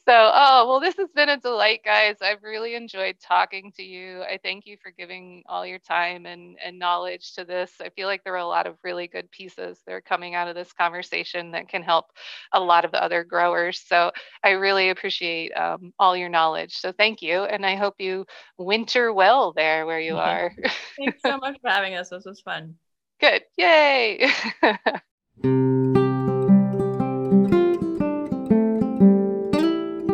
oh, 0.07 0.65
well, 0.67 0.79
this 0.79 0.95
has 0.97 1.09
been 1.15 1.29
a 1.29 1.37
delight, 1.37 1.81
guys. 1.83 2.17
I've 2.21 2.43
really 2.43 2.75
enjoyed 2.75 3.15
talking 3.21 3.71
to 3.77 3.83
you. 3.83 4.21
I 4.23 4.39
thank 4.41 4.65
you 4.65 4.77
for 4.81 4.91
giving 4.91 5.43
all 5.47 5.65
your 5.65 5.79
time 5.79 6.25
and, 6.25 6.57
and 6.63 6.79
knowledge 6.79 7.33
to 7.35 7.45
this. 7.45 7.71
I 7.81 7.89
feel 7.89 8.07
like 8.07 8.23
there 8.23 8.33
were 8.33 8.39
a 8.39 8.45
lot 8.45 8.67
of 8.67 8.77
really 8.83 9.07
good 9.07 9.29
pieces 9.31 9.79
that 9.85 9.93
are 9.93 10.01
coming 10.01 10.35
out 10.35 10.47
of 10.47 10.55
this 10.55 10.71
conversation 10.73 11.51
that 11.51 11.69
can 11.69 11.83
help 11.83 12.05
a 12.53 12.59
lot 12.59 12.85
of 12.85 12.91
the 12.91 13.03
other 13.03 13.23
growers. 13.23 13.81
So, 13.85 14.11
I 14.43 14.51
really 14.51 14.89
appreciate 14.89 15.51
um, 15.51 15.93
all 15.99 16.15
your 16.15 16.29
knowledge. 16.29 16.77
So, 16.77 16.91
thank 16.91 17.21
you. 17.21 17.43
And 17.43 17.65
I 17.65 17.75
hope 17.75 17.95
you 17.99 18.25
winter 18.57 19.13
well 19.13 19.53
there 19.53 19.85
where 19.85 19.99
you 19.99 20.17
Yeah. 20.17 20.41
are. 20.49 20.53
Thanks 20.97 21.23
so 21.23 21.37
much 21.37 21.57
for 21.61 21.69
having 21.69 21.95
us. 21.95 22.09
This 22.09 22.25
was 22.25 22.41
fun. 22.41 22.77
Good. 23.21 23.43
Yay. 23.55 24.31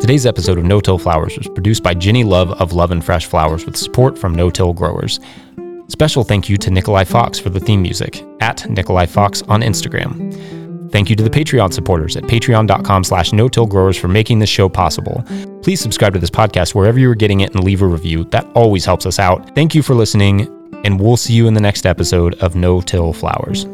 Today's 0.01 0.25
episode 0.25 0.57
of 0.57 0.63
No 0.65 0.79
Till 0.79 0.97
Flowers 0.97 1.37
was 1.37 1.47
produced 1.47 1.83
by 1.83 1.93
Jennie 1.93 2.23
Love 2.23 2.51
of 2.61 2.73
Love 2.73 2.91
'n 2.91 3.01
Fresh 3.01 3.25
Flowers 3.25 3.65
with 3.65 3.75
support 3.75 4.17
from 4.17 4.35
No 4.35 4.49
Till 4.49 4.73
Growers. 4.73 5.19
Special 5.87 6.23
thank 6.23 6.49
you 6.49 6.57
to 6.57 6.69
Nikolai 6.69 7.05
Fox 7.05 7.39
for 7.39 7.49
the 7.49 7.59
theme 7.59 7.81
music, 7.81 8.23
at 8.41 8.69
Nikolai 8.69 9.05
Fox 9.05 9.41
on 9.43 9.61
Instagram. 9.61 10.91
Thank 10.91 11.09
you 11.09 11.15
to 11.17 11.23
the 11.23 11.29
Patreon 11.29 11.73
supporters 11.73 12.15
at 12.15 12.23
patreon.com 12.23 13.03
slash 13.03 13.33
no 13.33 13.47
till 13.49 13.65
growers 13.65 13.97
for 13.97 14.07
making 14.07 14.39
this 14.39 14.49
show 14.49 14.69
possible. 14.69 15.23
Please 15.61 15.81
subscribe 15.81 16.13
to 16.13 16.19
this 16.19 16.29
podcast 16.29 16.73
wherever 16.75 16.99
you 16.99 17.09
are 17.09 17.15
getting 17.15 17.41
it 17.41 17.53
and 17.53 17.63
leave 17.63 17.81
a 17.81 17.87
review. 17.87 18.23
That 18.25 18.45
always 18.53 18.85
helps 18.85 19.05
us 19.05 19.19
out. 19.19 19.53
Thank 19.55 19.75
you 19.75 19.81
for 19.81 19.93
listening, 19.95 20.47
and 20.83 20.99
we'll 20.99 21.17
see 21.17 21.33
you 21.33 21.47
in 21.47 21.53
the 21.53 21.61
next 21.61 21.85
episode 21.85 22.35
of 22.35 22.55
No 22.55 22.81
Till 22.81 23.13
Flowers. 23.13 23.65